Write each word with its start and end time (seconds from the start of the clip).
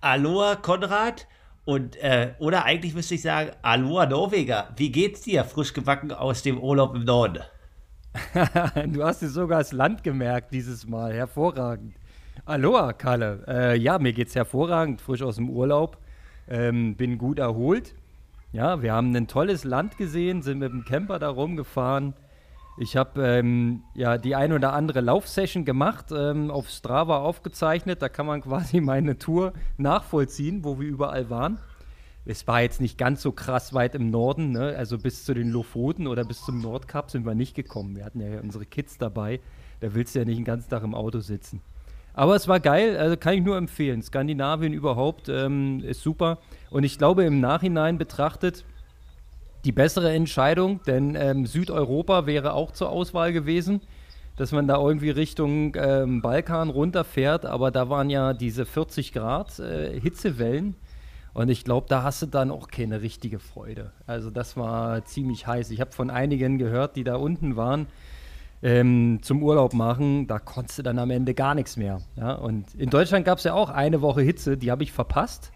Aloha 0.00 0.56
Konrad 0.56 1.26
und 1.64 1.96
äh, 1.96 2.34
oder 2.38 2.64
eigentlich 2.64 2.94
müsste 2.94 3.14
ich 3.14 3.22
sagen 3.22 3.50
Aloha 3.62 4.06
Norweger. 4.06 4.68
Wie 4.76 4.90
geht's 4.90 5.20
dir, 5.22 5.44
frisch 5.44 5.74
gebacken 5.74 6.12
aus 6.12 6.42
dem 6.42 6.58
Urlaub 6.58 6.94
im 6.94 7.04
Norden? 7.04 7.42
du 8.86 9.04
hast 9.04 9.22
es 9.22 9.32
sogar 9.32 9.58
das 9.58 9.72
Land 9.72 10.02
gemerkt 10.02 10.52
dieses 10.52 10.86
Mal. 10.86 11.12
Hervorragend. 11.12 11.94
Aloha, 12.44 12.92
Kalle. 12.92 13.44
Äh, 13.46 13.78
ja, 13.78 13.98
mir 13.98 14.12
geht's 14.12 14.34
hervorragend, 14.34 15.00
frisch 15.00 15.22
aus 15.22 15.36
dem 15.36 15.50
Urlaub. 15.50 15.98
Ähm, 16.48 16.96
bin 16.96 17.18
gut 17.18 17.38
erholt. 17.38 17.94
Ja, 18.50 18.80
wir 18.80 18.94
haben 18.94 19.14
ein 19.14 19.26
tolles 19.26 19.64
Land 19.64 19.98
gesehen, 19.98 20.40
sind 20.40 20.58
mit 20.58 20.72
dem 20.72 20.84
Camper 20.84 21.18
da 21.18 21.28
rumgefahren. 21.28 22.14
Ich 22.78 22.96
habe 22.96 23.22
ähm, 23.22 23.82
ja 23.94 24.16
die 24.16 24.34
ein 24.34 24.54
oder 24.54 24.72
andere 24.72 25.02
Laufsession 25.02 25.66
gemacht, 25.66 26.06
ähm, 26.12 26.50
auf 26.50 26.70
Strava 26.70 27.18
aufgezeichnet. 27.18 28.00
Da 28.00 28.08
kann 28.08 28.24
man 28.24 28.40
quasi 28.42 28.80
meine 28.80 29.18
Tour 29.18 29.52
nachvollziehen, 29.76 30.64
wo 30.64 30.80
wir 30.80 30.88
überall 30.88 31.28
waren. 31.28 31.58
Es 32.24 32.46
war 32.46 32.62
jetzt 32.62 32.80
nicht 32.80 32.96
ganz 32.96 33.20
so 33.22 33.32
krass 33.32 33.74
weit 33.74 33.94
im 33.94 34.10
Norden, 34.10 34.52
ne? 34.52 34.74
also 34.76 34.98
bis 34.98 35.24
zu 35.24 35.34
den 35.34 35.50
Lofoten 35.50 36.06
oder 36.06 36.24
bis 36.24 36.44
zum 36.44 36.60
Nordkap 36.60 37.10
sind 37.10 37.26
wir 37.26 37.34
nicht 37.34 37.54
gekommen. 37.54 37.96
Wir 37.96 38.04
hatten 38.04 38.20
ja 38.20 38.40
unsere 38.40 38.66
Kids 38.66 38.98
dabei. 38.98 39.40
Da 39.80 39.94
willst 39.94 40.14
du 40.14 40.20
ja 40.20 40.24
nicht 40.24 40.38
den 40.38 40.44
ganzen 40.44 40.70
Tag 40.70 40.82
im 40.82 40.94
Auto 40.94 41.20
sitzen. 41.20 41.60
Aber 42.14 42.34
es 42.34 42.48
war 42.48 42.60
geil, 42.60 42.96
also 42.96 43.16
kann 43.16 43.34
ich 43.34 43.42
nur 43.42 43.56
empfehlen. 43.56 44.02
Skandinavien 44.02 44.72
überhaupt 44.72 45.28
ähm, 45.28 45.80
ist 45.84 46.02
super. 46.02 46.38
Und 46.70 46.84
ich 46.84 46.98
glaube, 46.98 47.24
im 47.24 47.40
Nachhinein 47.40 47.98
betrachtet, 47.98 48.64
die 49.64 49.72
bessere 49.72 50.12
Entscheidung, 50.12 50.80
denn 50.86 51.14
ähm, 51.14 51.46
Südeuropa 51.46 52.26
wäre 52.26 52.52
auch 52.52 52.72
zur 52.72 52.90
Auswahl 52.90 53.32
gewesen, 53.32 53.80
dass 54.36 54.52
man 54.52 54.68
da 54.68 54.76
irgendwie 54.76 55.10
Richtung 55.10 55.74
ähm, 55.76 56.22
Balkan 56.22 56.70
runterfährt. 56.70 57.44
Aber 57.44 57.70
da 57.70 57.88
waren 57.90 58.08
ja 58.08 58.34
diese 58.34 58.64
40 58.66 59.12
Grad 59.12 59.58
äh, 59.58 59.98
Hitzewellen. 59.98 60.76
Und 61.34 61.48
ich 61.48 61.64
glaube, 61.64 61.86
da 61.88 62.02
hast 62.02 62.22
du 62.22 62.26
dann 62.26 62.50
auch 62.50 62.68
keine 62.68 63.02
richtige 63.02 63.38
Freude. 63.38 63.92
Also 64.06 64.30
das 64.30 64.56
war 64.56 65.04
ziemlich 65.04 65.46
heiß. 65.46 65.70
Ich 65.70 65.80
habe 65.80 65.92
von 65.92 66.10
einigen 66.10 66.58
gehört, 66.58 66.96
die 66.96 67.04
da 67.04 67.16
unten 67.16 67.56
waren 67.56 67.86
ähm, 68.62 69.20
zum 69.22 69.42
Urlaub 69.42 69.72
machen, 69.72 70.26
da 70.26 70.38
konntest 70.38 70.78
du 70.78 70.82
dann 70.82 70.98
am 70.98 71.10
Ende 71.10 71.34
gar 71.34 71.54
nichts 71.54 71.76
mehr. 71.76 72.00
Ja? 72.16 72.32
Und 72.32 72.74
in 72.74 72.90
Deutschland 72.90 73.24
gab 73.24 73.38
es 73.38 73.44
ja 73.44 73.54
auch 73.54 73.70
eine 73.70 74.00
Woche 74.00 74.22
Hitze, 74.22 74.56
die 74.56 74.70
habe 74.70 74.82
ich 74.82 74.92
verpasst. 74.92 75.52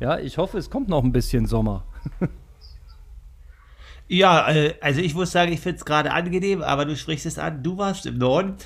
Ja, 0.00 0.18
ich 0.18 0.38
hoffe, 0.38 0.58
es 0.58 0.70
kommt 0.70 0.88
noch 0.88 1.04
ein 1.04 1.12
bisschen 1.12 1.46
Sommer. 1.46 1.84
ja, 4.08 4.50
äh, 4.50 4.74
also 4.80 5.00
ich 5.00 5.14
muss 5.14 5.32
sagen, 5.32 5.52
ich 5.52 5.60
finde 5.60 5.78
es 5.78 5.84
gerade 5.84 6.12
angenehm, 6.12 6.62
aber 6.62 6.84
du 6.84 6.96
sprichst 6.96 7.26
es 7.26 7.38
an, 7.38 7.62
du 7.62 7.78
warst 7.78 8.06
im 8.06 8.18
Norden 8.18 8.56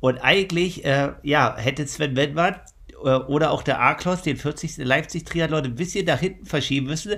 und 0.00 0.18
eigentlich, 0.18 0.84
äh, 0.84 1.12
ja, 1.22 1.56
hätte 1.56 1.86
Sven 1.86 2.16
Wenwart 2.16 2.60
äh, 3.04 3.10
oder 3.10 3.50
auch 3.50 3.62
der 3.62 3.80
A-Kloss 3.80 4.22
den 4.22 4.36
40. 4.36 4.78
Leipzig-Triathlon 4.78 5.64
ein 5.64 5.74
bisschen 5.74 6.06
nach 6.06 6.20
hinten 6.20 6.46
verschieben 6.46 6.86
müssen, 6.86 7.16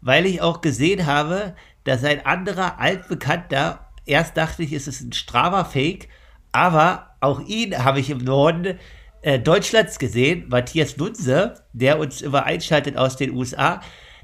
weil 0.00 0.26
ich 0.26 0.42
auch 0.42 0.60
gesehen 0.60 1.06
habe, 1.06 1.54
dass 1.84 2.04
ein 2.04 2.26
anderer 2.26 2.80
altbekannter 2.80 3.88
erst 4.04 4.36
dachte 4.36 4.62
ich, 4.62 4.72
es 4.72 4.88
ist 4.88 5.00
ein 5.00 5.12
Strava-Fake, 5.12 6.08
aber 6.52 7.14
auch 7.20 7.40
ihn 7.40 7.84
habe 7.84 8.00
ich 8.00 8.10
im 8.10 8.18
Norden 8.18 8.78
äh, 9.22 9.38
Deutschlands 9.38 9.98
gesehen, 9.98 10.48
Matthias 10.48 10.96
Nunze, 10.96 11.54
der 11.72 11.98
uns 11.98 12.22
immer 12.22 12.44
einschaltet 12.44 12.96
aus 12.96 13.16
den 13.16 13.32
USA. 13.32 13.80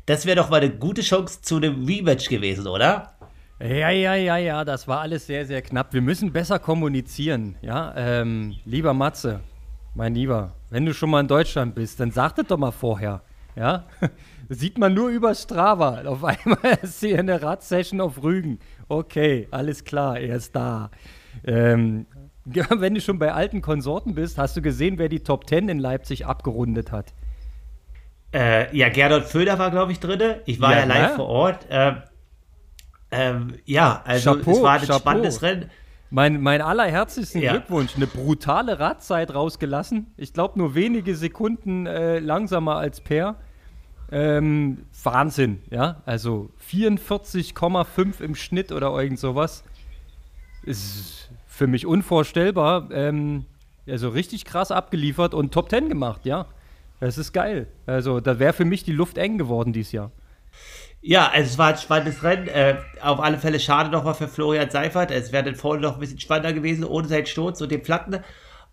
Das 0.06 0.26
wäre 0.26 0.36
doch 0.36 0.50
mal 0.50 0.60
eine 0.60 0.70
gute 0.70 1.02
Chance 1.02 1.40
zu 1.42 1.56
einem 1.56 1.84
Rematch 1.84 2.28
gewesen, 2.28 2.66
oder? 2.66 3.14
Ja, 3.60 3.90
ja, 3.90 4.14
ja, 4.14 4.36
ja, 4.36 4.64
das 4.64 4.86
war 4.86 5.00
alles 5.00 5.26
sehr, 5.26 5.44
sehr 5.46 5.62
knapp. 5.62 5.92
Wir 5.92 6.00
müssen 6.00 6.32
besser 6.32 6.58
kommunizieren, 6.58 7.56
ja. 7.60 7.92
Ähm, 7.96 8.56
lieber 8.64 8.94
Matze, 8.94 9.40
mein 9.94 10.14
Lieber, 10.14 10.54
wenn 10.70 10.86
du 10.86 10.94
schon 10.94 11.10
mal 11.10 11.20
in 11.20 11.28
Deutschland 11.28 11.74
bist, 11.74 11.98
dann 11.98 12.10
sag 12.10 12.36
das 12.36 12.46
doch 12.46 12.58
mal 12.58 12.70
vorher, 12.70 13.22
ja. 13.56 13.84
Sieht 14.48 14.78
man 14.78 14.94
nur 14.94 15.10
über 15.10 15.34
Strava. 15.34 16.02
Auf 16.06 16.24
einmal 16.24 16.78
ist 16.82 17.00
sie 17.00 17.16
eine 17.16 17.42
Radsession 17.42 18.00
auf 18.00 18.22
Rügen. 18.22 18.60
Okay, 18.88 19.46
alles 19.50 19.84
klar, 19.84 20.18
er 20.18 20.36
ist 20.36 20.56
da. 20.56 20.90
Ähm, 21.44 22.06
wenn 22.70 22.94
du 22.94 23.00
schon 23.00 23.18
bei 23.18 23.32
alten 23.32 23.62
Konsorten 23.62 24.14
bist, 24.14 24.38
hast 24.38 24.56
du 24.56 24.62
gesehen, 24.62 24.98
wer 24.98 25.08
die 25.08 25.20
Top 25.20 25.48
10 25.48 25.68
in 25.68 25.78
Leipzig 25.78 26.26
abgerundet 26.26 26.92
hat? 26.92 27.12
Äh, 28.32 28.76
ja, 28.76 28.88
Gerdot 28.90 29.24
Föder 29.24 29.58
war, 29.58 29.70
glaube 29.70 29.92
ich, 29.92 30.00
drin. 30.00 30.36
Ich 30.44 30.60
war 30.60 30.72
ja, 30.72 30.80
ja 30.80 30.84
live 30.84 31.10
ne? 31.10 31.16
vor 31.16 31.26
Ort. 31.26 31.66
Ähm, 31.70 31.96
ähm, 33.10 33.54
ja, 33.64 34.02
also 34.04 34.34
Chapeau, 34.34 34.52
es 34.52 34.62
war 34.62 34.72
ein 34.72 34.80
Chapeau. 34.80 34.98
spannendes 34.98 35.42
Rennen. 35.42 35.70
Mein, 36.10 36.40
mein 36.40 36.62
allerherzlichsten 36.62 37.42
ja. 37.42 37.52
Glückwunsch. 37.52 37.96
Eine 37.96 38.06
brutale 38.06 38.78
Radzeit 38.80 39.34
rausgelassen. 39.34 40.12
Ich 40.16 40.32
glaube, 40.32 40.58
nur 40.58 40.74
wenige 40.74 41.14
Sekunden 41.14 41.86
äh, 41.86 42.18
langsamer 42.18 42.76
als 42.76 43.00
Per. 43.00 43.36
Ähm, 44.10 44.86
Wahnsinn, 45.02 45.62
ja. 45.70 46.02
Also 46.06 46.50
44,5 46.70 48.22
im 48.22 48.34
Schnitt 48.34 48.72
oder 48.72 48.90
irgend 48.98 49.18
sowas. 49.18 49.64
Ist 50.62 51.27
für 51.58 51.66
mich 51.66 51.86
unvorstellbar. 51.86 52.88
Ähm, 52.92 53.44
also 53.86 54.08
richtig 54.08 54.44
krass 54.44 54.70
abgeliefert 54.70 55.34
und 55.34 55.52
Top 55.52 55.70
10 55.70 55.88
gemacht, 55.88 56.24
ja. 56.24 56.46
Das 57.00 57.18
ist 57.18 57.32
geil. 57.32 57.66
Also 57.86 58.20
da 58.20 58.38
wäre 58.38 58.52
für 58.52 58.64
mich 58.64 58.84
die 58.84 58.92
Luft 58.92 59.18
eng 59.18 59.38
geworden 59.38 59.72
dieses 59.72 59.92
Jahr. 59.92 60.10
Ja, 61.00 61.28
also 61.28 61.46
es 61.46 61.58
war 61.58 61.68
ein 61.68 61.76
spannendes 61.76 62.22
Rennen. 62.22 62.48
Äh, 62.48 62.76
auf 63.02 63.20
alle 63.20 63.38
Fälle 63.38 63.60
schade 63.60 63.90
nochmal 63.90 64.14
für 64.14 64.28
Florian 64.28 64.70
Seifert. 64.70 65.10
Es 65.10 65.32
wäre 65.32 65.44
dann 65.44 65.54
vorne 65.54 65.82
noch 65.82 65.94
ein 65.94 66.00
bisschen 66.00 66.18
spannender 66.18 66.52
gewesen, 66.52 66.84
ohne 66.84 67.06
seinen 67.06 67.26
Sturz 67.26 67.60
und 67.60 67.70
den 67.70 67.82
Platten. 67.82 68.18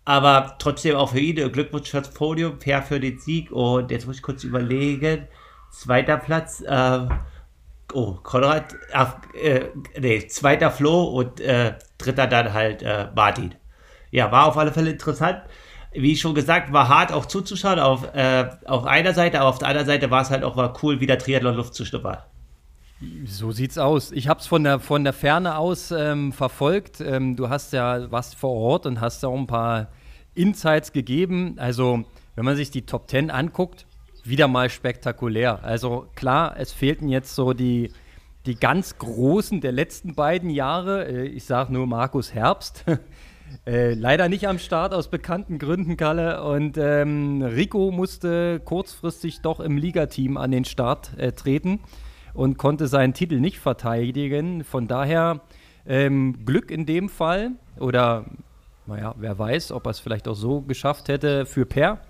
Aber 0.04 0.56
trotzdem 0.58 0.96
auch 0.96 1.10
für 1.10 1.20
ihn 1.20 1.52
Glückwunsch 1.52 1.90
fürs 1.90 2.12
Podium, 2.12 2.60
fair 2.60 2.82
für 2.82 3.00
den 3.00 3.18
Sieg. 3.18 3.50
Und 3.50 3.90
jetzt 3.90 4.06
muss 4.06 4.16
ich 4.16 4.22
kurz 4.22 4.44
überlegen. 4.44 5.26
Zweiter 5.70 6.16
Platz, 6.16 6.60
äh, 6.60 7.08
oh, 7.92 8.18
Konrad, 8.22 8.74
äh, 9.34 9.66
nee, 9.98 10.26
zweiter 10.26 10.70
Flo 10.70 11.04
und 11.04 11.40
äh, 11.40 11.74
dritter 11.98 12.26
dann 12.26 12.52
halt 12.52 12.82
äh, 12.82 13.08
Martin. 13.14 13.54
Ja, 14.10 14.30
war 14.32 14.46
auf 14.46 14.56
alle 14.56 14.72
Fälle 14.72 14.90
interessant. 14.90 15.42
Wie 15.92 16.16
schon 16.16 16.34
gesagt, 16.34 16.72
war 16.72 16.88
hart 16.88 17.12
auch 17.12 17.26
zuzuschauen 17.26 17.78
auf, 17.78 18.14
äh, 18.14 18.50
auf 18.66 18.84
einer 18.84 19.14
Seite, 19.14 19.40
aber 19.40 19.48
auf 19.48 19.58
der 19.58 19.68
anderen 19.68 19.86
Seite 19.86 20.10
war 20.10 20.22
es 20.22 20.30
halt 20.30 20.44
auch 20.44 20.56
mal 20.56 20.72
cool, 20.82 21.00
wieder 21.00 21.18
Triathlon 21.18 21.54
Luft 21.54 21.74
zu 21.74 21.84
schnuppern. 21.84 22.18
So 23.26 23.52
sieht's 23.52 23.76
aus. 23.76 24.10
Ich 24.12 24.28
habe 24.28 24.40
es 24.40 24.46
von 24.46 24.64
der, 24.64 24.80
von 24.80 25.04
der 25.04 25.12
Ferne 25.12 25.56
aus 25.56 25.90
ähm, 25.90 26.32
verfolgt. 26.32 27.00
Ähm, 27.00 27.36
du 27.36 27.48
hast 27.48 27.72
ja 27.72 28.10
was 28.10 28.34
vor 28.34 28.52
Ort 28.52 28.86
und 28.86 29.00
hast 29.00 29.24
auch 29.24 29.36
ein 29.36 29.46
paar 29.46 29.88
Insights 30.34 30.92
gegeben. 30.92 31.56
Also, 31.58 32.04
wenn 32.34 32.44
man 32.44 32.56
sich 32.56 32.70
die 32.70 32.86
Top 32.86 33.10
10 33.10 33.30
anguckt, 33.30 33.85
wieder 34.28 34.48
mal 34.48 34.70
spektakulär. 34.70 35.64
Also 35.64 36.06
klar, 36.14 36.56
es 36.58 36.72
fehlten 36.72 37.08
jetzt 37.08 37.34
so 37.34 37.52
die, 37.52 37.92
die 38.46 38.54
ganz 38.54 38.98
großen 38.98 39.60
der 39.60 39.72
letzten 39.72 40.14
beiden 40.14 40.50
Jahre. 40.50 41.06
Äh, 41.06 41.26
ich 41.26 41.44
sage 41.44 41.72
nur 41.72 41.86
Markus 41.86 42.34
Herbst. 42.34 42.84
Äh, 43.64 43.94
leider 43.94 44.28
nicht 44.28 44.48
am 44.48 44.58
Start 44.58 44.92
aus 44.92 45.08
bekannten 45.08 45.58
Gründen, 45.58 45.96
Kalle. 45.96 46.42
Und 46.42 46.76
ähm, 46.78 47.42
Rico 47.42 47.90
musste 47.90 48.60
kurzfristig 48.60 49.40
doch 49.40 49.60
im 49.60 49.78
Ligateam 49.78 50.36
an 50.36 50.50
den 50.50 50.64
Start 50.64 51.16
äh, 51.16 51.32
treten 51.32 51.80
und 52.34 52.58
konnte 52.58 52.86
seinen 52.86 53.14
Titel 53.14 53.40
nicht 53.40 53.58
verteidigen. 53.58 54.64
Von 54.64 54.88
daher 54.88 55.40
ähm, 55.86 56.44
Glück 56.44 56.70
in 56.70 56.86
dem 56.86 57.08
Fall. 57.08 57.52
Oder, 57.78 58.26
naja, 58.86 59.14
wer 59.16 59.38
weiß, 59.38 59.72
ob 59.72 59.86
er 59.86 59.90
es 59.90 60.00
vielleicht 60.00 60.28
auch 60.28 60.34
so 60.34 60.60
geschafft 60.60 61.08
hätte 61.08 61.46
für 61.46 61.66
Per. 61.66 62.00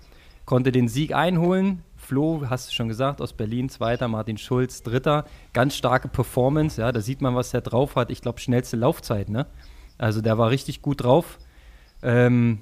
Konnte 0.45 0.71
den 0.71 0.87
Sieg 0.87 1.13
einholen. 1.13 1.83
Flo, 2.07 2.43
hast 2.49 2.69
du 2.69 2.73
schon 2.73 2.87
gesagt, 2.87 3.21
aus 3.21 3.33
Berlin, 3.33 3.67
zweiter, 3.67 4.07
Martin 4.07 4.37
Schulz, 4.37 4.81
dritter. 4.81 5.25
Ganz 5.51 5.75
starke 5.75 6.07
Performance, 6.07 6.79
ja, 6.79 6.93
da 6.93 7.01
sieht 7.01 7.19
man, 7.19 7.35
was 7.35 7.51
der 7.51 7.59
drauf 7.59 7.97
hat. 7.97 8.11
Ich 8.11 8.21
glaube, 8.21 8.39
schnellste 8.39 8.77
Laufzeit, 8.77 9.27
ne? 9.27 9.45
Also 9.97 10.21
der 10.21 10.37
war 10.37 10.49
richtig 10.49 10.81
gut 10.81 11.03
drauf. 11.03 11.37
Ähm, 12.01 12.59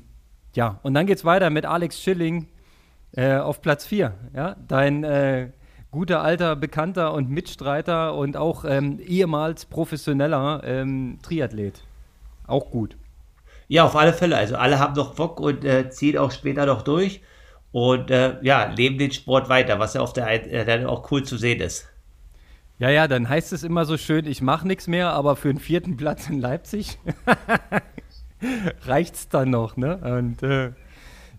ja, 0.55 0.79
und 0.81 0.95
dann 0.95 1.05
geht's 1.05 1.25
weiter 1.25 1.51
mit 1.51 1.67
Alex 1.67 2.01
Schilling 2.01 2.47
äh, 3.11 3.35
auf 3.35 3.61
Platz 3.61 3.85
4. 3.85 4.15
Ja, 4.33 4.55
dein 4.67 5.03
äh, 5.03 5.51
guter 5.91 6.23
alter 6.23 6.55
Bekannter 6.55 7.13
und 7.13 7.29
Mitstreiter 7.29 8.15
und 8.15 8.37
auch 8.37 8.65
ähm, 8.65 8.99
ehemals 8.99 9.67
professioneller 9.67 10.63
ähm, 10.63 11.19
Triathlet. 11.21 11.83
Auch 12.47 12.71
gut. 12.71 12.97
Ja, 13.67 13.83
auf 13.83 13.95
alle 13.95 14.13
Fälle. 14.13 14.37
Also 14.37 14.55
alle 14.55 14.79
haben 14.79 14.95
noch 14.95 15.13
Bock 15.13 15.39
und 15.39 15.63
äh, 15.63 15.87
ziehen 15.91 16.17
auch 16.17 16.31
später 16.31 16.65
noch 16.65 16.81
durch 16.81 17.21
und 17.75 18.09
äh, 18.09 18.37
ja, 18.41 18.67
leben 18.73 18.97
den 18.97 19.11
Sport 19.11 19.49
weiter, 19.49 19.79
was 19.79 19.95
ja 19.95 20.01
auf 20.01 20.13
der 20.13 20.29
äh, 20.49 20.63
dann 20.63 20.85
auch 20.85 21.11
cool 21.11 21.23
zu 21.23 21.35
sehen 21.35 21.59
ist. 21.59 21.85
Ja, 22.79 22.89
ja, 22.89 23.07
dann 23.09 23.27
heißt 23.27 23.51
es 23.51 23.63
immer 23.63 23.83
so 23.85 23.97
schön, 23.97 24.25
ich 24.27 24.41
mache 24.41 24.65
nichts 24.65 24.87
mehr, 24.87 25.11
aber 25.11 25.35
für 25.35 25.49
den 25.49 25.59
vierten 25.59 25.97
Platz 25.97 26.29
in 26.29 26.39
Leipzig 26.39 26.99
reicht 28.83 29.15
es 29.15 29.27
dann 29.29 29.49
noch, 29.49 29.75
ne? 29.75 29.97
Und 29.97 30.41
äh, 30.43 30.71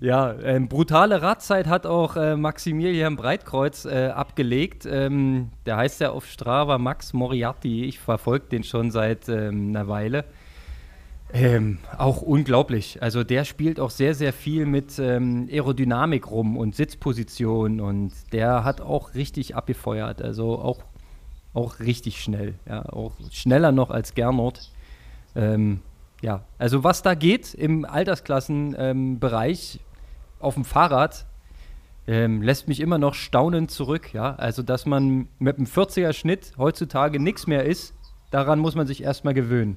Ja, 0.00 0.34
ähm, 0.42 0.68
brutale 0.68 1.22
Radzeit 1.22 1.68
hat 1.68 1.86
auch 1.86 2.16
äh, 2.16 2.36
Maximilian 2.36 3.16
Breitkreuz 3.16 3.86
äh, 3.86 4.08
abgelegt. 4.08 4.86
Ähm, 4.86 5.52
der 5.66 5.78
heißt 5.78 6.00
ja 6.02 6.10
auf 6.10 6.26
Strava 6.26 6.78
Max 6.78 7.14
Moriarty. 7.14 7.84
Ich 7.86 7.98
verfolge 7.98 8.48
den 8.48 8.64
schon 8.64 8.90
seit 8.90 9.28
ähm, 9.30 9.70
einer 9.70 9.88
Weile. 9.88 10.26
Ähm, 11.32 11.78
auch 11.98 12.22
unglaublich. 12.22 13.02
Also 13.02 13.24
der 13.24 13.44
spielt 13.44 13.80
auch 13.80 13.90
sehr, 13.90 14.14
sehr 14.14 14.32
viel 14.32 14.64
mit 14.64 14.98
ähm, 14.98 15.48
Aerodynamik 15.50 16.30
rum 16.30 16.56
und 16.56 16.74
Sitzposition 16.76 17.80
und 17.80 18.12
der 18.32 18.64
hat 18.64 18.80
auch 18.80 19.14
richtig 19.14 19.56
abgefeuert. 19.56 20.22
Also 20.22 20.58
auch, 20.58 20.78
auch 21.52 21.80
richtig 21.80 22.22
schnell. 22.22 22.54
Ja, 22.68 22.86
auch 22.86 23.12
schneller 23.32 23.72
noch 23.72 23.90
als 23.90 24.14
Gernot. 24.14 24.70
Ähm, 25.34 25.80
ja, 26.22 26.44
also 26.58 26.84
was 26.84 27.02
da 27.02 27.14
geht 27.14 27.54
im 27.54 27.84
Altersklassenbereich 27.84 29.80
auf 30.38 30.54
dem 30.54 30.64
Fahrrad, 30.64 31.26
ähm, 32.06 32.40
lässt 32.40 32.68
mich 32.68 32.80
immer 32.80 32.98
noch 32.98 33.14
staunend 33.14 33.70
zurück. 33.70 34.14
Ja, 34.14 34.36
also 34.36 34.62
dass 34.62 34.86
man 34.86 35.28
mit 35.38 35.56
einem 35.56 35.66
40er 35.66 36.12
Schnitt 36.12 36.52
heutzutage 36.56 37.18
nichts 37.20 37.46
mehr 37.46 37.64
ist, 37.64 37.94
daran 38.30 38.60
muss 38.60 38.76
man 38.76 38.86
sich 38.86 39.02
erstmal 39.02 39.34
gewöhnen. 39.34 39.76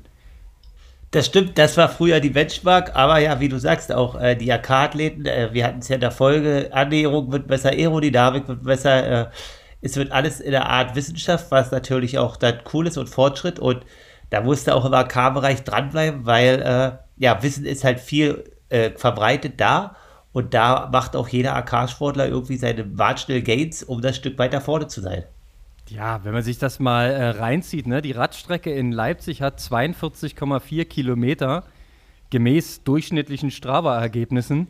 Das 1.11 1.25
stimmt, 1.25 1.57
das 1.57 1.75
war 1.75 1.89
früher 1.89 2.19
die 2.19 2.29
Benchmark, 2.29 2.95
aber 2.95 3.17
ja, 3.17 3.39
wie 3.39 3.49
du 3.49 3.57
sagst, 3.57 3.91
auch 3.91 4.19
äh, 4.19 4.35
die 4.35 4.51
AK-Athleten, 4.51 5.25
äh, 5.25 5.49
wir 5.51 5.65
hatten 5.65 5.79
es 5.79 5.87
ja 5.87 5.95
in 5.95 6.01
der 6.01 6.11
Folge, 6.11 6.69
Annäherung 6.71 7.31
wird 7.31 7.47
besser, 7.47 7.69
Aerodynamik 7.69 8.47
wird 8.47 8.63
besser, 8.63 9.23
äh, 9.27 9.29
es 9.81 9.95
wird 9.95 10.11
alles 10.11 10.39
in 10.39 10.51
der 10.51 10.69
Art 10.69 10.95
Wissenschaft, 10.95 11.49
was 11.49 11.71
natürlich 11.71 12.19
auch 12.19 12.37
dann 12.37 12.59
cool 12.73 12.85
ist 12.85 12.97
und 12.97 13.09
Fortschritt 13.09 13.57
und 13.59 13.85
da 14.29 14.41
musste 14.41 14.75
auch 14.75 14.85
im 14.85 14.93
AK-Bereich 14.93 15.63
dranbleiben, 15.63 16.27
weil 16.27 16.61
äh, 16.61 16.97
ja, 17.17 17.41
Wissen 17.41 17.65
ist 17.65 17.83
halt 17.83 17.99
viel 17.99 18.43
äh, 18.69 18.91
verbreitet 18.91 19.59
da 19.59 19.95
und 20.31 20.53
da 20.53 20.89
macht 20.91 21.15
auch 21.15 21.27
jeder 21.27 21.55
AK-Sportler 21.55 22.27
irgendwie 22.27 22.57
seine 22.57 22.99
Watschnell 22.99 23.41
Gains, 23.41 23.81
um 23.81 24.01
das 24.01 24.15
Stück 24.15 24.37
weiter 24.37 24.61
vorne 24.61 24.85
zu 24.87 25.01
sein. 25.01 25.23
Ja, 25.89 26.23
wenn 26.23 26.33
man 26.33 26.43
sich 26.43 26.59
das 26.59 26.79
mal 26.79 27.09
äh, 27.09 27.29
reinzieht, 27.29 27.87
ne? 27.87 28.01
die 28.03 28.11
Radstrecke 28.11 28.71
in 28.71 28.91
Leipzig 28.91 29.41
hat 29.41 29.59
42,4 29.59 30.85
Kilometer 30.85 31.63
gemäß 32.29 32.83
durchschnittlichen 32.83 33.49
Strava-Ergebnissen. 33.49 34.67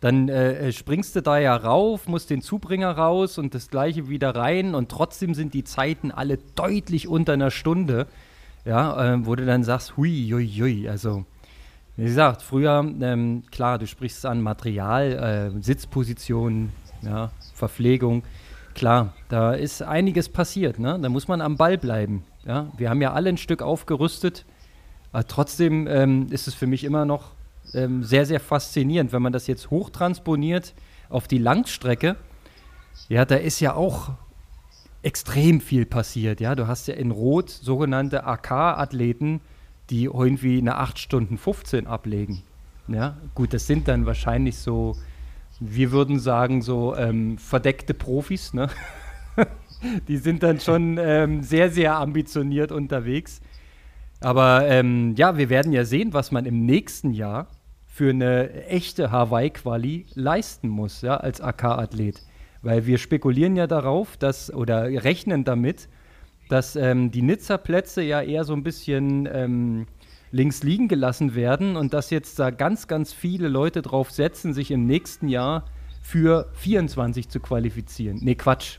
Dann 0.00 0.30
äh, 0.30 0.68
äh, 0.68 0.72
springst 0.72 1.14
du 1.14 1.20
da 1.20 1.38
ja 1.38 1.54
rauf, 1.54 2.08
musst 2.08 2.30
den 2.30 2.40
Zubringer 2.40 2.90
raus 2.90 3.36
und 3.36 3.54
das 3.54 3.68
gleiche 3.68 4.08
wieder 4.08 4.34
rein 4.34 4.74
und 4.74 4.88
trotzdem 4.88 5.34
sind 5.34 5.52
die 5.52 5.62
Zeiten 5.62 6.10
alle 6.10 6.38
deutlich 6.54 7.06
unter 7.06 7.34
einer 7.34 7.50
Stunde. 7.50 8.06
Ja, 8.64 9.14
äh, 9.14 9.26
wo 9.26 9.36
du 9.36 9.44
dann 9.44 9.64
sagst, 9.64 9.98
hui, 9.98 10.30
hui, 10.30 10.48
hui. 10.48 10.88
Also, 10.88 11.26
wie 11.96 12.04
gesagt, 12.04 12.40
früher, 12.40 12.82
ähm, 13.02 13.42
klar, 13.50 13.78
du 13.78 13.86
sprichst 13.86 14.24
an 14.24 14.40
Material, 14.40 15.52
äh, 15.54 15.62
Sitzposition, 15.62 16.72
ja, 17.02 17.30
Verpflegung 17.54 18.22
klar, 18.74 19.14
da 19.28 19.52
ist 19.52 19.82
einiges 19.82 20.28
passiert. 20.28 20.78
Ne? 20.78 20.98
Da 21.00 21.08
muss 21.08 21.28
man 21.28 21.40
am 21.40 21.56
Ball 21.56 21.78
bleiben. 21.78 22.24
Ja? 22.44 22.70
Wir 22.76 22.90
haben 22.90 23.00
ja 23.00 23.12
alle 23.12 23.28
ein 23.28 23.36
Stück 23.36 23.62
aufgerüstet. 23.62 24.44
Aber 25.12 25.26
trotzdem 25.26 25.86
ähm, 25.88 26.28
ist 26.30 26.48
es 26.48 26.54
für 26.54 26.66
mich 26.66 26.84
immer 26.84 27.04
noch 27.04 27.32
ähm, 27.74 28.02
sehr, 28.02 28.26
sehr 28.26 28.40
faszinierend, 28.40 29.12
wenn 29.12 29.22
man 29.22 29.32
das 29.32 29.46
jetzt 29.46 29.70
hochtransponiert 29.70 30.74
auf 31.08 31.28
die 31.28 31.38
Langstrecke. 31.38 32.16
Ja, 33.08 33.24
da 33.24 33.36
ist 33.36 33.60
ja 33.60 33.74
auch 33.74 34.12
extrem 35.02 35.60
viel 35.60 35.84
passiert. 35.84 36.40
Ja, 36.40 36.54
du 36.54 36.66
hast 36.66 36.88
ja 36.88 36.94
in 36.94 37.10
Rot 37.10 37.50
sogenannte 37.50 38.24
AK-Athleten, 38.24 39.40
die 39.90 40.04
irgendwie 40.04 40.58
eine 40.58 40.76
8 40.76 40.98
Stunden 40.98 41.36
15 41.36 41.86
ablegen. 41.86 42.42
Ja, 42.88 43.16
gut, 43.34 43.52
das 43.52 43.66
sind 43.66 43.88
dann 43.88 44.06
wahrscheinlich 44.06 44.58
so 44.58 44.96
wir 45.60 45.92
würden 45.92 46.18
sagen, 46.18 46.62
so 46.62 46.96
ähm, 46.96 47.38
verdeckte 47.38 47.94
Profis, 47.94 48.54
ne? 48.54 48.68
Die 50.08 50.16
sind 50.16 50.42
dann 50.42 50.60
schon 50.60 50.98
ähm, 51.00 51.42
sehr, 51.42 51.70
sehr 51.70 51.96
ambitioniert 51.96 52.70
unterwegs. 52.70 53.40
Aber 54.20 54.68
ähm, 54.68 55.14
ja, 55.16 55.36
wir 55.36 55.50
werden 55.50 55.72
ja 55.72 55.84
sehen, 55.84 56.12
was 56.12 56.30
man 56.30 56.46
im 56.46 56.64
nächsten 56.64 57.12
Jahr 57.12 57.48
für 57.86 58.10
eine 58.10 58.64
echte 58.66 59.10
Hawaii-Quali 59.10 60.06
leisten 60.14 60.68
muss, 60.68 61.02
ja, 61.02 61.16
als 61.16 61.40
AK-Athlet. 61.40 62.22
Weil 62.62 62.86
wir 62.86 62.98
spekulieren 62.98 63.56
ja 63.56 63.66
darauf, 63.66 64.16
dass, 64.16 64.52
oder 64.52 64.84
rechnen 64.84 65.44
damit, 65.44 65.88
dass 66.48 66.76
ähm, 66.76 67.10
die 67.10 67.22
Nizza-Plätze 67.22 68.02
ja 68.02 68.22
eher 68.22 68.44
so 68.44 68.52
ein 68.52 68.62
bisschen 68.62 69.28
ähm, 69.32 69.86
links 70.32 70.62
liegen 70.62 70.88
gelassen 70.88 71.34
werden 71.34 71.76
und 71.76 71.94
dass 71.94 72.10
jetzt 72.10 72.38
da 72.38 72.50
ganz, 72.50 72.88
ganz 72.88 73.12
viele 73.12 73.48
Leute 73.48 73.82
drauf 73.82 74.10
setzen, 74.10 74.54
sich 74.54 74.70
im 74.70 74.86
nächsten 74.86 75.28
Jahr 75.28 75.66
für 76.02 76.50
24 76.54 77.28
zu 77.28 77.38
qualifizieren. 77.38 78.18
Nee, 78.20 78.34
Quatsch. 78.34 78.78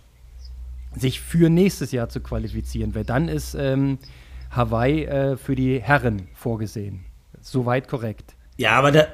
Sich 0.95 1.21
für 1.21 1.49
nächstes 1.49 1.91
Jahr 1.91 2.09
zu 2.09 2.19
qualifizieren, 2.19 2.93
weil 2.93 3.05
dann 3.05 3.29
ist 3.29 3.55
ähm, 3.55 3.97
Hawaii 4.51 5.05
äh, 5.05 5.37
für 5.37 5.55
die 5.55 5.81
Herren 5.81 6.27
vorgesehen. 6.33 7.05
Soweit 7.41 7.87
korrekt. 7.87 8.35
Ja, 8.57 8.71
aber 8.71 8.91
da, 8.91 9.07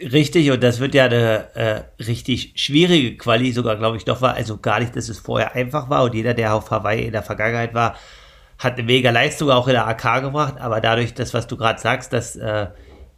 richtig, 0.00 0.50
und 0.50 0.62
das 0.62 0.80
wird 0.80 0.94
ja 0.94 1.06
eine 1.06 1.54
äh, 1.54 2.02
richtig 2.02 2.52
schwierige 2.56 3.16
Quali, 3.16 3.52
sogar 3.52 3.76
glaube 3.76 3.96
ich 3.96 4.04
doch 4.04 4.20
war. 4.20 4.34
Also 4.34 4.58
gar 4.58 4.80
nicht, 4.80 4.94
dass 4.96 5.08
es 5.08 5.18
vorher 5.18 5.54
einfach 5.54 5.88
war 5.88 6.04
und 6.04 6.14
jeder, 6.14 6.34
der 6.34 6.54
auf 6.54 6.70
Hawaii 6.70 7.06
in 7.06 7.12
der 7.12 7.22
Vergangenheit 7.22 7.72
war, 7.72 7.96
hat 8.58 8.74
eine 8.74 8.82
mega 8.84 9.10
Leistung 9.10 9.50
auch 9.50 9.66
in 9.66 9.74
der 9.74 9.86
AK 9.86 10.22
gebracht, 10.22 10.54
aber 10.58 10.80
dadurch, 10.80 11.14
das, 11.14 11.34
was 11.34 11.46
du 11.46 11.56
gerade 11.56 11.80
sagst, 11.80 12.12
dass 12.12 12.36
äh, 12.36 12.68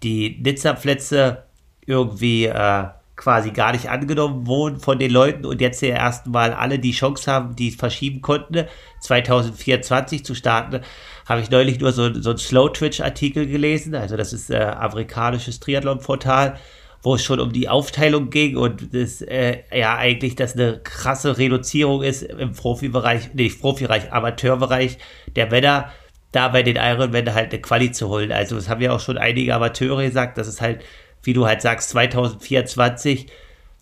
die 0.03 0.39
Nizza-Plätze 0.43 1.45
irgendwie 1.87 2.47
äh, 2.47 2.85
quasi 3.17 3.51
gar 3.51 3.73
nicht 3.73 3.89
angenommen 3.89 4.47
wurden 4.47 4.79
von 4.79 4.99
den 4.99 5.11
Leuten 5.11 5.47
und 5.47 5.61
jetzt 5.61 5.81
ja 5.81 5.89
erstmal 5.89 6.53
alle 6.53 6.79
die 6.79 6.93
Chance 6.93 7.31
haben, 7.33 7.57
die 7.57 7.69
es 7.69 7.77
verschieben 7.77 8.21
konnten, 8.21 8.67
2024 9.01 10.25
zu 10.25 10.35
starten, 10.35 10.83
habe 11.27 11.41
ich 11.41 11.51
neulich 11.51 11.81
nur 11.81 11.93
so, 11.93 12.13
so 12.13 12.31
einen 12.31 12.39
Slow-Twitch-Artikel 12.39 13.47
gelesen, 13.47 13.95
also 13.95 14.17
das 14.17 14.33
ist 14.33 14.51
äh, 14.51 14.59
amerikanisches 14.59 15.61
Triathlon-Portal, 15.61 16.59
wo 17.07 17.15
es 17.15 17.23
schon 17.23 17.39
um 17.39 17.53
die 17.53 17.69
Aufteilung 17.69 18.31
ging 18.31 18.57
und 18.57 18.93
das 18.93 19.23
äh, 19.23 19.59
ja 19.73 19.97
eigentlich 19.97 20.35
das 20.35 20.55
eine 20.55 20.81
krasse 20.83 21.39
Reduzierung 21.39 22.03
ist 22.03 22.25
im 22.25 22.51
Profibereich, 22.51 23.33
nicht 23.33 23.61
Profibereich, 23.61 24.13
Amateurbereich 24.13 24.99
der 25.37 25.49
Männer, 25.49 25.93
da 26.33 26.49
bei 26.49 26.65
den 26.65 26.75
Ironman 26.75 27.33
halt 27.33 27.53
eine 27.53 27.63
Quali 27.63 27.93
zu 27.93 28.09
holen. 28.09 28.33
Also 28.33 28.57
das 28.57 28.69
haben 28.69 28.81
ja 28.81 28.91
auch 28.91 28.99
schon 28.99 29.19
einige 29.19 29.55
Amateure 29.55 30.03
gesagt, 30.03 30.37
dass 30.37 30.49
es 30.49 30.61
halt, 30.61 30.83
wie 31.23 31.33
du 31.33 31.47
halt 31.47 31.63
sagst, 31.63 31.91
2024 31.91 33.29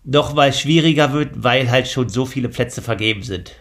noch 0.03 0.35
mal 0.35 0.53
schwieriger 0.53 1.11
wird, 1.11 1.43
weil 1.43 1.71
halt 1.71 1.87
schon 1.87 2.09
so 2.09 2.27
viele 2.27 2.49
Plätze 2.49 2.83
vergeben 2.83 3.23
sind. 3.23 3.55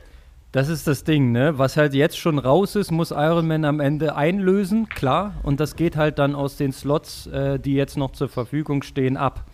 Das 0.52 0.68
ist 0.68 0.86
das 0.86 1.04
Ding, 1.04 1.32
ne? 1.32 1.56
Was 1.56 1.78
halt 1.78 1.94
jetzt 1.94 2.18
schon 2.18 2.38
raus 2.38 2.76
ist, 2.76 2.92
muss 2.92 3.12
Ironman 3.12 3.64
am 3.64 3.80
Ende 3.80 4.14
einlösen, 4.14 4.90
klar. 4.90 5.36
Und 5.42 5.58
das 5.58 5.74
geht 5.74 5.96
halt 5.96 6.18
dann 6.18 6.34
aus 6.34 6.58
den 6.58 6.70
Slots, 6.70 7.28
äh, 7.28 7.58
die 7.58 7.72
jetzt 7.72 7.96
noch 7.96 8.12
zur 8.12 8.28
Verfügung 8.28 8.82
stehen, 8.82 9.16
ab. 9.16 9.46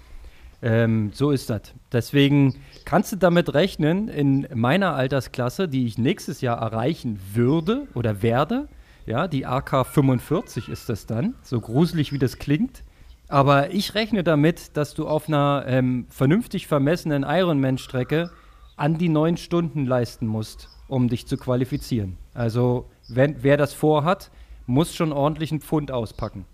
Ähm, 0.63 1.11
so 1.15 1.31
ist 1.31 1.51
das. 1.51 1.63
Deswegen 1.93 2.57
kannst 2.85 3.13
du 3.13 3.17
damit 3.17 3.55
rechnen, 3.55 4.09
in 4.09 4.47
meiner 4.55 4.95
Altersklasse, 4.95 5.69
die 5.69 5.87
ich 5.87 5.97
nächstes 5.97 6.41
Jahr 6.41 6.59
erreichen 6.59 7.19
würde 7.33 7.87
oder 7.95 8.23
werde, 8.23 8.69
ja, 9.07 9.27
die 9.27 9.47
AK 9.47 9.87
45 9.87 10.69
ist 10.69 10.89
das 10.89 11.07
dann, 11.07 11.35
so 11.43 11.61
gruselig 11.61 12.13
wie 12.13 12.19
das 12.19 12.39
klingt. 12.39 12.85
Aber 13.29 13.73
ich 13.73 13.95
rechne 13.95 14.25
damit, 14.25 14.77
dass 14.77 14.95
du 14.95 15.07
auf 15.07 15.29
einer 15.29 15.65
ähm, 15.67 16.07
vernünftig 16.11 16.67
vermessenen 16.67 17.25
Ironman-Strecke 17.27 18.31
an 18.77 18.99
die 18.99 19.09
neun 19.09 19.37
Stunden 19.37 19.87
leisten 19.87 20.27
musst, 20.27 20.69
um 20.89 21.09
dich 21.09 21.27
zu 21.27 21.37
qualifizieren. 21.37 22.19
Also, 22.35 22.91
wenn, 23.09 23.43
wer 23.43 23.57
das 23.57 23.73
vorhat, 23.73 24.31
muss 24.67 24.95
schon 24.95 25.13
ordentlich 25.13 25.53
einen 25.53 25.61
Pfund 25.61 25.91
auspacken. 25.91 26.45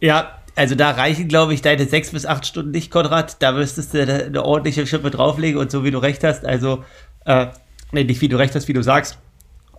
Ja, 0.00 0.38
also 0.54 0.74
da 0.74 0.90
reichen, 0.92 1.28
glaube 1.28 1.54
ich, 1.54 1.62
deine 1.62 1.86
sechs 1.86 2.10
bis 2.10 2.26
acht 2.26 2.46
Stunden 2.46 2.70
nicht, 2.70 2.90
Konrad. 2.90 3.42
Da 3.42 3.52
müsstest 3.52 3.94
du 3.94 4.00
eine, 4.00 4.44
ordentliche 4.44 4.86
Schippe 4.86 5.10
drauflegen 5.10 5.60
und 5.60 5.70
so 5.70 5.84
wie 5.84 5.90
du 5.90 5.98
recht 5.98 6.24
hast, 6.24 6.44
also 6.44 6.84
äh, 7.26 7.46
nicht 7.92 8.20
wie 8.20 8.28
du 8.28 8.38
recht 8.38 8.54
hast, 8.54 8.66
wie 8.68 8.72
du 8.72 8.82
sagst, 8.82 9.18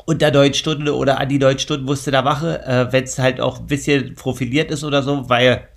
unter 0.06 0.32
neun 0.32 0.54
Stunden 0.54 0.88
oder 0.88 1.20
an 1.20 1.28
die 1.28 1.40
neun 1.40 1.60
Stunden 1.60 1.86
musst 1.86 2.08
du 2.08 2.12
da 2.12 2.22
machen, 2.22 2.50
äh, 2.50 2.88
wenn 2.92 3.04
es 3.04 3.20
halt 3.20 3.42
auch 3.42 3.60
ein 3.60 3.68
bisschen 3.68 4.16
profiliert 4.16 4.72
ist 4.72 4.84
oder 4.84 5.04
so, 5.04 5.30
weil 5.30 5.68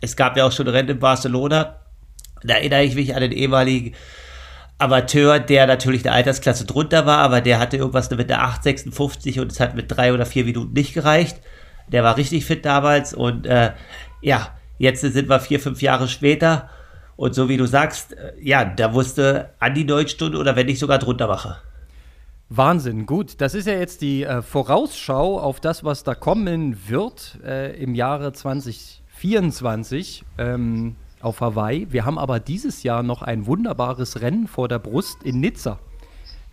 es 0.00 0.16
gab 0.16 0.36
ja 0.36 0.46
auch 0.46 0.52
schon 0.52 0.68
Rennen 0.68 0.88
in 0.88 0.98
Barcelona. 0.98 1.80
Da 2.42 2.54
erinnere 2.54 2.84
ich 2.84 2.94
mich 2.94 3.14
an 3.14 3.20
den 3.20 3.32
ehemaligen 3.32 3.94
Amateur, 4.78 5.38
der 5.38 5.66
natürlich 5.66 6.04
eine 6.04 6.14
Altersklasse 6.14 6.64
drunter 6.64 7.06
war, 7.06 7.18
aber 7.18 7.40
der 7.40 7.58
hatte 7.58 7.76
irgendwas 7.76 8.10
mit 8.10 8.30
der 8.30 8.42
8,56 8.42 9.40
und 9.40 9.52
es 9.52 9.60
hat 9.60 9.74
mit 9.74 9.86
drei 9.88 10.12
oder 10.12 10.26
vier 10.26 10.44
Minuten 10.44 10.72
nicht 10.72 10.94
gereicht. 10.94 11.38
Der 11.88 12.02
war 12.02 12.16
richtig 12.16 12.44
fit 12.44 12.64
damals 12.64 13.14
und 13.14 13.46
äh, 13.46 13.72
ja, 14.20 14.48
jetzt 14.78 15.02
sind 15.02 15.28
wir 15.28 15.40
vier, 15.40 15.60
fünf 15.60 15.82
Jahre 15.82 16.08
später 16.08 16.70
und 17.16 17.34
so 17.34 17.48
wie 17.48 17.56
du 17.56 17.66
sagst, 17.66 18.12
äh, 18.12 18.32
ja, 18.40 18.64
da 18.64 18.94
wusste 18.94 19.50
an 19.58 19.74
die 19.74 19.84
neun 19.84 20.08
Stunden 20.08 20.36
oder 20.36 20.56
wenn 20.56 20.68
ich 20.68 20.78
sogar 20.78 20.98
drunter 20.98 21.28
mache. 21.28 21.58
Wahnsinn, 22.48 23.06
gut. 23.06 23.40
Das 23.40 23.54
ist 23.54 23.66
ja 23.66 23.74
jetzt 23.74 24.02
die 24.02 24.24
äh, 24.24 24.42
Vorausschau 24.42 25.40
auf 25.40 25.60
das, 25.60 25.84
was 25.84 26.04
da 26.04 26.14
kommen 26.14 26.88
wird 26.88 27.38
äh, 27.44 27.74
im 27.80 27.94
Jahre 27.94 28.32
2024. 28.32 30.24
Ähm, 30.38 30.96
auf 31.24 31.40
Hawaii. 31.40 31.86
Wir 31.90 32.04
haben 32.04 32.18
aber 32.18 32.38
dieses 32.38 32.82
Jahr 32.82 33.02
noch 33.02 33.22
ein 33.22 33.46
wunderbares 33.46 34.20
Rennen 34.20 34.46
vor 34.46 34.68
der 34.68 34.78
Brust 34.78 35.22
in 35.22 35.40
Nizza. 35.40 35.78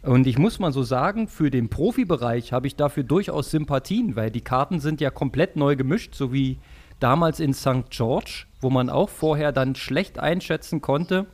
Und 0.03 0.25
ich 0.25 0.39
muss 0.39 0.57
mal 0.59 0.71
so 0.71 0.81
sagen, 0.81 1.27
für 1.27 1.51
den 1.51 1.69
Profibereich 1.69 2.53
habe 2.53 2.67
ich 2.67 2.75
dafür 2.75 3.03
durchaus 3.03 3.51
Sympathien, 3.51 4.15
weil 4.15 4.31
die 4.31 4.41
Karten 4.41 4.79
sind 4.79 4.99
ja 4.99 5.11
komplett 5.11 5.55
neu 5.55 5.75
gemischt, 5.75 6.15
so 6.15 6.33
wie 6.33 6.57
damals 6.99 7.39
in 7.39 7.53
St. 7.53 7.89
George, 7.89 8.45
wo 8.61 8.69
man 8.69 8.89
auch 8.89 9.09
vorher 9.09 9.51
dann 9.51 9.75
schlecht 9.75 10.17
einschätzen 10.17 10.81
konnte, 10.81 11.27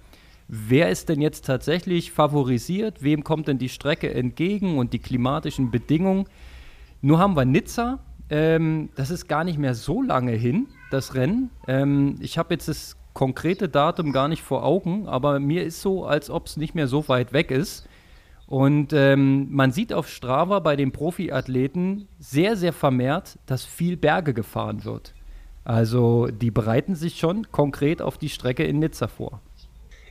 wer 0.48 0.90
ist 0.90 1.10
denn 1.10 1.22
jetzt 1.22 1.46
tatsächlich 1.46 2.12
favorisiert, 2.12 3.04
wem 3.04 3.24
kommt 3.24 3.48
denn 3.48 3.58
die 3.58 3.70
Strecke 3.70 4.14
entgegen 4.14 4.78
und 4.78 4.94
die 4.94 5.00
klimatischen 5.00 5.72
Bedingungen. 5.72 6.26
Nur 7.02 7.20
haben 7.20 7.36
wir 7.36 7.46
Nizza, 7.46 8.00
ähm, 8.30 8.90
das 8.96 9.12
ist 9.12 9.28
gar 9.28 9.44
nicht 9.44 9.60
mehr 9.60 9.76
so 9.76 10.02
lange 10.02 10.34
hin, 10.34 10.68
das 10.92 11.16
Rennen. 11.16 11.52
Ähm, 11.68 12.16
ich 12.20 12.38
habe 12.38 12.54
jetzt 12.54 12.68
das 12.68 12.98
konkrete 13.14 13.70
Datum 13.70 14.12
gar 14.12 14.28
nicht 14.28 14.44
vor 14.44 14.64
Augen, 14.64 15.08
aber 15.08 15.40
mir 15.40 15.64
ist 15.64 15.82
so, 15.82 16.06
als 16.06 16.30
ob 16.30 16.48
es 16.48 16.58
nicht 16.58 16.76
mehr 16.76 16.88
so 16.88 17.08
weit 17.08 17.34
weg 17.34 17.52
ist. 17.52 17.87
Und 18.48 18.94
ähm, 18.94 19.48
man 19.52 19.72
sieht 19.72 19.92
auf 19.94 20.10
Strava 20.10 20.60
bei 20.60 20.78
den 20.78 20.94
Profiathleten 20.94 22.08
sehr, 22.18 22.56
sehr 22.56 22.74
vermehrt, 22.74 23.38
dass 23.46 23.66
viel 23.66 23.98
Berge 23.98 24.34
gefahren 24.34 24.86
wird. 24.86 25.14
Also 25.66 26.28
die 26.28 26.50
bereiten 26.50 26.96
sich 26.96 27.20
schon 27.20 27.52
konkret 27.52 28.02
auf 28.02 28.18
die 28.18 28.30
Strecke 28.30 28.64
in 28.64 28.80
Nizza 28.80 29.10
vor. 29.10 29.42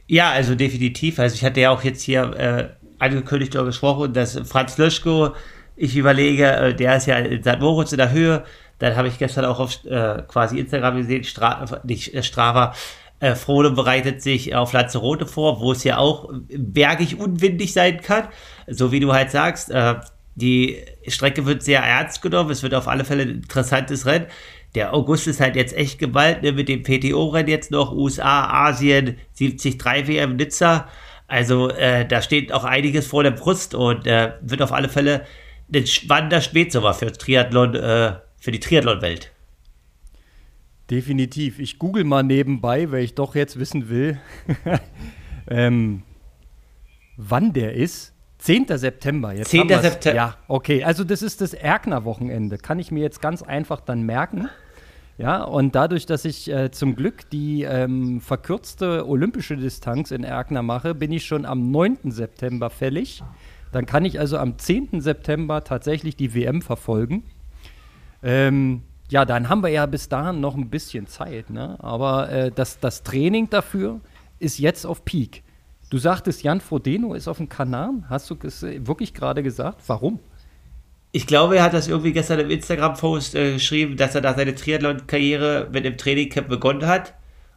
Ja, 0.07 0.31
also 0.31 0.55
definitiv. 0.55 1.19
Also 1.19 1.35
ich 1.35 1.45
hatte 1.45 1.62
ja 1.62 1.71
auch 1.71 1.83
jetzt 1.83 2.02
hier 2.02 2.23
äh, 2.37 2.69
angekündigt 2.99 3.57
oder 3.57 3.64
gesprochen, 3.64 4.12
dass 4.12 4.38
Franz 4.45 4.76
Löschko, 4.76 5.31
ich 5.75 5.97
überlege, 5.97 6.47
äh, 6.47 6.75
der 6.75 6.97
ist 6.99 7.07
ja 7.07 7.16
in 7.16 7.43
St. 7.43 7.59
Moritz 7.59 7.93
in 7.93 7.99
der 7.99 8.12
Höhe. 8.12 8.45
Dann 8.78 8.97
habe 8.97 9.09
ich 9.09 9.19
gestern 9.19 9.47
auch 9.47 9.59
auf 9.59 9.83
äh, 9.87 10.23
quasi 10.28 10.59
Instagram 10.59 10.99
gesehen, 10.99 11.25
Stra 11.25 11.81
nicht 11.85 12.14
äh, 12.14 12.23
Strava, 12.23 12.75
äh, 13.21 13.35
Frodo 13.35 13.73
bereitet 13.73 14.23
sich 14.23 14.55
auf 14.55 14.73
Lanzarote 14.73 15.27
vor, 15.27 15.61
wo 15.61 15.73
es 15.73 15.85
ja 15.85 15.99
auch 15.99 16.31
bergig 16.49 17.19
unwindig 17.19 17.73
sein 17.73 18.01
kann. 18.01 18.29
So 18.67 18.93
wie 18.93 19.01
du 19.01 19.13
halt 19.13 19.31
sagst, 19.31 19.71
äh, 19.71 19.95
die 20.35 20.85
Strecke 21.09 21.47
wird 21.47 21.63
sehr 21.63 21.81
ernst 21.81 22.21
genommen. 22.21 22.51
Es 22.51 22.63
wird 22.63 22.75
auf 22.75 22.89
alle 22.89 23.05
Fälle 23.05 23.23
ein 23.23 23.31
interessantes 23.31 24.05
Rennen 24.05 24.27
der 24.77 24.93
August 24.93 25.27
ist 25.27 25.41
halt 25.41 25.57
jetzt 25.57 25.75
echt 25.75 25.99
gewalt, 25.99 26.43
ne, 26.43 26.53
mit 26.53 26.69
dem 26.69 26.83
PTO-Rennen 26.83 27.49
jetzt 27.49 27.71
noch, 27.71 27.93
USA, 27.93 28.67
Asien, 28.69 29.17
73 29.39 29.83
WM 30.07 30.37
Nizza. 30.37 30.89
Also 31.27 31.71
äh, 31.71 32.07
da 32.07 32.21
steht 32.23 32.53
auch 32.53 32.65
einiges 32.65 33.07
vor 33.07 33.23
der 33.23 33.31
Brust 33.33 33.75
und 33.75 34.07
äh, 34.07 34.33
wird 34.43 34.63
auf 34.63 34.73
alle 34.73 34.91
Fälle 34.91 35.27
ein 35.75 35.87
spannender 35.87 36.43
Spätsommer 36.43 36.93
für 36.93 37.11
Triathlon, 37.11 37.75
äh, 37.75 38.13
für 38.39 38.53
die 38.53 38.61
Triathlon-Welt. 38.61 39.33
Definitiv. 40.90 41.59
Ich 41.59 41.78
google 41.78 42.05
mal 42.05 42.23
nebenbei, 42.23 42.90
weil 42.90 43.02
ich 43.02 43.14
doch 43.14 43.35
jetzt 43.35 43.59
wissen 43.59 43.88
will, 43.88 44.21
ähm, 45.49 46.02
wann 47.16 47.52
der 47.52 47.75
ist. 47.75 48.12
10. 48.38 48.66
September. 48.69 49.33
Jetzt 49.33 49.50
10. 49.50 49.69
September. 49.69 50.16
Ja, 50.16 50.37
okay. 50.47 50.85
Also 50.85 51.02
das 51.05 51.23
ist 51.23 51.40
das 51.40 51.55
Erkner-Wochenende. 51.55 52.59
Kann 52.59 52.78
ich 52.78 52.93
mir 52.93 53.02
jetzt 53.02 53.21
ganz 53.21 53.43
einfach 53.43 53.81
dann 53.81 54.02
merken. 54.02 54.49
Ja, 55.19 55.43
und 55.43 55.75
dadurch, 55.75 56.05
dass 56.05 56.26
ich 56.26 56.50
äh, 56.50 56.71
zum 56.71 56.95
Glück 56.95 57.31
die 57.31 57.62
ähm, 57.62 58.21
verkürzte 58.21 59.09
olympische 59.09 59.57
Distanz 59.57 60.11
in 60.11 60.25
Erkner 60.25 60.62
mache, 60.62 60.95
bin 60.95 61.11
ich 61.11 61.25
schon 61.25 61.47
am 61.47 61.71
9. 61.71 62.11
September 62.11 62.69
fällig. 62.69 63.23
Dann 63.73 63.87
kann 63.87 64.05
ich 64.05 64.21
also 64.21 64.37
am 64.37 64.59
10. 64.59 65.00
September 65.00 65.64
tatsächlich 65.64 66.16
die 66.16 66.35
WM 66.35 66.61
verfolgen. 66.61 67.25
Ähm, 68.23 68.83
ja, 69.09 69.25
dann 69.25 69.49
haben 69.49 69.63
wir 69.63 69.71
ja 69.71 69.87
bis 69.87 70.09
dahin 70.09 70.41
noch 70.41 70.57
ein 70.57 70.69
bisschen 70.71 71.07
Zeit. 71.07 71.51
Ne? 71.51 71.77
Aber 71.81 72.31
äh, 72.31 72.51
das, 72.51 72.81
das 72.81 73.03
Training 73.03 73.49
dafür 73.51 74.01
ist 74.39 74.59
jetzt 74.59 74.85
auf 74.85 75.05
Peak. 75.05 75.43
Du 75.91 75.99
sagtest, 75.99 76.43
Jan 76.43 76.61
Frodeno 76.61 77.15
ist 77.15 77.29
auf 77.29 77.37
dem 77.37 77.49
Kanal. 77.49 77.91
Hast 78.09 78.29
du 78.31 78.37
es 78.43 78.63
wirklich 78.63 79.15
gerade 79.15 79.43
gesagt? 79.43 79.83
Warum? 79.87 80.19
Ich 81.13 81.27
glaube, 81.27 81.57
er 81.57 81.63
hat 81.63 81.75
das 81.75 81.89
irgendwie 81.89 82.13
gestern 82.13 82.41
im 82.41 82.51
Instagram-Post 82.51 83.37
äh, 83.37 83.53
geschrieben, 83.55 83.97
dass 83.97 84.15
er 84.15 84.21
da 84.21 84.35
seine 84.35 84.55
Triathlon-Karriere 84.55 85.69
mit 85.73 85.85
dem 85.85 85.97
Trainingcamp 85.97 86.49
begonnen 86.49 86.87
hat, 86.87 87.15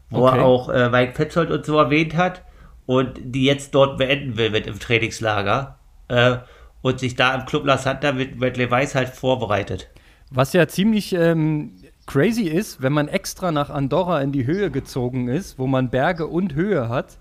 wo 0.10 0.28
okay. 0.28 0.38
er 0.38 0.46
auch 0.46 0.70
äh, 0.70 0.90
Mike 0.90 1.14
Petzold 1.14 1.50
und 1.50 1.66
so 1.66 1.78
erwähnt 1.78 2.16
hat 2.16 2.44
und 2.86 3.20
die 3.22 3.44
jetzt 3.44 3.74
dort 3.76 3.98
beenden 3.98 4.38
will 4.38 4.52
mit 4.52 4.68
dem 4.68 4.80
Trainingslager 4.80 5.80
äh, 6.08 6.38
und 6.82 7.00
sich 7.00 7.16
da 7.16 7.36
im 7.36 7.46
Club 7.46 7.66
La 7.66 7.78
Santa 7.78 8.12
mit 8.12 8.40
Bradley 8.40 8.70
Weiss 8.70 8.96
halt 8.96 9.10
vorbereitet. 9.10 9.90
Was 10.32 10.54
ja 10.54 10.68
ziemlich 10.68 11.14
ähm, 11.14 11.74
crazy 12.06 12.44
ist, 12.44 12.82
wenn 12.82 12.94
man 12.94 13.08
extra 13.08 13.52
nach 13.52 13.70
Andorra 13.70 14.22
in 14.22 14.32
die 14.32 14.46
Höhe 14.46 14.70
gezogen 14.70 15.28
ist, 15.28 15.58
wo 15.58 15.68
man 15.68 15.90
Berge 15.90 16.28
und 16.28 16.54
Höhe 16.54 16.88
hat, 16.90 17.18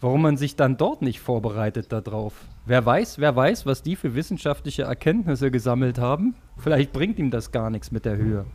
warum 0.00 0.22
man 0.22 0.36
sich 0.36 0.56
dann 0.56 0.76
dort 0.76 1.02
nicht 1.02 1.20
vorbereitet 1.20 1.92
darauf. 1.92 2.32
Wer 2.66 2.84
weiß, 2.84 3.18
wer 3.18 3.34
weiß, 3.34 3.66
was 3.66 3.82
die 3.82 3.96
für 3.96 4.14
wissenschaftliche 4.14 4.82
Erkenntnisse 4.82 5.50
gesammelt 5.50 5.98
haben. 5.98 6.34
Vielleicht 6.56 6.92
bringt 6.92 7.18
ihm 7.18 7.30
das 7.30 7.52
gar 7.52 7.70
nichts 7.70 7.90
mit 7.90 8.04
der 8.04 8.16
Höhe. 8.16 8.46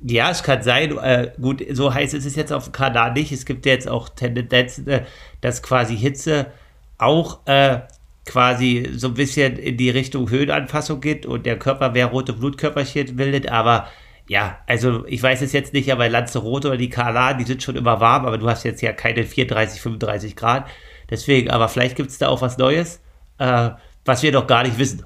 Ja, 0.00 0.30
es 0.30 0.42
kann 0.42 0.62
sein. 0.62 0.96
Äh, 0.98 1.32
gut, 1.40 1.64
so 1.72 1.92
heiß 1.92 2.14
ist 2.14 2.24
es 2.24 2.36
jetzt 2.36 2.52
auf 2.52 2.64
dem 2.64 2.72
Kanal 2.72 3.12
nicht. 3.12 3.32
Es 3.32 3.44
gibt 3.44 3.66
ja 3.66 3.72
jetzt 3.72 3.88
auch 3.88 4.08
Tendenzen, 4.08 4.86
äh, 4.86 5.04
dass 5.40 5.62
quasi 5.62 5.96
Hitze 5.96 6.46
auch 6.98 7.46
äh, 7.46 7.80
quasi 8.28 8.88
so 8.94 9.08
ein 9.08 9.14
bisschen 9.14 9.56
in 9.56 9.76
die 9.76 9.90
Richtung 9.90 10.30
Höhenanpassung 10.30 11.00
geht 11.00 11.26
und 11.26 11.46
der 11.46 11.58
Körper 11.58 11.90
mehr 11.90 12.06
rote 12.06 12.32
Blutkörperchen 12.32 13.16
bildet. 13.16 13.48
Aber 13.48 13.88
ja, 14.28 14.58
also 14.66 15.04
ich 15.06 15.22
weiß 15.22 15.42
es 15.42 15.52
jetzt 15.52 15.72
nicht, 15.72 15.90
aber 15.90 16.08
Lanzarote 16.08 16.68
oder 16.68 16.76
die 16.76 16.90
Kalan, 16.90 17.38
die 17.38 17.44
sind 17.44 17.62
schon 17.62 17.76
immer 17.76 18.00
warm, 18.00 18.26
aber 18.26 18.38
du 18.38 18.48
hast 18.48 18.64
jetzt 18.64 18.82
ja 18.82 18.92
keine 18.92 19.24
34, 19.24 19.80
35 19.80 20.36
Grad. 20.36 20.66
Deswegen, 21.10 21.50
aber 21.50 21.68
vielleicht 21.68 21.96
gibt 21.96 22.10
es 22.10 22.18
da 22.18 22.28
auch 22.28 22.42
was 22.42 22.58
Neues 22.58 23.00
äh, 23.38 23.70
was 24.04 24.22
wir 24.22 24.32
doch 24.32 24.46
gar 24.46 24.64
nicht 24.64 24.78
wissen. 24.78 25.04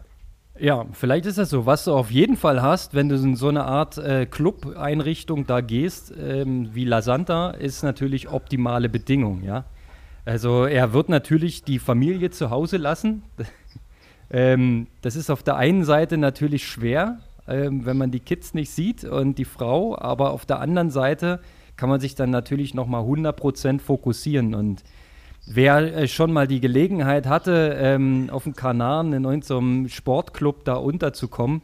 Ja, 0.59 0.85
vielleicht 0.93 1.27
ist 1.27 1.39
das 1.39 1.51
so. 1.51 1.67
Was 1.67 1.85
du 1.85 1.93
auf 1.93 2.11
jeden 2.11 2.37
Fall 2.37 2.63
hast, 2.63 2.95
wenn 2.95 3.09
du 3.09 3.17
in 3.17 3.37
so 3.37 3.49
eine 3.49 3.65
Art 3.65 3.99
äh, 3.99 4.27
Club-Einrichtung 4.27 5.47
da 5.47 5.61
gehst, 5.61 6.13
ähm, 6.17 6.71
wie 6.73 6.85
La 6.85 7.03
Santa, 7.03 7.51
ist 7.51 7.83
natürlich 7.83 8.29
optimale 8.29 8.89
Bedingung, 8.89 9.43
ja. 9.43 9.65
Also 10.25 10.65
er 10.65 10.93
wird 10.93 11.09
natürlich 11.09 11.65
die 11.65 11.79
Familie 11.79 12.31
zu 12.31 12.51
Hause 12.51 12.77
lassen. 12.77 13.23
ähm, 14.31 14.87
das 15.01 15.17
ist 15.17 15.31
auf 15.31 15.43
der 15.43 15.57
einen 15.57 15.85
Seite 15.85 16.17
natürlich 16.17 16.67
schwer, 16.67 17.19
ähm, 17.49 17.85
wenn 17.85 17.97
man 17.97 18.11
die 18.11 18.21
Kids 18.21 18.55
nicht 18.55 18.71
sieht 18.71 19.05
und 19.05 19.39
die 19.39 19.45
Frau, 19.45 19.99
aber 19.99 20.31
auf 20.31 20.47
der 20.47 20.61
anderen 20.61 20.91
Seite 20.91 21.41
kann 21.77 21.89
man 21.89 22.01
sich 22.01 22.15
dann 22.15 22.31
natürlich 22.31 22.75
nochmal 22.75 23.03
100% 23.03 23.81
fokussieren 23.81 24.55
und 24.55 24.85
Wer 25.45 25.97
äh, 25.97 26.09
schon 26.09 26.33
mal 26.33 26.47
die 26.47 26.61
Gelegenheit 26.61 27.27
hatte, 27.27 27.77
ähm, 27.81 28.31
auf 28.31 28.45
dem 28.45 28.55
Kanaren 28.55 29.13
in 29.13 29.25
irgendeinem 29.25 29.89
Sportclub 29.89 30.65
da 30.65 30.75
unterzukommen, 30.75 31.63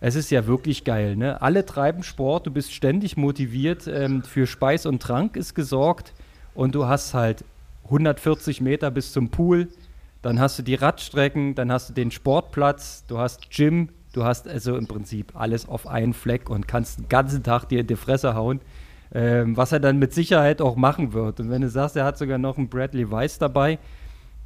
es 0.00 0.14
ist 0.14 0.30
ja 0.30 0.46
wirklich 0.46 0.84
geil. 0.84 1.16
Ne? 1.16 1.42
Alle 1.42 1.66
treiben 1.66 2.04
Sport, 2.04 2.46
du 2.46 2.52
bist 2.52 2.72
ständig 2.72 3.16
motiviert, 3.16 3.88
ähm, 3.88 4.22
für 4.22 4.46
Speis 4.46 4.86
und 4.86 5.02
Trank 5.02 5.34
ist 5.36 5.54
gesorgt 5.54 6.14
und 6.54 6.76
du 6.76 6.86
hast 6.86 7.14
halt 7.14 7.44
140 7.88 8.60
Meter 8.60 8.90
bis 8.90 9.12
zum 9.12 9.30
Pool, 9.30 9.68
dann 10.22 10.40
hast 10.40 10.58
du 10.58 10.62
die 10.62 10.74
Radstrecken, 10.74 11.54
dann 11.54 11.70
hast 11.70 11.90
du 11.90 11.94
den 11.94 12.10
Sportplatz, 12.10 13.04
du 13.06 13.18
hast 13.18 13.50
Gym, 13.50 13.90
du 14.12 14.24
hast 14.24 14.48
also 14.48 14.76
im 14.76 14.86
Prinzip 14.86 15.32
alles 15.34 15.68
auf 15.68 15.86
einen 15.86 16.12
Fleck 16.12 16.50
und 16.50 16.66
kannst 16.66 16.98
den 16.98 17.08
ganzen 17.08 17.42
Tag 17.42 17.66
dir 17.66 17.80
in 17.80 17.86
die 17.86 17.96
Fresse 17.96 18.34
hauen. 18.34 18.60
Ähm, 19.14 19.56
was 19.56 19.72
er 19.72 19.80
dann 19.80 19.98
mit 19.98 20.12
Sicherheit 20.12 20.60
auch 20.60 20.76
machen 20.76 21.14
wird. 21.14 21.40
Und 21.40 21.48
wenn 21.48 21.62
du 21.62 21.70
sagst, 21.70 21.96
er 21.96 22.04
hat 22.04 22.18
sogar 22.18 22.36
noch 22.36 22.58
einen 22.58 22.68
Bradley 22.68 23.10
Weiss 23.10 23.38
dabei, 23.38 23.78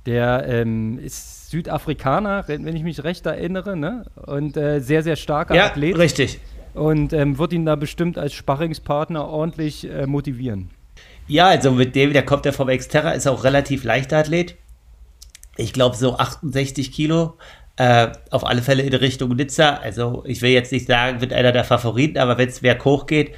der 0.06 0.46
ähm, 0.46 1.00
ist 1.00 1.50
Südafrikaner, 1.50 2.44
wenn 2.46 2.68
ich 2.68 2.84
mich 2.84 3.02
recht 3.02 3.26
erinnere, 3.26 3.76
ne? 3.76 4.04
und 4.26 4.56
äh, 4.56 4.80
sehr, 4.80 5.02
sehr 5.02 5.16
starker 5.16 5.54
ja, 5.54 5.66
Athlet. 5.66 5.98
richtig. 5.98 6.40
Und 6.74 7.12
ähm, 7.12 7.38
wird 7.38 7.52
ihn 7.52 7.66
da 7.66 7.74
bestimmt 7.74 8.18
als 8.18 8.34
Sparringspartner 8.34 9.26
ordentlich 9.26 9.88
äh, 9.88 10.06
motivieren. 10.06 10.70
Ja, 11.32 11.46
also 11.46 11.70
mit 11.70 11.96
dem, 11.96 12.12
der 12.12 12.26
kommt 12.26 12.44
ja 12.44 12.52
vom 12.52 12.68
Exterra, 12.68 13.12
ist 13.12 13.26
auch 13.26 13.42
relativ 13.42 13.84
leichter 13.84 14.18
Athlet. 14.18 14.56
Ich 15.56 15.72
glaube 15.72 15.96
so 15.96 16.18
68 16.18 16.92
Kilo. 16.92 17.38
Äh, 17.76 18.08
auf 18.30 18.44
alle 18.44 18.60
Fälle 18.60 18.82
in 18.82 18.92
Richtung 18.92 19.34
Nizza. 19.34 19.76
Also 19.76 20.24
ich 20.26 20.42
will 20.42 20.50
jetzt 20.50 20.72
nicht 20.72 20.86
sagen, 20.86 21.22
wird 21.22 21.32
einer 21.32 21.52
der 21.52 21.64
Favoriten, 21.64 22.18
aber 22.18 22.36
wenn 22.36 22.50
es 22.50 22.60
mehr 22.60 22.78
hoch 22.84 23.06
geht, 23.06 23.32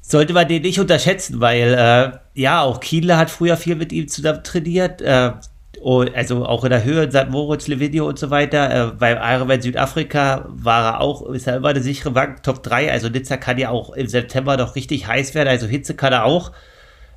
sollte 0.00 0.32
man 0.32 0.48
den 0.48 0.62
nicht 0.62 0.80
unterschätzen, 0.80 1.38
weil 1.38 1.74
äh, 1.74 2.40
ja, 2.40 2.62
auch 2.62 2.80
Kienle 2.80 3.18
hat 3.18 3.28
früher 3.28 3.58
viel 3.58 3.76
mit 3.76 3.92
ihm 3.92 4.08
zusammen 4.08 4.42
trainiert. 4.42 5.02
Äh, 5.02 5.32
also 6.14 6.46
auch 6.46 6.64
in 6.64 6.70
der 6.70 6.84
Höhe 6.84 7.04
in 7.04 7.10
St. 7.10 7.28
Moritz, 7.28 7.68
Levidio 7.68 8.08
und 8.08 8.18
so 8.18 8.30
weiter. 8.30 8.88
Äh, 8.88 8.92
beim 8.92 9.18
Ironman 9.20 9.60
Südafrika 9.60 10.46
war 10.48 10.94
er 10.94 11.00
auch, 11.02 11.28
ist 11.28 11.46
er 11.46 11.56
immer 11.56 11.68
eine 11.68 11.82
sichere 11.82 12.12
Bank, 12.12 12.42
Top 12.42 12.62
3. 12.62 12.90
Also 12.90 13.10
Nizza 13.10 13.36
kann 13.36 13.58
ja 13.58 13.68
auch 13.68 13.92
im 13.92 14.06
September 14.06 14.56
noch 14.56 14.76
richtig 14.76 15.06
heiß 15.06 15.34
werden. 15.34 15.48
Also 15.48 15.66
Hitze 15.66 15.94
kann 15.94 16.14
er 16.14 16.24
auch. 16.24 16.52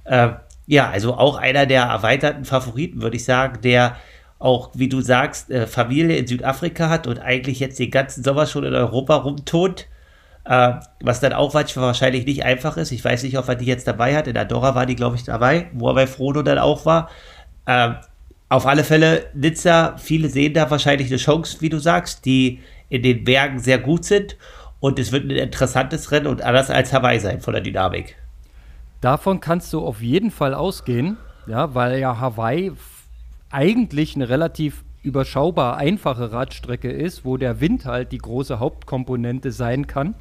Äh, 0.06 0.30
ja, 0.66 0.90
also 0.90 1.16
auch 1.16 1.38
einer 1.38 1.66
der 1.66 1.84
erweiterten 1.84 2.46
Favoriten, 2.46 3.02
würde 3.02 3.18
ich 3.18 3.26
sagen, 3.26 3.62
der 3.62 3.98
auch, 4.40 4.72
wie 4.74 4.90
du 4.90 5.02
sagst, 5.02 5.50
äh, 5.52 5.68
Familie 5.68 6.18
in 6.18 6.28
Südafrika 6.28 6.90
hat 6.90 7.08
und 7.08 7.20
eigentlich 7.20 7.60
jetzt 7.60 7.80
den 7.80 7.92
ganzen 7.92 8.24
Sommer 8.24 8.46
schon 8.46 8.64
in 8.64 8.74
Europa 8.74 9.16
rumtont 9.16 9.88
äh, 10.46 10.74
was 11.02 11.20
dann 11.20 11.34
auch 11.34 11.54
wahrscheinlich 11.54 12.26
nicht 12.26 12.44
einfach 12.44 12.78
ist. 12.78 12.92
Ich 12.92 13.04
weiß 13.04 13.24
nicht, 13.24 13.38
ob 13.38 13.48
er 13.48 13.56
die 13.56 13.66
jetzt 13.66 13.88
dabei 13.88 14.16
hat. 14.16 14.28
In 14.28 14.38
Andorra 14.38 14.76
war 14.76 14.86
die, 14.86 14.96
glaube 14.96 15.16
ich, 15.16 15.24
dabei, 15.24 15.68
wo 15.74 15.90
er 15.90 15.96
bei 15.96 16.08
Frodo 16.08 16.42
dann 16.42 16.58
auch 16.58 16.86
war. 16.86 17.10
Äh, 17.66 17.92
auf 18.50 18.66
alle 18.66 18.84
Fälle, 18.84 19.26
Nizza, 19.34 19.96
viele 19.98 20.30
sehen 20.30 20.54
da 20.54 20.70
wahrscheinlich 20.70 21.08
eine 21.08 21.18
Chance, 21.18 21.58
wie 21.62 21.70
du 21.70 21.80
sagst, 21.80 22.26
die 22.26 22.60
in 22.90 23.02
den 23.02 23.24
Bergen 23.24 23.60
sehr 23.60 23.80
gut 23.80 24.06
sind. 24.06 24.38
Und 24.80 25.00
es 25.00 25.12
wird 25.12 25.24
ein 25.26 25.32
interessantes 25.32 26.12
Rennen 26.12 26.28
und 26.28 26.42
anders 26.42 26.70
als 26.70 26.92
Hawaii 26.92 27.20
sein 27.20 27.40
von 27.40 27.54
der 27.54 27.64
Dynamik. 27.64 28.18
Davon 29.04 29.42
kannst 29.42 29.74
du 29.74 29.82
auf 29.82 30.02
jeden 30.02 30.32
Fall 30.32 30.54
ausgehen, 30.54 31.18
ja, 31.46 31.76
weil 31.76 32.00
ja 32.00 32.22
Hawaii 32.22 32.72
eigentlich 33.52 34.16
eine 34.16 34.30
relativ 34.30 34.86
überschaubar 35.02 35.76
einfache 35.76 36.32
Radstrecke 36.32 36.90
ist, 36.90 37.26
wo 37.26 37.36
der 37.36 37.60
Wind 37.60 37.84
halt 37.84 38.14
die 38.14 38.18
große 38.18 38.60
Hauptkomponente 38.62 39.52
sein 39.52 39.88
kann. 39.88 40.16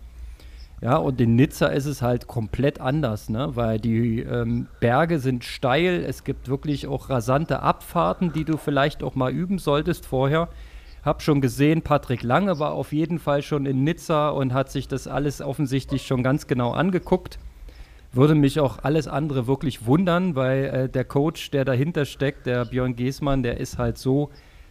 Ja, 0.80 0.96
und 0.96 1.20
in 1.20 1.36
Nizza 1.36 1.68
ist 1.68 1.86
es 1.86 2.02
halt 2.02 2.26
komplett 2.26 2.80
anders, 2.80 3.28
ne? 3.28 3.54
weil 3.54 3.78
die 3.78 4.18
ähm, 4.18 4.66
Berge 4.80 5.20
sind 5.20 5.44
steil, 5.44 6.04
es 6.04 6.24
gibt 6.24 6.48
wirklich 6.48 6.88
auch 6.88 7.08
rasante 7.08 7.60
Abfahrten, 7.60 8.32
die 8.32 8.44
du 8.44 8.56
vielleicht 8.56 9.04
auch 9.04 9.14
mal 9.14 9.30
üben 9.30 9.60
solltest 9.60 10.06
vorher. 10.06 10.48
Hab 11.04 11.22
schon 11.22 11.40
gesehen, 11.40 11.82
Patrick 11.82 12.24
Lange 12.24 12.58
war 12.58 12.72
auf 12.72 12.92
jeden 12.92 13.20
Fall 13.20 13.42
schon 13.42 13.64
in 13.64 13.84
Nizza 13.84 14.30
und 14.30 14.52
hat 14.52 14.72
sich 14.72 14.88
das 14.88 15.06
alles 15.06 15.40
offensichtlich 15.40 16.04
schon 16.04 16.24
ganz 16.24 16.48
genau 16.48 16.72
angeguckt. 16.72 17.38
Würde 18.12 18.34
mich 18.34 18.60
auch 18.60 18.80
alles 18.82 19.08
andere 19.08 19.46
wirklich 19.46 19.86
wundern, 19.86 20.36
weil 20.36 20.64
äh, 20.64 20.88
der 20.88 21.04
Coach, 21.04 21.50
der 21.50 21.64
dahinter 21.64 22.04
steckt, 22.04 22.46
der 22.46 22.66
Björn 22.66 22.94
Geßmann, 22.94 23.42
der 23.42 23.58
ist 23.58 23.78
halt 23.78 23.98
so 23.98 24.30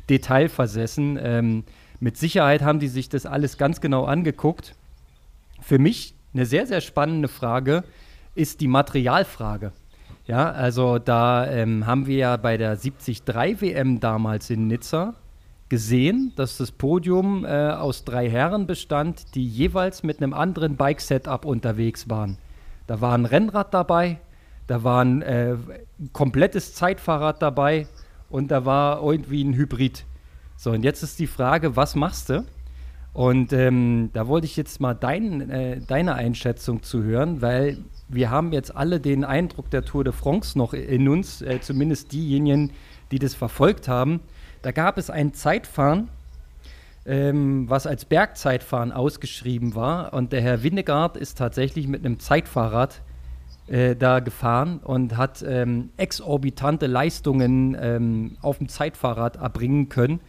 detailversessen. 0.09 1.19
Ähm, 1.21 1.63
mit 1.99 2.17
Sicherheit 2.17 2.61
haben 2.61 2.79
die 2.79 2.87
sich 2.87 3.09
das 3.09 3.25
alles 3.25 3.57
ganz 3.57 3.81
genau 3.81 4.05
angeguckt 4.05 4.75
für 5.61 5.79
mich 5.79 6.15
eine 6.33 6.45
sehr, 6.45 6.67
sehr 6.67 6.81
spannende 6.81 7.27
Frage 7.27 7.83
ist 8.35 8.61
die 8.61 8.67
Materialfrage. 8.67 9.71
Ja, 10.25 10.51
also 10.51 10.99
da 10.99 11.47
ähm, 11.47 11.85
haben 11.85 12.07
wir 12.07 12.17
ja 12.17 12.37
bei 12.37 12.57
der 12.57 12.75
73 12.75 13.23
WM 13.25 13.99
damals 13.99 14.49
in 14.49 14.67
Nizza 14.67 15.15
gesehen, 15.69 16.33
dass 16.35 16.57
das 16.57 16.71
Podium 16.71 17.45
äh, 17.45 17.69
aus 17.71 18.03
drei 18.05 18.29
Herren 18.29 18.67
bestand, 18.67 19.35
die 19.35 19.45
jeweils 19.45 20.03
mit 20.03 20.17
einem 20.21 20.33
anderen 20.33 20.75
Bike-Setup 20.75 21.45
unterwegs 21.45 22.09
waren. 22.09 22.37
Da 22.91 22.99
war 22.99 23.17
ein 23.17 23.23
Rennrad 23.23 23.73
dabei, 23.73 24.19
da 24.67 24.83
war 24.83 25.01
ein 25.01 25.21
äh, 25.21 25.55
komplettes 26.11 26.73
Zeitfahrrad 26.73 27.41
dabei 27.41 27.87
und 28.29 28.51
da 28.51 28.65
war 28.65 29.01
irgendwie 29.01 29.45
ein 29.45 29.53
Hybrid. 29.53 30.03
So, 30.57 30.71
und 30.71 30.83
jetzt 30.83 31.01
ist 31.01 31.17
die 31.17 31.27
Frage, 31.27 31.77
was 31.77 31.95
machst 31.95 32.27
du? 32.27 32.43
Und 33.13 33.53
ähm, 33.53 34.09
da 34.11 34.27
wollte 34.27 34.43
ich 34.43 34.57
jetzt 34.57 34.81
mal 34.81 34.93
dein, 34.93 35.49
äh, 35.49 35.79
deine 35.79 36.15
Einschätzung 36.15 36.83
zu 36.83 37.01
hören, 37.01 37.41
weil 37.41 37.77
wir 38.09 38.29
haben 38.29 38.51
jetzt 38.51 38.75
alle 38.75 38.99
den 38.99 39.23
Eindruck 39.23 39.69
der 39.69 39.85
Tour 39.85 40.03
de 40.03 40.11
France 40.11 40.57
noch 40.57 40.73
in 40.73 41.07
uns, 41.07 41.41
äh, 41.41 41.61
zumindest 41.61 42.11
diejenigen, 42.11 42.71
die 43.11 43.19
das 43.19 43.35
verfolgt 43.35 43.87
haben. 43.87 44.19
Da 44.63 44.73
gab 44.73 44.97
es 44.97 45.09
ein 45.09 45.33
Zeitfahren, 45.33 46.09
ähm, 47.05 47.69
was 47.69 47.87
als 47.87 48.05
Bergzeitfahren 48.05 48.91
ausgeschrieben 48.91 49.75
war. 49.75 50.13
Und 50.13 50.33
der 50.33 50.41
Herr 50.41 50.63
Winnegard 50.63 51.17
ist 51.17 51.37
tatsächlich 51.37 51.87
mit 51.87 52.05
einem 52.05 52.19
Zeitfahrrad 52.19 53.01
äh, 53.67 53.95
da 53.95 54.19
gefahren 54.19 54.79
und 54.83 55.17
hat 55.17 55.43
ähm, 55.47 55.89
exorbitante 55.97 56.87
Leistungen 56.87 57.77
ähm, 57.79 58.37
auf 58.41 58.57
dem 58.57 58.67
Zeitfahrrad 58.67 59.37
erbringen 59.37 59.89
können 59.89 60.19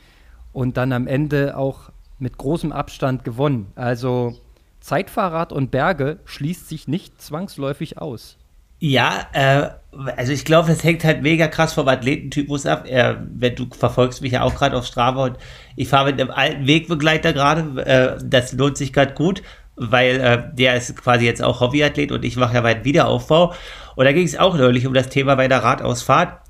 und 0.53 0.77
dann 0.77 0.93
am 0.93 1.07
Ende 1.07 1.57
auch 1.57 1.91
mit 2.19 2.39
großem 2.39 2.73
Abstand 2.73 3.25
gewonnen. 3.25 3.73
Also 3.75 4.37
Zeitfahrrad 4.81 5.53
und 5.53 5.71
Berge 5.71 6.21
schließt 6.25 6.69
sich 6.69 6.89
nicht 6.89 7.21
zwangsläufig 7.21 7.99
aus. 7.99 8.39
Ja, 8.85 9.29
äh, 9.33 9.69
also 10.17 10.33
ich 10.33 10.45
glaube, 10.45 10.67
das 10.67 10.83
hängt 10.83 11.05
halt 11.05 11.23
mega 11.23 11.47
krass 11.47 11.73
vom 11.73 11.87
Athletentypus 11.87 12.67
ab. 12.67 12.85
Äh, 12.89 13.15
wenn 13.33 13.55
du 13.55 13.69
verfolgst 13.71 14.23
mich 14.23 14.33
ja 14.33 14.43
auch 14.43 14.57
gerade 14.57 14.77
auf 14.77 14.87
Strava 14.87 15.23
und 15.27 15.39
ich 15.77 15.87
fahre 15.87 16.07
mit 16.07 16.21
einem 16.21 16.33
alten 16.33 16.67
Wegbegleiter 16.67 17.33
gerade, 17.33 17.81
äh, 17.87 18.19
das 18.25 18.53
lohnt 18.55 18.77
sich 18.77 18.93
gerade 18.93 19.15
gut, 19.15 19.45
weil 19.77 20.21
äh, 20.21 20.43
der 20.53 20.75
ist 20.75 20.97
quasi 20.97 21.25
jetzt 21.25 21.45
auch 21.45 21.61
Hobbyathlet 21.61 22.11
und 22.11 22.25
ich 22.25 22.35
mache 22.35 22.57
ja 22.57 22.61
meinen 22.61 22.85
Wiederaufbau. 22.85 23.55
Und 23.95 24.05
da 24.05 24.11
ging 24.11 24.27
es 24.27 24.37
auch 24.37 24.57
neulich 24.57 24.85
um 24.85 24.95
das 24.95 25.11
Thema 25.11 25.37
bei 25.37 25.47
der 25.47 25.63
Radausfahrt. 25.63 26.41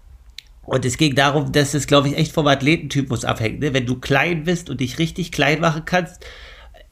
Und 0.63 0.87
es 0.87 0.97
ging 0.97 1.15
darum, 1.15 1.53
dass 1.53 1.75
es, 1.75 1.87
glaube 1.87 2.09
ich, 2.09 2.17
echt 2.17 2.33
vom 2.33 2.47
Athletentypus 2.47 3.27
abhängt. 3.27 3.61
Ne? 3.61 3.75
Wenn 3.75 3.85
du 3.85 4.01
klein 4.01 4.45
bist 4.45 4.71
und 4.71 4.81
dich 4.81 4.99
richtig 4.99 5.33
klein 5.33 5.61
machen 5.61 5.83
kannst 5.85 6.25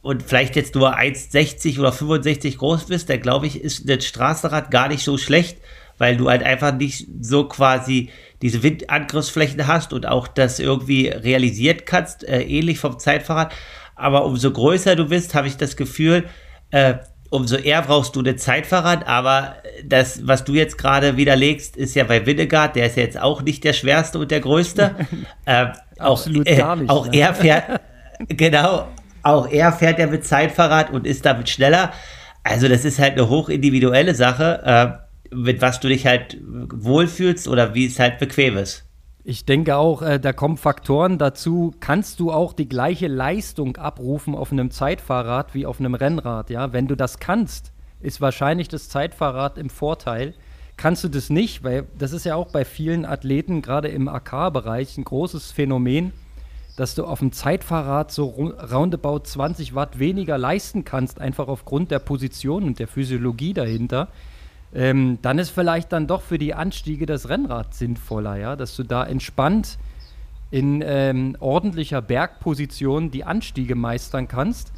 und 0.02 0.22
vielleicht 0.22 0.56
jetzt 0.56 0.74
nur 0.74 0.96
1,60 0.96 1.78
oder 1.78 1.92
65 1.92 2.58
groß 2.58 2.86
bist, 2.86 3.10
dann 3.10 3.20
glaube 3.20 3.46
ich, 3.46 3.60
ist 3.60 3.88
das 3.88 4.04
Straßenrad 4.04 4.70
gar 4.70 4.88
nicht 4.88 5.04
so 5.04 5.18
schlecht, 5.18 5.58
weil 5.98 6.16
du 6.16 6.30
halt 6.30 6.42
einfach 6.42 6.74
nicht 6.74 7.06
so 7.20 7.44
quasi 7.44 8.10
diese 8.40 8.62
Windangriffsflächen 8.62 9.66
hast 9.66 9.92
und 9.92 10.06
auch 10.06 10.26
das 10.26 10.58
irgendwie 10.58 11.08
realisiert 11.08 11.84
kannst, 11.84 12.24
äh, 12.24 12.40
ähnlich 12.42 12.78
vom 12.78 12.98
Zeitfahrrad. 12.98 13.52
Aber 13.96 14.24
umso 14.24 14.50
größer 14.50 14.96
du 14.96 15.08
bist, 15.08 15.34
habe 15.34 15.48
ich 15.48 15.58
das 15.58 15.76
Gefühl, 15.76 16.24
äh, 16.70 16.94
umso 17.28 17.56
eher 17.56 17.82
brauchst 17.82 18.16
du 18.16 18.20
eine 18.20 18.36
Zeitfahrrad, 18.36 19.06
aber 19.06 19.56
das, 19.84 20.26
was 20.26 20.44
du 20.44 20.54
jetzt 20.54 20.78
gerade 20.78 21.18
widerlegst, 21.18 21.76
ist 21.76 21.94
ja 21.94 22.04
bei 22.04 22.24
Winnegard, 22.24 22.76
der 22.76 22.86
ist 22.86 22.96
ja 22.96 23.04
jetzt 23.04 23.20
auch 23.20 23.42
nicht 23.42 23.62
der 23.64 23.74
schwerste 23.74 24.18
und 24.18 24.30
der 24.30 24.40
größte. 24.40 24.96
äh, 25.44 25.66
Absolut 25.98 26.48
auch, 26.48 26.52
äh, 26.52 26.56
gar 26.56 26.76
nicht. 26.76 26.90
Auch 26.90 27.06
ne? 27.06 27.18
er 27.18 27.34
fährt, 27.34 27.80
genau, 28.28 28.88
auch 29.22 29.48
er 29.48 29.72
fährt 29.72 29.98
ja 29.98 30.06
mit 30.06 30.24
Zeitfahrrad 30.24 30.90
und 30.90 31.06
ist 31.06 31.26
damit 31.26 31.48
schneller. 31.48 31.92
Also 32.42 32.68
das 32.68 32.84
ist 32.84 32.98
halt 32.98 33.12
eine 33.12 33.28
hochindividuelle 33.28 34.14
Sache, 34.14 34.62
äh, 35.30 35.34
mit 35.34 35.60
was 35.60 35.80
du 35.80 35.88
dich 35.88 36.06
halt 36.06 36.38
wohlfühlst 36.42 37.48
oder 37.48 37.74
wie 37.74 37.86
es 37.86 37.98
halt 37.98 38.18
bequem 38.18 38.56
ist. 38.56 38.86
Ich 39.22 39.44
denke 39.44 39.76
auch, 39.76 40.00
äh, 40.02 40.18
da 40.18 40.32
kommen 40.32 40.56
Faktoren 40.56 41.18
dazu. 41.18 41.74
Kannst 41.80 42.20
du 42.20 42.32
auch 42.32 42.54
die 42.54 42.68
gleiche 42.68 43.06
Leistung 43.06 43.76
abrufen 43.76 44.34
auf 44.34 44.50
einem 44.50 44.70
Zeitfahrrad 44.70 45.54
wie 45.54 45.66
auf 45.66 45.78
einem 45.78 45.94
Rennrad? 45.94 46.48
Ja, 46.48 46.72
wenn 46.72 46.88
du 46.88 46.96
das 46.96 47.18
kannst, 47.18 47.72
ist 48.00 48.20
wahrscheinlich 48.20 48.68
das 48.68 48.88
Zeitfahrrad 48.88 49.58
im 49.58 49.68
Vorteil. 49.68 50.34
Kannst 50.78 51.04
du 51.04 51.08
das 51.08 51.28
nicht, 51.28 51.62
weil 51.62 51.86
das 51.98 52.12
ist 52.12 52.24
ja 52.24 52.34
auch 52.34 52.50
bei 52.50 52.64
vielen 52.64 53.04
Athleten, 53.04 53.60
gerade 53.60 53.88
im 53.88 54.08
AK-Bereich, 54.08 54.96
ein 54.96 55.04
großes 55.04 55.52
Phänomen, 55.52 56.14
dass 56.76 56.94
du 56.94 57.04
auf 57.04 57.18
dem 57.18 57.32
Zeitfahrrad 57.32 58.10
so 58.10 58.26
roundabout 58.26 59.20
20 59.24 59.74
Watt 59.74 59.98
weniger 59.98 60.38
leisten 60.38 60.84
kannst, 60.84 61.20
einfach 61.20 61.48
aufgrund 61.48 61.90
der 61.90 61.98
Position 61.98 62.64
und 62.64 62.78
der 62.78 62.88
Physiologie 62.88 63.54
dahinter 63.54 64.08
ähm, 64.72 65.18
dann 65.22 65.38
ist 65.38 65.50
vielleicht 65.50 65.92
dann 65.92 66.06
doch 66.06 66.22
für 66.22 66.38
die 66.38 66.54
Anstiege 66.54 67.06
das 67.06 67.28
Rennrad 67.28 67.74
sinnvoller, 67.74 68.36
ja, 68.36 68.56
dass 68.56 68.76
du 68.76 68.84
da 68.84 69.04
entspannt 69.04 69.78
in 70.50 70.82
ähm, 70.84 71.36
ordentlicher 71.40 72.02
Bergposition 72.02 73.10
die 73.10 73.24
Anstiege 73.24 73.74
meistern 73.74 74.28
kannst. 74.28 74.72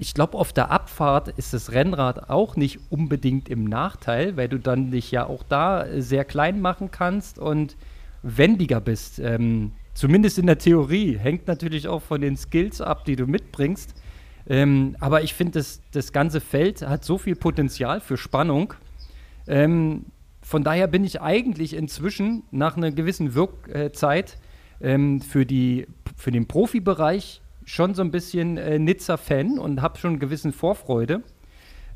Ich 0.00 0.14
glaube, 0.14 0.38
auf 0.38 0.52
der 0.52 0.70
Abfahrt 0.70 1.28
ist 1.28 1.52
das 1.52 1.72
Rennrad 1.72 2.30
auch 2.30 2.54
nicht 2.54 2.78
unbedingt 2.90 3.48
im 3.48 3.64
Nachteil, 3.64 4.36
weil 4.36 4.48
du 4.48 4.58
dann 4.58 4.92
dich 4.92 5.10
ja 5.10 5.26
auch 5.26 5.42
da 5.48 5.86
sehr 5.98 6.24
klein 6.24 6.60
machen 6.60 6.90
kannst 6.92 7.38
und 7.38 7.76
wendiger 8.22 8.80
bist. 8.80 9.18
Ähm, 9.18 9.72
zumindest 9.98 10.38
in 10.38 10.46
der 10.46 10.58
Theorie. 10.58 11.18
Hängt 11.18 11.48
natürlich 11.48 11.88
auch 11.88 12.02
von 12.02 12.20
den 12.20 12.36
Skills 12.36 12.80
ab, 12.80 13.04
die 13.04 13.16
du 13.16 13.26
mitbringst. 13.26 13.94
Ähm, 14.48 14.96
aber 15.00 15.22
ich 15.24 15.34
finde, 15.34 15.58
das, 15.58 15.80
das 15.90 16.12
ganze 16.12 16.40
Feld 16.40 16.82
hat 16.82 17.04
so 17.04 17.18
viel 17.18 17.34
Potenzial 17.34 18.00
für 18.00 18.16
Spannung. 18.16 18.74
Ähm, 19.48 20.04
von 20.40 20.62
daher 20.62 20.86
bin 20.86 21.02
ich 21.02 21.20
eigentlich 21.20 21.74
inzwischen 21.74 22.44
nach 22.52 22.76
einer 22.76 22.92
gewissen 22.92 23.34
Wirkzeit 23.34 24.38
ähm, 24.80 25.20
für, 25.20 25.44
für 26.16 26.30
den 26.30 26.46
Profibereich 26.46 27.42
schon 27.64 27.94
so 27.94 28.02
ein 28.02 28.12
bisschen 28.12 28.56
äh, 28.56 28.78
Nizza-Fan 28.78 29.58
und 29.58 29.82
habe 29.82 29.98
schon 29.98 30.10
eine 30.10 30.18
gewisse 30.20 30.52
Vorfreude. 30.52 31.22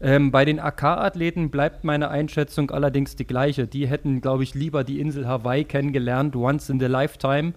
Ähm, 0.01 0.33
bei 0.33 0.45
den 0.45 0.59
AK-Athleten 0.59 1.51
bleibt 1.51 1.85
meine 1.85 2.11
Einschätzung 2.11 2.73
allerdings 2.73 3.15
die 3.15 3.29
gleiche. 3.29 3.69
Die 3.69 3.87
hätten, 3.87 4.21
glaube 4.21 4.43
ich, 4.43 4.55
lieber 4.55 4.83
die 4.83 4.99
Insel 4.99 5.29
Hawaii 5.29 5.63
kennengelernt, 5.63 6.35
once 6.35 6.69
in 6.69 6.81
the 6.81 6.87
lifetime 6.87 7.53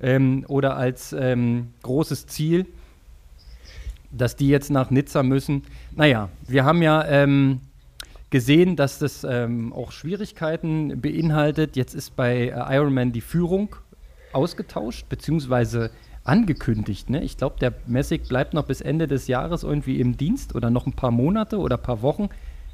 ähm, 0.00 0.44
oder 0.48 0.76
als 0.76 1.12
ähm, 1.12 1.68
großes 1.82 2.26
Ziel, 2.26 2.66
dass 4.10 4.36
die 4.36 4.48
jetzt 4.48 4.70
nach 4.70 4.90
Nizza 4.90 5.22
müssen. 5.22 5.62
Naja, 5.94 6.28
wir 6.46 6.64
haben 6.64 6.82
ja 6.82 7.04
ähm, 7.06 7.60
gesehen, 8.30 8.76
dass 8.76 8.98
das 8.98 9.24
ähm, 9.24 9.72
auch 9.72 9.92
Schwierigkeiten 9.92 11.00
beinhaltet. 11.00 11.76
Jetzt 11.76 11.94
ist 11.94 12.16
bei 12.16 12.48
äh, 12.48 12.76
Ironman 12.76 13.12
die 13.12 13.20
Führung 13.20 13.76
ausgetauscht, 14.32 15.08
beziehungsweise 15.08 15.90
angekündigt. 16.24 17.08
Ne? 17.08 17.22
Ich 17.22 17.36
glaube, 17.36 17.56
der 17.60 17.72
Messig 17.86 18.28
bleibt 18.28 18.52
noch 18.52 18.64
bis 18.64 18.80
Ende 18.80 19.06
des 19.06 19.28
Jahres 19.28 19.62
irgendwie 19.62 20.00
im 20.00 20.16
Dienst 20.16 20.54
oder 20.54 20.70
noch 20.70 20.86
ein 20.86 20.92
paar 20.92 21.12
Monate 21.12 21.58
oder 21.58 21.76
ein 21.76 21.82
paar 21.82 22.02
Wochen. 22.02 22.28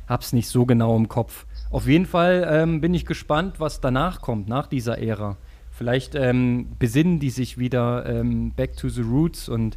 Hab's 0.08 0.32
nicht 0.32 0.48
so 0.48 0.64
genau 0.66 0.96
im 0.96 1.08
Kopf. 1.08 1.46
Auf 1.70 1.86
jeden 1.86 2.06
Fall 2.06 2.46
ähm, 2.50 2.80
bin 2.80 2.94
ich 2.94 3.06
gespannt, 3.06 3.60
was 3.60 3.80
danach 3.80 4.20
kommt, 4.20 4.48
nach 4.48 4.66
dieser 4.66 4.98
Ära. 4.98 5.36
Vielleicht 5.82 6.14
ähm, 6.14 6.68
besinnen 6.78 7.18
die 7.18 7.30
sich 7.30 7.58
wieder 7.58 8.06
ähm, 8.06 8.52
back 8.54 8.76
to 8.76 8.88
the 8.88 9.00
roots 9.00 9.48
und 9.48 9.76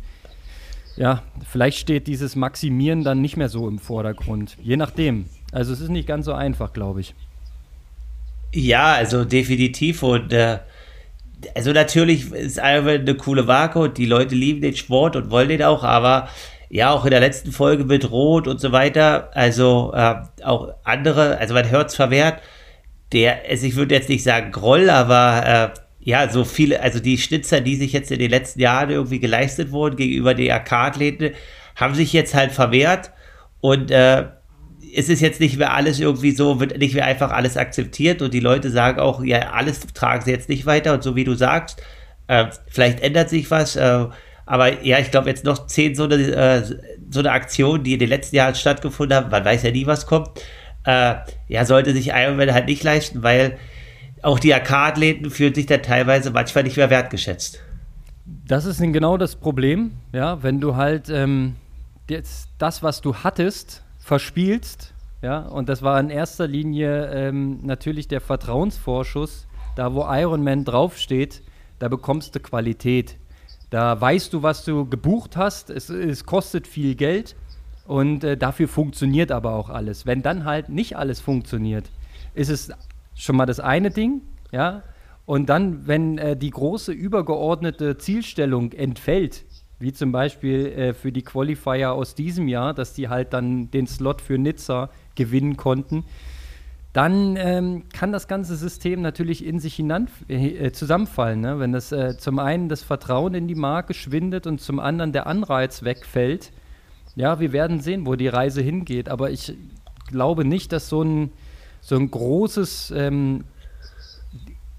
ja, 0.98 1.24
vielleicht 1.50 1.80
steht 1.80 2.06
dieses 2.06 2.36
Maximieren 2.36 3.04
dann 3.04 3.22
nicht 3.22 3.38
mehr 3.38 3.50
so 3.50 3.68
im 3.68 3.80
Vordergrund. 3.80 4.56
Je 4.62 4.78
nachdem. 4.78 5.26
Also 5.52 5.74
es 5.74 5.82
ist 5.82 5.90
nicht 5.90 6.08
ganz 6.08 6.28
so 6.28 6.34
einfach, 6.34 6.74
glaube 6.74 7.02
ich. 7.02 7.16
Ja, 8.54 8.94
also 8.94 9.26
definitiv. 9.26 10.04
Und 10.04 10.32
äh, 10.32 10.60
also 11.56 11.72
natürlich 11.72 12.32
ist 12.32 12.60
einfach 12.60 12.92
eine 12.92 13.16
coole 13.16 13.48
und 13.74 13.98
die 13.98 14.06
Leute 14.06 14.36
lieben 14.36 14.62
den 14.62 14.76
Sport 14.76 15.16
und 15.16 15.32
wollen 15.32 15.50
den 15.50 15.64
auch, 15.64 15.84
aber 15.84 16.30
ja, 16.70 16.92
auch 16.92 17.06
in 17.06 17.12
der 17.12 17.20
letzten 17.20 17.52
Folge 17.52 17.84
mit 17.84 18.12
Rot 18.12 18.48
und 18.48 18.62
so 18.62 18.72
weiter, 18.72 19.32
also 19.34 19.92
äh, 19.96 20.18
auch 20.44 20.70
andere, 20.84 21.40
also 21.40 21.56
man 21.56 21.68
hört 21.72 21.90
es 21.90 21.96
verwehrt, 21.96 22.44
der, 23.12 23.40
also 23.50 23.66
ich 23.66 23.76
würde 23.76 23.96
jetzt 23.96 24.10
nicht 24.10 24.24
sagen 24.24 24.52
Groll, 24.52 24.92
aber 24.92 25.74
äh, 25.74 25.85
ja, 26.06 26.30
so 26.30 26.46
viele, 26.46 26.82
also 26.82 27.00
die 27.00 27.18
Schnitzer, 27.18 27.62
die 27.62 27.76
sich 27.76 27.92
jetzt 27.92 28.12
in 28.12 28.20
den 28.20 28.30
letzten 28.30 28.60
Jahren 28.60 28.92
irgendwie 28.92 29.20
geleistet 29.20 29.72
wurden 29.72 29.96
gegenüber 29.96 30.36
den 30.36 30.52
AK-Athleten, 30.52 31.32
haben 31.76 31.96
sich 31.96 32.14
jetzt 32.14 32.36
halt 32.36 32.52
verwehrt. 32.52 33.10
Und 33.60 33.90
äh, 33.90 34.26
es 34.96 35.10
ist 35.10 35.20
jetzt 35.20 35.40
nicht 35.40 35.58
mehr 35.58 35.74
alles 35.74 36.00
irgendwie 36.00 36.30
so, 36.30 36.60
wird 36.60 36.78
nicht 36.78 36.94
mehr 36.94 37.06
einfach 37.06 37.32
alles 37.32 37.58
akzeptiert. 37.58 38.22
Und 38.22 38.36
die 38.36 38.40
Leute 38.40 38.70
sagen 38.70 39.00
auch, 39.00 39.24
ja, 39.24 39.52
alles 39.52 39.80
tragen 39.96 40.24
sie 40.24 40.30
jetzt 40.30 40.48
nicht 40.48 40.68
weiter. 40.68 40.94
Und 40.94 41.02
so 41.02 41.16
wie 41.16 41.24
du 41.24 41.34
sagst, 41.34 41.82
äh, 42.28 42.46
vielleicht 42.70 43.00
ändert 43.00 43.30
sich 43.30 43.50
was, 43.50 43.76
äh, 43.76 44.06
aber 44.46 44.84
ja, 44.84 45.00
ich 45.00 45.10
glaube 45.10 45.30
jetzt 45.30 45.44
noch 45.44 45.66
zehn 45.66 45.96
so 45.96 46.04
eine, 46.04 46.16
äh, 46.16 46.64
so 47.10 47.20
eine 47.20 47.32
Aktion, 47.32 47.84
die 47.84 47.94
in 47.94 48.00
den 48.00 48.10
letzten 48.10 48.36
Jahren 48.36 48.54
stattgefunden 48.54 49.18
haben, 49.18 49.32
man 49.32 49.44
weiß 49.44 49.64
ja 49.64 49.72
nie, 49.72 49.88
was 49.88 50.06
kommt, 50.06 50.30
äh, 50.86 51.16
ja, 51.48 51.66
sollte 51.66 51.94
sich 51.94 52.10
Ironman 52.10 52.54
halt 52.54 52.68
nicht 52.68 52.84
leisten, 52.84 53.24
weil 53.24 53.58
auch 54.26 54.40
die 54.40 54.54
AK-Athleten 54.54 55.30
fühlen 55.30 55.54
sich 55.54 55.68
da 55.68 55.78
teilweise 55.78 56.32
manchmal 56.32 56.64
nicht 56.64 56.78
mehr 56.78 56.90
wertgeschätzt. 56.90 57.60
Das 58.26 58.66
ist 58.66 58.82
genau 58.82 59.18
das 59.18 59.36
Problem, 59.36 59.92
ja, 60.14 60.42
wenn 60.42 60.60
du 60.60 60.76
halt 60.76 61.10
ähm, 61.10 61.56
jetzt 62.10 62.50
das, 62.58 62.82
was 62.82 63.02
du 63.02 63.18
hattest, 63.18 63.84
verspielst, 64.00 64.96
ja, 65.22 65.40
und 65.40 65.70
das 65.70 65.84
war 65.84 66.00
in 66.00 66.10
erster 66.10 66.48
Linie 66.48 67.12
ähm, 67.14 67.60
natürlich 67.64 68.08
der 68.08 68.20
Vertrauensvorschuss, 68.20 69.48
da 69.76 69.94
wo 69.94 70.06
Ironman 70.08 70.66
draufsteht, 70.66 71.44
da 71.78 71.88
bekommst 71.88 72.34
du 72.36 72.40
Qualität. 72.40 73.18
Da 73.70 74.00
weißt 74.00 74.34
du, 74.34 74.42
was 74.42 74.66
du 74.66 74.90
gebucht 74.90 75.38
hast, 75.38 75.70
es, 75.70 75.90
es 75.90 76.26
kostet 76.26 76.68
viel 76.68 76.96
Geld 76.96 77.36
und 77.86 78.24
äh, 78.24 78.38
dafür 78.38 78.68
funktioniert 78.68 79.32
aber 79.32 79.54
auch 79.54 79.70
alles. 79.70 80.08
Wenn 80.08 80.24
dann 80.24 80.46
halt 80.46 80.70
nicht 80.70 80.98
alles 80.98 81.20
funktioniert, 81.20 81.92
ist 82.34 82.50
es 82.50 82.72
schon 83.16 83.36
mal 83.36 83.46
das 83.46 83.60
eine 83.60 83.90
Ding, 83.90 84.22
ja. 84.52 84.84
Und 85.26 85.50
dann, 85.50 85.88
wenn 85.88 86.20
äh, 86.20 86.38
die 86.38 86.52
große 86.52 86.92
übergeordnete 86.92 87.98
Zielstellung 87.98 88.74
entfällt, 88.74 89.44
wie 89.80 89.92
zum 89.92 90.12
Beispiel 90.12 90.68
äh, 90.68 90.94
für 90.94 91.12
die 91.12 91.24
Qualifier 91.24 91.94
aus 91.94 92.14
diesem 92.14 92.48
Jahr, 92.48 92.74
dass 92.74 92.94
die 92.94 93.10
halt 93.10 93.34
dann 93.34 93.72
den 93.72 93.88
Slot 93.88 94.22
für 94.22 94.38
Nizza 94.38 94.90
gewinnen 95.16 95.58
konnten, 95.58 96.06
dann 96.94 97.36
ähm, 97.38 97.84
kann 97.92 98.14
das 98.14 98.30
ganze 98.30 98.56
System 98.56 99.02
natürlich 99.02 99.46
in 99.46 99.60
sich 99.60 99.76
hinan 99.76 100.08
äh, 100.30 100.72
zusammenfallen. 100.72 101.42
Ne? 101.42 101.60
Wenn 101.60 101.74
das 101.74 101.92
äh, 101.92 102.18
zum 102.18 102.40
einen 102.40 102.70
das 102.70 102.84
Vertrauen 102.84 103.34
in 103.34 103.50
die 103.50 103.56
Marke 103.56 103.94
schwindet 103.94 104.48
und 104.48 104.62
zum 104.62 104.80
anderen 104.80 105.12
der 105.12 105.28
Anreiz 105.28 105.84
wegfällt. 105.84 106.54
Ja, 107.18 107.42
wir 107.42 107.52
werden 107.52 107.82
sehen, 107.82 108.06
wo 108.06 108.16
die 108.16 108.30
Reise 108.30 108.62
hingeht. 108.62 109.10
Aber 109.10 109.30
ich 109.30 109.58
glaube 110.08 110.46
nicht, 110.46 110.72
dass 110.72 110.88
so 110.88 111.02
ein 111.02 111.32
so 111.86 111.96
ein 111.96 112.10
großes, 112.10 112.92
ähm, 112.98 113.44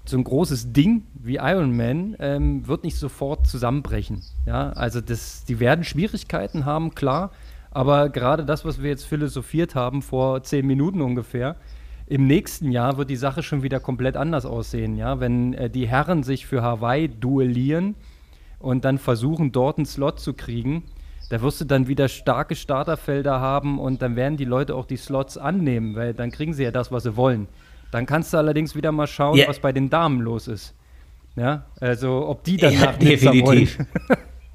so 0.03 0.17
ein 0.17 0.25
großes 0.25 0.73
Ding 0.73 1.03
wie 1.13 1.37
Iron 1.37 1.75
Man 1.75 2.17
ähm, 2.19 2.67
wird 2.67 2.83
nicht 2.83 2.97
sofort 2.97 3.47
zusammenbrechen. 3.47 4.23
Ja, 4.45 4.71
also 4.71 4.99
das, 4.99 5.45
die 5.45 5.61
werden 5.61 5.85
Schwierigkeiten 5.85 6.65
haben, 6.65 6.95
klar. 6.95 7.31
Aber 7.71 8.09
gerade 8.09 8.43
das, 8.43 8.65
was 8.65 8.83
wir 8.83 8.89
jetzt 8.89 9.05
philosophiert 9.05 9.73
haben 9.73 10.01
vor 10.01 10.43
zehn 10.43 10.67
Minuten 10.67 10.99
ungefähr, 10.99 11.55
im 12.07 12.27
nächsten 12.27 12.73
Jahr 12.73 12.97
wird 12.97 13.09
die 13.09 13.15
Sache 13.15 13.41
schon 13.41 13.63
wieder 13.63 13.79
komplett 13.79 14.17
anders 14.17 14.45
aussehen. 14.45 14.97
Ja, 14.97 15.21
wenn 15.21 15.53
äh, 15.53 15.69
die 15.69 15.87
Herren 15.87 16.23
sich 16.23 16.45
für 16.45 16.61
Hawaii 16.61 17.07
duellieren 17.07 17.95
und 18.59 18.83
dann 18.83 18.97
versuchen, 18.97 19.53
dort 19.53 19.77
einen 19.77 19.85
Slot 19.85 20.19
zu 20.19 20.33
kriegen, 20.33 20.83
da 21.29 21.41
wirst 21.41 21.61
du 21.61 21.65
dann 21.65 21.87
wieder 21.87 22.07
starke 22.07 22.55
Starterfelder 22.55 23.39
haben 23.39 23.79
und 23.79 24.01
dann 24.01 24.15
werden 24.15 24.37
die 24.37 24.45
Leute 24.45 24.75
auch 24.75 24.85
die 24.85 24.97
Slots 24.97 25.37
annehmen, 25.37 25.95
weil 25.95 26.13
dann 26.13 26.31
kriegen 26.31 26.53
sie 26.53 26.63
ja 26.63 26.71
das, 26.71 26.91
was 26.91 27.03
sie 27.03 27.15
wollen. 27.17 27.47
Dann 27.91 28.05
kannst 28.05 28.33
du 28.33 28.37
allerdings 28.37 28.75
wieder 28.75 28.91
mal 28.91 29.07
schauen, 29.07 29.37
yeah. 29.37 29.47
was 29.47 29.59
bei 29.59 29.71
den 29.71 29.89
Damen 29.89 30.21
los 30.21 30.47
ist. 30.47 30.73
Ja, 31.35 31.65
also 31.79 32.27
ob 32.27 32.43
die 32.43 32.57
dann 32.57 32.73
ja, 32.73 32.85
nach 32.85 32.97
definitiv. 32.97 33.77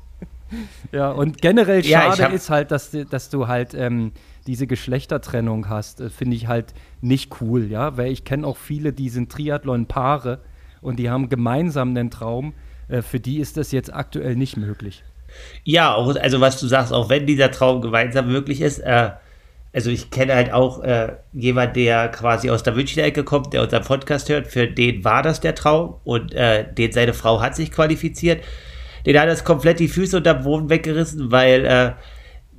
ja, 0.92 1.10
und 1.10 1.40
generell 1.40 1.84
schade 1.84 2.22
ja, 2.22 2.28
ist 2.28 2.50
halt, 2.50 2.70
dass, 2.70 2.90
dass 2.90 3.30
du 3.30 3.46
halt 3.46 3.72
ähm, 3.74 4.12
diese 4.46 4.66
Geschlechtertrennung 4.66 5.68
hast. 5.68 6.00
Äh, 6.00 6.10
Finde 6.10 6.36
ich 6.36 6.48
halt 6.48 6.74
nicht 7.00 7.40
cool, 7.40 7.66
ja, 7.70 7.96
weil 7.96 8.10
ich 8.10 8.24
kenne 8.24 8.46
auch 8.46 8.56
viele, 8.56 8.92
die 8.92 9.08
sind 9.10 9.30
Triathlon-Paare 9.30 10.40
und 10.80 10.98
die 10.98 11.08
haben 11.08 11.28
gemeinsam 11.28 11.90
einen 11.90 12.10
Traum. 12.10 12.54
Äh, 12.88 13.02
für 13.02 13.20
die 13.20 13.38
ist 13.38 13.56
das 13.56 13.72
jetzt 13.72 13.94
aktuell 13.94 14.34
nicht 14.34 14.56
möglich. 14.56 15.04
Ja, 15.64 15.94
auch, 15.94 16.14
also 16.16 16.40
was 16.40 16.58
du 16.60 16.66
sagst, 16.66 16.92
auch 16.92 17.08
wenn 17.08 17.26
dieser 17.26 17.50
Traum 17.50 17.80
gemeinsam 17.80 18.30
möglich 18.30 18.60
ist, 18.60 18.78
äh, 18.78 19.10
also 19.72 19.90
ich 19.90 20.10
kenne 20.10 20.34
halt 20.34 20.52
auch 20.52 20.82
äh, 20.82 21.12
jemand, 21.32 21.76
der 21.76 22.08
quasi 22.08 22.50
aus 22.50 22.62
der 22.62 22.74
Münchner 22.74 23.04
Ecke 23.04 23.24
kommt, 23.24 23.54
der 23.54 23.62
unseren 23.62 23.82
Podcast 23.82 24.28
hört, 24.28 24.46
für 24.46 24.66
den 24.66 25.02
war 25.04 25.22
das 25.22 25.40
der 25.40 25.54
Traum 25.54 25.96
und 26.04 26.34
äh, 26.34 26.64
den 26.72 26.92
seine 26.92 27.14
Frau 27.14 27.40
hat 27.40 27.56
sich 27.56 27.72
qualifiziert. 27.72 28.44
Den 29.06 29.18
hat 29.18 29.28
das 29.28 29.44
komplett 29.44 29.80
die 29.80 29.88
Füße 29.88 30.18
unter 30.18 30.34
dem 30.34 30.44
Boden 30.44 30.68
weggerissen, 30.68 31.32
weil 31.32 31.64
äh, 31.64 31.92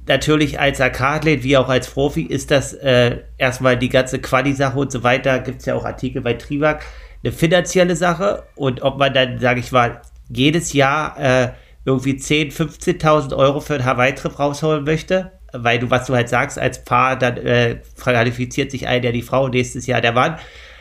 natürlich 0.07 0.59
als 0.59 0.81
Arkathlet 0.81 1.43
wie 1.43 1.55
auch 1.55 1.69
als 1.69 1.89
Profi 1.89 2.23
ist 2.23 2.51
das 2.51 2.73
äh, 2.73 3.19
erstmal 3.37 3.77
die 3.77 3.89
ganze 3.89 4.19
Quali-Sache 4.19 4.77
und 4.77 4.91
so 4.91 5.03
weiter, 5.03 5.39
gibt 5.39 5.59
es 5.59 5.65
ja 5.65 5.75
auch 5.75 5.85
Artikel 5.85 6.21
bei 6.21 6.33
Trivac, 6.33 6.83
eine 7.23 7.31
finanzielle 7.31 7.95
Sache 7.95 8.43
und 8.55 8.81
ob 8.81 8.97
man 8.97 9.13
dann, 9.13 9.39
sage 9.39 9.59
ich 9.59 9.71
mal, 9.71 10.01
jedes 10.29 10.73
Jahr 10.73 11.19
äh, 11.19 11.49
irgendwie 11.85 12.17
10, 12.17 12.51
15.000 12.51 13.35
Euro 13.35 13.59
für 13.59 13.75
einen 13.75 13.85
Hawaii-Trip 13.85 14.39
rausholen 14.39 14.83
möchte, 14.83 15.31
weil 15.51 15.79
du, 15.79 15.89
was 15.89 16.07
du 16.07 16.15
halt 16.15 16.29
sagst, 16.29 16.57
als 16.57 16.83
Paar, 16.83 17.17
dann 17.17 17.37
äh, 17.37 17.79
qualifiziert 17.99 18.71
sich 18.71 18.87
ein, 18.87 19.01
der 19.01 19.11
die 19.11 19.21
Frau, 19.21 19.47
nächstes 19.47 19.85
Jahr 19.85 20.01
der 20.01 20.13
Mann. 20.13 20.37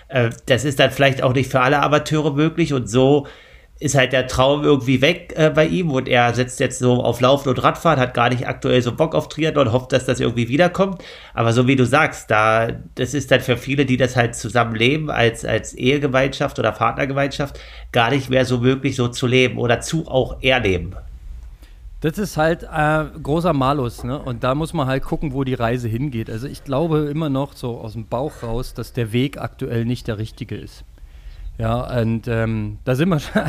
Äh, 0.08 0.30
das 0.46 0.64
ist 0.64 0.78
dann 0.78 0.90
vielleicht 0.90 1.22
auch 1.22 1.32
nicht 1.32 1.50
für 1.50 1.60
alle 1.60 1.82
Amateure 1.82 2.34
möglich 2.34 2.72
und 2.72 2.88
so 2.88 3.26
ist 3.82 3.96
halt 3.96 4.12
der 4.12 4.28
Traum 4.28 4.62
irgendwie 4.62 5.00
weg 5.00 5.34
äh, 5.36 5.50
bei 5.50 5.66
ihm 5.66 5.90
und 5.90 6.08
er 6.08 6.32
setzt 6.34 6.60
jetzt 6.60 6.78
so 6.78 7.02
auf 7.02 7.20
Laufen 7.20 7.48
und 7.48 7.62
Radfahren, 7.62 7.98
hat 7.98 8.14
gar 8.14 8.28
nicht 8.28 8.46
aktuell 8.46 8.80
so 8.80 8.94
Bock 8.94 9.14
auf 9.14 9.28
Triathlon, 9.28 9.72
hofft, 9.72 9.92
dass 9.92 10.06
das 10.06 10.20
irgendwie 10.20 10.48
wiederkommt. 10.48 11.02
Aber 11.34 11.52
so 11.52 11.66
wie 11.66 11.74
du 11.74 11.84
sagst, 11.84 12.30
da, 12.30 12.68
das 12.94 13.12
ist 13.12 13.32
dann 13.32 13.40
für 13.40 13.56
viele, 13.56 13.84
die 13.84 13.96
das 13.96 14.14
halt 14.14 14.36
zusammenleben 14.36 15.10
als, 15.10 15.44
als 15.44 15.74
Ehegemeinschaft 15.74 16.60
oder 16.60 16.70
Partnergemeinschaft, 16.70 17.58
gar 17.90 18.10
nicht 18.10 18.30
mehr 18.30 18.44
so 18.44 18.58
möglich, 18.58 18.94
so 18.94 19.08
zu 19.08 19.26
leben 19.26 19.58
oder 19.58 19.80
zu 19.80 20.06
auch 20.06 20.40
erleben. 20.42 20.94
Das 22.00 22.18
ist 22.18 22.36
halt 22.36 22.62
äh, 22.62 23.04
großer 23.20 23.52
Malus, 23.52 24.04
ne? 24.04 24.18
Und 24.18 24.44
da 24.44 24.54
muss 24.54 24.72
man 24.72 24.86
halt 24.86 25.04
gucken, 25.04 25.32
wo 25.32 25.44
die 25.44 25.54
Reise 25.54 25.88
hingeht. 25.88 26.30
Also 26.30 26.46
ich 26.46 26.64
glaube 26.64 27.08
immer 27.10 27.30
noch 27.30 27.54
so 27.54 27.78
aus 27.78 27.94
dem 27.94 28.06
Bauch 28.06 28.42
raus, 28.42 28.74
dass 28.74 28.92
der 28.92 29.12
Weg 29.12 29.38
aktuell 29.38 29.84
nicht 29.84 30.06
der 30.08 30.18
richtige 30.18 30.56
ist. 30.56 30.84
Ja, 31.58 32.00
und 32.00 32.28
ähm, 32.28 32.78
da 32.84 32.94
sind 32.94 33.08
wir 33.08 33.18
schon. 33.20 33.42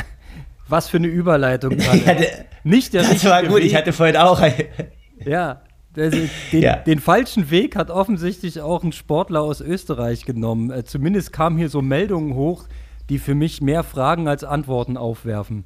Was 0.67 0.89
für 0.89 0.97
eine 0.97 1.07
Überleitung 1.07 1.77
gerade. 1.77 2.27
Nicht 2.63 2.93
der 2.93 3.03
Das 3.03 3.25
war 3.25 3.43
gut, 3.43 3.57
Weg. 3.57 3.65
ich 3.65 3.75
hatte 3.75 3.93
vorhin 3.93 4.17
auch. 4.17 4.41
ja, 5.25 5.61
also 5.95 6.17
den, 6.51 6.61
ja. 6.61 6.77
den, 6.77 6.99
falschen 6.99 7.51
Weg 7.51 7.75
hat 7.75 7.91
offensichtlich 7.91 8.61
auch 8.61 8.83
ein 8.83 8.91
Sportler 8.91 9.41
aus 9.41 9.61
Österreich 9.61 10.25
genommen. 10.25 10.71
Äh, 10.71 10.83
zumindest 10.85 11.33
kamen 11.33 11.57
hier 11.57 11.69
so 11.69 11.81
Meldungen 11.81 12.33
hoch, 12.35 12.65
die 13.09 13.19
für 13.19 13.35
mich 13.35 13.61
mehr 13.61 13.83
Fragen 13.83 14.27
als 14.27 14.43
Antworten 14.43 14.97
aufwerfen. 14.97 15.65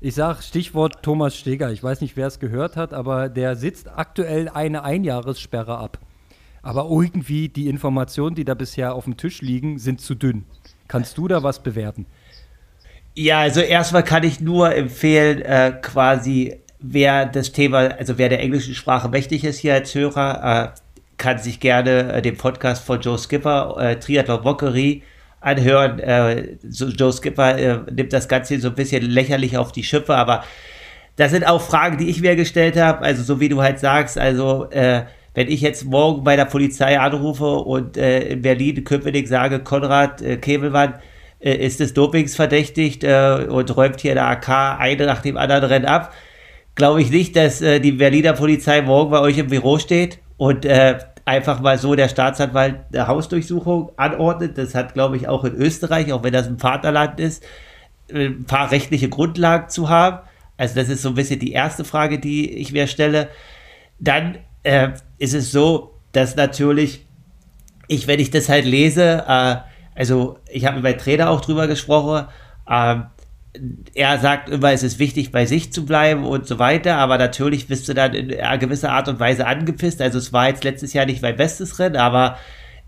Ich 0.00 0.14
sage 0.14 0.42
Stichwort 0.42 1.02
Thomas 1.02 1.36
Steger. 1.36 1.72
Ich 1.72 1.82
weiß 1.82 2.00
nicht, 2.00 2.16
wer 2.16 2.26
es 2.26 2.38
gehört 2.38 2.76
hat, 2.76 2.94
aber 2.94 3.28
der 3.28 3.56
sitzt 3.56 3.88
aktuell 3.88 4.48
eine 4.48 4.84
Einjahressperre 4.84 5.78
ab. 5.78 5.98
Aber 6.62 6.88
irgendwie 6.90 7.48
die 7.48 7.68
Informationen, 7.68 8.34
die 8.34 8.44
da 8.44 8.54
bisher 8.54 8.94
auf 8.94 9.04
dem 9.04 9.16
Tisch 9.16 9.40
liegen, 9.40 9.78
sind 9.78 10.00
zu 10.00 10.14
dünn. 10.14 10.44
Kannst 10.88 11.16
du 11.18 11.28
da 11.28 11.42
was 11.42 11.62
bewerten? 11.62 12.06
Ja, 13.18 13.40
also 13.40 13.62
erstmal 13.62 14.02
kann 14.02 14.24
ich 14.24 14.40
nur 14.40 14.74
empfehlen, 14.74 15.40
äh, 15.40 15.72
quasi, 15.80 16.60
wer 16.80 17.24
das 17.24 17.50
Thema, 17.50 17.96
also 17.98 18.18
wer 18.18 18.28
der 18.28 18.40
englischen 18.40 18.74
Sprache 18.74 19.08
mächtig 19.08 19.42
ist 19.42 19.58
hier 19.58 19.72
als 19.72 19.94
Hörer, 19.94 20.74
äh, 20.74 20.80
kann 21.16 21.38
sich 21.38 21.58
gerne 21.58 22.12
äh, 22.12 22.20
den 22.20 22.36
Podcast 22.36 22.84
von 22.84 23.00
Joe 23.00 23.16
Skipper, 23.16 23.74
äh, 23.80 23.98
Triathlon 23.98 24.42
Mockery, 24.42 25.02
anhören. 25.40 25.98
Äh, 25.98 26.58
so, 26.68 26.88
Joe 26.88 27.10
Skipper 27.10 27.58
äh, 27.58 27.78
nimmt 27.90 28.12
das 28.12 28.28
Ganze 28.28 28.60
so 28.60 28.68
ein 28.68 28.74
bisschen 28.74 29.02
lächerlich 29.02 29.56
auf 29.56 29.72
die 29.72 29.84
Schippe, 29.84 30.14
aber 30.14 30.44
das 31.16 31.30
sind 31.30 31.46
auch 31.48 31.62
Fragen, 31.62 31.96
die 31.96 32.10
ich 32.10 32.20
mir 32.20 32.36
gestellt 32.36 32.76
habe. 32.76 33.00
Also 33.00 33.22
so 33.22 33.40
wie 33.40 33.48
du 33.48 33.62
halt 33.62 33.78
sagst, 33.78 34.18
also 34.18 34.68
äh, 34.70 35.04
wenn 35.32 35.48
ich 35.48 35.62
jetzt 35.62 35.86
morgen 35.86 36.22
bei 36.22 36.36
der 36.36 36.44
Polizei 36.44 37.00
anrufe 37.00 37.46
und 37.46 37.96
äh, 37.96 38.28
in 38.28 38.42
Berlin 38.42 38.84
Köpenick 38.84 39.26
sage, 39.26 39.60
Konrad 39.60 40.20
äh, 40.20 40.36
Kebelmann, 40.36 40.94
äh, 40.94 40.98
ist 41.40 41.80
des 41.80 41.94
Dopings 41.94 42.34
verdächtigt 42.34 43.04
äh, 43.04 43.46
und 43.48 43.76
räumt 43.76 44.00
hier 44.00 44.14
der 44.14 44.26
AK 44.26 44.80
eine 44.80 45.06
nach 45.06 45.22
dem 45.22 45.36
anderen 45.36 45.64
Rennen 45.64 45.86
ab, 45.86 46.12
glaube 46.74 47.02
ich 47.02 47.10
nicht, 47.10 47.36
dass 47.36 47.60
äh, 47.60 47.80
die 47.80 47.92
Berliner 47.92 48.34
Polizei 48.34 48.82
morgen 48.82 49.10
bei 49.10 49.20
euch 49.20 49.38
im 49.38 49.48
Büro 49.48 49.78
steht 49.78 50.18
und 50.36 50.64
äh, 50.64 50.98
einfach 51.24 51.60
mal 51.60 51.76
so 51.76 51.94
der 51.94 52.08
Staatsanwalt 52.08 52.76
eine 52.92 53.08
Hausdurchsuchung 53.08 53.90
anordnet. 53.96 54.56
Das 54.56 54.74
hat, 54.74 54.94
glaube 54.94 55.16
ich, 55.16 55.26
auch 55.28 55.44
in 55.44 55.54
Österreich, 55.54 56.12
auch 56.12 56.22
wenn 56.22 56.32
das 56.32 56.46
ein 56.46 56.58
Vaterland 56.58 57.18
ist, 57.18 57.42
äh, 58.08 58.26
ein 58.26 58.44
paar 58.44 58.70
rechtliche 58.70 59.08
Grundlagen 59.08 59.68
zu 59.68 59.88
haben. 59.88 60.20
Also 60.56 60.76
das 60.76 60.88
ist 60.88 61.02
so 61.02 61.10
ein 61.10 61.14
bisschen 61.14 61.40
die 61.40 61.52
erste 61.52 61.84
Frage, 61.84 62.18
die 62.18 62.50
ich 62.52 62.72
mir 62.72 62.86
stelle. 62.86 63.28
Dann 63.98 64.38
äh, 64.62 64.90
ist 65.18 65.34
es 65.34 65.50
so, 65.50 65.94
dass 66.12 66.36
natürlich 66.36 67.04
ich, 67.88 68.06
wenn 68.06 68.20
ich 68.20 68.30
das 68.30 68.48
halt 68.48 68.64
lese, 68.64 69.24
äh, 69.28 69.56
also 69.96 70.38
ich 70.48 70.66
habe 70.66 70.76
mit 70.76 70.84
meinem 70.84 70.98
Trainer 70.98 71.30
auch 71.30 71.40
drüber 71.40 71.66
gesprochen, 71.66 72.28
äh, 72.68 72.96
er 73.94 74.18
sagt 74.18 74.50
immer, 74.50 74.72
es 74.72 74.82
ist 74.82 74.98
wichtig, 74.98 75.32
bei 75.32 75.46
sich 75.46 75.72
zu 75.72 75.86
bleiben 75.86 76.24
und 76.24 76.46
so 76.46 76.58
weiter, 76.58 76.96
aber 76.96 77.16
natürlich 77.16 77.66
bist 77.68 77.88
du 77.88 77.94
dann 77.94 78.12
in 78.12 78.28
gewisser 78.60 78.92
Art 78.92 79.08
und 79.08 79.18
Weise 79.18 79.46
angepisst. 79.46 80.02
Also 80.02 80.18
es 80.18 80.32
war 80.32 80.48
jetzt 80.48 80.62
letztes 80.62 80.92
Jahr 80.92 81.06
nicht 81.06 81.22
mein 81.22 81.36
bestes 81.36 81.78
Rennen, 81.78 81.96
aber 81.96 82.38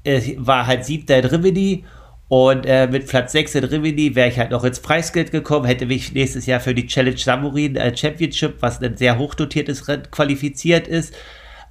es 0.05 0.31
war 0.37 0.67
halt 0.67 0.85
siebter 0.85 1.19
in 1.19 1.25
Rimini 1.25 1.85
und 2.29 2.67
äh, 2.67 2.87
mit 2.87 3.07
Platz 3.07 3.33
6 3.33 3.55
in 3.55 3.65
Rimini 3.65 4.15
wäre 4.15 4.29
ich 4.29 4.39
halt 4.39 4.51
noch 4.51 4.63
ins 4.65 4.81
Preisgeld 4.81 5.31
gekommen, 5.31 5.65
hätte 5.65 5.87
mich 5.87 6.13
nächstes 6.13 6.45
Jahr 6.45 6.61
für 6.61 6.75
die 6.75 6.87
Challenge 6.87 7.17
Samurin 7.17 7.77
äh, 7.77 7.97
Championship, 7.97 8.57
was 8.61 8.83
ein 8.83 8.99
sehr 8.99 9.19
hochdotiertes 9.19 9.89
Rennen, 9.89 10.11
qualifiziert 10.11 10.87
ist. 10.87 11.15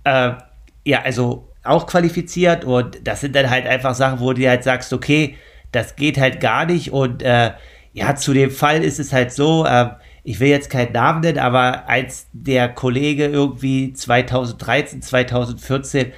Äh, 0.03 0.31
ja, 0.83 1.01
also 1.03 1.47
auch 1.67 1.87
qualifiziert 1.87 2.65
und 2.65 2.97
das 3.03 3.21
sind 3.21 3.35
dann 3.35 3.49
halt 3.49 3.65
einfach 3.65 3.95
Sachen, 3.95 4.19
wo 4.19 4.33
du 4.33 4.47
halt 4.47 4.63
sagst, 4.63 4.93
okay, 4.93 5.35
das 5.71 5.95
geht 5.95 6.17
halt 6.17 6.39
gar 6.39 6.65
nicht 6.65 6.91
und 6.91 7.21
äh, 7.21 7.51
ja, 7.93 8.15
zu 8.15 8.33
dem 8.33 8.51
Fall 8.51 8.83
ist 8.83 8.99
es 8.99 9.11
halt 9.11 9.31
so, 9.31 9.65
äh, 9.65 9.89
ich 10.23 10.39
will 10.39 10.49
jetzt 10.49 10.69
keinen 10.69 10.91
Namen 10.91 11.21
nennen, 11.21 11.39
aber 11.39 11.87
als 11.87 12.27
der 12.33 12.69
Kollege 12.69 13.25
irgendwie 13.25 13.93
2013, 13.93 15.01
2014 15.01 16.11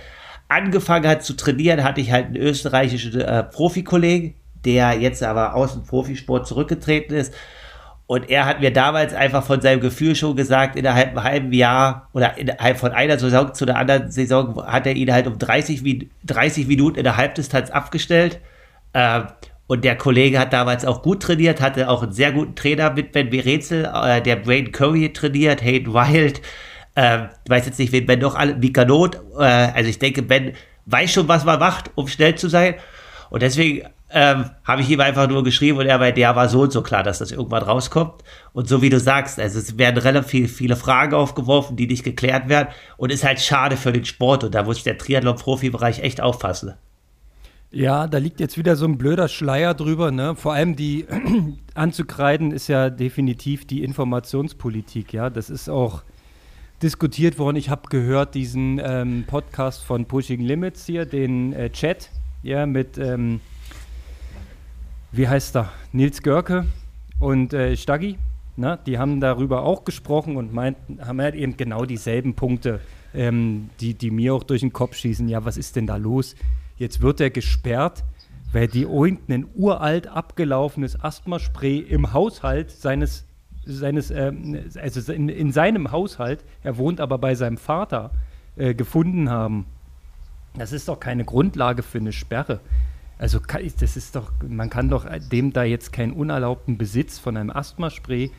angefangen 0.47 1.07
hat 1.07 1.23
zu 1.23 1.33
trainieren, 1.33 1.83
hatte 1.83 2.01
ich 2.01 2.11
halt 2.11 2.27
einen 2.27 2.37
österreichischen 2.37 3.21
äh, 3.21 3.43
Profikollegen, 3.43 4.35
der 4.65 4.99
jetzt 4.99 5.23
aber 5.23 5.55
aus 5.55 5.73
dem 5.73 5.83
Profisport 5.83 6.47
zurückgetreten 6.47 7.15
ist 7.15 7.33
und 8.09 8.27
er 8.27 8.47
hat 8.47 8.59
mir 8.59 8.73
damals 8.73 9.13
einfach 9.13 9.43
von 9.43 9.61
seinem 9.61 9.81
Gefühl 9.81 10.15
schon 10.15 10.35
gesagt, 10.35 10.75
innerhalb 10.75 11.09
einem 11.09 11.23
halben 11.23 11.53
Jahr 11.53 12.09
oder 12.11 12.39
innerhalb 12.39 12.79
von 12.79 12.91
einer 12.91 13.19
Saison 13.19 13.53
zu 13.53 13.67
der 13.67 13.77
anderen 13.77 14.09
Saison 14.09 14.65
hat 14.65 14.87
er 14.87 14.95
ihn 14.95 15.13
halt 15.13 15.27
um 15.27 15.37
30, 15.37 16.07
30 16.25 16.65
Minuten 16.65 16.97
in 16.97 17.03
der 17.03 17.17
Halbdistanz 17.17 17.69
abgestellt. 17.69 18.39
Ähm, 18.95 19.27
und 19.67 19.83
der 19.83 19.95
Kollege 19.95 20.39
hat 20.39 20.53
damals 20.53 20.85
auch 20.85 21.03
gut 21.03 21.21
trainiert, 21.21 21.61
hatte 21.61 21.87
auch 21.87 22.01
einen 22.01 22.11
sehr 22.11 22.31
guten 22.31 22.55
Trainer 22.55 22.89
mit 22.89 23.11
Ben 23.11 23.29
Berezel, 23.29 23.85
äh, 23.85 24.23
der 24.23 24.37
Brain 24.37 24.71
Curry 24.71 25.13
trainiert, 25.13 25.61
Hayden 25.61 25.93
Wild. 25.93 26.41
Ähm, 26.95 27.29
ich 27.45 27.51
weiß 27.51 27.67
jetzt 27.67 27.77
nicht, 27.77 27.91
wen 27.91 28.07
Ben 28.07 28.17
noch 28.17 28.33
alle, 28.33 28.55
Mika 28.55 28.85
Not. 28.85 29.21
Äh, 29.37 29.43
also 29.43 29.87
ich 29.87 29.99
denke, 29.99 30.23
Ben 30.23 30.53
weiß 30.87 31.13
schon, 31.13 31.27
was 31.27 31.45
man 31.45 31.59
macht, 31.59 31.91
um 31.93 32.07
schnell 32.07 32.33
zu 32.33 32.47
sein. 32.49 32.73
Und 33.29 33.43
deswegen 33.43 33.87
ähm, 34.11 34.49
habe 34.63 34.81
ich 34.81 34.89
ihm 34.89 34.99
einfach 35.01 35.27
nur 35.27 35.43
geschrieben 35.43 35.77
und 35.77 35.85
er 35.85 35.99
bei 35.99 36.11
der 36.11 36.35
war 36.35 36.49
so 36.49 36.61
und 36.61 36.71
so 36.71 36.81
klar, 36.81 37.03
dass 37.03 37.19
das 37.19 37.31
irgendwann 37.31 37.63
rauskommt. 37.63 38.23
Und 38.53 38.67
so 38.67 38.81
wie 38.81 38.89
du 38.89 38.99
sagst, 38.99 39.39
also 39.39 39.59
es 39.59 39.77
werden 39.77 39.97
relativ 39.97 40.55
viele 40.55 40.75
Fragen 40.75 41.13
aufgeworfen, 41.13 41.75
die 41.75 41.87
nicht 41.87 42.03
geklärt 42.03 42.49
werden 42.49 42.69
und 42.97 43.11
ist 43.11 43.23
halt 43.23 43.39
schade 43.39 43.77
für 43.77 43.91
den 43.91 44.05
Sport 44.05 44.43
und 44.43 44.55
da 44.55 44.63
muss 44.63 44.83
der 44.83 44.97
Triathlon-Profibereich 44.97 45.99
echt 45.99 46.21
aufpassen. 46.21 46.73
Ja, 47.71 48.07
da 48.07 48.17
liegt 48.17 48.39
jetzt 48.39 48.57
wieder 48.57 48.75
so 48.75 48.85
ein 48.85 48.97
blöder 48.97 49.27
Schleier 49.27 49.75
drüber. 49.75 50.09
Ne? 50.09 50.35
Vor 50.35 50.53
allem 50.53 50.75
die 50.75 51.05
anzukreiden 51.75 52.51
ist 52.51 52.67
ja 52.67 52.89
definitiv 52.89 53.67
die 53.67 53.83
Informationspolitik. 53.83 55.13
Ja, 55.13 55.29
das 55.29 55.51
ist 55.51 55.69
auch 55.69 56.01
diskutiert 56.81 57.37
worden. 57.37 57.57
Ich 57.57 57.69
habe 57.69 57.83
gehört 57.89 58.33
diesen 58.33 58.81
ähm, 58.83 59.25
Podcast 59.27 59.83
von 59.83 60.05
Pushing 60.05 60.41
Limits 60.41 60.87
hier, 60.87 61.05
den 61.05 61.53
äh, 61.53 61.69
Chat, 61.69 62.09
ja, 62.41 62.65
mit 62.65 62.97
ähm, 62.97 63.39
wie 65.11 65.27
heißt 65.27 65.55
er, 65.55 65.71
Nils 65.91 66.21
Görke 66.21 66.65
und 67.19 67.53
äh, 67.53 67.75
Staggi, 67.75 68.17
ne? 68.55 68.77
die 68.85 68.97
haben 68.97 69.19
darüber 69.19 69.63
auch 69.63 69.83
gesprochen 69.83 70.37
und 70.37 70.53
meinten, 70.53 71.05
haben 71.05 71.21
halt 71.21 71.35
eben 71.35 71.57
genau 71.57 71.85
dieselben 71.85 72.35
Punkte, 72.35 72.79
ähm, 73.13 73.69
die, 73.79 73.93
die 73.93 74.11
mir 74.11 74.33
auch 74.33 74.43
durch 74.43 74.61
den 74.61 74.73
Kopf 74.73 74.95
schießen. 74.95 75.27
Ja, 75.27 75.45
was 75.45 75.57
ist 75.57 75.75
denn 75.75 75.87
da 75.87 75.95
los? 75.95 76.35
Jetzt 76.77 77.01
wird 77.01 77.19
er 77.21 77.29
gesperrt, 77.29 78.03
weil 78.51 78.67
die 78.67 78.83
irgendein 78.83 79.45
uralt 79.55 80.07
abgelaufenes 80.07 81.03
Asthmaspray 81.03 81.79
im 81.79 82.13
Haushalt 82.13 82.71
seines, 82.71 83.25
seines 83.65 84.11
ähm, 84.11 84.59
also 84.81 85.11
in, 85.11 85.29
in, 85.29 85.51
seinem 85.51 85.91
Haushalt, 85.91 86.43
er 86.63 86.77
wohnt 86.77 87.01
aber 87.01 87.17
bei 87.17 87.35
seinem 87.35 87.57
Vater, 87.57 88.11
äh, 88.55 88.73
gefunden 88.73 89.29
haben. 89.29 89.65
Das 90.55 90.71
ist 90.71 90.87
doch 90.87 90.99
keine 90.99 91.25
Grundlage 91.25 91.83
für 91.83 91.99
eine 91.99 92.11
Sperre. 92.11 92.59
Also 93.19 93.39
das 93.79 93.97
ist 93.97 94.15
doch, 94.15 94.31
man 94.47 94.69
kann 94.69 94.89
doch 94.89 95.05
dem 95.29 95.51
da 95.51 95.63
jetzt 95.63 95.91
keinen 95.91 96.13
unerlaubten 96.13 96.77
Besitz 96.77 97.19
von 97.19 97.35
einem 97.35 97.49
Asthmaspray, 97.49 98.31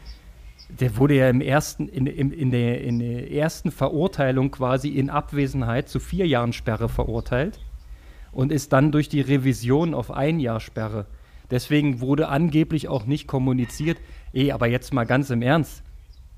der 0.70 0.96
wurde 0.96 1.16
ja 1.16 1.28
im 1.28 1.42
ersten, 1.42 1.86
in, 1.88 2.06
in, 2.06 2.32
in, 2.32 2.50
der, 2.50 2.80
in 2.80 2.98
der 2.98 3.30
ersten 3.30 3.72
Verurteilung 3.72 4.50
quasi 4.50 4.88
in 4.88 5.10
Abwesenheit 5.10 5.90
zu 5.90 6.00
vier 6.00 6.26
Jahren 6.26 6.54
Sperre 6.54 6.88
verurteilt 6.88 7.60
und 8.32 8.52
ist 8.52 8.72
dann 8.72 8.90
durch 8.90 9.10
die 9.10 9.20
Revision 9.20 9.92
auf 9.92 10.10
ein 10.10 10.40
Jahr 10.40 10.60
Sperre. 10.60 11.06
Deswegen 11.50 12.00
wurde 12.00 12.28
angeblich 12.28 12.88
auch 12.88 13.04
nicht 13.04 13.26
kommuniziert. 13.26 13.98
Eh, 14.32 14.52
aber 14.52 14.68
jetzt 14.68 14.94
mal 14.94 15.04
ganz 15.04 15.28
im 15.30 15.42
Ernst. 15.42 15.82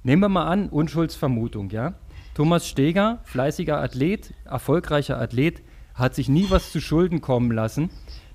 Nehmen 0.03 0.23
wir 0.23 0.31
mal 0.31 0.47
an, 0.47 0.69
Unschuldsvermutung, 0.71 1.71
ja? 1.71 1.95
Thomas 2.35 2.67
Steger, 2.67 3.21
fleißiger 3.25 3.79
Athlet, 3.79 4.33
erfolgreicher 4.47 5.21
Athlet, 5.21 5.63
hat 5.95 6.15
sich 6.15 6.31
nie 6.31 6.47
was 6.49 6.73
zu 6.73 6.81
Schulden 6.81 7.21
kommen 7.21 7.53
lassen 7.53 7.91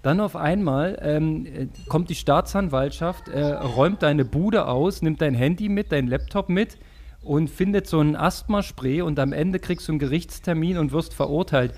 dann 0.08 0.22
auf 0.22 0.38
einmal 0.38 0.98
ähm, 1.02 1.46
äh, 1.46 1.67
kommt 1.89 2.10
die 2.10 2.15
Staatsanwaltschaft, 2.15 3.28
äh, 3.28 3.41
räumt 3.41 4.04
deine 4.04 4.24
Bude 4.24 4.65
aus, 4.65 5.02
nimmt 5.02 5.22
dein 5.22 5.36
Handy 5.36 5.67
mit, 5.67 5.91
dein 5.91 6.08
Laptop 6.08 6.48
mit 6.48 6.78
und 7.22 7.50
findet 7.50 7.88
so 7.88 8.00
ein 8.00 8.15
Asthmaspray 8.15 9.02
und 9.02 9.20
am 9.20 9.34
Ende 9.34 9.60
kriegst 9.60 9.88
du 9.88 9.91
einen 9.91 10.00
Gerichtstermin 10.00 10.78
und 10.78 10.93
wirst 10.93 11.13
verurteilt. 11.13 11.74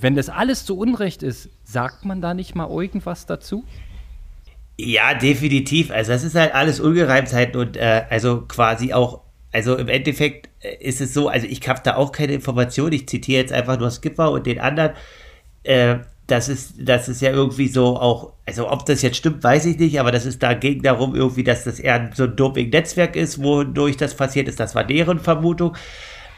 Wenn 0.00 0.14
das 0.14 0.28
alles 0.28 0.64
zu 0.64 0.78
Unrecht 0.78 1.24
ist, 1.24 1.50
sagt 1.64 2.04
man 2.04 2.20
da 2.20 2.34
nicht 2.34 2.54
mal 2.54 2.70
irgendwas 2.70 3.26
dazu? 3.26 3.64
Ja, 4.76 5.14
definitiv. 5.14 5.90
Also 5.90 6.12
das 6.12 6.22
ist 6.22 6.36
halt 6.36 6.54
alles 6.54 6.78
Ungereimtheit 6.78 7.56
und 7.56 7.76
äh, 7.76 8.04
also 8.10 8.42
quasi 8.42 8.92
auch, 8.92 9.22
also 9.50 9.76
im 9.76 9.88
Endeffekt 9.88 10.50
äh, 10.60 10.76
ist 10.78 11.00
es 11.00 11.14
so, 11.14 11.28
also 11.28 11.48
ich 11.48 11.68
habe 11.68 11.80
da 11.82 11.96
auch 11.96 12.12
keine 12.12 12.34
Information, 12.34 12.92
ich 12.92 13.08
zitiere 13.08 13.40
jetzt 13.40 13.52
einfach 13.52 13.76
nur 13.76 13.90
Skipper 13.90 14.30
und 14.30 14.46
den 14.46 14.60
anderen. 14.60 14.92
Äh, 15.64 15.96
das 16.28 16.50
ist, 16.50 16.74
das 16.78 17.08
ist 17.08 17.22
ja 17.22 17.30
irgendwie 17.30 17.68
so 17.68 17.96
auch, 17.96 18.34
also 18.46 18.70
ob 18.70 18.84
das 18.84 19.00
jetzt 19.00 19.16
stimmt, 19.16 19.42
weiß 19.42 19.64
ich 19.64 19.78
nicht, 19.78 19.98
aber 19.98 20.12
das 20.12 20.26
ist 20.26 20.42
da 20.42 20.52
ging 20.52 20.82
darum 20.82 21.14
irgendwie, 21.14 21.42
dass 21.42 21.64
das 21.64 21.80
eher 21.80 22.10
so 22.14 22.24
ein 22.24 22.36
Doping-Netzwerk 22.36 23.16
ist, 23.16 23.42
wodurch 23.42 23.96
das 23.96 24.14
passiert 24.14 24.46
ist. 24.46 24.60
Das 24.60 24.74
war 24.74 24.84
deren 24.84 25.20
Vermutung. 25.20 25.74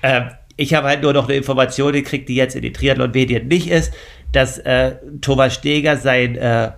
Ähm, 0.02 0.30
ich 0.56 0.74
habe 0.74 0.86
halt 0.86 1.02
nur 1.02 1.12
noch 1.12 1.28
eine 1.28 1.36
Information 1.36 1.92
gekriegt, 1.92 2.28
die 2.28 2.36
jetzt 2.36 2.54
in 2.54 2.62
den 2.62 2.72
Triathlon-Medien 2.72 3.48
nicht 3.48 3.68
ist, 3.68 3.92
dass 4.30 4.58
äh, 4.58 4.94
Thomas 5.20 5.54
Steger 5.54 5.96
sein 5.96 6.36
äh, 6.36 6.70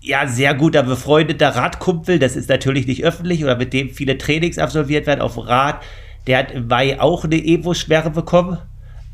ja 0.00 0.26
sehr 0.26 0.54
guter 0.54 0.82
befreundeter 0.82 1.50
Radkumpel, 1.50 2.18
das 2.18 2.34
ist 2.34 2.48
natürlich 2.48 2.86
nicht 2.86 3.04
öffentlich 3.04 3.44
oder 3.44 3.56
mit 3.56 3.74
dem 3.74 3.90
viele 3.90 4.16
Trainings 4.16 4.58
absolviert 4.58 5.06
werden 5.06 5.20
auf 5.20 5.36
Rad, 5.36 5.82
der 6.26 6.38
hat 6.38 6.50
im 6.50 6.68
Mai 6.68 6.98
auch 6.98 7.24
eine 7.24 7.36
Evo-Sperre 7.36 8.10
bekommen. 8.10 8.56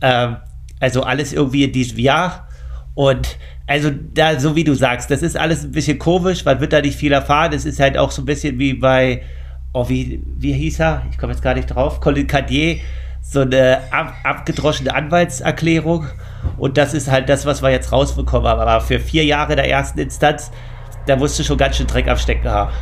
Ähm, 0.01 0.37
also 0.79 1.03
alles 1.03 1.33
irgendwie 1.33 1.65
in 1.65 1.73
diesem 1.73 1.99
Jahr. 1.99 2.47
Und 2.95 3.39
also 3.67 3.91
da, 3.91 4.39
so 4.39 4.57
wie 4.57 4.65
du 4.65 4.75
sagst, 4.75 5.11
das 5.11 5.23
ist 5.23 5.37
alles 5.37 5.65
ein 5.65 5.71
bisschen 5.71 5.99
komisch, 5.99 6.45
man 6.45 6.61
wird 6.61 6.73
da 6.73 6.81
nicht 6.81 6.99
viel 6.99 7.13
erfahren. 7.13 7.53
Es 7.53 7.65
ist 7.65 7.81
halt 7.81 7.97
auch 7.97 8.11
so 8.11 8.23
ein 8.23 8.27
bisschen 8.27 8.59
wie 8.59 8.75
bei, 8.75 9.23
oh, 9.73 9.89
wie, 9.89 10.23
wie 10.39 10.53
hieß 10.53 10.81
er? 10.81 11.07
Ich 11.11 11.19
komme 11.19 11.33
jetzt 11.33 11.43
gar 11.43 11.55
nicht 11.55 11.67
drauf. 11.67 12.01
Colin 12.01 12.27
Cardier, 12.27 12.79
so 13.23 13.41
eine 13.41 13.79
ab, 13.91 14.15
abgedroschene 14.25 14.95
Anwaltserklärung. 14.95 16.07
Und 16.57 16.79
das 16.79 16.95
ist 16.95 17.11
halt 17.11 17.29
das, 17.29 17.47
was 17.47 17.63
wir 17.63 17.71
jetzt 17.71 17.93
rausbekommen 17.93 18.49
haben. 18.49 18.61
Aber 18.61 18.81
für 18.81 18.99
vier 18.99 19.25
Jahre 19.25 19.57
der 19.57 19.69
ersten 19.69 19.99
Instanz, 19.99 20.51
da 21.07 21.17
musst 21.17 21.39
du 21.39 21.45
schon 21.45 21.59
ganz 21.59 21.77
schön 21.77 21.87
Dreck 21.87 22.09
am 22.09 22.17
Stecken 22.17 22.49
haben. 22.49 22.73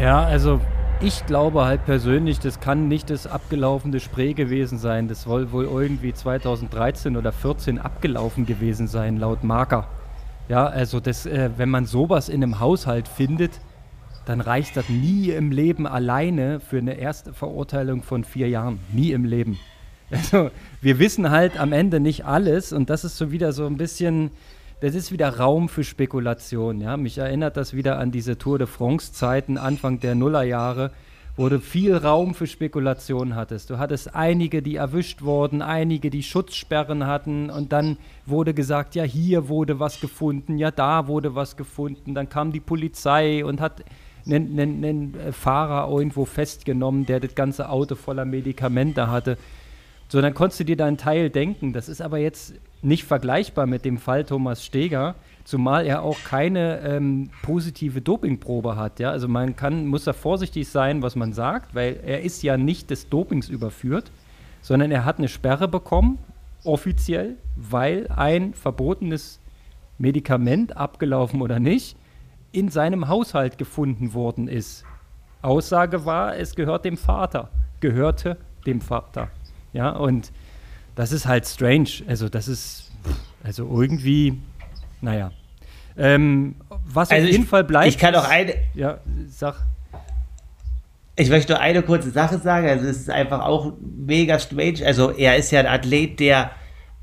Ja, 0.00 0.24
also 0.24 0.60
ich 1.00 1.26
glaube 1.26 1.64
halt 1.64 1.84
persönlich, 1.84 2.40
das 2.40 2.58
kann 2.58 2.88
nicht 2.88 3.10
das 3.10 3.26
abgelaufene 3.26 4.00
Spray 4.00 4.34
gewesen 4.34 4.78
sein. 4.78 5.06
Das 5.06 5.22
soll 5.22 5.52
wohl 5.52 5.66
irgendwie 5.66 6.12
2013 6.12 7.16
oder 7.16 7.30
2014 7.30 7.78
abgelaufen 7.78 8.46
gewesen 8.46 8.88
sein, 8.88 9.16
laut 9.16 9.44
Marker. 9.44 9.86
Ja, 10.48 10.66
also 10.66 10.98
das, 10.98 11.26
äh, 11.26 11.50
wenn 11.56 11.68
man 11.68 11.86
sowas 11.86 12.28
in 12.28 12.42
einem 12.42 12.58
Haushalt 12.58 13.06
findet, 13.06 13.60
dann 14.26 14.40
reicht 14.40 14.76
das 14.76 14.88
nie 14.88 15.30
im 15.30 15.52
Leben 15.52 15.86
alleine 15.86 16.58
für 16.58 16.78
eine 16.78 16.94
erste 16.94 17.32
Verurteilung 17.32 18.02
von 18.02 18.24
vier 18.24 18.48
Jahren. 18.48 18.80
Nie 18.92 19.12
im 19.12 19.24
Leben. 19.24 19.58
Also 20.10 20.50
wir 20.80 20.98
wissen 20.98 21.28
halt 21.30 21.60
am 21.60 21.70
Ende 21.74 22.00
nicht 22.00 22.24
alles 22.24 22.72
und 22.72 22.88
das 22.88 23.04
ist 23.04 23.18
so 23.18 23.30
wieder 23.30 23.52
so 23.52 23.66
ein 23.66 23.76
bisschen, 23.76 24.30
das 24.80 24.94
ist 24.94 25.10
wieder 25.10 25.36
Raum 25.36 25.68
für 25.68 25.84
Spekulation. 25.84 26.80
Ja? 26.80 26.96
Mich 26.96 27.18
erinnert 27.18 27.56
das 27.56 27.74
wieder 27.74 27.98
an 27.98 28.10
diese 28.12 28.38
Tour 28.38 28.58
de 28.58 28.66
France-Zeiten 28.66 29.58
Anfang 29.58 29.98
der 30.00 30.14
Nullerjahre, 30.14 30.92
wo 31.36 31.48
du 31.48 31.60
viel 31.60 31.96
Raum 31.96 32.34
für 32.34 32.46
Spekulation 32.46 33.34
hattest. 33.34 33.70
Du 33.70 33.78
hattest 33.78 34.14
einige, 34.14 34.62
die 34.62 34.76
erwischt 34.76 35.22
wurden, 35.22 35.62
einige, 35.62 36.10
die 36.10 36.22
Schutzsperren 36.22 37.06
hatten 37.06 37.50
und 37.50 37.72
dann 37.72 37.96
wurde 38.26 38.54
gesagt, 38.54 38.94
ja, 38.94 39.04
hier 39.04 39.48
wurde 39.48 39.80
was 39.80 40.00
gefunden, 40.00 40.58
ja, 40.58 40.70
da 40.70 41.06
wurde 41.06 41.34
was 41.34 41.56
gefunden. 41.56 42.14
Dann 42.14 42.28
kam 42.28 42.52
die 42.52 42.60
Polizei 42.60 43.44
und 43.44 43.60
hat 43.60 43.84
einen, 44.26 44.58
einen, 44.58 44.84
einen 44.84 45.32
Fahrer 45.32 45.90
irgendwo 45.90 46.24
festgenommen, 46.24 47.06
der 47.06 47.20
das 47.20 47.34
ganze 47.34 47.68
Auto 47.68 47.94
voller 47.94 48.24
Medikamente 48.24 49.10
hatte. 49.10 49.38
So, 50.08 50.20
dann 50.20 50.34
konntest 50.34 50.60
du 50.60 50.64
dir 50.64 50.76
da 50.76 50.86
einen 50.86 50.96
Teil 50.98 51.30
denken. 51.30 51.72
Das 51.72 51.88
ist 51.88 52.00
aber 52.00 52.18
jetzt 52.18 52.54
nicht 52.82 53.04
vergleichbar 53.04 53.66
mit 53.66 53.84
dem 53.84 53.98
Fall 53.98 54.24
Thomas 54.24 54.64
Steger, 54.64 55.14
zumal 55.44 55.86
er 55.86 56.02
auch 56.02 56.18
keine 56.24 56.80
ähm, 56.80 57.30
positive 57.42 58.00
Dopingprobe 58.00 58.76
hat. 58.76 59.00
Ja? 59.00 59.10
Also 59.10 59.28
man 59.28 59.56
kann, 59.56 59.86
muss 59.86 60.04
da 60.04 60.12
vorsichtig 60.12 60.68
sein, 60.68 61.02
was 61.02 61.16
man 61.16 61.32
sagt, 61.32 61.74
weil 61.74 62.00
er 62.04 62.22
ist 62.22 62.42
ja 62.42 62.56
nicht 62.56 62.90
des 62.90 63.08
Dopings 63.08 63.48
überführt, 63.48 64.10
sondern 64.60 64.90
er 64.90 65.04
hat 65.04 65.18
eine 65.18 65.28
Sperre 65.28 65.68
bekommen, 65.68 66.18
offiziell, 66.64 67.36
weil 67.56 68.08
ein 68.08 68.54
verbotenes 68.54 69.40
Medikament, 69.98 70.76
abgelaufen 70.76 71.42
oder 71.42 71.58
nicht, 71.58 71.96
in 72.52 72.68
seinem 72.68 73.08
Haushalt 73.08 73.58
gefunden 73.58 74.14
worden 74.14 74.48
ist. 74.48 74.84
Aussage 75.42 76.04
war, 76.04 76.36
es 76.36 76.54
gehört 76.54 76.84
dem 76.84 76.96
Vater, 76.96 77.50
gehörte 77.80 78.36
dem 78.66 78.80
Vater. 78.80 79.28
Ja, 79.72 79.90
und 79.90 80.32
das 80.98 81.12
ist 81.12 81.26
halt 81.26 81.46
strange. 81.46 81.88
Also, 82.08 82.28
das 82.28 82.48
ist, 82.48 82.90
also 83.44 83.68
irgendwie, 83.70 84.40
naja. 85.00 85.30
Ähm, 85.96 86.56
was 86.86 87.12
also 87.12 87.24
auf 87.24 87.30
jeden 87.30 87.44
ich, 87.44 87.48
Fall 87.48 87.62
bleibt. 87.62 87.86
Ich 87.86 87.98
kann 87.98 88.16
auch 88.16 88.28
eine. 88.28 88.54
Ja, 88.74 88.98
sag. 89.28 89.64
Ich 91.14 91.30
möchte 91.30 91.52
nur 91.52 91.60
eine 91.60 91.82
kurze 91.82 92.10
Sache 92.10 92.40
sagen. 92.40 92.66
Also, 92.66 92.86
es 92.86 92.96
ist 92.96 93.10
einfach 93.10 93.42
auch 93.42 93.74
mega 93.80 94.40
strange. 94.40 94.84
Also, 94.84 95.12
er 95.12 95.36
ist 95.36 95.52
ja 95.52 95.60
ein 95.60 95.66
Athlet, 95.66 96.18
der, 96.18 96.50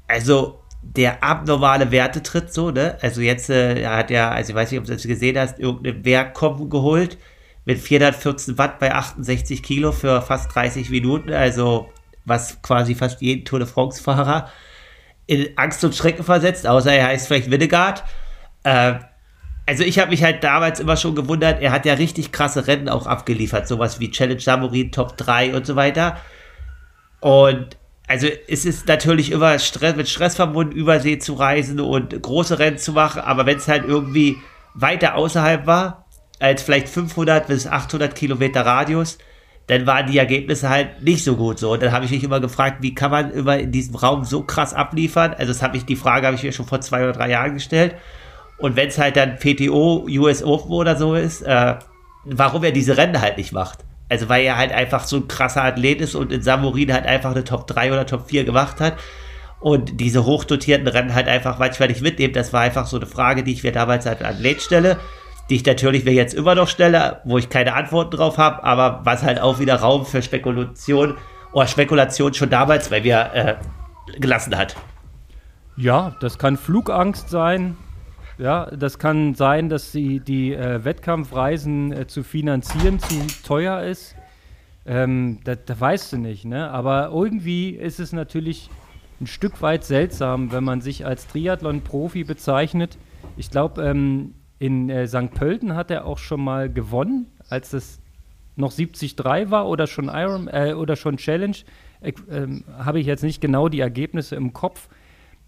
also, 0.10 0.60
der 0.82 1.24
abnormale 1.24 1.90
Werte 1.90 2.22
tritt, 2.22 2.54
so, 2.54 2.72
ne? 2.72 2.98
Also, 3.02 3.22
jetzt, 3.22 3.50
äh, 3.50 3.80
er 3.80 3.96
hat 3.96 4.10
ja, 4.10 4.30
also, 4.30 4.50
ich 4.50 4.56
weiß 4.58 4.72
nicht, 4.72 4.80
ob 4.82 4.88
du 4.88 4.92
das 4.92 5.04
gesehen 5.04 5.40
hast, 5.40 5.58
irgendeinen 5.58 6.04
Werkkommen 6.04 6.70
geholt 6.70 7.18
mit 7.64 7.80
414 7.80 8.58
Watt 8.58 8.78
bei 8.80 8.94
68 8.94 9.64
Kilo 9.64 9.94
für 9.94 10.22
fast 10.22 10.54
30 10.54 10.90
Minuten. 10.90 11.32
Also, 11.32 11.88
was 12.26 12.62
quasi 12.62 12.96
fast 12.96 13.22
jeden 13.22 13.46
Tour 13.46 13.60
de 13.60 13.68
France-Fahrer 13.68 14.50
in 15.28 15.50
Angst 15.56 15.84
und 15.84 15.96
Schrecken 15.96 16.24
versetzt, 16.24 16.68
außer 16.68 16.94
er 16.94 17.08
heißt 17.08 17.28
vielleicht 17.28 17.50
Winnegard. 17.50 18.04
Äh, 18.64 18.96
also 19.66 19.84
ich 19.84 19.98
habe 19.98 20.12
mich 20.12 20.24
halt 20.24 20.44
damals 20.44 20.80
immer 20.80 20.98
schon 20.98 21.16
gewundert, 21.16 21.62
er 21.62 21.72
hat 21.72 21.86
ja 21.86 21.96
richtig 21.96 22.32
krasse 22.32 22.68
Rennen 22.68 22.90
auch 22.90 23.08
abgeliefert, 23.08 23.68
sowas 23.68 24.00
wie 24.00 24.12
Challenge 24.12 24.40
Samurin, 24.40 24.92
Top 24.92 25.18
3 25.18 25.56
und 25.56 25.66
so 25.66 25.76
weiter. 25.76 26.18
Und 27.20 27.78
also 28.08 28.28
es 28.48 28.66
ist 28.66 28.88
natürlich 28.88 29.32
immer 29.32 29.58
Stress, 29.58 29.96
mit 29.96 30.08
Stress 30.08 30.36
verbunden, 30.36 30.74
Übersee 30.74 31.18
zu 31.18 31.34
reisen 31.34 31.80
und 31.80 32.22
große 32.22 32.60
Rennen 32.60 32.78
zu 32.78 32.92
machen, 32.92 33.22
aber 33.22 33.48
wenn 33.48 33.58
es 33.58 33.68
halt 33.68 33.86
irgendwie 33.86 34.38
weiter 34.76 35.16
außerhalb 35.16 35.66
war, 35.66 36.06
als 36.40 36.62
vielleicht 36.62 36.90
500 36.90 37.48
bis 37.48 37.66
800 37.66 38.14
Kilometer 38.14 38.64
Radius, 38.64 39.18
dann 39.68 39.88
waren 39.88 40.06
die 40.12 40.18
Ergebnisse 40.18 40.70
halt 40.70 41.02
nicht 41.02 41.24
so 41.24 41.36
gut 41.36 41.58
so. 41.58 41.74
Und 41.74 41.82
dann 41.82 41.92
habe 41.92 42.06
ich 42.06 42.12
mich 42.12 42.24
immer 42.24 42.40
gefragt, 42.40 42.78
wie 42.82 42.94
kann 42.94 43.10
man 43.12 43.32
immer 43.32 43.58
in 43.58 43.72
diesem 43.72 43.96
Raum 43.96 44.24
so 44.24 44.44
krass 44.44 44.74
abliefern? 44.74 45.34
Also 45.34 45.52
das 45.52 45.64
habe 45.64 45.78
ich, 45.78 45.86
die 45.86 45.96
Frage 45.96 46.28
habe 46.28 46.36
ich 46.36 46.44
mir 46.44 46.52
schon 46.52 46.68
vor 46.68 46.82
zwei 46.82 47.04
oder 47.04 47.14
drei 47.14 47.32
Jahren 47.32 47.56
gestellt. 47.56 47.96
Und 48.58 48.76
wenn 48.76 48.90
es 48.90 48.98
halt 48.98 49.18
dann 49.18 49.38
PTO, 49.38 50.08
US 50.08 50.44
Open 50.44 50.72
oder 50.72 50.96
so 50.96 51.16
ist, 51.16 51.42
äh, 51.42 51.76
warum 52.26 52.64
er 52.64 52.72
diese 52.72 52.96
Rennen 52.96 53.20
halt 53.20 53.38
nicht 53.38 53.54
macht. 53.54 53.80
Also 54.08 54.30
weil 54.30 54.46
er 54.46 54.58
halt 54.58 54.72
einfach 54.72 55.06
so 55.06 55.18
ein 55.18 55.28
krasser 55.28 55.64
Athlet 55.64 56.00
ist 56.00 56.14
und 56.14 56.32
in 56.32 56.44
Samurin 56.44 56.94
halt 56.94 57.08
einfach 57.08 57.32
eine 57.32 57.44
Top 57.44 57.66
3 57.66 57.92
oder 57.92 58.06
Top 58.06 58.30
4 58.30 58.44
gemacht 58.44 58.80
hat. 58.80 58.98
Und 59.60 60.00
diese 60.00 60.26
hochdotierten 60.26 60.88
Rennen 60.88 61.16
halt 61.16 61.28
einfach 61.28 61.58
manchmal 61.58 61.88
nicht 61.88 62.02
mitnehmen. 62.02 62.34
Das 62.34 62.54
war 62.54 62.62
einfach 62.62 62.86
so 62.86 62.98
eine 62.98 63.08
Frage, 63.08 63.44
die 63.44 63.54
ich 63.54 63.64
mir 63.64 63.72
damals 63.72 64.06
als 64.06 64.22
Athlet 64.22 64.62
stelle 64.62 64.98
die 65.50 65.56
ich 65.56 65.66
natürlich 65.66 66.06
mir 66.06 66.14
jetzt 66.14 66.34
immer 66.34 66.56
noch 66.56 66.68
stelle, 66.68 67.22
wo 67.24 67.38
ich 67.38 67.50
keine 67.50 67.74
Antworten 67.74 68.16
drauf 68.18 68.38
habe, 68.38 68.64
aber 68.64 69.02
was 69.04 69.24
halt 69.24 69.40
auch 69.40 69.60
wieder 69.60 69.76
Raum 69.76 70.06
für 70.06 70.22
Spekulation 70.22 71.16
oder 71.54 71.68
Spekulation 71.68 72.34
schon 72.34 72.50
damals 72.50 72.90
bei 72.90 73.02
mir 73.02 73.30
äh, 73.34 73.56
gelassen 74.20 74.58
hat. 74.58 74.76
Ja, 75.78 76.16
das 76.20 76.38
kann 76.38 76.58
Flugangst 76.58 77.30
sein. 77.30 77.78
Ja, 78.38 78.66
das 78.66 79.00
kann 79.00 79.34
sein, 79.36 79.70
dass 79.70 79.92
die, 79.92 80.20
die 80.20 80.54
äh, 80.54 80.84
Wettkampfreisen 80.84 81.94
äh, 81.94 82.08
zu 82.08 82.24
finanzieren 82.24 83.00
zu 83.00 83.26
teuer 83.46 83.82
ist. 83.84 84.16
Ähm, 84.86 85.40
da, 85.46 85.56
da 85.56 85.80
weißt 85.80 86.14
du 86.14 86.18
nicht, 86.18 86.46
ne? 86.46 86.70
Aber 86.70 87.12
irgendwie 87.14 87.70
ist 87.70 88.00
es 88.00 88.12
natürlich 88.12 88.70
ein 89.22 89.28
Stück 89.28 89.62
weit 89.62 89.86
seltsam, 89.86 90.52
wenn 90.52 90.64
man 90.64 90.82
sich 90.82 91.06
als 91.06 91.28
Triathlon-Profi 91.28 92.26
bezeichnet. 92.26 92.98
Ich 93.38 93.50
glaube, 93.50 93.84
ähm, 93.84 94.34
in 94.60 94.90
äh, 94.90 95.08
St. 95.08 95.32
Pölten 95.34 95.76
hat 95.76 95.92
er 95.92 96.06
auch 96.06 96.18
schon 96.18 96.44
mal 96.44 96.72
gewonnen, 96.72 97.28
als 97.50 97.74
es 97.74 98.00
noch 98.56 98.74
73 98.74 99.18
war 99.52 99.68
oder 99.68 99.88
schon 99.88 100.06
Iron 100.08 100.48
äh, 100.48 100.74
oder 100.74 100.96
schon 100.96 101.18
Challenge. 101.18 101.58
Äh, 102.02 102.14
Habe 102.78 103.00
ich 103.00 103.06
jetzt 103.06 103.24
nicht 103.24 103.42
genau 103.42 103.68
die 103.70 103.82
Ergebnisse 103.82 104.36
im 104.36 104.54
Kopf. 104.54 104.88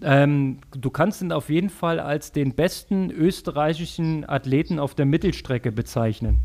Ähm, 0.01 0.59
du 0.71 0.89
kannst 0.89 1.21
ihn 1.21 1.31
auf 1.31 1.49
jeden 1.49 1.69
Fall 1.69 1.99
als 1.99 2.31
den 2.31 2.53
besten 2.53 3.09
österreichischen 3.09 4.27
Athleten 4.29 4.79
auf 4.79 4.93
der 4.93 5.05
Mittelstrecke 5.05 5.71
bezeichnen. 5.71 6.41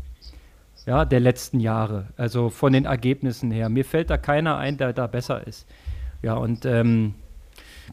Ja, 0.85 1.05
der 1.05 1.19
letzten 1.19 1.59
Jahre. 1.59 2.07
Also 2.17 2.49
von 2.49 2.73
den 2.73 2.85
Ergebnissen 2.85 3.51
her. 3.51 3.69
Mir 3.69 3.85
fällt 3.85 4.09
da 4.09 4.17
keiner 4.17 4.57
ein, 4.57 4.77
der 4.77 4.93
da 4.93 5.07
besser 5.07 5.45
ist. 5.45 5.67
Ja, 6.21 6.33
und 6.35 6.65
ähm, 6.65 7.13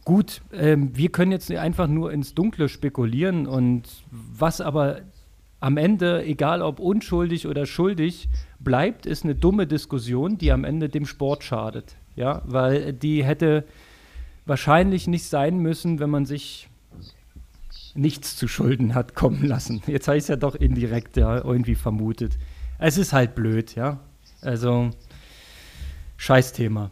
Gut, 0.04 0.40
ähm, 0.52 0.96
wir 0.96 1.10
können 1.10 1.30
jetzt 1.32 1.50
einfach 1.50 1.86
nur 1.86 2.12
ins 2.12 2.34
Dunkle 2.34 2.68
spekulieren 2.68 3.46
und 3.46 3.82
was 4.10 4.60
aber 4.60 5.02
am 5.60 5.76
Ende, 5.76 6.24
egal 6.24 6.62
ob 6.62 6.80
unschuldig 6.80 7.46
oder 7.46 7.66
schuldig, 7.66 8.28
bleibt, 8.58 9.04
ist 9.04 9.24
eine 9.24 9.34
dumme 9.34 9.66
Diskussion, 9.66 10.38
die 10.38 10.52
am 10.52 10.64
Ende 10.64 10.88
dem 10.88 11.04
Sport 11.04 11.44
schadet. 11.44 11.96
Ja, 12.16 12.42
weil 12.46 12.92
die 12.92 13.24
hätte 13.24 13.64
wahrscheinlich 14.46 15.06
nicht 15.06 15.24
sein 15.24 15.58
müssen, 15.58 16.00
wenn 16.00 16.10
man 16.10 16.24
sich 16.24 16.68
nichts 17.94 18.36
zu 18.36 18.48
Schulden 18.48 18.94
hat 18.94 19.14
kommen 19.14 19.44
lassen. 19.46 19.82
Jetzt 19.86 20.08
habe 20.08 20.16
ich 20.16 20.24
es 20.24 20.28
ja 20.28 20.36
doch 20.36 20.54
indirekt 20.54 21.16
ja, 21.16 21.44
irgendwie 21.44 21.74
vermutet. 21.74 22.38
Es 22.78 22.96
ist 22.96 23.12
halt 23.12 23.34
blöd, 23.34 23.74
ja. 23.74 24.00
Also, 24.40 24.90
Scheißthema. 26.16 26.90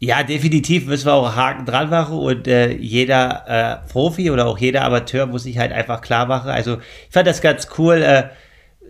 Ja, 0.00 0.22
definitiv 0.22 0.86
müssen 0.86 1.06
wir 1.06 1.14
auch 1.14 1.34
Haken 1.34 1.66
dran 1.66 1.90
machen 1.90 2.18
und 2.18 2.46
äh, 2.46 2.70
jeder 2.72 3.82
äh, 3.84 3.88
Profi 3.90 4.30
oder 4.30 4.46
auch 4.46 4.58
jeder 4.58 4.84
Amateur 4.84 5.26
muss 5.26 5.42
sich 5.42 5.58
halt 5.58 5.72
einfach 5.72 6.00
klar 6.02 6.26
machen. 6.26 6.50
Also 6.50 6.78
ich 6.78 7.12
fand 7.12 7.26
das 7.26 7.40
ganz 7.40 7.68
cool, 7.78 7.96
äh, 8.02 8.28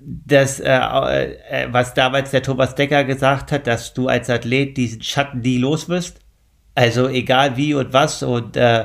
dass, 0.02 0.60
äh, 0.60 0.68
äh, 0.68 1.68
was 1.70 1.94
damals 1.94 2.30
der 2.30 2.42
Thomas 2.42 2.74
Decker 2.74 3.04
gesagt 3.04 3.52
hat, 3.52 3.66
dass 3.66 3.94
du 3.94 4.08
als 4.08 4.28
Athlet 4.28 4.76
diesen 4.76 5.02
Schatten 5.02 5.40
nie 5.40 5.56
los 5.56 5.88
wirst. 5.88 6.20
Also 6.74 7.08
egal 7.08 7.56
wie 7.56 7.74
und 7.74 7.92
was 7.94 8.22
und 8.22 8.56
äh, 8.56 8.84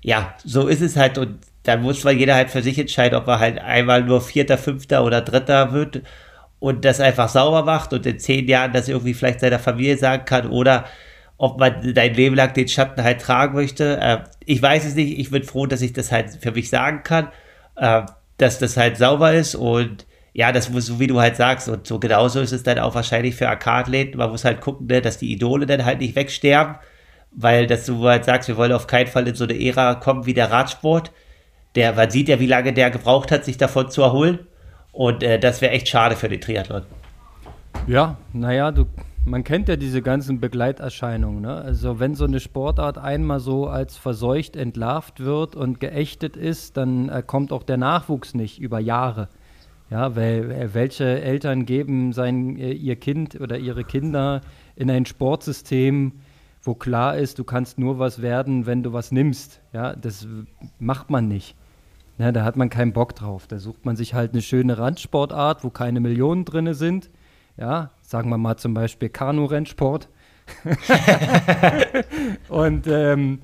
ja, 0.00 0.34
so 0.44 0.68
ist 0.68 0.80
es 0.80 0.96
halt 0.96 1.18
und 1.18 1.38
dann 1.64 1.82
muss 1.82 2.04
man 2.04 2.16
jeder 2.16 2.36
halt 2.36 2.50
für 2.50 2.62
sich 2.62 2.78
entscheiden, 2.78 3.18
ob 3.18 3.26
er 3.26 3.40
halt 3.40 3.58
einmal 3.58 4.02
nur 4.02 4.20
Vierter, 4.20 4.58
Fünfter 4.58 5.04
oder 5.04 5.22
Dritter 5.22 5.72
wird 5.72 6.02
und 6.60 6.84
das 6.84 7.00
einfach 7.00 7.28
sauber 7.28 7.64
macht 7.64 7.92
und 7.92 8.06
in 8.06 8.18
zehn 8.18 8.46
Jahren 8.48 8.72
das 8.72 8.88
irgendwie 8.88 9.14
vielleicht 9.14 9.40
seiner 9.40 9.58
Familie 9.58 9.96
sagen 9.96 10.24
kann 10.24 10.48
oder 10.48 10.84
ob 11.36 11.58
man 11.58 11.94
dein 11.94 12.14
Leben 12.14 12.36
lang 12.36 12.52
den 12.54 12.68
Schatten 12.68 13.02
halt 13.02 13.20
tragen 13.20 13.54
möchte. 13.54 13.98
Äh, 14.00 14.18
ich 14.44 14.62
weiß 14.62 14.84
es 14.84 14.94
nicht. 14.94 15.18
Ich 15.18 15.30
bin 15.30 15.42
froh, 15.42 15.66
dass 15.66 15.82
ich 15.82 15.92
das 15.92 16.12
halt 16.12 16.30
für 16.40 16.52
mich 16.52 16.70
sagen 16.70 17.02
kann, 17.02 17.28
äh, 17.76 18.02
dass 18.38 18.58
das 18.58 18.76
halt 18.76 18.96
sauber 18.96 19.32
ist 19.32 19.54
und 19.54 20.06
ja, 20.34 20.50
das 20.50 20.68
muss, 20.68 20.86
so 20.86 20.98
wie 20.98 21.06
du 21.06 21.20
halt 21.20 21.36
sagst, 21.36 21.68
und 21.68 21.86
so 21.86 22.00
genauso 22.00 22.40
ist 22.40 22.50
es 22.50 22.64
dann 22.64 22.80
auch 22.80 22.96
wahrscheinlich 22.96 23.36
für 23.36 23.48
AK-Athleten. 23.48 24.18
Man 24.18 24.30
muss 24.30 24.44
halt 24.44 24.60
gucken, 24.60 24.88
ne, 24.88 25.00
dass 25.00 25.18
die 25.18 25.32
Idole 25.32 25.64
dann 25.64 25.84
halt 25.84 26.00
nicht 26.00 26.16
wegsterben, 26.16 26.74
weil 27.30 27.68
dass 27.68 27.86
du 27.86 28.04
halt 28.04 28.24
sagst, 28.24 28.48
wir 28.48 28.56
wollen 28.56 28.72
auf 28.72 28.88
keinen 28.88 29.06
Fall 29.06 29.28
in 29.28 29.36
so 29.36 29.44
eine 29.44 29.58
Ära 29.58 29.94
kommen 29.94 30.26
wie 30.26 30.34
der 30.34 30.50
Radsport. 30.50 31.12
Der, 31.76 31.92
man 31.92 32.10
sieht 32.10 32.28
ja, 32.28 32.40
wie 32.40 32.48
lange 32.48 32.72
der 32.72 32.90
gebraucht 32.90 33.30
hat, 33.30 33.44
sich 33.44 33.58
davon 33.58 33.90
zu 33.90 34.02
erholen. 34.02 34.40
Und 34.90 35.22
äh, 35.22 35.38
das 35.38 35.60
wäre 35.60 35.72
echt 35.72 35.88
schade 35.88 36.16
für 36.16 36.28
den 36.28 36.40
Triathlon. 36.40 36.82
Ja, 37.86 38.16
naja, 38.32 38.72
du 38.72 38.86
man 39.24 39.42
kennt 39.42 39.68
ja 39.68 39.76
diese 39.76 40.02
ganzen 40.02 40.40
Begleiterscheinungen. 40.40 41.42
Ne? 41.42 41.54
Also 41.54 41.98
wenn 41.98 42.14
so 42.14 42.24
eine 42.24 42.40
Sportart 42.40 42.98
einmal 42.98 43.40
so 43.40 43.66
als 43.66 43.96
verseucht 43.96 44.56
entlarvt 44.56 45.20
wird 45.20 45.56
und 45.56 45.80
geächtet 45.80 46.36
ist, 46.36 46.76
dann 46.76 47.08
äh, 47.08 47.22
kommt 47.26 47.52
auch 47.52 47.62
der 47.62 47.76
Nachwuchs 47.76 48.34
nicht 48.34 48.60
über 48.60 48.78
Jahre. 48.80 49.28
Ja, 49.90 50.16
weil 50.16 50.50
äh, 50.50 50.74
welche 50.74 51.22
Eltern 51.22 51.66
geben 51.66 52.12
sein, 52.12 52.56
äh, 52.58 52.72
ihr 52.72 52.96
Kind 52.96 53.40
oder 53.40 53.58
ihre 53.58 53.84
Kinder 53.84 54.42
in 54.76 54.90
ein 54.90 55.06
Sportsystem, 55.06 56.12
wo 56.62 56.74
klar 56.74 57.16
ist, 57.16 57.38
du 57.38 57.44
kannst 57.44 57.78
nur 57.78 57.98
was 57.98 58.20
werden, 58.20 58.66
wenn 58.66 58.82
du 58.82 58.92
was 58.92 59.12
nimmst. 59.12 59.60
Ja, 59.72 59.94
das 59.94 60.26
macht 60.78 61.10
man 61.10 61.28
nicht. 61.28 61.56
Ja, 62.18 62.30
da 62.30 62.44
hat 62.44 62.56
man 62.56 62.70
keinen 62.70 62.92
Bock 62.92 63.14
drauf. 63.14 63.46
Da 63.46 63.58
sucht 63.58 63.84
man 63.84 63.96
sich 63.96 64.14
halt 64.14 64.32
eine 64.32 64.42
schöne 64.42 64.78
Randsportart, 64.78 65.64
wo 65.64 65.70
keine 65.70 66.00
Millionen 66.00 66.44
drin 66.44 66.72
sind 66.74 67.10
Ja, 67.56 67.90
sagen 68.02 68.30
wir 68.30 68.38
mal 68.38 68.56
zum 68.56 68.74
Beispiel 68.74 69.08
Kanu-Rennsport. 69.08 70.08
und 72.48 72.86
ähm, 72.86 73.38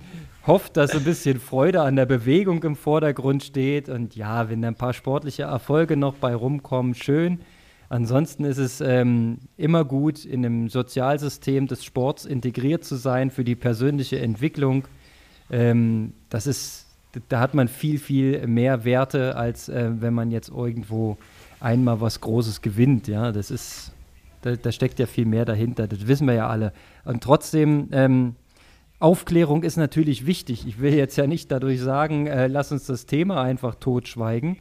hofft, 0.47 0.77
dass 0.77 0.95
ein 0.95 1.05
bisschen 1.05 1.41
Freude 1.41 1.83
an 1.83 1.97
der 1.97 2.07
Bewegung 2.07 2.63
im 2.65 2.77
Vordergrund 2.77 3.43
steht. 3.43 3.89
Und 3.89 4.17
ja, 4.17 4.51
wenn 4.51 4.65
ein 4.65 4.75
paar 4.75 4.93
sportliche 4.93 5.45
Erfolge 5.45 5.97
noch 5.97 6.15
bei 6.15 6.35
rumkommen, 6.35 6.95
schön. 6.95 7.41
Ansonsten 7.89 8.45
ist 8.45 8.59
es 8.59 8.81
ähm, 8.81 9.39
immer 9.57 9.85
gut, 9.85 10.25
in 10.25 10.47
einem 10.47 10.69
Sozialsystem 10.69 11.67
des 11.67 11.85
Sports 11.85 12.25
integriert 12.25 12.85
zu 12.85 12.97
sein 12.97 13.31
für 13.31 13.43
die 13.43 13.57
persönliche 13.57 14.21
Entwicklung. 14.21 14.87
Ähm, 15.51 16.13
das 16.29 16.47
ist, 16.47 16.87
da 17.29 17.41
hat 17.41 17.55
man 17.55 17.67
viel, 17.67 17.99
viel 17.99 18.47
mehr 18.47 18.85
Werte, 18.85 19.37
als 19.37 19.69
äh, 19.69 19.91
wenn 20.01 20.15
man 20.15 20.31
jetzt 20.31 20.51
irgendwo 20.51 21.19
einmal 21.59 22.01
was 22.01 22.21
Großes 22.21 22.63
gewinnt. 22.63 23.09
Ja, 23.09 23.33
das 23.33 23.51
ist, 23.51 23.90
da, 24.43 24.57
da, 24.57 24.73
steckt 24.73 24.99
ja 24.99 25.07
viel 25.07 25.27
mehr 25.27 25.45
dahinter. 25.45 25.87
Das 25.87 26.07
wissen 26.07 26.27
wir 26.27 26.35
ja 26.35 26.49
alle. 26.49 26.73
Und 27.05 27.23
trotzdem, 27.23 27.89
ähm, 27.93 28.37
Aufklärung 28.99 29.63
ist 29.63 29.77
natürlich 29.77 30.27
wichtig. 30.27 30.67
Ich 30.67 30.81
will 30.81 30.95
jetzt 30.95 31.17
ja 31.17 31.27
nicht 31.27 31.51
dadurch 31.51 31.81
sagen, 31.81 32.27
äh, 32.27 32.47
lass 32.47 32.71
uns 32.71 32.87
das 32.87 33.07
Thema 33.07 33.43
einfach 33.43 33.75
totschweigen. 33.77 34.59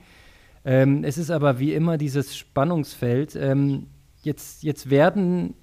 Ähm, 0.63 1.03
es 1.03 1.17
ist 1.17 1.29
aber 1.29 1.59
wie 1.59 1.73
immer 1.73 1.97
dieses 1.97 2.35
Spannungsfeld. 2.37 3.35
Ähm, 3.35 3.87
jetzt, 4.21 4.63
jetzt 4.63 4.89
werden 4.89 5.55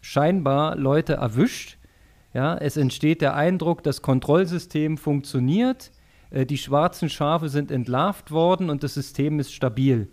scheinbar 0.00 0.76
Leute 0.76 1.14
erwischt. 1.14 1.78
Ja, 2.32 2.56
es 2.56 2.76
entsteht 2.76 3.22
der 3.22 3.34
Eindruck, 3.34 3.82
das 3.82 4.02
Kontrollsystem 4.02 4.98
funktioniert, 4.98 5.90
äh, 6.30 6.46
die 6.46 6.58
schwarzen 6.58 7.08
Schafe 7.08 7.48
sind 7.48 7.70
entlarvt 7.70 8.30
worden 8.30 8.70
und 8.70 8.82
das 8.82 8.94
System 8.94 9.40
ist 9.40 9.52
stabil. 9.52 10.08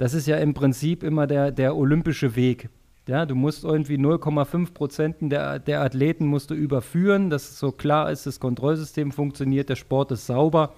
Das 0.00 0.14
ist 0.14 0.26
ja 0.26 0.38
im 0.38 0.54
Prinzip 0.54 1.02
immer 1.02 1.26
der, 1.26 1.52
der 1.52 1.76
olympische 1.76 2.34
Weg. 2.34 2.70
Ja, 3.06 3.26
du 3.26 3.34
musst 3.34 3.64
irgendwie 3.64 3.96
0,5 3.96 4.72
Prozent 4.72 5.16
der, 5.20 5.58
der 5.58 5.82
Athleten 5.82 6.24
musst 6.24 6.50
du 6.50 6.54
überführen, 6.54 7.28
dass 7.28 7.58
so 7.58 7.70
klar 7.70 8.10
ist, 8.10 8.24
das 8.24 8.40
Kontrollsystem 8.40 9.12
funktioniert, 9.12 9.68
der 9.68 9.76
Sport 9.76 10.12
ist 10.12 10.24
sauber. 10.24 10.72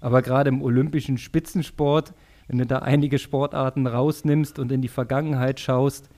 Aber 0.00 0.22
gerade 0.22 0.48
im 0.48 0.62
olympischen 0.62 1.18
Spitzensport, 1.18 2.14
wenn 2.48 2.56
du 2.56 2.64
da 2.64 2.78
einige 2.78 3.18
Sportarten 3.18 3.86
rausnimmst 3.86 4.58
und 4.58 4.72
in 4.72 4.80
die 4.80 4.88
Vergangenheit 4.88 5.60
schaust, 5.60 6.08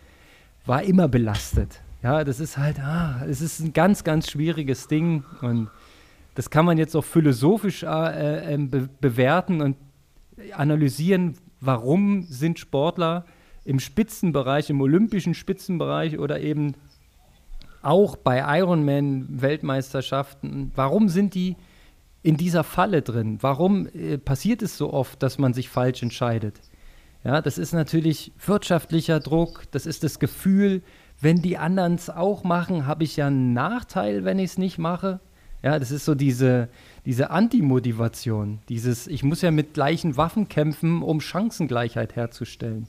war 0.65 0.85
immer 0.85 1.09
belastet. 1.09 1.83
Ja, 2.05 2.23
das 2.23 2.39
ist 2.39 2.57
halt, 2.57 2.79
ah, 2.79 3.25
es 3.29 3.41
ist 3.41 3.59
ein 3.59 3.73
ganz, 3.73 4.05
ganz 4.05 4.31
schwieriges 4.31 4.87
Ding 4.87 5.25
und 5.41 5.71
das 6.37 6.51
kann 6.51 6.67
man 6.67 6.79
jetzt 6.79 6.95
auch 6.95 7.05
philosophisch 7.05 7.83
äh, 7.83 8.55
äh, 8.55 8.59
be 8.59 8.89
bewerten 9.01 9.61
und 9.61 9.77
analysieren, 10.53 11.35
warum 11.61 12.25
sind 12.25 12.59
Sportler 12.59 13.25
im 13.65 13.81
Spitzenbereich, 13.81 14.71
im 14.71 14.81
olympischen 14.81 15.35
Spitzenbereich 15.35 16.19
oder 16.19 16.41
eben 16.41 16.75
auch 17.83 18.17
bei 18.17 18.61
Ironman-Weltmeisterschaften, 18.61 20.73
warum 20.75 21.09
sind 21.09 21.35
die 21.35 21.57
in 22.23 22.37
dieser 22.37 22.65
Falle 22.65 23.03
drin? 23.03 23.39
Warum 23.43 23.87
äh, 23.89 24.19
passiert 24.19 24.63
es 24.63 24.79
so 24.79 24.93
oft, 24.93 25.23
dass 25.23 25.39
man 25.39 25.53
sich 25.53 25.69
falsch 25.69 26.03
entscheidet? 26.03 26.61
Ja, 27.23 27.41
das 27.41 27.59
ist 27.59 27.73
natürlich 27.73 28.33
wirtschaftlicher 28.45 29.21
Druck, 29.21 29.65
das 29.71 29.87
ist 29.87 30.03
das 30.05 30.19
Gefühl, 30.19 30.83
wenn 31.21 31.41
die 31.41 31.57
anderen 31.57 31.95
es 31.95 32.11
auch 32.11 32.45
machen, 32.45 32.87
habe 32.87 33.05
ich 33.05 33.17
ja 33.17 33.29
einen 33.29 33.53
Nachteil, 33.53 34.25
wenn 34.25 34.39
ich 34.39 34.53
es 34.53 34.59
nicht 34.59 34.79
mache. 34.79 35.21
Ja, 35.63 35.79
das 35.79 35.91
ist 35.91 36.05
so 36.05 36.15
diese, 36.15 36.69
diese 37.07 37.31
Antimotivation, 37.31 38.61
dieses, 38.69 39.07
ich 39.07 39.23
muss 39.23 39.43
ja 39.43 39.51
mit 39.51 39.75
gleichen 39.75 40.17
Waffen 40.17 40.49
kämpfen, 40.49 41.03
um 41.03 41.21
Chancengleichheit 41.21 42.17
herzustellen. 42.17 42.89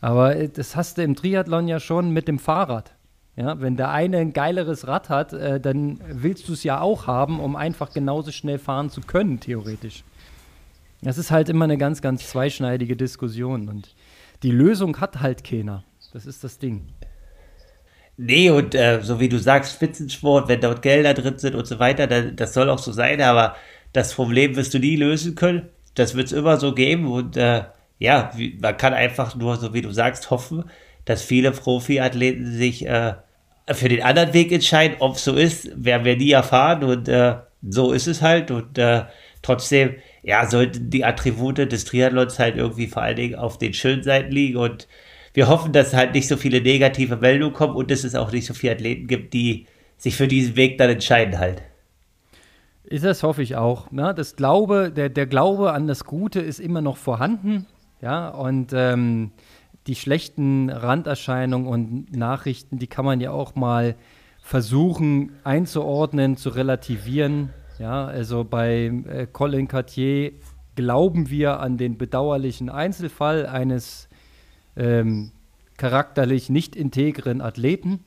Aber 0.00 0.36
äh, 0.36 0.48
das 0.48 0.76
hast 0.76 0.98
du 0.98 1.02
im 1.02 1.14
Triathlon 1.14 1.68
ja 1.68 1.80
schon 1.80 2.10
mit 2.10 2.28
dem 2.28 2.38
Fahrrad. 2.38 2.94
Ja, 3.34 3.58
wenn 3.62 3.78
der 3.78 3.90
eine 3.90 4.18
ein 4.18 4.34
geileres 4.34 4.86
Rad 4.86 5.08
hat, 5.08 5.32
äh, 5.32 5.58
dann 5.58 6.00
willst 6.06 6.48
du 6.48 6.52
es 6.52 6.64
ja 6.64 6.82
auch 6.82 7.06
haben, 7.06 7.40
um 7.40 7.56
einfach 7.56 7.94
genauso 7.94 8.30
schnell 8.30 8.58
fahren 8.58 8.90
zu 8.90 9.00
können, 9.00 9.40
theoretisch. 9.40 10.04
Das 11.00 11.16
ist 11.16 11.30
halt 11.30 11.48
immer 11.48 11.64
eine 11.64 11.78
ganz, 11.78 12.02
ganz 12.02 12.28
zweischneidige 12.28 12.94
Diskussion. 12.94 13.70
Und 13.70 13.94
die 14.42 14.50
Lösung 14.50 15.00
hat 15.00 15.20
halt 15.20 15.44
keiner. 15.44 15.82
Das 16.12 16.26
ist 16.26 16.44
das 16.44 16.58
Ding. 16.58 16.88
Nee, 18.24 18.50
und 18.50 18.76
äh, 18.76 19.00
so 19.02 19.18
wie 19.18 19.28
du 19.28 19.36
sagst, 19.38 19.74
Spitzensport, 19.74 20.46
wenn 20.48 20.60
dort 20.60 20.80
Gelder 20.80 21.12
drin 21.12 21.38
sind 21.38 21.56
und 21.56 21.66
so 21.66 21.80
weiter, 21.80 22.06
dann, 22.06 22.36
das 22.36 22.54
soll 22.54 22.70
auch 22.70 22.78
so 22.78 22.92
sein, 22.92 23.20
aber 23.20 23.56
das 23.92 24.14
Problem 24.14 24.54
wirst 24.54 24.72
du 24.74 24.78
nie 24.78 24.94
lösen 24.94 25.34
können. 25.34 25.68
Das 25.96 26.14
wird 26.14 26.26
es 26.28 26.32
immer 26.32 26.56
so 26.56 26.72
geben 26.72 27.10
und 27.10 27.36
äh, 27.36 27.64
ja, 27.98 28.30
wie, 28.36 28.56
man 28.62 28.76
kann 28.76 28.94
einfach 28.94 29.34
nur, 29.34 29.56
so 29.56 29.74
wie 29.74 29.82
du 29.82 29.90
sagst, 29.90 30.30
hoffen, 30.30 30.70
dass 31.04 31.22
viele 31.22 31.50
Profiathleten 31.50 32.56
sich 32.56 32.86
äh, 32.86 33.14
für 33.68 33.88
den 33.88 34.02
anderen 34.04 34.32
Weg 34.34 34.52
entscheiden. 34.52 34.98
Ob 35.00 35.18
so 35.18 35.34
ist, 35.34 35.70
werden 35.74 36.04
wir 36.04 36.16
nie 36.16 36.30
erfahren 36.30 36.84
und 36.84 37.08
äh, 37.08 37.34
so 37.68 37.92
ist 37.92 38.06
es 38.06 38.22
halt. 38.22 38.52
Und 38.52 38.78
äh, 38.78 39.02
trotzdem, 39.42 39.96
ja, 40.22 40.46
sollten 40.46 40.90
die 40.90 41.04
Attribute 41.04 41.58
des 41.58 41.84
Triathlons 41.86 42.38
halt 42.38 42.56
irgendwie 42.56 42.86
vor 42.86 43.02
allen 43.02 43.16
Dingen 43.16 43.34
auf 43.34 43.58
den 43.58 43.74
schönen 43.74 44.04
Seiten 44.04 44.30
liegen 44.30 44.58
und 44.58 44.86
wir 45.34 45.48
hoffen, 45.48 45.72
dass 45.72 45.94
halt 45.94 46.14
nicht 46.14 46.28
so 46.28 46.36
viele 46.36 46.60
negative 46.60 47.16
Meldungen 47.16 47.54
kommen 47.54 47.74
und 47.74 47.90
dass 47.90 48.04
es 48.04 48.14
auch 48.14 48.32
nicht 48.32 48.46
so 48.46 48.54
viele 48.54 48.74
Athleten 48.74 49.06
gibt, 49.06 49.32
die 49.32 49.66
sich 49.96 50.16
für 50.16 50.28
diesen 50.28 50.56
Weg 50.56 50.78
dann 50.78 50.90
entscheiden 50.90 51.38
halt. 51.38 51.62
Ist 52.84 53.04
das, 53.04 53.22
hoffe 53.22 53.42
ich 53.42 53.56
auch. 53.56 53.90
Ne? 53.90 54.12
das 54.14 54.36
Glaube, 54.36 54.92
der, 54.92 55.08
der 55.08 55.26
Glaube 55.26 55.72
an 55.72 55.86
das 55.86 56.04
Gute 56.04 56.40
ist 56.40 56.58
immer 56.58 56.82
noch 56.82 56.96
vorhanden. 56.96 57.66
Ja, 58.02 58.28
und 58.28 58.72
ähm, 58.74 59.30
die 59.86 59.94
schlechten 59.94 60.70
Randerscheinungen 60.70 61.68
und 61.68 62.16
Nachrichten, 62.16 62.78
die 62.78 62.88
kann 62.88 63.04
man 63.04 63.20
ja 63.20 63.30
auch 63.30 63.54
mal 63.54 63.94
versuchen 64.42 65.32
einzuordnen, 65.44 66.36
zu 66.36 66.50
relativieren. 66.50 67.50
Ja, 67.78 68.06
also 68.06 68.44
bei 68.44 68.92
äh, 69.08 69.26
Colin 69.32 69.68
Cartier 69.68 70.32
glauben 70.74 71.30
wir 71.30 71.60
an 71.60 71.78
den 71.78 71.96
bedauerlichen 71.96 72.68
Einzelfall 72.68 73.46
eines 73.46 74.08
ähm, 74.76 75.32
charakterlich 75.76 76.50
nicht 76.50 76.76
integren 76.76 77.40
Athleten. 77.40 78.00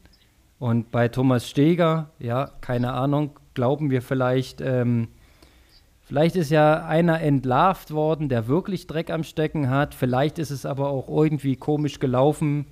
Und 0.59 0.91
bei 0.91 1.07
Thomas 1.07 1.49
Steger, 1.49 2.11
ja, 2.19 2.51
keine 2.61 2.93
Ahnung, 2.93 3.39
glauben 3.53 3.89
wir 3.89 4.01
vielleicht, 4.01 4.61
ähm, 4.61 5.09
Vielleicht 6.05 6.35
ist 6.35 6.51
ja 6.51 6.85
einer 6.85 7.19
entlarvt 7.19 7.89
worden, 7.89 8.29
der 8.29 8.47
wirklich 8.47 8.85
Dreck 8.85 9.09
am 9.09 9.23
Stecken 9.23 9.71
hat. 9.71 9.95
Vielleicht 9.95 10.37
ist 10.37 10.51
es 10.51 10.63
aber 10.63 10.89
auch 10.89 11.09
irgendwie 11.09 11.55
komisch 11.55 11.99
gelaufen 11.99 12.67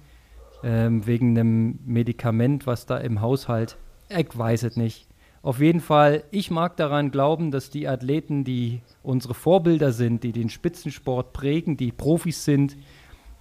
ähm, 0.64 1.08
wegen 1.08 1.32
einem 1.32 1.80
Medikament, 1.84 2.68
was 2.68 2.86
da 2.86 2.98
im 2.98 3.22
Haushalt. 3.22 3.78
Ich 4.08 4.38
weiß 4.38 4.62
es 4.64 4.78
nicht. 4.78 5.08
Auf 5.42 5.60
jeden 5.60 5.82
Fall, 5.82 6.24
ich 6.30 6.52
mag 6.52 6.78
daran 6.78 7.10
glauben, 7.10 7.50
dass 7.50 7.72
die 7.72 7.88
Athleten, 7.88 8.44
die 8.44 8.82
unsere 9.02 9.34
Vorbilder 9.34 9.92
sind, 9.92 10.24
die 10.24 10.32
den 10.32 10.50
Spitzensport 10.50 11.34
prägen, 11.34 11.76
die 11.76 11.92
Profis 11.92 12.46
sind, 12.46 12.78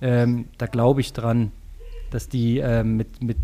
ähm, 0.02 0.48
da 0.58 0.66
glaube 0.66 1.00
ich 1.00 1.12
dran, 1.12 1.52
dass 2.10 2.28
die 2.28 2.58
ähm, 2.58 2.96
mit, 2.96 3.22
mit 3.22 3.38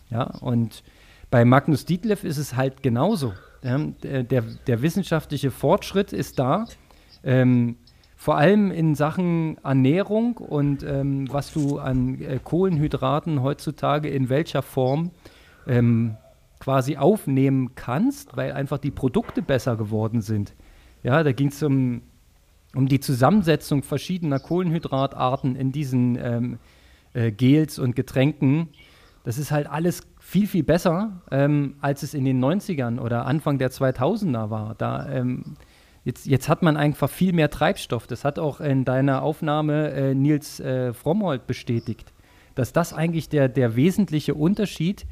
Ja, 0.09 0.23
und 0.23 0.83
bei 1.29 1.45
Magnus 1.45 1.85
Dietleff 1.85 2.23
ist 2.23 2.37
es 2.37 2.55
halt 2.55 2.83
genauso. 2.83 3.33
Ja, 3.63 3.77
der, 3.77 4.23
der, 4.23 4.81
wissenschaftliche 4.81 5.51
Fortschritt 5.51 6.13
ist 6.13 6.39
da. 6.39 6.65
Ähm, 7.23 7.77
vor 8.17 8.37
allem 8.37 8.71
in 8.71 8.95
Sachen 8.95 9.57
Ernährung 9.63 10.37
und 10.37 10.83
ähm, 10.83 11.31
was 11.31 11.53
du 11.53 11.79
an 11.79 12.21
äh, 12.21 12.39
Kohlenhydraten 12.43 13.41
heutzutage 13.41 14.09
in 14.09 14.29
welcher 14.29 14.61
Form 14.61 15.11
ähm, 15.67 16.17
quasi 16.61 16.95
aufnehmen 16.95 17.71
kannst, 17.75 18.37
weil 18.37 18.53
einfach 18.53 18.77
die 18.77 18.91
Produkte 18.91 19.41
besser 19.41 19.75
geworden 19.75 20.21
sind. 20.21 20.53
Ja, 21.03 21.23
da 21.23 21.31
ging 21.31 21.47
es 21.47 21.61
um, 21.63 22.03
um 22.75 22.87
die 22.87 22.99
Zusammensetzung 22.99 23.81
verschiedener 23.81 24.39
Kohlenhydratarten 24.39 25.55
in 25.55 25.71
diesen 25.71 26.17
ähm, 26.21 26.59
äh, 27.13 27.31
Gels 27.31 27.79
und 27.79 27.95
Getränken. 27.95 28.69
Das 29.23 29.39
ist 29.39 29.51
halt 29.51 29.67
alles 29.67 30.01
viel, 30.19 30.47
viel 30.47 30.63
besser, 30.63 31.21
ähm, 31.31 31.75
als 31.81 32.03
es 32.03 32.13
in 32.13 32.25
den 32.25 32.43
90ern 32.43 32.99
oder 32.99 33.25
Anfang 33.25 33.57
der 33.57 33.71
2000er 33.71 34.51
war. 34.51 34.75
Da, 34.77 35.09
ähm, 35.09 35.55
jetzt, 36.03 36.27
jetzt 36.27 36.47
hat 36.47 36.61
man 36.61 36.77
einfach 36.77 37.09
viel 37.09 37.33
mehr 37.33 37.49
Treibstoff. 37.49 38.05
Das 38.05 38.23
hat 38.23 38.37
auch 38.37 38.61
in 38.61 38.85
deiner 38.85 39.23
Aufnahme 39.23 39.91
äh, 39.91 40.13
Nils 40.13 40.59
äh, 40.59 40.93
Frommold 40.93 41.47
bestätigt, 41.47 42.13
dass 42.53 42.71
das 42.71 42.93
eigentlich 42.93 43.29
der, 43.29 43.49
der 43.49 43.75
wesentliche 43.75 44.35
Unterschied 44.35 45.07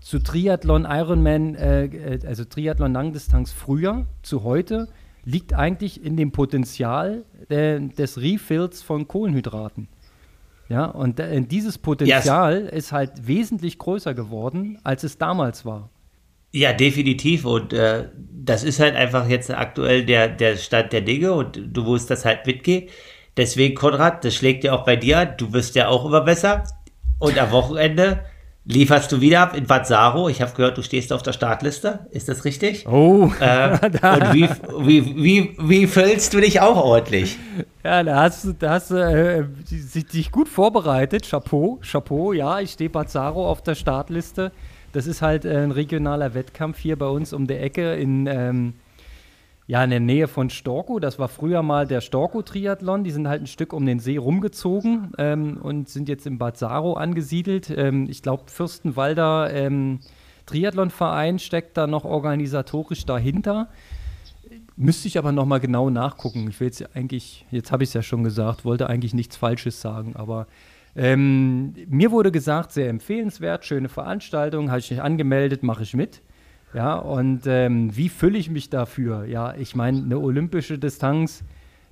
zu 0.00 0.18
Triathlon 0.20 0.86
Ironman, 0.88 1.54
äh, 1.54 2.18
also 2.26 2.44
Triathlon 2.44 2.92
Langdistanz 2.92 3.52
früher 3.52 4.06
zu 4.22 4.44
heute, 4.44 4.88
liegt 5.24 5.54
eigentlich 5.54 6.04
in 6.04 6.16
dem 6.16 6.32
Potenzial 6.32 7.24
äh, 7.48 7.80
des 7.80 8.20
Refills 8.20 8.82
von 8.82 9.08
Kohlenhydraten. 9.08 9.88
Ja, 10.68 10.86
und 10.86 11.20
äh, 11.20 11.40
dieses 11.42 11.78
Potenzial 11.78 12.62
yes. 12.64 12.72
ist 12.72 12.92
halt 12.92 13.26
wesentlich 13.26 13.78
größer 13.78 14.14
geworden, 14.14 14.78
als 14.82 15.04
es 15.04 15.18
damals 15.18 15.64
war. 15.64 15.90
Ja, 16.52 16.72
definitiv. 16.72 17.44
Und 17.44 17.72
äh, 17.72 18.08
das 18.14 18.64
ist 18.64 18.80
halt 18.80 18.96
einfach 18.96 19.28
jetzt 19.28 19.50
aktuell 19.50 20.04
der, 20.06 20.28
der 20.28 20.56
Stand 20.56 20.92
der 20.92 21.02
Dinge 21.02 21.32
und 21.32 21.60
du 21.72 21.82
musst 21.82 22.10
das 22.10 22.24
halt 22.24 22.46
mitgehen. 22.46 22.88
Deswegen, 23.36 23.74
Konrad, 23.74 24.24
das 24.24 24.34
schlägt 24.34 24.64
ja 24.64 24.72
auch 24.72 24.84
bei 24.84 24.96
dir. 24.96 25.26
Du 25.26 25.52
wirst 25.52 25.74
ja 25.74 25.88
auch 25.88 26.06
immer 26.06 26.22
besser. 26.22 26.64
Und 27.18 27.38
am 27.38 27.50
Wochenende 27.50 28.24
lieferst 28.66 29.10
du 29.12 29.20
wieder 29.20 29.40
ab 29.40 29.56
in 29.56 29.68
Vazzaro. 29.68 30.28
Ich 30.28 30.42
habe 30.42 30.52
gehört, 30.52 30.76
du 30.76 30.82
stehst 30.82 31.12
auf 31.12 31.22
der 31.22 31.32
Startliste. 31.32 32.00
Ist 32.10 32.28
das 32.28 32.44
richtig? 32.44 32.86
Oh. 32.86 33.30
Äh, 33.40 33.78
und 33.82 34.34
wie, 34.34 34.48
wie, 34.78 35.16
wie, 35.16 35.56
wie 35.58 35.86
füllst 35.86 36.34
du 36.34 36.40
dich 36.40 36.60
auch 36.60 36.76
ordentlich? 36.76 37.38
Ja, 37.84 38.02
da 38.02 38.22
hast 38.22 38.44
du, 38.44 38.52
da 38.52 38.70
hast 38.70 38.90
du 38.90 38.96
äh, 38.96 39.44
dich 40.12 40.30
gut 40.30 40.48
vorbereitet. 40.48 41.28
Chapeau, 41.30 41.78
Chapeau. 41.82 42.32
Ja, 42.32 42.60
ich 42.60 42.72
stehe 42.72 42.92
Vazzaro 42.92 43.48
auf 43.48 43.62
der 43.62 43.76
Startliste. 43.76 44.52
Das 44.92 45.06
ist 45.06 45.22
halt 45.22 45.44
äh, 45.44 45.56
ein 45.58 45.70
regionaler 45.70 46.34
Wettkampf 46.34 46.78
hier 46.78 46.96
bei 46.96 47.06
uns 47.06 47.32
um 47.32 47.46
der 47.46 47.62
Ecke 47.62 47.94
in 47.94 48.26
ähm, 48.26 48.74
ja, 49.66 49.82
in 49.82 49.90
der 49.90 50.00
Nähe 50.00 50.28
von 50.28 50.48
Storko. 50.48 51.00
Das 51.00 51.18
war 51.18 51.28
früher 51.28 51.62
mal 51.62 51.86
der 51.86 52.00
Storko-Triathlon. 52.00 53.02
Die 53.02 53.10
sind 53.10 53.26
halt 53.26 53.42
ein 53.42 53.46
Stück 53.48 53.72
um 53.72 53.84
den 53.84 53.98
See 53.98 54.16
rumgezogen 54.16 55.12
ähm, 55.18 55.58
und 55.60 55.88
sind 55.88 56.08
jetzt 56.08 56.26
im 56.26 56.38
Bad 56.38 56.56
Saro 56.56 56.94
angesiedelt. 56.94 57.72
Ähm, 57.76 58.06
ich 58.08 58.22
glaube, 58.22 58.44
Fürstenwalder 58.46 59.52
ähm, 59.52 60.00
Triathlonverein 60.46 61.40
steckt 61.40 61.76
da 61.76 61.88
noch 61.88 62.04
organisatorisch 62.04 63.04
dahinter. 63.04 63.68
Müsste 64.76 65.08
ich 65.08 65.18
aber 65.18 65.32
noch 65.32 65.46
mal 65.46 65.58
genau 65.58 65.90
nachgucken. 65.90 66.46
Ich 66.48 66.60
will 66.60 66.68
jetzt 66.68 66.94
eigentlich, 66.94 67.44
jetzt 67.50 67.72
habe 67.72 67.82
ich 67.82 67.90
es 67.90 67.94
ja 67.94 68.02
schon 68.02 68.22
gesagt, 68.22 68.64
wollte 68.64 68.88
eigentlich 68.88 69.14
nichts 69.14 69.36
Falsches 69.36 69.80
sagen, 69.80 70.14
aber 70.14 70.46
ähm, 70.94 71.74
mir 71.88 72.10
wurde 72.10 72.30
gesagt, 72.30 72.72
sehr 72.72 72.88
empfehlenswert, 72.88 73.64
schöne 73.64 73.88
Veranstaltung, 73.88 74.70
habe 74.70 74.78
ich 74.78 74.90
mich 74.90 75.02
angemeldet, 75.02 75.62
mache 75.62 75.82
ich 75.82 75.94
mit. 75.94 76.22
Ja, 76.76 76.96
und 76.96 77.46
ähm, 77.46 77.96
wie 77.96 78.10
fülle 78.10 78.36
ich 78.36 78.50
mich 78.50 78.68
dafür? 78.68 79.24
Ja, 79.24 79.54
ich 79.54 79.74
meine, 79.74 79.96
eine 80.02 80.18
olympische 80.18 80.78
Distanz, 80.78 81.42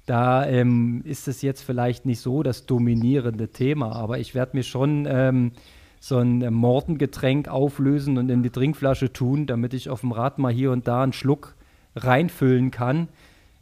da 0.05 0.47
ähm, 0.47 1.01
ist 1.07 1.26
es 1.26 1.41
jetzt 1.41 1.62
vielleicht 1.62 2.05
nicht 2.05 2.20
so 2.20 2.43
das 2.43 2.66
dominierende 2.66 3.49
Thema, 3.49 3.93
aber 3.93 4.18
ich 4.18 4.35
werde 4.35 4.59
mir 4.59 4.62
schon 4.62 5.07
ähm, 5.09 5.53
so 6.01 6.18
ein 6.18 6.43
äh, 6.43 6.51
Mortengetränk 6.51 7.49
auflösen 7.49 8.18
und 8.18 8.28
in 8.28 8.43
die 8.43 8.51
Trinkflasche 8.51 9.11
tun, 9.11 9.47
damit 9.47 9.72
ich 9.72 9.89
auf 9.89 10.03
dem 10.03 10.12
Rad 10.12 10.39
mal 10.39 10.53
hier 10.53 10.70
und 10.70 10.87
da 10.87 11.03
einen 11.03 11.14
Schluck 11.14 11.55
reinfüllen 11.97 12.70
kann. 12.70 13.09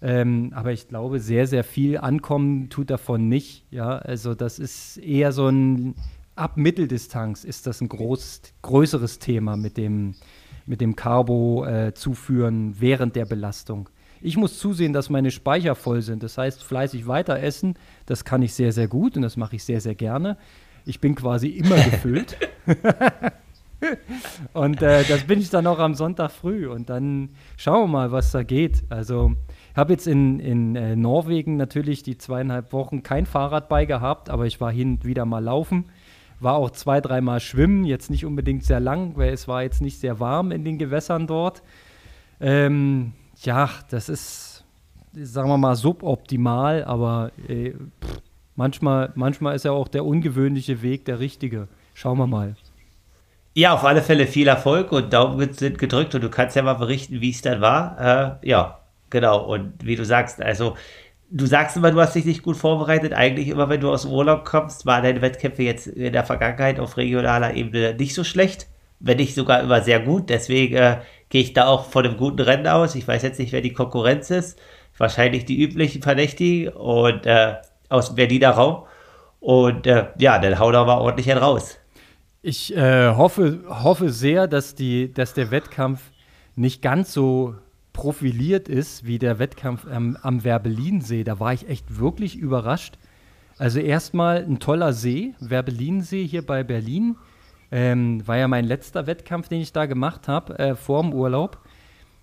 Ähm, 0.01 0.51
aber 0.57 0.73
ich 0.73 0.89
glaube, 0.89 1.21
sehr, 1.21 1.47
sehr 1.47 1.63
viel 1.63 1.99
ankommen 1.99 2.69
tut 2.69 2.91
davon 2.91 3.29
nicht. 3.29 3.65
Ja, 3.71 3.97
also 3.99 4.35
das 4.35 4.59
ist 4.59 4.97
eher 4.97 5.31
so 5.31 5.47
ein 5.47 5.95
ab 6.35 6.57
Mitteldistanz 6.57 7.45
ist 7.45 7.69
das 7.69 7.81
ein 7.81 7.89
groß, 7.89 8.41
größeres 8.63 9.21
Thema 9.21 9.57
mit 9.57 9.77
dem 9.77 10.15
mit 10.67 10.81
dem 10.81 10.97
Carbo 10.97 11.65
äh, 11.65 11.95
zuführen 11.95 12.77
während 12.79 13.17
der 13.17 13.25
Belastung. 13.25 13.89
Ich 14.21 14.37
muss 14.37 14.59
zusehen, 14.59 14.93
dass 14.93 15.11
meine 15.11 15.33
Speicher 15.33 15.75
voll 15.75 16.01
sind. 16.01 16.23
Das 16.23 16.39
heißt, 16.39 16.63
fleißig 16.63 17.09
weiter 17.09 17.41
essen, 17.41 17.75
das 18.07 18.25
kann 18.25 18.43
ich 18.43 18.55
sehr, 18.55 18.73
sehr 18.73 18.87
gut 18.87 19.17
und 19.17 19.23
das 19.23 19.37
mache 19.37 19.57
ich 19.57 19.65
sehr, 19.65 19.81
sehr 19.81 19.97
gerne. 19.97 20.37
Ich 20.87 21.01
bin 21.01 21.15
quasi 21.15 21.49
immer 21.49 21.77
gefüllt. 21.91 22.37
und 24.53 24.81
äh, 24.81 25.05
das 25.05 25.25
bin 25.25 25.41
ich 25.41 25.51
dann 25.51 25.67
auch 25.67 25.81
am 25.81 25.95
Sonntag 25.95 26.31
früh. 26.31 26.69
Und 26.69 26.89
dann 26.89 27.31
schauen 27.57 27.83
wir 27.83 27.89
mal, 27.89 28.13
was 28.13 28.31
da 28.31 28.45
geht. 28.45 28.85
Also, 28.89 29.33
ich 29.73 29.77
habe 29.77 29.93
jetzt 29.93 30.07
in, 30.07 30.39
in 30.39 30.77
äh, 30.77 30.95
Norwegen 30.95 31.57
natürlich 31.57 32.05
die 32.05 32.17
zweieinhalb 32.17 32.73
Wochen 32.73 33.03
kein 33.03 33.27
Fahrrad 33.27 33.69
bei 33.69 33.87
gehabt, 33.87 34.31
aber 34.31 34.47
ich 34.47 34.61
war 34.61 34.71
hin 34.71 34.93
und 34.95 35.05
wieder 35.05 35.25
mal 35.25 35.43
laufen. 35.43 35.87
War 36.43 36.55
auch 36.55 36.71
zwei, 36.71 37.01
dreimal 37.01 37.41
schwimmen, 37.41 37.85
jetzt 37.85 38.11
nicht 38.11 38.27
unbedingt 38.27 38.65
sehr 38.65 38.81
lang, 38.81 39.17
weil 39.17 39.33
es 39.33 39.47
war 39.47 39.63
jetzt 39.63 39.81
nicht 39.81 40.01
sehr 40.01 40.19
warm 40.21 40.51
in 40.51 40.65
den 40.65 40.79
Gewässern 40.79 41.27
dort. 41.27 41.63
Ähm, 42.41 43.13
ja, 43.43 43.71
das 43.91 44.09
ist, 44.09 44.65
sagen 45.13 45.49
wir 45.49 45.59
mal, 45.59 45.77
suboptimal, 45.77 46.85
aber 46.85 47.31
äh, 47.49 47.71
pff, 47.71 48.21
manchmal, 48.57 49.13
manchmal 49.15 49.55
ist 49.55 49.65
ja 49.65 49.73
auch 49.73 49.89
der 49.89 50.05
ungewöhnliche 50.05 50.83
Weg 50.83 51.05
der 51.05 51.21
richtige. 51.21 51.69
Schauen 51.95 52.19
wir 52.19 52.27
mal. 52.27 52.57
Ja, 53.55 53.75
auf 53.75 53.85
alle 53.85 54.01
Fälle 54.01 54.27
viel 54.27 54.49
Erfolg 54.49 54.93
und 54.93 55.13
Daumen 55.13 55.53
sind 55.53 55.79
gedrückt 55.79 56.15
und 56.15 56.23
du 56.23 56.31
kannst 56.31 56.57
ja 56.57 56.63
mal 56.63 56.75
berichten, 56.75 57.21
wie 57.21 57.31
es 57.31 57.43
dann 57.43 57.61
war. 57.61 58.41
Äh, 58.43 58.49
ja, 58.49 58.81
genau. 59.11 59.45
Und 59.45 59.85
wie 59.85 59.95
du 59.95 60.05
sagst, 60.05 60.41
also 60.41 60.75
du 61.33 61.47
sagst 61.47 61.77
immer, 61.77 61.91
du 61.91 62.01
hast 62.01 62.15
dich 62.15 62.25
nicht 62.25 62.43
gut 62.43 62.57
vorbereitet. 62.57 63.13
Eigentlich 63.13 63.49
immer, 63.49 63.69
wenn 63.69 63.81
du 63.81 63.91
aus 63.91 64.03
dem 64.03 64.13
Urlaub 64.13 64.45
kommst, 64.45 64.87
waren 64.87 65.03
deine 65.03 65.23
Wettkämpfe 65.23 65.63
jetzt 65.63 65.87
in 65.87 66.13
der 66.13 66.25
Vergangenheit 66.25 66.79
auf 66.79 66.97
regionaler 66.97 67.55
Ebene 67.55 67.95
nicht 67.95 68.15
so 68.15 68.23
schlecht, 68.23 68.69
wenn 69.01 69.17
nicht 69.17 69.35
sogar 69.35 69.61
immer 69.61 69.81
sehr 69.81 70.01
gut. 70.01 70.29
Deswegen 70.29 70.77
äh, 70.77 70.99
gehe 71.31 71.43
ich 71.43 71.55
da 71.55 71.67
auch 71.67 71.87
von 71.87 72.05
einem 72.05 72.17
guten 72.17 72.41
Rennen 72.41 72.67
aus. 72.67 72.95
Ich 72.95 73.09
weiß 73.09 73.23
jetzt 73.23 73.39
nicht, 73.39 73.53
wer 73.53 73.63
die 73.63 73.73
Konkurrenz 73.73 74.31
ist. 74.31 74.61
Wahrscheinlich 74.99 75.47
die 75.47 75.61
üblichen 75.61 76.03
Verdächtigen 76.03 76.69
und 76.75 77.25
äh, 77.25 77.55
aus 77.89 78.09
dem 78.09 78.17
Berliner 78.17 78.51
Raum. 78.51 78.85
Und 79.41 79.87
äh, 79.87 80.09
ja, 80.19 80.39
dann 80.39 80.59
hau 80.59 80.71
da 80.71 80.85
mal 80.85 80.99
ordentlich 80.99 81.31
einen 81.31 81.43
raus. 81.43 81.79
Ich 82.43 82.77
äh, 82.77 83.09
hoffe, 83.09 83.61
hoffe 83.69 84.11
sehr, 84.11 84.47
dass, 84.47 84.75
die, 84.75 85.13
dass 85.13 85.33
der 85.33 85.51
Wettkampf 85.51 86.01
nicht 86.55 86.83
ganz 86.83 87.13
so 87.13 87.55
profiliert 87.93 88.69
ist 88.69 89.07
wie 89.07 89.19
der 89.19 89.39
Wettkampf 89.39 89.87
ähm, 89.91 90.17
am 90.23 90.45
Werbelinsee. 90.45 91.25
Da 91.25 91.41
war 91.41 91.53
ich 91.53 91.69
echt 91.69 91.99
wirklich 91.99 92.37
überrascht. 92.37 92.99
Also 93.59 93.81
erstmal 93.81 94.39
ein 94.45 94.59
toller 94.59 94.93
See, 94.93 95.35
Werbelinsee 95.41 96.27
hier 96.27 96.45
bei 96.45 96.65
Berlin. 96.65 97.17
Ähm, 97.71 98.27
war 98.27 98.37
ja 98.37 98.49
mein 98.49 98.65
letzter 98.65 99.07
Wettkampf, 99.07 99.49
den 99.49 99.61
ich 99.61 99.73
da 99.73 99.87
gemacht 99.87 100.29
habe, 100.29 100.59
äh, 100.59 100.75
vor 100.75 101.03
dem 101.03 101.15
Urlaub. 101.15 101.59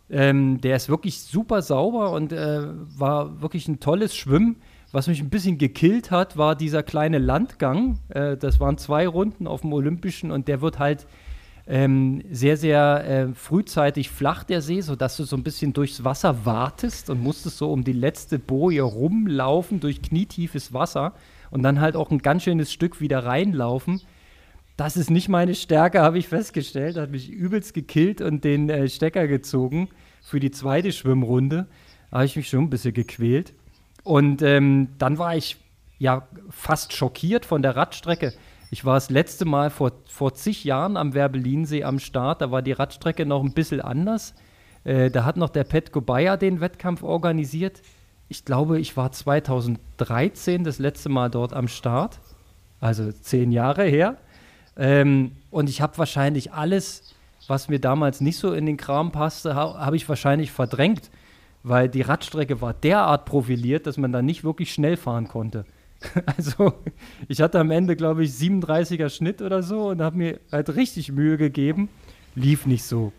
Ähm, 0.10 0.60
der 0.62 0.76
ist 0.76 0.90
wirklich 0.90 1.22
super 1.22 1.62
sauber 1.62 2.12
und 2.12 2.34
äh, 2.34 2.64
war 2.98 3.42
wirklich 3.42 3.68
ein 3.68 3.80
tolles 3.80 4.16
Schwimmen. 4.16 4.58
Was 4.92 5.08
mich 5.08 5.22
ein 5.22 5.30
bisschen 5.30 5.60
gekillt 5.60 6.10
hat, 6.10 6.36
war 6.36 6.56
dieser 6.56 6.82
kleine 6.82 7.20
Landgang. 7.20 8.00
Äh, 8.10 8.38
das 8.38 8.60
waren 8.60 8.78
zwei 8.78 9.08
Runden 9.08 9.46
auf 9.46 9.62
dem 9.62 9.72
Olympischen 9.74 10.32
und 10.32 10.48
der 10.48 10.62
wird 10.62 10.80
halt 10.80 11.06
ähm, 11.70 12.24
sehr, 12.32 12.58
sehr 12.58 13.06
äh, 13.08 13.34
frühzeitig 13.36 14.10
flach, 14.10 14.44
der 14.44 14.62
See, 14.62 14.82
sodass 14.82 15.18
du 15.18 15.24
so 15.24 15.36
ein 15.36 15.44
bisschen 15.44 15.72
durchs 15.72 16.04
Wasser 16.04 16.44
wartest 16.44 17.12
und 17.12 17.22
musstest 17.22 17.60
so 17.60 17.72
um 17.72 17.84
die 17.84 17.94
letzte 17.94 18.40
Boje 18.40 18.82
rumlaufen 18.82 19.80
durch 19.80 20.02
knietiefes 20.02 20.74
Wasser 20.74 21.14
und 21.52 21.62
dann 21.62 21.80
halt 21.80 21.96
auch 21.96 22.10
ein 22.10 22.18
ganz 22.20 22.44
schönes 22.44 22.74
Stück 22.74 23.00
wieder 23.02 23.24
reinlaufen. 23.24 24.02
Das 24.78 24.98
ist 24.98 25.12
nicht 25.12 25.30
meine 25.30 25.54
Stärke, 25.54 26.02
habe 26.02 26.18
ich 26.18 26.28
festgestellt. 26.28 26.98
Hat 26.98 27.12
mich 27.12 27.30
übelst 27.30 27.76
gekillt 27.76 28.22
und 28.22 28.44
den 28.44 28.70
äh, 28.70 28.90
Stecker 28.90 29.28
gezogen 29.28 29.90
für 30.24 30.40
die 30.40 30.52
zweite 30.52 30.92
Schwimmrunde. 30.92 31.68
Da 32.10 32.18
habe 32.18 32.26
ich 32.26 32.36
mich 32.36 32.50
schon 32.50 32.62
ein 32.62 32.70
bisschen 32.72 32.96
gequält. 32.96 33.54
Und 34.04 34.42
ähm, 34.42 34.88
dann 34.98 35.20
war 35.20 35.36
ich 35.36 35.58
ja 36.00 36.28
fast 36.50 36.94
schockiert 36.94 37.46
von 37.46 37.62
der 37.62 37.76
Radstrecke. 37.76 38.34
Ich 38.72 38.86
war 38.86 38.96
das 38.96 39.10
letzte 39.10 39.46
Mal 39.46 39.72
vor, 39.72 39.92
vor 40.06 40.34
zig 40.34 40.64
Jahren 40.64 40.96
am 40.96 41.14
Werbelinsee 41.14 41.84
am 41.84 41.98
Start. 41.98 42.42
Da 42.42 42.52
war 42.52 42.62
die 42.62 42.72
Radstrecke 42.72 43.26
noch 43.26 43.44
ein 43.44 43.54
bisschen 43.54 43.82
anders. 43.82 44.36
Äh, 44.84 45.10
da 45.10 45.26
hat 45.26 45.38
noch 45.38 45.50
der 45.50 45.64
Petko 45.64 46.02
Bayer 46.02 46.38
den 46.38 46.62
Wettkampf 46.62 47.02
organisiert. 47.02 47.82
Ich 48.28 48.46
glaube, 48.46 48.80
ich 48.80 48.96
war 48.96 49.12
2013 49.12 50.64
das 50.64 50.78
letzte 50.78 51.10
Mal 51.10 51.30
dort 51.30 51.54
am 51.54 51.68
Start. 51.68 52.20
Also 52.80 53.12
zehn 53.12 53.52
Jahre 53.52 53.86
her. 53.86 54.18
Ähm, 54.78 55.32
und 55.50 55.68
ich 55.68 55.82
habe 55.82 55.98
wahrscheinlich 55.98 56.54
alles, 56.54 57.16
was 57.48 57.70
mir 57.70 57.80
damals 57.80 58.22
nicht 58.22 58.38
so 58.38 58.54
in 58.54 58.68
den 58.68 58.78
Kram 58.78 59.12
passte, 59.12 59.56
ha 59.56 59.84
habe 59.84 59.96
ich 59.96 60.08
wahrscheinlich 60.08 60.52
verdrängt. 60.52 61.10
Weil 61.64 61.90
die 61.90 62.04
Radstrecke 62.04 62.62
war 62.62 62.74
derart 62.74 63.26
profiliert, 63.26 63.88
dass 63.88 63.98
man 63.98 64.14
da 64.14 64.22
nicht 64.22 64.44
wirklich 64.44 64.72
schnell 64.72 64.96
fahren 64.96 65.28
konnte. 65.28 65.66
Also, 66.26 66.74
ich 67.28 67.42
hatte 67.42 67.60
am 67.60 67.72
Ende, 67.72 67.96
glaube 67.96 68.24
ich, 68.24 68.32
37er 68.32 69.10
Schnitt 69.10 69.42
oder 69.42 69.64
so 69.64 69.90
und 69.90 70.02
habe 70.02 70.18
mir 70.18 70.40
halt 70.52 70.76
richtig 70.76 71.12
Mühe 71.12 71.38
gegeben. 71.38 71.90
Lief 72.36 72.66
nicht 72.66 72.84
so. 72.84 73.12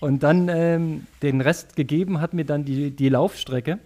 Und 0.00 0.22
dann 0.22 0.48
ähm, 0.48 1.06
den 1.22 1.40
Rest 1.40 1.76
gegeben 1.76 2.20
hat 2.20 2.34
mir 2.34 2.44
dann 2.44 2.64
die, 2.64 2.90
die 2.90 3.08
Laufstrecke. 3.08 3.78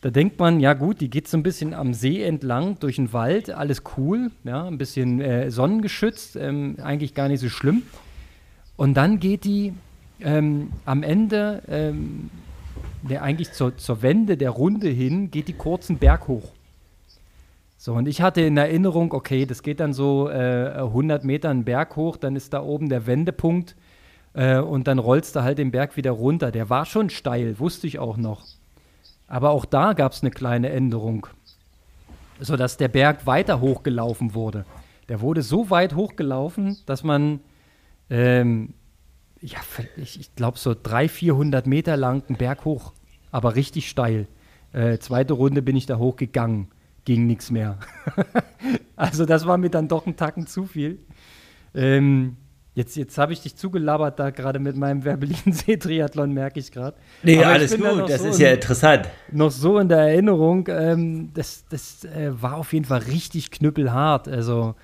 Da 0.00 0.10
denkt 0.10 0.38
man, 0.38 0.60
ja 0.60 0.72
gut, 0.72 1.00
die 1.00 1.10
geht 1.10 1.28
so 1.28 1.36
ein 1.36 1.42
bisschen 1.42 1.74
am 1.74 1.92
See 1.92 2.22
entlang 2.22 2.78
durch 2.80 2.96
den 2.96 3.12
Wald, 3.12 3.50
alles 3.50 3.82
cool, 3.96 4.30
ja, 4.44 4.66
ein 4.66 4.78
bisschen 4.78 5.20
äh, 5.20 5.50
sonnengeschützt, 5.50 6.36
ähm, 6.36 6.76
eigentlich 6.82 7.14
gar 7.14 7.28
nicht 7.28 7.40
so 7.40 7.50
schlimm. 7.50 7.82
Und 8.76 8.94
dann 8.94 9.20
geht 9.20 9.44
die 9.44 9.74
ähm, 10.20 10.72
am 10.86 11.02
Ende, 11.02 11.62
ähm, 11.68 12.30
der 13.02 13.22
eigentlich 13.22 13.52
zur, 13.52 13.76
zur 13.76 14.00
Wende 14.00 14.38
der 14.38 14.50
Runde 14.50 14.88
hin, 14.88 15.30
geht 15.30 15.48
die 15.48 15.52
kurzen 15.52 15.98
Berg 15.98 16.28
hoch. 16.28 16.50
So, 17.82 17.94
und 17.94 18.06
ich 18.08 18.20
hatte 18.20 18.42
in 18.42 18.58
Erinnerung, 18.58 19.14
okay, 19.14 19.46
das 19.46 19.62
geht 19.62 19.80
dann 19.80 19.94
so 19.94 20.28
äh, 20.28 20.74
100 20.76 21.24
Meter 21.24 21.48
einen 21.48 21.64
Berg 21.64 21.96
hoch, 21.96 22.18
dann 22.18 22.36
ist 22.36 22.52
da 22.52 22.62
oben 22.62 22.90
der 22.90 23.06
Wendepunkt 23.06 23.74
äh, 24.34 24.58
und 24.58 24.86
dann 24.86 24.98
rollst 24.98 25.34
du 25.34 25.42
halt 25.42 25.56
den 25.56 25.70
Berg 25.70 25.96
wieder 25.96 26.10
runter. 26.10 26.50
Der 26.50 26.68
war 26.68 26.84
schon 26.84 27.08
steil, 27.08 27.58
wusste 27.58 27.86
ich 27.86 27.98
auch 27.98 28.18
noch. 28.18 28.44
Aber 29.28 29.48
auch 29.48 29.64
da 29.64 29.94
gab 29.94 30.12
es 30.12 30.20
eine 30.20 30.30
kleine 30.30 30.68
Änderung, 30.68 31.26
sodass 32.38 32.76
der 32.76 32.88
Berg 32.88 33.26
weiter 33.26 33.62
hochgelaufen 33.62 34.34
wurde. 34.34 34.66
Der 35.08 35.22
wurde 35.22 35.40
so 35.40 35.70
weit 35.70 35.94
hochgelaufen, 35.94 36.76
dass 36.84 37.02
man, 37.02 37.40
ähm, 38.10 38.74
ja, 39.40 39.58
ich, 39.96 40.20
ich 40.20 40.34
glaube, 40.34 40.58
so 40.58 40.74
300, 40.74 41.10
400 41.10 41.66
Meter 41.66 41.96
lang 41.96 42.24
einen 42.28 42.36
Berg 42.36 42.66
hoch, 42.66 42.92
aber 43.30 43.54
richtig 43.54 43.88
steil. 43.88 44.26
Äh, 44.74 44.98
zweite 44.98 45.32
Runde 45.32 45.62
bin 45.62 45.76
ich 45.76 45.86
da 45.86 45.96
hochgegangen 45.96 46.68
ging 47.04 47.26
nichts 47.26 47.50
mehr. 47.50 47.78
also 48.96 49.24
das 49.24 49.46
war 49.46 49.58
mir 49.58 49.70
dann 49.70 49.88
doch 49.88 50.06
ein 50.06 50.16
Tacken 50.16 50.46
zu 50.46 50.64
viel. 50.64 50.98
Ähm, 51.74 52.36
jetzt 52.74 52.96
jetzt 52.96 53.18
habe 53.18 53.32
ich 53.32 53.40
dich 53.42 53.56
zugelabert 53.56 54.18
da 54.18 54.30
gerade 54.30 54.58
mit 54.58 54.76
meinem 54.76 55.04
Werbelin-See-Triathlon, 55.04 56.32
merke 56.34 56.60
ich 56.60 56.72
gerade. 56.72 56.96
Nee, 57.22 57.38
Aber 57.38 57.48
alles 57.48 57.76
gut, 57.76 58.08
das 58.08 58.22
so 58.22 58.28
ist 58.28 58.38
ja 58.38 58.52
interessant. 58.52 59.08
Noch 59.32 59.50
so 59.50 59.78
in 59.78 59.88
der 59.88 59.98
Erinnerung, 59.98 60.68
ähm, 60.68 61.30
das, 61.34 61.64
das 61.68 62.04
äh, 62.04 62.30
war 62.40 62.56
auf 62.56 62.72
jeden 62.72 62.84
Fall 62.84 63.00
richtig 63.00 63.50
knüppelhart. 63.50 64.28
Also 64.28 64.74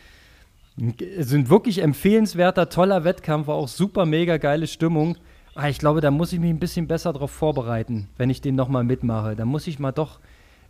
sind 1.18 1.48
wirklich 1.48 1.82
empfehlenswerter, 1.82 2.68
toller 2.68 3.04
Wettkampf, 3.04 3.46
war 3.46 3.54
auch 3.54 3.68
super 3.68 4.04
mega 4.04 4.36
geile 4.36 4.66
Stimmung. 4.66 5.16
Aber 5.54 5.64
ah, 5.64 5.68
ich 5.70 5.78
glaube, 5.78 6.02
da 6.02 6.10
muss 6.10 6.34
ich 6.34 6.38
mich 6.38 6.50
ein 6.50 6.58
bisschen 6.58 6.86
besser 6.86 7.14
darauf 7.14 7.30
vorbereiten, 7.30 8.10
wenn 8.18 8.28
ich 8.28 8.42
den 8.42 8.56
nochmal 8.56 8.84
mitmache. 8.84 9.36
Da 9.36 9.46
muss 9.46 9.66
ich 9.66 9.78
mal 9.78 9.90
doch 9.90 10.20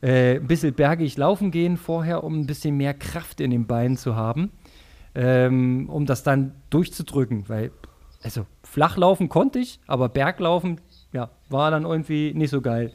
äh, 0.07 0.37
ein 0.37 0.47
bisschen 0.47 0.73
bergig 0.73 1.17
laufen 1.17 1.51
gehen 1.51 1.77
vorher, 1.77 2.23
um 2.23 2.39
ein 2.39 2.47
bisschen 2.47 2.77
mehr 2.77 2.95
Kraft 2.95 3.41
in 3.41 3.51
den 3.51 3.67
Beinen 3.67 3.97
zu 3.97 4.15
haben, 4.15 4.53
ähm, 5.17 5.89
um 5.91 6.07
das 6.07 6.23
dann 6.23 6.53
durchzudrücken. 6.71 7.49
Weil, 7.49 7.73
also 8.23 8.47
flach 8.63 8.97
laufen 8.97 9.29
konnte 9.29 9.59
ich, 9.59 9.81
aber 9.89 10.09
Berglaufen, 10.09 10.81
ja, 11.13 11.31
war 11.49 11.73
dann 11.73 11.85
irgendwie 11.85 12.33
nicht 12.35 12.51
so 12.51 12.61
geil. 12.61 12.93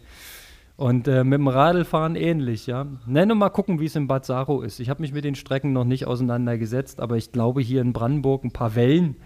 Und 0.78 1.08
äh, 1.10 1.26
mit 1.26 1.38
dem 1.38 1.50
Radlfahren 1.50 2.16
ähnlich, 2.16 2.66
ja. 2.66 2.88
Nenne 3.06 3.36
mal 3.36 3.50
gucken, 3.50 3.82
wie 3.82 3.86
es 3.86 3.96
in 3.96 4.08
Bad 4.08 4.26
Saro 4.26 4.62
ist. 4.62 4.80
Ich 4.80 4.90
habe 4.90 5.02
mich 5.02 5.12
mit 5.12 5.26
den 5.26 5.36
Strecken 5.36 5.74
noch 5.74 5.84
nicht 5.84 6.08
auseinandergesetzt, 6.08 7.02
aber 7.02 7.18
ich 7.18 7.34
glaube 7.34 7.62
hier 7.62 7.82
in 7.82 7.92
Brandenburg 7.92 8.46
ein 8.46 8.52
paar 8.52 8.74
Wellen, 8.76 9.18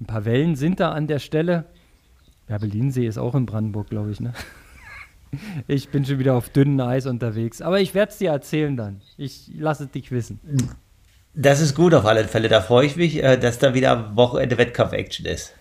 ein 0.00 0.06
paar 0.06 0.24
Wellen 0.24 0.56
sind 0.56 0.80
da 0.80 0.90
an 0.90 1.06
der 1.06 1.20
Stelle. 1.20 1.66
Ja, 2.48 2.58
Berlinsee 2.58 3.06
ist 3.06 3.16
auch 3.16 3.34
in 3.36 3.46
Brandenburg, 3.46 3.88
glaube 3.90 4.10
ich, 4.10 4.20
ne? 4.20 4.32
Ich 5.66 5.88
bin 5.90 6.04
schon 6.04 6.18
wieder 6.18 6.34
auf 6.34 6.48
dünnem 6.48 6.80
Eis 6.86 7.06
unterwegs. 7.06 7.62
Aber 7.62 7.80
ich 7.80 7.94
werde 7.94 8.12
es 8.12 8.18
dir 8.18 8.30
erzählen 8.30 8.76
dann. 8.76 9.00
Ich 9.16 9.50
lasse 9.54 9.84
es 9.84 9.90
dich 9.90 10.10
wissen. 10.10 10.40
Das 11.34 11.60
ist 11.60 11.74
gut 11.74 11.94
auf 11.94 12.06
alle 12.06 12.24
Fälle. 12.24 12.48
Da 12.48 12.60
freue 12.60 12.86
ich 12.86 12.96
mich, 12.96 13.22
äh, 13.22 13.36
dass 13.36 13.58
da 13.58 13.74
wieder 13.74 13.92
am 13.92 14.16
Wochenende 14.16 14.58
Wettkampf-Action 14.58 15.26
ist. 15.26 15.54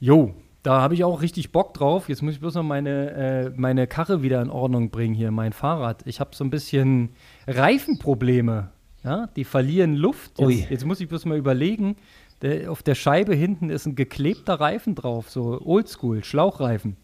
Jo, 0.00 0.34
da 0.62 0.80
habe 0.80 0.94
ich 0.94 1.04
auch 1.04 1.20
richtig 1.20 1.52
Bock 1.52 1.74
drauf. 1.74 2.08
Jetzt 2.08 2.22
muss 2.22 2.34
ich 2.34 2.40
bloß 2.40 2.54
noch 2.54 2.62
meine, 2.62 3.10
äh, 3.10 3.50
meine 3.54 3.86
Karre 3.86 4.22
wieder 4.22 4.40
in 4.40 4.50
Ordnung 4.50 4.90
bringen 4.90 5.14
hier, 5.14 5.30
mein 5.30 5.52
Fahrrad. 5.52 6.02
Ich 6.06 6.20
habe 6.20 6.34
so 6.34 6.42
ein 6.44 6.50
bisschen 6.50 7.10
Reifenprobleme. 7.46 8.70
Ja, 9.04 9.28
die 9.36 9.44
verlieren 9.44 9.94
Luft. 9.94 10.38
Jetzt, 10.38 10.70
jetzt 10.70 10.84
muss 10.86 11.00
ich 11.00 11.08
bloß 11.08 11.26
mal 11.26 11.36
überlegen. 11.36 11.96
Der, 12.40 12.70
auf 12.70 12.82
der 12.82 12.94
Scheibe 12.94 13.34
hinten 13.34 13.68
ist 13.68 13.86
ein 13.86 13.94
geklebter 13.94 14.54
Reifen 14.54 14.94
drauf, 14.94 15.30
so 15.30 15.60
Oldschool, 15.60 16.24
Schlauchreifen, 16.24 16.96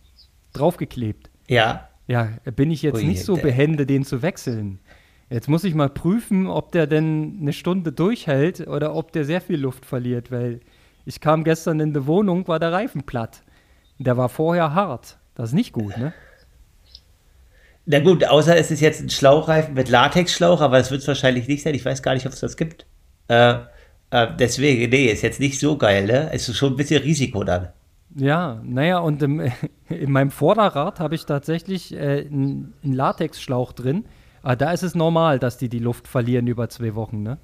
draufgeklebt. 0.54 1.29
Ja. 1.50 1.88
Ja, 2.06 2.28
bin 2.56 2.70
ich 2.70 2.82
jetzt 2.82 2.96
Ui, 2.96 3.04
nicht 3.04 3.24
so 3.24 3.36
behende, 3.36 3.84
den 3.84 4.04
zu 4.04 4.22
wechseln. 4.22 4.78
Jetzt 5.28 5.48
muss 5.48 5.64
ich 5.64 5.74
mal 5.74 5.88
prüfen, 5.88 6.46
ob 6.46 6.72
der 6.72 6.86
denn 6.86 7.38
eine 7.40 7.52
Stunde 7.52 7.92
durchhält 7.92 8.66
oder 8.66 8.94
ob 8.94 9.12
der 9.12 9.24
sehr 9.24 9.40
viel 9.40 9.60
Luft 9.60 9.84
verliert, 9.84 10.30
weil 10.30 10.60
ich 11.04 11.20
kam 11.20 11.44
gestern 11.44 11.80
in 11.80 11.92
die 11.92 12.06
Wohnung, 12.06 12.48
war 12.48 12.58
der 12.58 12.72
Reifen 12.72 13.02
platt. 13.02 13.42
Der 13.98 14.16
war 14.16 14.28
vorher 14.28 14.74
hart. 14.74 15.18
Das 15.34 15.50
ist 15.50 15.54
nicht 15.54 15.72
gut, 15.72 15.96
ne? 15.98 16.12
Na 17.86 17.98
gut, 17.98 18.24
außer 18.24 18.56
es 18.56 18.70
ist 18.70 18.80
jetzt 18.80 19.00
ein 19.00 19.10
Schlauchreifen 19.10 19.74
mit 19.74 19.88
Latexschlauch, 19.88 20.60
aber 20.60 20.78
das 20.78 20.90
wird 20.90 21.02
es 21.02 21.08
wahrscheinlich 21.08 21.48
nicht 21.48 21.62
sein. 21.62 21.74
Ich 21.74 21.84
weiß 21.84 22.02
gar 22.02 22.14
nicht, 22.14 22.26
ob 22.26 22.32
es 22.32 22.40
das 22.40 22.56
gibt. 22.56 22.86
Äh, 23.28 23.54
äh, 24.10 24.26
deswegen, 24.38 24.90
nee, 24.90 25.06
ist 25.06 25.22
jetzt 25.22 25.40
nicht 25.40 25.58
so 25.58 25.76
geil, 25.76 26.06
ne? 26.06 26.30
Es 26.32 26.48
ist 26.48 26.56
schon 26.56 26.74
ein 26.74 26.76
bisschen 26.76 27.02
Risiko 27.02 27.42
dann. 27.44 27.68
Ja, 28.16 28.60
naja, 28.64 28.98
und 28.98 29.22
im, 29.22 29.40
in 29.88 30.12
meinem 30.12 30.30
Vorderrad 30.30 31.00
habe 31.00 31.14
ich 31.14 31.26
tatsächlich 31.26 31.94
äh, 31.94 32.26
einen 32.26 32.74
Latexschlauch 32.82 33.72
drin. 33.72 34.04
Aber 34.42 34.56
da 34.56 34.72
ist 34.72 34.82
es 34.82 34.94
normal, 34.94 35.38
dass 35.38 35.58
die 35.58 35.68
die 35.68 35.78
Luft 35.78 36.08
verlieren 36.08 36.46
über 36.46 36.68
zwei 36.68 36.94
Wochen, 36.94 37.22
ne? 37.22 37.38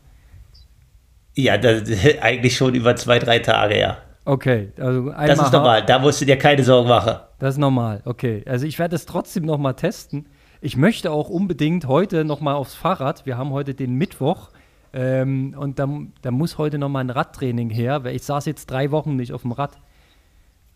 Ja, 1.35 1.59
das, 1.59 1.83
eigentlich 2.21 2.57
schon 2.57 2.75
über 2.75 2.97
zwei, 2.97 3.19
drei 3.19 3.39
Tage, 3.39 3.79
ja. 3.79 3.99
Okay, 4.25 4.73
also 4.77 5.11
einmal 5.11 5.27
Das 5.29 5.41
ist 5.41 5.53
normal, 5.53 5.87
da 5.87 6.01
musst 6.01 6.21
du 6.21 6.25
dir 6.25 6.37
keine 6.37 6.65
Sorgen 6.65 6.89
machen. 6.89 7.15
Das 7.39 7.55
ist 7.55 7.59
normal, 7.59 8.03
okay. 8.07 8.43
Also 8.47 8.67
ich 8.67 8.79
werde 8.79 8.97
es 8.97 9.07
trotzdem 9.07 9.45
nochmal 9.45 9.75
testen. 9.75 10.27
Ich 10.61 10.77
möchte 10.77 11.13
auch 11.13 11.29
unbedingt 11.29 11.87
heute 11.87 12.25
nochmal 12.25 12.57
aufs 12.57 12.75
Fahrrad. 12.75 13.25
Wir 13.25 13.39
haben 13.39 13.51
heute 13.51 13.75
den 13.75 13.95
Mittwoch. 13.95 14.51
Ähm, 14.93 15.55
und 15.57 15.79
da, 15.79 15.89
da 16.23 16.31
muss 16.33 16.59
heute 16.59 16.79
nochmal 16.79 17.05
ein 17.05 17.11
Radtraining 17.11 17.71
her, 17.71 18.03
weil 18.03 18.17
ich 18.17 18.23
saß 18.23 18.47
jetzt 18.47 18.67
drei 18.67 18.91
Wochen 18.91 19.15
nicht 19.15 19.33
auf 19.33 19.43
dem 19.43 19.53
Rad. 19.53 19.79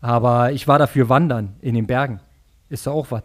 Aber 0.01 0.51
ich 0.51 0.67
war 0.67 0.79
dafür 0.79 1.09
wandern 1.09 1.55
in 1.61 1.75
den 1.75 1.87
Bergen. 1.87 2.19
Ist 2.69 2.87
da 2.87 2.91
auch 2.91 3.11
was? 3.11 3.23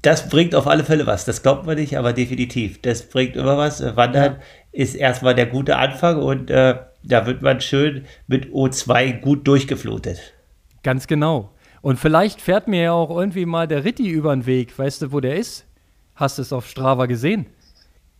Das 0.00 0.28
bringt 0.28 0.54
auf 0.54 0.66
alle 0.66 0.82
Fälle 0.82 1.06
was. 1.06 1.24
Das 1.24 1.42
glaubt 1.42 1.64
man 1.64 1.76
nicht, 1.76 1.96
aber 1.96 2.12
definitiv. 2.12 2.82
Das 2.82 3.08
bringt 3.08 3.36
immer 3.36 3.56
was. 3.56 3.80
Äh, 3.80 3.96
wandern 3.96 4.34
ja. 4.34 4.40
ist 4.72 4.94
erstmal 4.94 5.34
der 5.34 5.46
gute 5.46 5.76
Anfang 5.76 6.20
und 6.20 6.50
äh, 6.50 6.76
da 7.04 7.26
wird 7.26 7.42
man 7.42 7.60
schön 7.60 8.06
mit 8.26 8.46
O2 8.46 9.20
gut 9.20 9.46
durchgeflutet. 9.46 10.34
Ganz 10.82 11.06
genau. 11.06 11.50
Und 11.82 11.98
vielleicht 11.98 12.40
fährt 12.40 12.68
mir 12.68 12.82
ja 12.82 12.92
auch 12.92 13.10
irgendwie 13.10 13.46
mal 13.46 13.68
der 13.68 13.84
Ritti 13.84 14.08
über 14.08 14.34
den 14.34 14.46
Weg. 14.46 14.76
Weißt 14.76 15.02
du, 15.02 15.12
wo 15.12 15.20
der 15.20 15.36
ist? 15.36 15.66
Hast 16.14 16.38
du 16.38 16.42
es 16.42 16.52
auf 16.52 16.68
Strava 16.68 17.06
gesehen? 17.06 17.46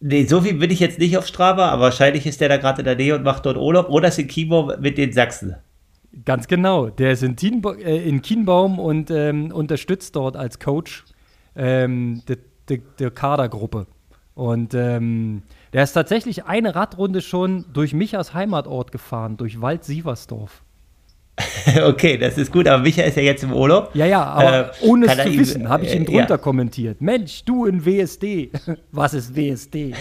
Nee, 0.01 0.25
so 0.27 0.41
viel 0.41 0.55
bin 0.55 0.70
ich 0.70 0.81
jetzt 0.81 0.99
nicht 0.99 1.16
auf 1.16 1.27
Strava, 1.27 1.68
aber 1.68 1.83
wahrscheinlich 1.83 2.27
ist 2.27 2.41
der 2.41 2.49
da 2.49 2.57
gerade 2.57 2.81
in 2.81 2.87
der 2.87 2.97
Nähe 2.97 3.14
und 3.14 3.23
macht 3.23 3.47
dort 3.47 3.57
Urlaub. 3.57 3.89
Oder 3.89 4.09
ist 4.09 4.18
in 4.18 4.27
Kimo 4.27 4.73
mit 4.81 4.99
den 4.99 5.12
Sachsen. 5.12 5.57
Ganz 6.25 6.47
genau. 6.47 6.89
Der 6.89 7.13
ist 7.13 7.23
in, 7.23 7.37
Tienba 7.37 7.75
äh, 7.75 8.09
in 8.09 8.23
Kienbaum 8.23 8.79
und 8.79 9.11
ähm, 9.11 9.51
unterstützt 9.51 10.15
dort 10.15 10.37
als 10.37 10.59
Coach 10.59 11.05
ähm, 11.57 12.23
das 12.27 12.39
die, 12.69 12.83
die 12.99 13.11
Kadergruppe. 13.11 13.87
Und 14.35 14.73
ähm, 14.75 15.43
der 15.73 15.83
ist 15.83 15.93
tatsächlich 15.93 16.45
eine 16.47 16.75
Radrunde 16.75 17.21
schon 17.21 17.67
durch 17.73 17.93
Michas 17.93 18.33
Heimatort 18.33 18.93
gefahren, 18.93 19.37
durch 19.37 19.61
Wald-Sieversdorf. 19.61 20.63
okay, 21.85 22.19
das 22.19 22.37
ist 22.39 22.53
gut, 22.53 22.67
aber 22.69 22.83
Micha 22.83 23.03
ist 23.03 23.17
ja 23.17 23.23
jetzt 23.23 23.43
im 23.43 23.53
Urlaub. 23.53 23.91
Ja, 23.95 24.07
ja, 24.07 24.23
aber 24.23 24.71
äh, 24.71 24.71
ohne 24.83 25.07
es 25.07 25.17
zu 25.17 25.29
ihm, 25.29 25.41
wissen, 25.41 25.69
habe 25.69 25.85
ich 25.85 25.95
ihn 25.95 26.05
drunter 26.05 26.35
ja. 26.35 26.39
kommentiert. 26.39 27.01
Mensch, 27.01 27.45
du 27.45 27.67
in 27.67 27.85
WSD. 27.85 28.51
Was 28.93 29.15
ist 29.15 29.35
WSD? 29.35 29.95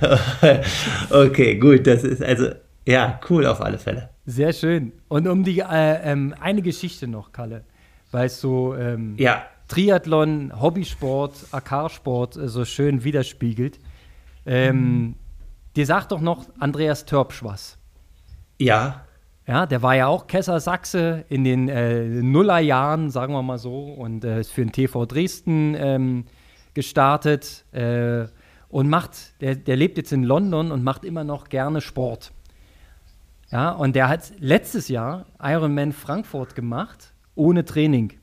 okay, 1.10 1.56
gut, 1.56 1.86
das 1.86 2.02
ist 2.02 2.22
also, 2.22 2.48
ja, 2.86 3.20
cool 3.30 3.46
auf 3.46 3.60
alle 3.60 3.78
Fälle. 3.78 4.10
Sehr 4.26 4.52
schön. 4.52 4.92
Und 5.08 5.28
um 5.28 5.44
die, 5.44 5.60
äh, 5.60 6.12
ähm, 6.12 6.34
eine 6.40 6.62
Geschichte 6.62 7.06
noch, 7.06 7.32
Kalle, 7.32 7.64
weißt 8.10 8.42
du, 8.42 8.74
ähm, 8.74 9.14
ja. 9.18 9.44
Triathlon, 9.68 10.52
Hobbysport, 10.60 11.46
AK-Sport 11.52 12.36
äh, 12.36 12.48
so 12.48 12.64
schön 12.64 13.04
widerspiegelt. 13.04 13.78
Ähm, 14.46 14.76
mhm. 14.76 15.14
Dir 15.76 15.86
sagt 15.86 16.12
doch 16.12 16.20
noch 16.20 16.46
Andreas 16.58 17.04
Törpsch 17.04 17.42
was. 17.42 17.78
Ja. 18.58 19.04
Ja, 19.46 19.66
der 19.66 19.82
war 19.82 19.94
ja 19.94 20.06
auch 20.06 20.26
Kesser 20.26 20.58
Sachse 20.58 21.24
in 21.28 21.44
den 21.44 21.68
äh, 21.68 22.04
Nullerjahren, 22.04 23.10
sagen 23.10 23.34
wir 23.34 23.42
mal 23.42 23.58
so, 23.58 23.92
und 23.92 24.24
äh, 24.24 24.40
ist 24.40 24.52
für 24.52 24.62
den 24.62 24.72
TV 24.72 25.04
Dresden 25.04 25.74
ähm, 25.76 26.24
gestartet 26.72 27.64
äh, 27.72 28.24
und 28.68 28.88
macht, 28.88 29.40
der, 29.42 29.54
der 29.54 29.76
lebt 29.76 29.98
jetzt 29.98 30.12
in 30.12 30.22
London 30.22 30.72
und 30.72 30.82
macht 30.82 31.04
immer 31.04 31.24
noch 31.24 31.50
gerne 31.50 31.82
Sport. 31.82 32.32
Ja, 33.54 33.70
und 33.70 33.94
der 33.94 34.08
hat 34.08 34.32
letztes 34.40 34.88
Jahr 34.88 35.26
Ironman 35.40 35.92
Frankfurt 35.92 36.56
gemacht, 36.56 37.14
ohne 37.36 37.64
Training. 37.64 38.14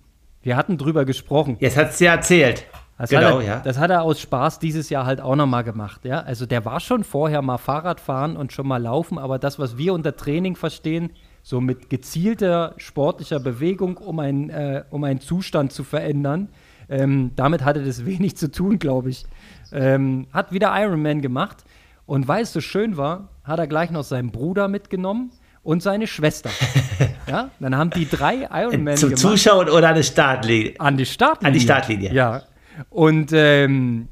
Wir 0.41 0.57
hatten 0.57 0.77
drüber 0.77 1.05
gesprochen. 1.05 1.55
Jetzt 1.61 1.77
hat 1.77 1.91
es 1.91 2.01
ja 2.01 2.15
erzählt. 2.15 2.65
Das 2.97 3.11
genau, 3.11 3.39
er, 3.39 3.45
ja. 3.45 3.59
Das 3.61 3.79
hat 3.79 3.91
er 3.91 4.01
aus 4.01 4.19
Spaß 4.19 4.59
dieses 4.59 4.89
Jahr 4.89 5.05
halt 5.05 5.21
auch 5.21 5.37
nochmal 5.37 5.63
gemacht. 5.63 6.03
Ja? 6.03 6.19
Also 6.19 6.45
der 6.45 6.65
war 6.65 6.81
schon 6.81 7.05
vorher 7.05 7.41
mal 7.41 7.57
Fahrradfahren 7.57 8.35
und 8.35 8.51
schon 8.51 8.67
mal 8.67 8.81
laufen, 8.81 9.17
aber 9.17 9.39
das, 9.39 9.57
was 9.57 9.77
wir 9.77 9.93
unter 9.93 10.17
Training 10.17 10.57
verstehen, 10.57 11.11
so 11.43 11.61
mit 11.61 11.89
gezielter 11.89 12.73
sportlicher 12.75 13.39
Bewegung, 13.39 13.95
um, 13.95 14.19
ein, 14.19 14.49
äh, 14.49 14.83
um 14.89 15.05
einen 15.05 15.21
Zustand 15.21 15.71
zu 15.71 15.85
verändern, 15.85 16.49
ähm, 16.89 17.31
damit 17.37 17.63
hatte 17.63 17.85
das 17.85 18.05
wenig 18.05 18.35
zu 18.35 18.51
tun, 18.51 18.79
glaube 18.79 19.09
ich. 19.09 19.23
Ähm, 19.71 20.27
hat 20.33 20.51
wieder 20.51 20.73
Ironman 20.75 21.21
gemacht 21.21 21.63
und 22.05 22.27
weil 22.27 22.43
es 22.43 22.51
so 22.51 22.59
schön 22.59 22.97
war, 22.97 23.29
hat 23.51 23.59
er 23.59 23.67
gleich 23.67 23.91
noch 23.91 24.03
seinen 24.03 24.31
Bruder 24.31 24.67
mitgenommen 24.67 25.31
und 25.63 25.83
seine 25.83 26.07
Schwester. 26.07 26.49
ja, 27.27 27.49
dann 27.59 27.75
haben 27.75 27.91
die 27.91 28.09
drei 28.09 28.47
Ironman 28.51 28.97
Zum 28.97 29.09
gemacht. 29.09 29.21
Zuschauen 29.21 29.69
oder 29.69 29.89
an 29.89 29.95
die 29.95 30.03
Startlinie? 30.03 30.73
An 30.79 30.97
die 30.97 31.05
Startlinie. 31.05 31.47
An 31.47 31.53
die 31.53 31.59
Startlinie. 31.59 32.13
Ja, 32.13 32.43
und 32.89 33.31
ähm, 33.33 34.07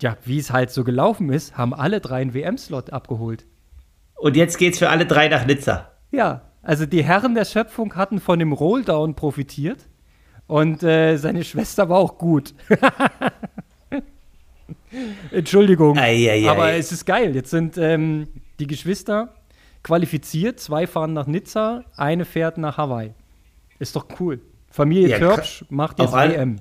ja, 0.00 0.16
wie 0.24 0.38
es 0.38 0.50
halt 0.52 0.70
so 0.70 0.84
gelaufen 0.84 1.30
ist, 1.30 1.56
haben 1.56 1.74
alle 1.74 2.00
drei 2.00 2.22
einen 2.22 2.34
WM-Slot 2.34 2.90
abgeholt. 2.90 3.44
Und 4.16 4.36
jetzt 4.36 4.58
geht's 4.58 4.78
für 4.78 4.88
alle 4.88 5.06
drei 5.06 5.28
nach 5.28 5.46
Nizza. 5.46 5.90
Ja, 6.10 6.42
also 6.62 6.86
die 6.86 7.02
Herren 7.02 7.34
der 7.34 7.44
Schöpfung 7.44 7.94
hatten 7.96 8.20
von 8.20 8.38
dem 8.38 8.52
Rolldown 8.52 9.14
profitiert 9.14 9.88
und 10.46 10.82
äh, 10.82 11.16
seine 11.16 11.44
Schwester 11.44 11.88
war 11.88 11.98
auch 11.98 12.18
gut. 12.18 12.54
Entschuldigung, 15.30 15.98
ei, 15.98 16.30
ei, 16.30 16.44
ei. 16.44 16.50
aber 16.50 16.72
es 16.72 16.92
ist 16.92 17.04
geil. 17.04 17.34
Jetzt 17.34 17.50
sind 17.50 17.78
ähm, 17.78 18.28
die 18.62 18.68
Geschwister 18.68 19.34
qualifiziert, 19.82 20.60
zwei 20.60 20.86
fahren 20.86 21.12
nach 21.12 21.26
Nizza, 21.26 21.84
eine 21.96 22.24
fährt 22.24 22.58
nach 22.58 22.78
Hawaii. 22.78 23.12
Ist 23.80 23.96
doch 23.96 24.06
cool. 24.20 24.40
Familie 24.70 25.08
ja, 25.08 25.18
Törpsch 25.18 25.64
macht 25.68 25.98
jetzt 25.98 26.12
WM. 26.12 26.60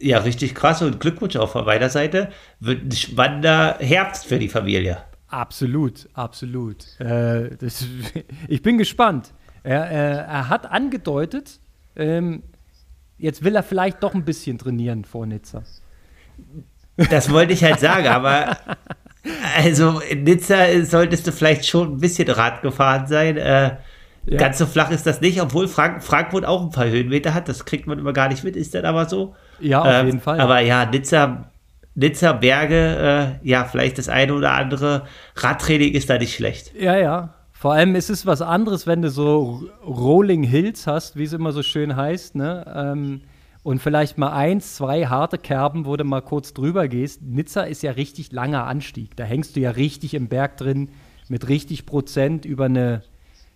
Ja, 0.00 0.18
richtig 0.18 0.54
krass 0.54 0.82
und 0.82 1.00
Glückwunsch 1.00 1.36
auch 1.36 1.50
von 1.50 1.64
meiner 1.64 1.90
Seite. 1.90 2.30
Wird 2.60 2.84
ein 2.84 2.92
spannender 2.92 3.76
Herbst 3.80 4.26
für 4.26 4.38
die 4.38 4.48
Familie. 4.48 4.98
Absolut, 5.26 6.08
absolut. 6.14 7.00
Äh, 7.00 7.56
das, 7.56 7.84
ich 8.48 8.62
bin 8.62 8.78
gespannt. 8.78 9.32
Er, 9.64 9.84
er, 9.90 10.18
er 10.24 10.48
hat 10.48 10.66
angedeutet, 10.66 11.58
ähm, 11.96 12.44
jetzt 13.18 13.42
will 13.42 13.56
er 13.56 13.62
vielleicht 13.64 14.02
doch 14.02 14.14
ein 14.14 14.24
bisschen 14.24 14.58
trainieren 14.58 15.04
vor 15.04 15.26
Nizza. 15.26 15.64
Das 17.10 17.30
wollte 17.30 17.52
ich 17.52 17.64
halt 17.64 17.80
sagen, 17.80 18.06
aber 18.06 18.56
also 19.56 20.00
in 20.00 20.24
Nizza 20.24 20.84
solltest 20.84 21.26
du 21.26 21.32
vielleicht 21.32 21.66
schon 21.66 21.94
ein 21.94 22.00
bisschen 22.00 22.28
Rad 22.28 22.62
gefahren 22.62 23.06
sein. 23.06 23.36
Äh, 23.36 23.76
ja. 24.24 24.38
Ganz 24.38 24.58
so 24.58 24.66
flach 24.66 24.90
ist 24.90 25.06
das 25.06 25.20
nicht, 25.20 25.40
obwohl 25.40 25.66
Frank 25.66 26.02
Frankfurt 26.02 26.44
auch 26.44 26.62
ein 26.62 26.70
paar 26.70 26.86
Höhenmeter 26.86 27.34
hat. 27.34 27.48
Das 27.48 27.64
kriegt 27.64 27.86
man 27.86 27.98
immer 27.98 28.12
gar 28.12 28.28
nicht 28.28 28.44
mit, 28.44 28.56
ist 28.56 28.74
das 28.74 28.84
aber 28.84 29.06
so. 29.06 29.34
Ja, 29.58 29.80
auf 29.80 29.86
äh, 29.88 30.04
jeden 30.04 30.20
Fall. 30.20 30.40
Aber 30.40 30.60
ja, 30.60 30.86
Nizza, 30.86 31.50
Nizza 31.94 32.32
Berge, 32.32 33.38
äh, 33.42 33.48
ja, 33.48 33.64
vielleicht 33.64 33.98
das 33.98 34.08
eine 34.08 34.34
oder 34.34 34.52
andere 34.52 35.06
Radtraining 35.36 35.94
ist 35.94 36.08
da 36.08 36.18
nicht 36.18 36.34
schlecht. 36.34 36.72
Ja, 36.78 36.96
ja. 36.96 37.34
Vor 37.50 37.72
allem 37.74 37.94
ist 37.94 38.10
es 38.10 38.26
was 38.26 38.42
anderes, 38.42 38.86
wenn 38.86 39.02
du 39.02 39.10
so 39.10 39.62
Rolling 39.86 40.42
Hills 40.42 40.86
hast, 40.86 41.16
wie 41.16 41.24
es 41.24 41.32
immer 41.32 41.52
so 41.52 41.62
schön 41.62 41.94
heißt, 41.94 42.34
ne? 42.34 42.64
Ähm, 42.74 43.22
und 43.62 43.80
vielleicht 43.80 44.18
mal 44.18 44.32
eins, 44.32 44.74
zwei 44.76 45.06
harte 45.06 45.38
Kerben, 45.38 45.86
wo 45.86 45.96
du 45.96 46.04
mal 46.04 46.20
kurz 46.20 46.52
drüber 46.52 46.88
gehst. 46.88 47.22
Nizza 47.22 47.62
ist 47.62 47.82
ja 47.82 47.92
richtig 47.92 48.32
langer 48.32 48.66
Anstieg. 48.66 49.16
Da 49.16 49.24
hängst 49.24 49.54
du 49.54 49.60
ja 49.60 49.70
richtig 49.70 50.14
im 50.14 50.28
Berg 50.28 50.56
drin 50.56 50.90
mit 51.28 51.48
richtig 51.48 51.86
Prozent 51.86 52.44
über 52.44 52.64
eine 52.64 53.02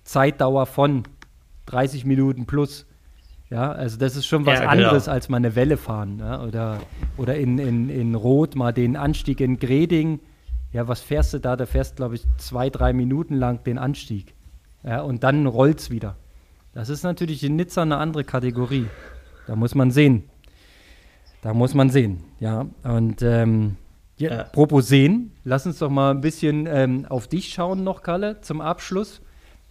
Zeitdauer 0.05 0.67
von 0.67 1.03
30 1.67 2.05
Minuten 2.05 2.47
plus. 2.47 2.87
Ja, 3.51 3.73
also 3.73 3.97
das 3.97 4.17
ist 4.17 4.27
schon 4.27 4.47
was 4.47 4.55
ja, 4.55 4.61
genau. 4.61 4.71
anderes 4.71 5.09
als 5.09 5.29
mal 5.29 5.39
eine 5.39 5.55
Welle 5.57 5.77
fahren. 5.77 6.19
Ja? 6.21 6.43
Oder, 6.43 6.79
oder 7.17 7.37
in, 7.37 7.59
in, 7.59 7.91
in 7.91 8.15
Rot 8.15 8.55
mal 8.55 8.73
den 8.73 8.97
Anstieg 8.97 9.41
in 9.41 9.59
Greding. 9.59 10.21
Ja, 10.73 10.87
was 10.89 11.01
fährst 11.01 11.35
du 11.35 11.39
da? 11.39 11.57
Da 11.57 11.67
fährst, 11.67 11.97
glaube 11.97 12.15
ich, 12.15 12.25
zwei, 12.39 12.71
drei 12.71 12.93
Minuten 12.93 13.35
lang 13.35 13.63
den 13.65 13.79
Anstieg. 13.79 14.35
Ja, 14.85 15.03
und 15.03 15.25
dann 15.25 15.47
rollt 15.47 15.81
es 15.81 15.91
wieder. 15.91 16.17
Das 16.73 16.89
ist 16.89 17.03
natürlich 17.03 17.43
in 17.43 17.57
Nizza 17.57 17.83
eine 17.83 17.97
andere 17.97 18.23
Kategorie. 18.23 18.87
Da 19.47 19.57
muss 19.57 19.75
man 19.75 19.91
sehen. 19.91 20.25
Da 21.43 21.55
muss 21.55 21.75
man 21.75 21.91
sehen, 21.91 22.25
ja. 22.41 22.67
Und 22.83 23.23
ähm, 23.23 23.77
ja, 24.17 24.31
ja. 24.31 24.41
apropos 24.41 24.89
sehen, 24.89 25.33
lass 25.45 25.67
uns 25.67 25.79
doch 25.79 25.91
mal 25.91 26.11
ein 26.11 26.21
bisschen 26.21 26.67
ähm, 26.67 27.07
auf 27.09 27.29
dich 27.29 27.53
schauen 27.53 27.85
noch, 27.85 28.03
Kalle, 28.03 28.41
zum 28.41 28.61
Abschluss. 28.61 29.21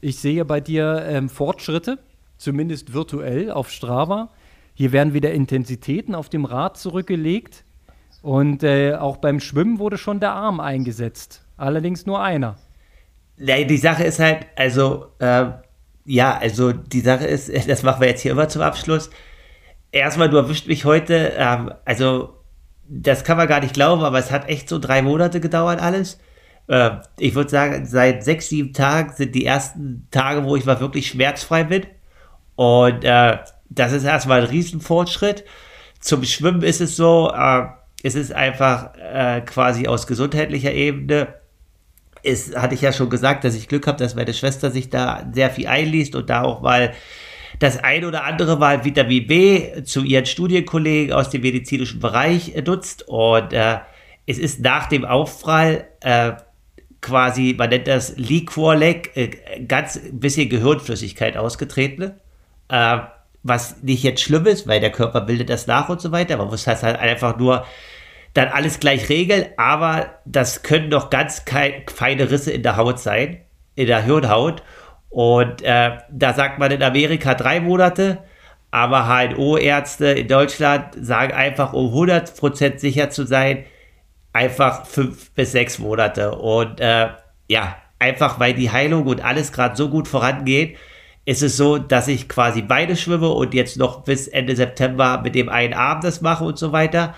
Ich 0.01 0.19
sehe 0.19 0.45
bei 0.45 0.61
dir 0.61 1.03
ähm, 1.07 1.29
Fortschritte 1.29 1.99
zumindest 2.37 2.93
virtuell 2.93 3.51
auf 3.51 3.71
Strava. 3.71 4.29
Hier 4.73 4.91
werden 4.91 5.13
wieder 5.13 5.31
Intensitäten 5.31 6.15
auf 6.15 6.29
dem 6.29 6.45
Rad 6.45 6.77
zurückgelegt. 6.77 7.63
Und 8.21 8.63
äh, 8.63 8.95
auch 8.95 9.17
beim 9.17 9.39
Schwimmen 9.39 9.79
wurde 9.79 9.97
schon 9.97 10.19
der 10.19 10.31
Arm 10.31 10.59
eingesetzt. 10.59 11.43
Allerdings 11.57 12.05
nur 12.05 12.21
einer. 12.21 12.57
Die 13.37 13.77
Sache 13.77 14.03
ist 14.03 14.19
halt, 14.19 14.47
also, 14.55 15.07
äh, 15.19 15.45
ja, 16.05 16.37
also 16.37 16.71
die 16.71 17.01
Sache 17.01 17.25
ist, 17.25 17.51
das 17.67 17.83
machen 17.83 18.01
wir 18.01 18.09
jetzt 18.09 18.21
hier 18.21 18.31
immer 18.31 18.49
zum 18.49 18.61
Abschluss. 18.61 19.09
Erstmal, 19.95 20.29
du 20.29 20.35
erwischt 20.35 20.67
mich 20.67 20.83
heute, 20.83 21.35
ähm, 21.37 21.71
also, 21.85 22.33
das 22.85 23.23
kann 23.23 23.37
man 23.37 23.47
gar 23.47 23.61
nicht 23.61 23.73
glauben, 23.73 24.03
aber 24.03 24.19
es 24.19 24.29
hat 24.29 24.49
echt 24.49 24.67
so 24.67 24.77
drei 24.77 25.01
Monate 25.01 25.39
gedauert 25.39 25.81
alles. 25.81 26.19
Äh, 26.67 26.97
ich 27.17 27.33
würde 27.33 27.49
sagen, 27.49 27.85
seit 27.85 28.21
sechs, 28.21 28.49
sieben 28.49 28.73
Tagen 28.73 29.13
sind 29.15 29.33
die 29.33 29.45
ersten 29.45 30.05
Tage, 30.11 30.43
wo 30.43 30.57
ich 30.57 30.65
mal 30.65 30.81
wirklich 30.81 31.07
schmerzfrei 31.07 31.63
bin. 31.63 31.85
Und 32.55 33.05
äh, 33.05 33.37
das 33.69 33.93
ist 33.93 34.03
erstmal 34.03 34.41
ein 34.41 34.47
Riesenfortschritt. 34.47 35.45
Zum 36.01 36.25
Schwimmen 36.25 36.61
ist 36.61 36.81
es 36.81 36.97
so, 36.97 37.31
äh, 37.33 37.63
es 38.03 38.15
ist 38.15 38.33
einfach 38.33 38.95
äh, 38.97 39.39
quasi 39.45 39.87
aus 39.87 40.07
gesundheitlicher 40.07 40.73
Ebene. 40.73 41.35
Es 42.21 42.53
hatte 42.53 42.75
ich 42.75 42.81
ja 42.81 42.91
schon 42.91 43.09
gesagt, 43.09 43.45
dass 43.45 43.55
ich 43.55 43.69
Glück 43.69 43.87
habe, 43.87 43.97
dass 43.97 44.13
meine 44.13 44.33
Schwester 44.33 44.71
sich 44.71 44.89
da 44.89 45.25
sehr 45.31 45.51
viel 45.51 45.67
einliest 45.67 46.15
und 46.15 46.29
da 46.29 46.41
auch 46.41 46.61
mal 46.61 46.91
das 47.59 47.83
ein 47.83 48.05
oder 48.05 48.23
andere 48.23 48.57
Mal 48.57 48.83
Vitamin 48.83 49.27
B 49.27 49.83
zu 49.83 50.03
ihren 50.03 50.25
Studienkollegen 50.25 51.13
aus 51.13 51.29
dem 51.29 51.41
medizinischen 51.41 51.99
Bereich 51.99 52.53
nutzt. 52.65 53.07
Und 53.07 53.53
äh, 53.53 53.77
es 54.25 54.37
ist 54.37 54.59
nach 54.61 54.87
dem 54.87 55.05
Aufprall 55.05 55.87
äh, 56.01 56.33
quasi, 57.01 57.55
man 57.57 57.69
nennt 57.69 57.87
das 57.87 58.17
Liquor-Leg, 58.17 59.11
äh, 59.15 59.29
ganz 59.67 59.99
bisschen 60.11 60.49
Gehirnflüssigkeit 60.49 61.37
ausgetreten. 61.37 62.13
Äh, 62.69 62.97
was 63.47 63.83
nicht 63.83 64.01
jetzt 64.01 64.21
schlimm 64.21 64.47
ist, 64.47 64.67
weil 64.67 64.79
der 64.79 64.91
Körper 64.91 65.21
bildet 65.21 65.51
das 65.51 65.67
nach 65.67 65.87
und 65.89 66.01
so 66.01 66.11
weiter. 66.11 66.37
Man 66.37 66.47
muss 66.47 66.63
das 66.63 66.81
halt 66.81 66.97
einfach 66.97 67.37
nur 67.37 67.63
dann 68.33 68.47
alles 68.47 68.79
gleich 68.79 69.07
regeln, 69.07 69.45
aber 69.55 70.19
das 70.25 70.63
können 70.63 70.89
doch 70.89 71.11
ganz 71.11 71.43
feine 71.87 72.31
Risse 72.31 72.51
in 72.51 72.63
der 72.63 72.75
Haut 72.75 72.99
sein, 72.99 73.41
in 73.75 73.85
der 73.85 74.03
Hirnhaut. 74.03 74.63
Und 75.09 75.61
äh, 75.61 75.97
da 76.11 76.33
sagt 76.33 76.59
man 76.59 76.71
in 76.71 76.83
Amerika 76.83 77.33
drei 77.35 77.59
Monate, 77.59 78.19
aber 78.71 79.07
HNO-Ärzte 79.07 80.07
in 80.07 80.27
Deutschland 80.27 80.87
sagen 80.99 81.33
einfach, 81.33 81.73
um 81.73 81.93
100% 81.93 82.79
sicher 82.79 83.09
zu 83.09 83.25
sein, 83.25 83.63
einfach 84.33 84.85
fünf 84.85 85.31
bis 85.31 85.53
sechs 85.53 85.79
Monate. 85.79 86.35
Und 86.35 86.81
äh, 86.81 87.07
ja, 87.47 87.77
einfach 87.99 88.39
weil 88.39 88.53
die 88.53 88.71
Heilung 88.71 89.05
und 89.05 89.23
alles 89.23 89.53
gerade 89.53 89.77
so 89.77 89.89
gut 89.89 90.07
vorangeht, 90.07 90.77
ist 91.25 91.41
es 91.41 91.57
so, 91.57 91.77
dass 91.77 92.07
ich 92.07 92.29
quasi 92.29 92.61
beide 92.61 92.95
schwimme 92.95 93.29
und 93.29 93.53
jetzt 93.53 93.77
noch 93.77 94.03
bis 94.03 94.27
Ende 94.27 94.55
September 94.55 95.21
mit 95.23 95.35
dem 95.35 95.49
einen 95.49 95.73
Abend 95.73 96.03
das 96.03 96.21
mache 96.21 96.43
und 96.43 96.59
so 96.59 96.71
weiter, 96.71 97.15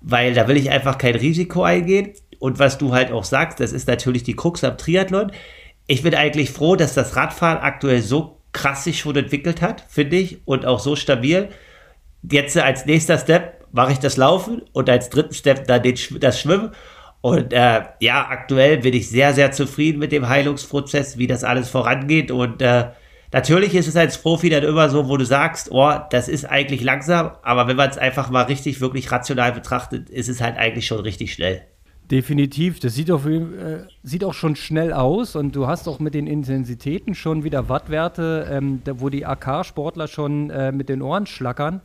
weil 0.00 0.34
da 0.34 0.46
will 0.46 0.56
ich 0.56 0.70
einfach 0.70 0.98
kein 0.98 1.16
Risiko 1.16 1.62
eingehen. 1.62 2.12
Und 2.38 2.60
was 2.60 2.78
du 2.78 2.92
halt 2.92 3.10
auch 3.10 3.24
sagst, 3.24 3.58
das 3.58 3.72
ist 3.72 3.88
natürlich 3.88 4.22
die 4.22 4.36
Krux 4.36 4.62
am 4.62 4.78
Triathlon. 4.78 5.32
Ich 5.90 6.02
bin 6.02 6.14
eigentlich 6.14 6.50
froh, 6.50 6.76
dass 6.76 6.92
das 6.92 7.16
Radfahren 7.16 7.58
aktuell 7.58 8.02
so 8.02 8.42
krass 8.52 8.84
sich 8.84 8.98
schon 8.98 9.16
entwickelt 9.16 9.62
hat, 9.62 9.84
finde 9.88 10.16
ich, 10.16 10.46
und 10.46 10.66
auch 10.66 10.80
so 10.80 10.96
stabil. 10.96 11.48
Jetzt 12.30 12.58
als 12.58 12.84
nächster 12.84 13.16
Step 13.16 13.66
mache 13.72 13.92
ich 13.92 13.98
das 13.98 14.18
Laufen 14.18 14.60
und 14.74 14.90
als 14.90 15.08
dritten 15.08 15.32
Step 15.32 15.66
dann 15.66 15.82
den, 15.82 15.96
das 16.20 16.40
Schwimmen. 16.40 16.72
Und 17.22 17.54
äh, 17.54 17.84
ja, 18.00 18.28
aktuell 18.28 18.78
bin 18.78 18.92
ich 18.92 19.08
sehr, 19.08 19.32
sehr 19.32 19.50
zufrieden 19.50 19.98
mit 19.98 20.12
dem 20.12 20.28
Heilungsprozess, 20.28 21.16
wie 21.16 21.26
das 21.26 21.42
alles 21.42 21.70
vorangeht. 21.70 22.30
Und 22.30 22.60
äh, 22.60 22.90
natürlich 23.32 23.74
ist 23.74 23.88
es 23.88 23.96
als 23.96 24.18
Profi 24.18 24.50
dann 24.50 24.64
immer 24.64 24.90
so, 24.90 25.08
wo 25.08 25.16
du 25.16 25.24
sagst, 25.24 25.70
oh, 25.70 25.94
das 26.10 26.28
ist 26.28 26.44
eigentlich 26.44 26.82
langsam, 26.82 27.32
aber 27.42 27.66
wenn 27.66 27.76
man 27.76 27.88
es 27.88 27.96
einfach 27.96 28.28
mal 28.28 28.44
richtig, 28.44 28.82
wirklich 28.82 29.10
rational 29.10 29.52
betrachtet, 29.52 30.10
ist 30.10 30.28
es 30.28 30.42
halt 30.42 30.58
eigentlich 30.58 30.86
schon 30.86 31.00
richtig 31.00 31.32
schnell. 31.32 31.62
Definitiv, 32.10 32.80
das 32.80 32.94
sieht, 32.94 33.10
auf, 33.10 33.26
äh, 33.26 33.84
sieht 34.02 34.24
auch 34.24 34.32
schon 34.32 34.56
schnell 34.56 34.94
aus 34.94 35.36
und 35.36 35.54
du 35.54 35.66
hast 35.66 35.86
auch 35.88 35.98
mit 35.98 36.14
den 36.14 36.26
Intensitäten 36.26 37.14
schon 37.14 37.44
wieder 37.44 37.68
Wattwerte, 37.68 38.48
ähm, 38.50 38.80
da, 38.84 38.98
wo 39.00 39.10
die 39.10 39.26
AK-Sportler 39.26 40.08
schon 40.08 40.48
äh, 40.48 40.72
mit 40.72 40.88
den 40.88 41.02
Ohren 41.02 41.26
schlackern. 41.26 41.82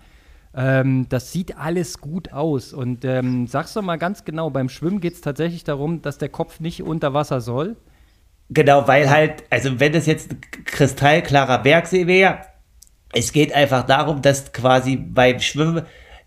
Ähm, 0.55 1.07
das 1.09 1.33
sieht 1.33 1.57
alles 1.57 1.99
gut 1.99 2.31
aus. 2.31 2.71
Und 2.71 3.03
ähm, 3.03 3.47
sagst 3.47 3.75
du 3.75 3.81
mal 3.81 3.97
ganz 3.97 4.23
genau, 4.23 4.49
beim 4.49 4.69
Schwimmen 4.69 5.01
geht 5.01 5.13
es 5.13 5.21
tatsächlich 5.21 5.65
darum, 5.65 6.01
dass 6.01 6.19
der 6.19 6.29
Kopf 6.29 6.61
nicht 6.61 6.83
unter 6.83 7.13
Wasser 7.13 7.41
soll. 7.41 7.75
Genau, 8.49 8.87
weil 8.87 9.09
halt, 9.09 9.43
also 9.49 9.79
wenn 9.79 9.91
das 9.91 10.05
jetzt 10.05 10.35
kristallklarer 10.65 11.59
Bergsee 11.59 12.07
wäre, 12.07 12.39
es 13.11 13.33
geht 13.33 13.53
einfach 13.53 13.83
darum, 13.83 14.21
dass 14.21 14.53
quasi 14.53 14.95
beim 14.95 15.39
Schwimmen 15.39 15.83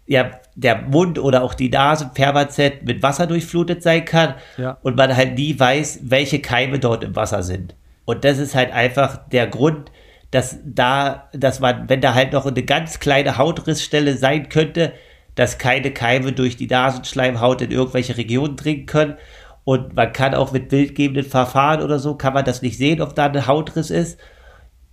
ja 0.07 0.31
der 0.55 0.83
Mund 0.83 1.19
oder 1.19 1.43
auch 1.43 1.55
die 1.55 1.69
Nase 1.69 2.11
permanent 2.15 2.85
mit 2.85 3.03
Wasser 3.03 3.27
durchflutet 3.27 3.83
sein 3.83 4.05
kann 4.05 4.35
ja. 4.57 4.79
und 4.83 4.97
man 4.97 5.15
halt 5.15 5.37
nie 5.37 5.59
weiß, 5.59 6.01
welche 6.05 6.41
Keime 6.41 6.79
dort 6.79 7.05
im 7.05 7.15
Wasser 7.15 7.43
sind. 7.43 7.75
Und 8.05 8.25
das 8.25 8.39
ist 8.39 8.55
halt 8.55 8.73
einfach 8.73 9.29
der 9.29 9.49
Grund, 9.49 9.91
dass 10.31 10.59
da, 10.65 11.29
dass 11.33 11.61
man, 11.61 11.89
wenn 11.89 12.01
da 12.01 12.15
halt 12.15 12.33
noch 12.33 12.47
eine 12.47 12.63
ganz 12.63 13.01
kleine 13.01 13.37
Hautrissstelle 13.37 14.17
sein 14.17 14.49
könnte, 14.49 14.93
dass 15.35 15.59
keine 15.59 15.93
Keime 15.93 16.33
durch 16.33 16.57
die 16.57 16.67
Nasenschleimhaut 16.67 17.61
in 17.63 17.71
irgendwelche 17.71 18.17
Regionen 18.17 18.57
dringen 18.57 18.87
können. 18.87 19.17
Und 19.65 19.95
man 19.95 20.13
kann 20.13 20.35
auch 20.35 20.53
mit 20.53 20.69
bildgebenden 20.69 21.25
Verfahren 21.25 21.83
oder 21.83 21.99
so, 21.99 22.15
kann 22.15 22.33
man 22.33 22.45
das 22.45 22.63
nicht 22.63 22.79
sehen, 22.79 23.03
ob 23.03 23.15
da 23.15 23.27
ein 23.27 23.47
Hautriss 23.47 23.91
ist. 23.91 24.19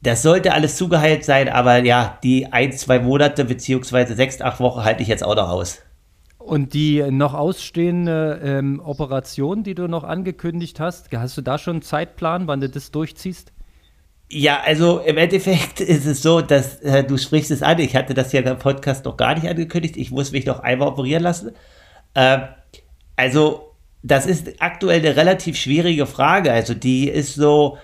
Das 0.04 0.22
sollte 0.22 0.52
alles 0.52 0.76
zugeheilt 0.76 1.24
sein, 1.24 1.48
aber 1.48 1.78
ja, 1.78 2.20
die 2.24 2.52
ein, 2.52 2.74
zwei 2.74 3.00
Monate 3.00 3.46
beziehungsweise 3.46 4.16
sechs, 4.16 4.42
acht 4.42 4.60
Wochen 4.60 4.84
halte 4.84 5.02
ich 5.02 5.08
jetzt 5.08 5.24
auch 5.24 5.36
noch 5.36 5.48
aus. 5.48 5.82
Und 6.40 6.74
die 6.74 7.02
noch 7.10 7.34
ausstehende 7.34 8.42
ähm, 8.44 8.82
Operation, 8.84 9.64
die 9.64 9.76
du 9.76 9.88
noch 9.88 10.04
angekündigt 10.04 10.82
hast, 10.82 11.10
hast 11.16 11.38
du 11.38 11.42
da 11.42 11.58
schon 11.58 11.76
einen 11.76 11.82
Zeitplan, 11.84 12.48
wann 12.48 12.60
du 12.60 12.68
das 12.68 12.92
durchziehst? 12.92 13.54
Ja, 14.30 14.60
also 14.66 15.00
im 15.00 15.18
Endeffekt 15.18 15.80
ist 15.80 16.06
es 16.06 16.22
so, 16.22 16.42
dass 16.42 16.82
äh, 16.82 17.06
du 17.06 17.18
sprichst 17.18 17.52
es 17.52 17.64
an. 17.64 17.80
Ich 17.80 17.96
hatte 17.96 18.14
das 18.14 18.34
ja 18.34 18.42
im 18.42 18.58
Podcast 18.58 19.06
noch 19.06 19.16
gar 19.16 19.36
nicht 19.36 19.48
angekündigt. 19.48 19.96
Ich 19.96 20.12
muss 20.12 20.34
mich 20.34 20.46
noch 20.46 20.60
einmal 20.60 20.90
operieren 20.90 21.24
lassen. 21.24 21.52
Äh, 22.14 22.40
also, 23.16 23.72
das 24.02 24.26
ist 24.26 24.56
aktuell 24.60 25.00
eine 25.00 25.16
relativ 25.16 25.56
schwierige 25.56 26.06
Frage. 26.08 26.52
Also, 26.52 26.74
die 26.74 27.08
ist 27.08 27.36
so, 27.36 27.78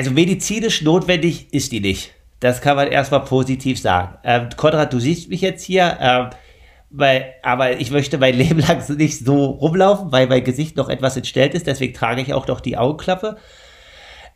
also 0.00 0.12
medizinisch 0.12 0.80
notwendig 0.80 1.52
ist 1.52 1.72
die 1.72 1.80
nicht. 1.80 2.14
Das 2.40 2.62
kann 2.62 2.74
man 2.74 2.88
erstmal 2.88 3.20
positiv 3.20 3.78
sagen. 3.78 4.16
Ähm, 4.24 4.48
Konrad, 4.56 4.94
du 4.94 4.98
siehst 4.98 5.28
mich 5.28 5.42
jetzt 5.42 5.62
hier, 5.62 5.98
ähm, 6.00 6.30
weil, 6.88 7.34
aber 7.42 7.78
ich 7.78 7.90
möchte 7.90 8.16
mein 8.16 8.34
Leben 8.38 8.60
lang 8.60 8.82
nicht 8.96 9.18
so 9.22 9.44
rumlaufen, 9.44 10.10
weil 10.10 10.26
mein 10.26 10.42
Gesicht 10.42 10.74
noch 10.78 10.88
etwas 10.88 11.18
entstellt 11.18 11.52
ist. 11.52 11.66
Deswegen 11.66 11.92
trage 11.92 12.22
ich 12.22 12.32
auch 12.32 12.46
noch 12.46 12.62
die 12.62 12.78
Augenklappe. 12.78 13.36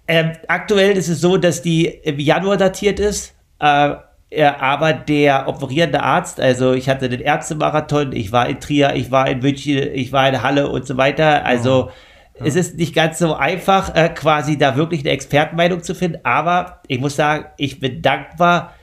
Ähm, 0.07 0.33
aktuell 0.49 0.99
ist 0.99 1.09
es 1.09 1.23
so, 1.23 1.39
dass 1.39 1.63
die 1.63 1.87
im 1.87 2.19
Januar 2.19 2.59
datiert 2.59 3.01
ist, 3.01 3.35
äh, 3.59 3.95
aber 4.43 4.93
der 4.93 5.49
operierende 5.49 6.03
Arzt, 6.03 6.41
also 6.41 6.75
ich 6.75 6.91
hatte 6.91 7.09
den 7.09 7.23
Ärztemarathon, 7.23 8.13
ich 8.13 8.33
war 8.33 8.51
in 8.51 8.61
Trier, 8.61 8.95
ich 8.97 9.11
war 9.11 9.31
in 9.31 9.39
München, 9.39 9.79
ich 9.95 10.13
war 10.13 10.29
in 10.29 10.43
Halle 10.43 10.69
und 10.69 10.87
so 10.87 10.99
weiter. 10.99 11.47
Also 11.47 11.89
oh. 11.89 11.91
Ja. 12.39 12.47
es 12.47 12.57
ist 12.57 12.77
nicht 12.77 12.95
ganz 12.95 13.19
so 13.19 13.35
einfach, 13.35 13.95
äh, 13.95 14.09
quasi 14.09 14.59
da 14.59 14.77
wirklich 14.77 15.01
eine 15.01 15.11
Expertenmeinung 15.11 15.83
zu 15.83 15.95
finden, 15.95 16.21
aber 16.25 16.81
ich 16.89 17.01
muss 17.01 17.17
sagen, 17.17 17.47
ich 17.57 17.81
bin 17.81 18.03
dankbar, 18.03 18.75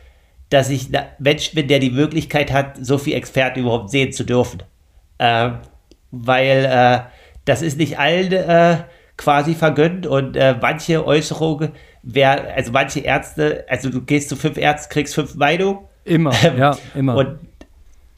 dass 0.50 0.70
ich 0.70 0.96
ein 0.96 1.06
Mensch 1.20 1.54
bin, 1.54 1.68
der 1.68 1.80
die 1.80 1.92
Möglichkeit 1.92 2.52
hat, 2.52 2.78
so 2.80 2.98
viel 2.98 3.14
Experten 3.14 3.62
überhaupt 3.62 3.90
sehen 3.90 4.12
zu 4.12 4.24
dürfen. 4.24 4.64
Äh, 5.18 5.52
weil 6.12 6.66
äh, 6.66 7.00
das 7.46 7.62
ist 7.62 7.78
nicht 7.78 7.98
allen 7.98 8.32
äh, 8.32 8.78
quasi 9.18 9.56
vergönnt 9.56 10.06
und 10.06 10.36
äh, 10.36 10.56
manche 10.62 11.06
Äußerungen, 11.06 11.72
wer, 12.04 12.56
also 12.56 12.72
manche 12.72 13.02
Ärzte, 13.02 13.66
also 13.70 13.90
du 13.90 14.02
gehst 14.02 14.30
zu 14.30 14.36
fünf 14.36 14.58
Ärzten, 14.58 14.92
kriegst 14.92 15.16
fünf 15.16 15.36
Meinungen. 15.36 15.80
Immer, 16.04 16.34
ähm, 16.44 16.58
ja, 16.58 16.78
immer. 16.96 17.16
Und 17.16 17.40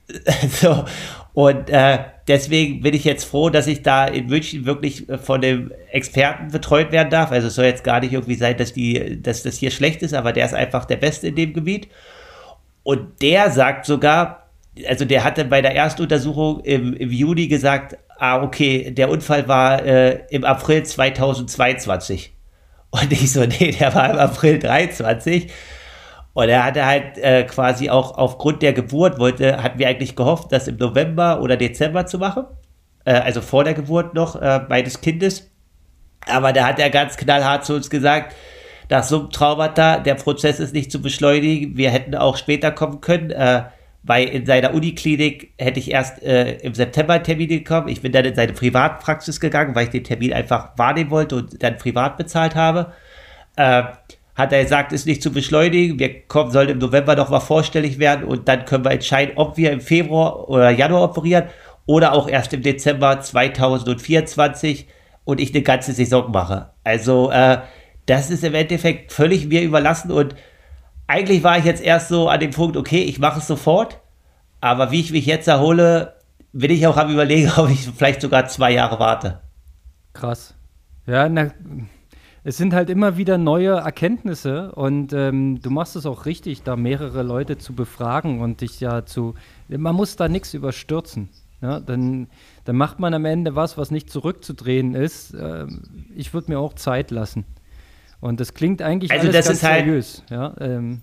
so, 0.50 0.86
und 1.34 1.70
äh, 1.72 2.00
deswegen 2.28 2.82
bin 2.82 2.94
ich 2.94 3.04
jetzt 3.04 3.24
froh, 3.26 3.50
dass 3.50 3.66
ich 3.66 3.82
da 3.82 4.06
in 4.06 4.28
München 4.28 4.66
wirklich 4.66 5.08
von 5.24 5.42
dem 5.42 5.72
Experten 5.92 6.52
betreut 6.52 6.92
werden 6.92 7.10
darf. 7.10 7.32
Also 7.32 7.48
es 7.48 7.56
soll 7.56 7.66
jetzt 7.66 7.84
gar 7.84 8.02
nicht 8.02 8.14
irgendwie 8.14 8.36
sein, 8.36 8.56
dass 8.56 8.72
die, 8.72 9.22
dass 9.22 9.42
das 9.42 9.58
hier 9.58 9.72
schlecht 9.72 10.04
ist, 10.04 10.14
aber 10.14 10.32
der 10.32 10.46
ist 10.46 10.54
einfach 10.54 10.86
der 10.86 10.98
Beste 10.98 11.28
in 11.30 11.36
dem 11.36 11.54
Gebiet. 11.54 11.88
Und 12.84 13.22
der 13.22 13.50
sagt 13.50 13.86
sogar, 13.86 14.50
also 14.88 15.06
der 15.06 15.24
hatte 15.24 15.46
bei 15.46 15.62
der 15.62 15.76
Erstuntersuchung 15.76 16.62
im, 16.62 16.94
im 16.94 17.10
Juni 17.10 17.48
gesagt, 17.48 17.98
ah, 18.20 18.44
okay, 18.44 18.92
der 18.92 19.10
Unfall 19.10 19.48
war 19.48 19.84
äh, 19.84 20.20
im 20.30 20.44
April 20.44 20.84
2022. 20.84 22.34
Und 22.92 23.12
ich 23.12 23.32
so, 23.32 23.44
nee, 23.46 23.72
der 23.72 23.96
war 23.96 24.12
im 24.12 24.20
April 24.20 24.60
23. 24.60 25.52
Und 26.34 26.50
er 26.50 26.64
hatte 26.64 26.86
halt 26.86 27.18
äh, 27.18 27.44
quasi 27.44 27.90
auch 27.90 28.18
aufgrund 28.18 28.62
der 28.62 28.74
Geburt 28.74 29.20
wollte, 29.20 29.62
hatten 29.62 29.78
wir 29.78 29.88
eigentlich 29.88 30.16
gehofft, 30.16 30.52
das 30.52 30.68
im 30.68 30.78
November 30.78 31.42
oder 31.42 31.58
Dezember 31.58 32.06
zu 32.06 32.18
machen. 32.18 32.46
Äh, 33.06 33.14
also 33.14 33.42
vor 33.42 33.64
der 33.64 33.76
Geburt 33.76 34.14
noch 34.16 34.36
äh, 34.42 34.62
meines 34.68 35.02
Kindes. 35.02 35.52
Aber 36.26 36.54
da 36.54 36.68
hat 36.68 36.80
er 36.80 36.90
ganz 36.90 37.18
knallhart 37.18 37.66
zu 37.66 37.76
uns 37.76 37.90
gesagt, 37.90 38.36
nach 38.90 39.04
so 39.04 39.20
einem 39.20 39.30
Traumata, 39.30 40.00
der 40.00 40.16
Prozess 40.16 40.60
ist 40.60 40.74
nicht 40.74 40.92
zu 40.92 41.02
beschleunigen. 41.02 41.78
Wir 41.78 41.92
hätten 41.92 42.16
auch 42.16 42.38
später 42.38 42.72
kommen 42.72 43.02
können. 43.02 43.32
Äh, 43.32 43.64
weil 44.04 44.28
in 44.28 44.46
seiner 44.46 44.74
Uniklinik 44.74 45.54
hätte 45.58 45.80
ich 45.80 45.92
erst 45.92 46.22
äh, 46.22 46.58
im 46.58 46.74
September 46.74 47.14
einen 47.14 47.24
Termin 47.24 47.48
bekommen. 47.48 47.88
Ich 47.88 48.02
bin 48.02 48.12
dann 48.12 48.26
in 48.26 48.36
seine 48.36 48.52
Privatpraxis 48.52 49.40
gegangen, 49.40 49.74
weil 49.76 49.86
ich 49.86 49.92
den 49.92 50.04
Termin 50.04 50.34
einfach 50.34 50.78
wahrnehmen 50.78 51.10
wollte 51.10 51.38
und 51.38 51.64
dann 51.64 51.78
privat 51.78 52.18
bezahlt 52.18 52.54
habe. 52.54 52.92
Äh, 53.56 53.84
hat 54.36 54.52
er 54.52 54.64
gesagt, 54.64 54.92
ist 54.94 55.06
nicht 55.06 55.22
zu 55.22 55.32
beschleunigen. 55.32 56.00
Wir 56.00 56.22
kommen, 56.22 56.52
sollen 56.52 56.70
im 56.70 56.78
November 56.80 57.16
noch 57.16 57.30
mal 57.30 57.40
vorstellig 57.40 58.00
werden 58.00 58.26
und 58.26 58.48
dann 58.48 58.66
können 58.66 58.84
wir 58.84 58.92
entscheiden, 58.92 59.34
ob 59.38 59.58
wir 59.58 59.72
im 59.72 59.82
Februar 59.82 60.50
oder 60.50 60.72
Januar 60.72 61.04
operieren 61.04 61.46
oder 61.86 62.14
auch 62.14 62.28
erst 62.28 62.54
im 62.54 62.62
Dezember 62.62 63.20
2024 63.20 64.88
und 65.24 65.40
ich 65.40 65.54
eine 65.54 65.64
ganze 65.64 65.94
Saison 65.94 66.32
mache. 66.32 66.72
Also 66.84 67.30
äh, 67.32 67.60
das 68.06 68.30
ist 68.32 68.44
im 68.44 68.56
Endeffekt 68.56 69.12
völlig 69.12 69.48
mir 69.48 69.62
überlassen 69.62 70.12
und 70.12 70.36
eigentlich 71.06 71.44
war 71.44 71.58
ich 71.58 71.66
jetzt 71.66 71.84
erst 71.84 72.08
so 72.08 72.30
an 72.30 72.40
dem 72.40 72.52
Punkt, 72.52 72.78
okay, 72.78 73.04
ich 73.04 73.20
mache 73.20 73.40
es 73.40 73.48
sofort, 73.48 74.00
aber 74.62 74.92
wie 74.92 75.02
ich 75.02 75.12
mich 75.12 75.26
jetzt 75.26 75.48
erhole, 75.48 76.16
bin 76.54 76.72
ich 76.72 76.88
auch 76.88 76.98
am 76.98 77.12
überlegen, 77.12 77.52
ob 77.58 77.70
ich 77.70 77.88
vielleicht 77.96 78.22
sogar 78.22 78.48
zwei 78.48 78.72
Jahre 78.72 79.00
warte. 79.00 79.42
Krass. 80.14 80.56
Ja, 81.06 81.28
na, 81.28 81.52
es 82.44 82.58
sind 82.58 82.74
halt 82.74 82.90
immer 82.90 83.18
wieder 83.18 83.38
neue 83.38 83.72
Erkenntnisse 83.72 84.74
und 84.74 85.14
ähm, 85.14 85.62
du 85.62 85.70
machst 85.70 85.96
es 85.96 86.06
auch 86.06 86.26
richtig, 86.26 86.64
da 86.64 86.76
mehrere 86.76 87.24
Leute 87.24 87.58
zu 87.58 87.74
befragen 87.74 88.42
und 88.42 88.62
dich 88.62 88.80
ja 88.82 89.06
zu. 89.06 89.36
Man 89.70 89.96
muss 89.96 90.18
da 90.18 90.28
nichts 90.28 90.54
überstürzen. 90.54 91.30
Ja, 91.62 91.80
dann, 91.80 92.28
dann 92.66 92.76
macht 92.76 93.00
man 93.00 93.14
am 93.14 93.24
Ende 93.24 93.56
was, 93.56 93.78
was 93.78 93.90
nicht 93.90 94.10
zurückzudrehen 94.10 94.96
ist. 94.96 95.34
Ähm, 95.34 96.10
ich 96.14 96.34
würde 96.34 96.52
mir 96.52 96.60
auch 96.60 96.74
Zeit 96.74 97.10
lassen. 97.10 97.46
Und 98.20 98.42
das 98.42 98.54
klingt 98.54 98.82
eigentlich 98.82 99.12
also 99.12 99.28
alles 99.28 99.38
das 99.38 99.46
ganz 99.46 99.58
ist 99.60 99.64
halt, 99.64 99.86
seriös. 99.86 100.24
Ja, 100.30 100.54
ähm, 100.60 101.02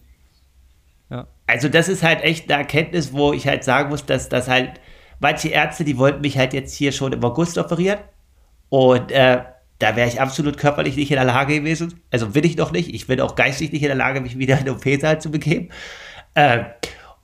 ja. 1.09 1.27
Also 1.47 1.71
das 1.71 1.89
ist 1.89 2.03
halt 2.03 2.23
echt 2.23 2.51
eine 2.51 2.61
Erkenntnis, 2.61 3.15
wo 3.15 3.33
ich 3.33 3.47
halt 3.47 3.65
sagen 3.65 3.89
muss, 3.89 4.05
dass, 4.05 4.29
dass 4.29 4.49
halt 4.49 4.81
manche 5.19 5.49
Ärzte, 5.49 5.85
die 5.85 5.97
wollten 5.97 6.21
mich 6.21 6.37
halt 6.37 6.53
jetzt 6.53 6.75
hier 6.75 6.93
schon 6.93 7.15
im 7.15 7.25
August 7.25 7.57
operieren. 7.57 8.01
Und 8.69 9.11
äh, 9.13 9.43
da 9.81 9.97
wäre 9.97 10.09
ich 10.09 10.21
absolut 10.21 10.59
körperlich 10.59 10.95
nicht 10.97 11.11
in 11.11 11.17
der 11.17 11.25
Lage 11.25 11.55
gewesen. 11.55 12.01
Also 12.11 12.35
will 12.35 12.45
ich 12.45 12.57
noch 12.57 12.71
nicht. 12.71 12.95
Ich 12.95 13.07
bin 13.07 13.21
auch 13.21 13.35
geistig 13.35 13.73
nicht 13.73 13.83
in 13.83 13.89
der 13.89 13.97
Lage, 13.97 14.21
mich 14.21 14.39
wieder 14.39 14.59
in 14.59 14.67
den 14.67 14.75
OP-Saal 14.75 15.21
zu 15.21 15.31
begeben. 15.31 15.71
Äh, 16.35 16.65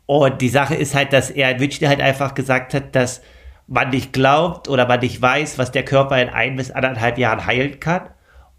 und 0.07 0.41
die 0.41 0.49
Sache 0.49 0.75
ist 0.75 0.95
halt, 0.95 1.13
dass 1.13 1.31
er 1.31 1.51
in 1.51 1.59
München 1.59 1.87
halt 1.87 2.01
einfach 2.01 2.35
gesagt 2.35 2.75
hat, 2.75 2.97
dass 2.97 3.21
man 3.67 3.91
nicht 3.91 4.13
glaubt 4.13 4.69
oder 4.69 4.87
man 4.87 5.01
nicht 5.01 5.21
weiß, 5.21 5.59
was 5.59 5.71
der 5.71 5.85
Körper 5.85 6.21
in 6.21 6.31
ein 6.31 6.57
bis 6.57 6.71
anderthalb 6.71 7.19
Jahren 7.19 7.45
heilen 7.45 7.79
kann. 7.79 8.09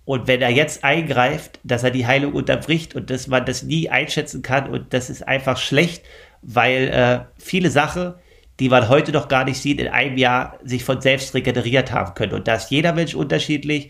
Und 0.06 0.28
wenn 0.28 0.42
er 0.42 0.52
jetzt 0.52 0.84
eingreift, 0.84 1.60
dass 1.64 1.84
er 1.84 1.92
die 1.92 2.06
Heilung 2.06 2.34
unterbricht 2.34 2.96
und 2.96 3.10
dass 3.10 3.28
man 3.28 3.46
das 3.46 3.64
nie 3.64 3.90
einschätzen 3.90 4.42
kann 4.42 4.70
und 4.70 4.94
das 4.94 5.10
ist 5.10 5.28
einfach 5.28 5.58
schlecht, 5.58 6.04
weil 6.42 6.88
äh, 6.88 7.20
viele 7.38 7.72
Sachen, 7.72 8.14
die 8.60 8.70
man 8.70 8.90
heute 8.90 9.12
noch 9.12 9.28
gar 9.28 9.46
nicht 9.46 9.62
sieht, 9.62 9.80
in 9.80 9.88
einem 9.88 10.18
Jahr 10.18 10.58
sich 10.64 10.84
von 10.84 11.02
selbst 11.02 11.34
regeneriert 11.34 11.92
haben 11.92 12.16
können. 12.16 12.34
Und 12.34 12.48
da 12.48 12.56
ist 12.56 12.72
jeder 12.72 12.94
Mensch 12.94 13.14
unterschiedlich, 13.14 13.90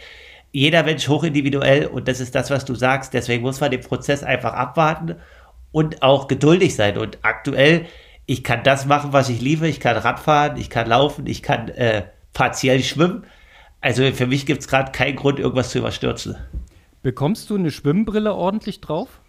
jeder 0.51 0.83
Mensch 0.83 1.07
hochindividuell 1.07 1.87
und 1.87 2.07
das 2.07 2.19
ist 2.19 2.35
das, 2.35 2.49
was 2.49 2.65
du 2.65 2.75
sagst. 2.75 3.13
Deswegen 3.13 3.43
muss 3.43 3.59
man 3.59 3.71
den 3.71 3.81
Prozess 3.81 4.23
einfach 4.23 4.53
abwarten 4.53 5.15
und 5.71 6.01
auch 6.01 6.27
geduldig 6.27 6.75
sein. 6.75 6.97
Und 6.97 7.19
aktuell, 7.21 7.85
ich 8.25 8.43
kann 8.43 8.63
das 8.63 8.85
machen, 8.85 9.13
was 9.13 9.29
ich 9.29 9.41
liebe. 9.41 9.67
Ich 9.67 9.79
kann 9.79 9.97
Radfahren, 9.97 10.57
ich 10.57 10.69
kann 10.69 10.87
laufen, 10.87 11.27
ich 11.27 11.43
kann 11.43 11.69
äh, 11.69 12.03
partiell 12.33 12.83
schwimmen. 12.83 13.25
Also 13.81 14.11
für 14.11 14.27
mich 14.27 14.45
gibt 14.45 14.61
es 14.61 14.67
gerade 14.67 14.91
keinen 14.91 15.15
Grund, 15.15 15.39
irgendwas 15.39 15.69
zu 15.69 15.79
überstürzen. 15.79 16.35
Bekommst 17.03 17.49
du 17.49 17.55
eine 17.55 17.71
Schwimmbrille 17.71 18.33
ordentlich 18.33 18.81
drauf? 18.81 19.21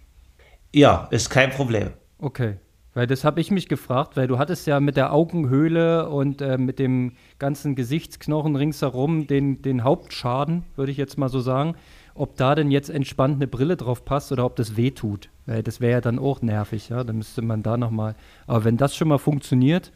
Ja, 0.75 1.07
ist 1.11 1.31
kein 1.31 1.51
Problem. 1.51 1.91
Okay. 2.19 2.57
Weil 2.99 3.07
das 3.07 3.23
habe 3.23 3.41
ich 3.41 3.53
mich 3.53 3.69
gefragt, 3.69 4.17
weil 4.17 4.27
du 4.27 4.41
hattest 4.41 4.67
ja 4.67 4.81
mit 4.81 4.97
der 4.97 5.13
Augenhöhle 5.13 6.09
und 6.09 6.43
äh, 6.43 6.59
mit 6.59 6.81
dem 6.81 7.13
ganzen 7.39 7.77
Gesichtsknochen 7.77 8.57
ringsherum 8.57 9.29
den, 9.29 9.63
den 9.63 9.85
Hauptschaden, 9.85 10.65
würde 10.75 10.91
ich 10.91 10.99
jetzt 10.99 11.17
mal 11.17 11.29
so 11.29 11.39
sagen. 11.39 11.77
Ob 12.17 12.35
da 12.35 12.57
denn 12.57 12.73
jetzt 12.73 12.91
entspannt 12.91 13.37
eine 13.37 13.47
Brille 13.47 13.77
drauf 13.77 14.05
passt 14.05 14.33
oder 14.33 14.45
ob 14.45 14.57
das 14.57 14.77
weh 14.77 14.91
tut. 14.91 15.29
Weil 15.47 15.63
das 15.63 15.81
wäre 15.81 15.93
ja 15.93 16.01
dann 16.01 16.19
auch 16.19 16.43
nervig, 16.43 16.89
ja. 16.89 17.05
Dann 17.05 17.19
müsste 17.19 17.41
man 17.41 17.63
da 17.63 17.77
nochmal. 17.77 18.17
Aber 18.49 18.65
wenn 18.65 18.77
das 18.77 18.97
schon 18.97 19.07
mal 19.07 19.19
funktioniert, 19.19 19.93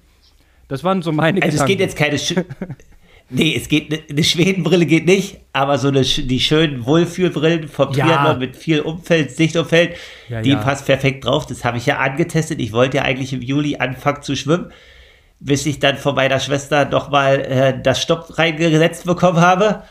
das 0.69 0.85
waren 0.85 1.03
so 1.03 1.11
meine 1.11 1.43
Also 1.43 1.65
Gedanken. 1.65 1.65
es 1.65 1.67
geht 1.67 1.81
jetzt 1.81 1.97
keine, 1.97 2.47
Nee, 3.33 3.57
es 3.57 3.69
geht, 3.69 3.91
ne, 3.91 4.01
eine 4.09 4.23
Schwedenbrille 4.23 4.87
geht 4.87 5.07
nicht, 5.07 5.39
aber 5.53 5.79
so 5.79 5.89
eine, 5.89 6.03
die 6.03 6.41
schönen 6.41 6.85
Wohlfühlbrillen 6.87 7.69
vom 7.69 7.93
Ja. 7.93 8.05
Triathlon 8.07 8.39
mit 8.39 8.57
viel 8.57 8.81
Umfeld, 8.81 9.31
Sichtumfeld, 9.33 9.97
Ja, 10.29 10.43
die 10.43 10.51
ja. 10.51 10.57
passt 10.57 10.87
perfekt 10.87 11.25
drauf. 11.25 11.47
Das 11.47 11.65
habe 11.65 11.79
ich 11.79 11.87
ja 11.87 11.99
angetestet. 11.99 12.61
Ich 12.61 12.73
wollte 12.73 12.99
ja 12.99 13.03
eigentlich 13.05 13.33
im 13.33 13.43
Juli 13.43 13.77
anfangen 13.77 14.23
zu 14.23 14.37
schwimmen, 14.37 14.71
bis 15.41 15.67
ich 15.67 15.79
dann 15.79 15.97
von 15.97 16.15
meiner 16.15 16.41
Schwester 16.41 16.85
nochmal 16.85 17.41
äh, 17.41 17.83
das 17.83 18.03
Stopp 18.03 18.39
reingesetzt 18.39 19.07
bekommen 19.07 19.41
habe. 19.41 19.83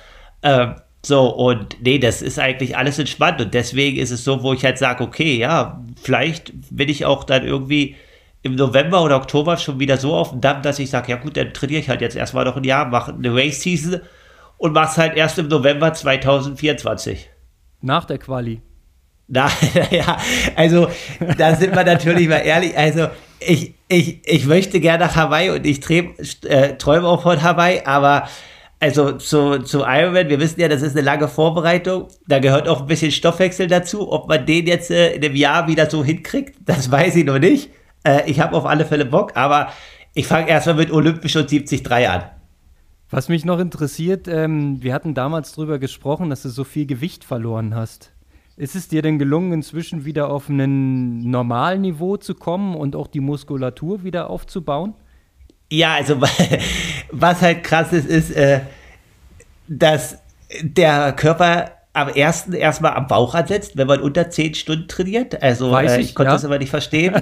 Ähm, 0.44 0.76
so, 1.04 1.30
und 1.30 1.78
nee, 1.82 1.98
das 1.98 2.22
ist 2.22 2.38
eigentlich 2.38 2.78
alles 2.78 3.00
entspannt 3.00 3.42
und 3.42 3.54
deswegen 3.56 3.98
ist 3.98 4.12
es 4.12 4.24
so, 4.24 4.44
wo 4.44 4.54
ich 4.54 4.64
halt 4.64 4.78
sage, 4.78 5.04
okay, 5.04 5.36
ja, 5.38 5.84
vielleicht 6.02 6.54
bin 6.70 6.90
ich 6.90 7.06
auch 7.06 7.24
dann 7.24 7.46
irgendwie 7.46 7.96
im 8.44 8.56
November 8.56 9.04
oder 9.04 9.18
Oktober 9.18 9.58
schon 9.58 9.80
wieder 9.80 9.98
so 9.98 10.14
auf 10.14 10.32
dem 10.32 10.42
Damm, 10.42 10.62
dass 10.62 10.80
ich 10.80 10.90
sage, 10.90 11.12
ja 11.12 11.18
gut, 11.18 11.38
dann 11.38 11.54
trainiere 11.54 11.82
ich 11.82 11.90
halt 11.90 12.02
jetzt 12.02 12.16
erstmal 12.16 12.46
noch 12.46 12.58
ein 12.58 12.64
Jahr, 12.64 12.86
mache 12.86 13.14
eine 13.14 13.34
Race-Season 13.34 14.02
und 14.58 14.74
mach's 14.74 14.98
halt 14.98 15.16
erst 15.16 15.38
im 15.40 15.48
November 15.48 15.94
2024. 15.94 17.30
Nach 17.82 18.06
der 18.06 18.18
Quali. 18.18 18.62
Na, 19.28 19.50
ja, 19.92 20.18
also 20.56 20.90
da 21.38 21.56
sind 21.56 21.76
wir 21.76 21.84
natürlich 21.84 22.28
mal 22.28 22.38
ehrlich. 22.38 22.78
Also 22.78 23.08
ich, 23.40 23.76
ich, 23.88 24.20
ich 24.26 24.46
möchte 24.46 24.80
gerne 24.80 25.06
nach 25.06 25.16
Hawaii 25.16 25.52
und 25.52 25.66
ich 25.66 25.80
träum, 25.80 26.16
äh, 26.44 26.74
träume 26.78 27.08
auch 27.08 27.24
von 27.24 27.42
Hawaii, 27.42 27.82
aber 27.86 28.28
also 28.80 29.14
zu, 29.14 29.60
zu 29.60 29.84
Ironman, 29.86 30.28
wir 30.28 30.40
wissen 30.40 30.60
ja, 30.60 30.68
das 30.68 30.82
ist 30.82 30.98
eine 30.98 31.06
lange 31.06 31.28
Vorbereitung. 31.28 32.08
Da 32.28 32.40
gehört 32.40 32.68
auch 32.68 32.82
ein 32.82 32.88
bisschen 32.88 33.12
Stoffwechsel 33.12 33.68
dazu. 33.68 34.12
Ob 34.12 34.28
man 34.28 34.46
den 34.46 34.66
jetzt 34.66 34.90
äh, 34.90 35.14
in 35.14 35.24
einem 35.24 35.36
Jahr 35.36 35.68
wieder 35.68 35.90
so 35.90 36.04
hinkriegt, 36.04 36.58
das 36.66 36.90
weiß 36.90 37.16
ich 37.16 37.26
noch 37.26 37.38
nicht. 37.40 37.70
Äh, 38.04 38.30
ich 38.30 38.40
habe 38.40 38.56
auf 38.56 38.66
alle 38.66 38.86
Fälle 38.86 39.06
Bock, 39.06 39.36
aber 39.36 39.72
ich 40.14 40.28
fange 40.28 40.50
erstmal 40.50 40.76
mit 40.76 40.92
Olympisch 40.92 41.36
und 41.36 41.50
73 41.50 42.10
an. 42.10 42.24
Was 43.10 43.28
mich 43.28 43.44
noch 43.44 43.60
interessiert, 43.60 44.28
ähm, 44.28 44.82
wir 44.82 44.94
hatten 44.94 45.14
damals 45.14 45.52
drüber 45.52 45.80
gesprochen, 45.80 46.30
dass 46.30 46.44
du 46.44 46.50
so 46.50 46.64
viel 46.64 46.86
Gewicht 46.86 47.24
verloren 47.24 47.76
hast. 47.76 48.14
Ist 48.56 48.76
es 48.76 48.88
dir 48.88 49.02
denn 49.02 49.20
gelungen, 49.20 49.54
inzwischen 49.54 50.06
wieder 50.06 50.30
auf 50.30 50.48
ein 50.48 51.20
Normalniveau 51.30 52.18
zu 52.18 52.36
kommen 52.36 52.76
und 52.76 52.96
auch 52.96 53.08
die 53.08 53.20
Muskulatur 53.20 54.04
wieder 54.04 54.30
aufzubauen? 54.30 54.94
Ja, 55.70 55.96
also 55.96 56.22
was 57.12 57.42
halt 57.42 57.64
krass 57.64 57.92
ist, 57.92 58.08
ist, 58.08 58.32
äh, 58.32 58.62
dass 59.68 60.20
der 60.62 61.14
Körper 61.14 61.72
am 61.94 62.08
ersten 62.10 62.54
erstmal 62.54 62.94
am 62.94 63.08
Bauch 63.08 63.36
ansetzt, 63.36 63.76
wenn 63.76 63.88
man 63.88 64.00
unter 64.00 64.30
10 64.30 64.54
Stunden 64.56 64.88
trainiert. 64.88 65.42
Also 65.44 65.72
Weiß 65.72 65.94
äh, 65.94 66.02
ich, 66.02 66.10
ich 66.10 66.16
konnte 66.16 66.30
ja. 66.30 66.36
das 66.36 66.46
aber 66.46 66.58
nicht 66.58 66.70
verstehen. 66.70 67.14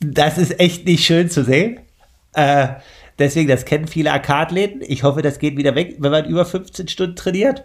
das 0.00 0.38
ist 0.38 0.58
echt 0.58 0.86
nicht 0.86 1.04
schön 1.04 1.28
zu 1.28 1.44
sehen. 1.44 1.80
Äh, 2.32 2.68
deswegen, 3.18 3.48
das 3.48 3.66
kennen 3.66 3.86
viele 3.86 4.12
Arcade-Läden. 4.12 4.82
Ich 4.86 5.02
hoffe, 5.02 5.20
das 5.20 5.38
geht 5.38 5.56
wieder 5.56 5.74
weg, 5.74 5.96
wenn 5.98 6.10
man 6.10 6.24
über 6.24 6.46
15 6.46 6.88
Stunden 6.88 7.16
trainiert. 7.16 7.64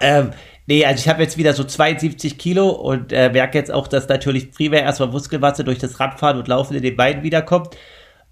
Ähm, 0.00 0.30
nee, 0.66 0.84
also 0.84 1.00
ich 1.00 1.08
habe 1.08 1.22
jetzt 1.22 1.36
wieder 1.36 1.52
so 1.52 1.64
72 1.64 2.38
Kilo 2.38 2.70
und 2.70 3.12
äh, 3.12 3.30
merke 3.30 3.58
jetzt 3.58 3.70
auch, 3.70 3.88
dass 3.88 4.08
natürlich 4.08 4.52
primär 4.52 4.82
erstmal 4.82 5.08
Muskelmasse 5.08 5.64
durch 5.64 5.78
das 5.78 6.00
Radfahren 6.00 6.38
und 6.38 6.48
Laufen 6.48 6.74
in 6.76 6.82
den 6.82 6.96
Beinen 6.96 7.22
wiederkommt. 7.22 7.76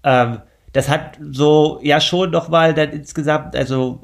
Ähm, 0.03 0.41
das 0.73 0.89
hat 0.89 1.17
so 1.31 1.79
ja 1.81 1.99
schon 2.01 2.31
nochmal 2.31 2.73
dann 2.73 2.91
insgesamt, 2.91 3.55
also 3.55 4.01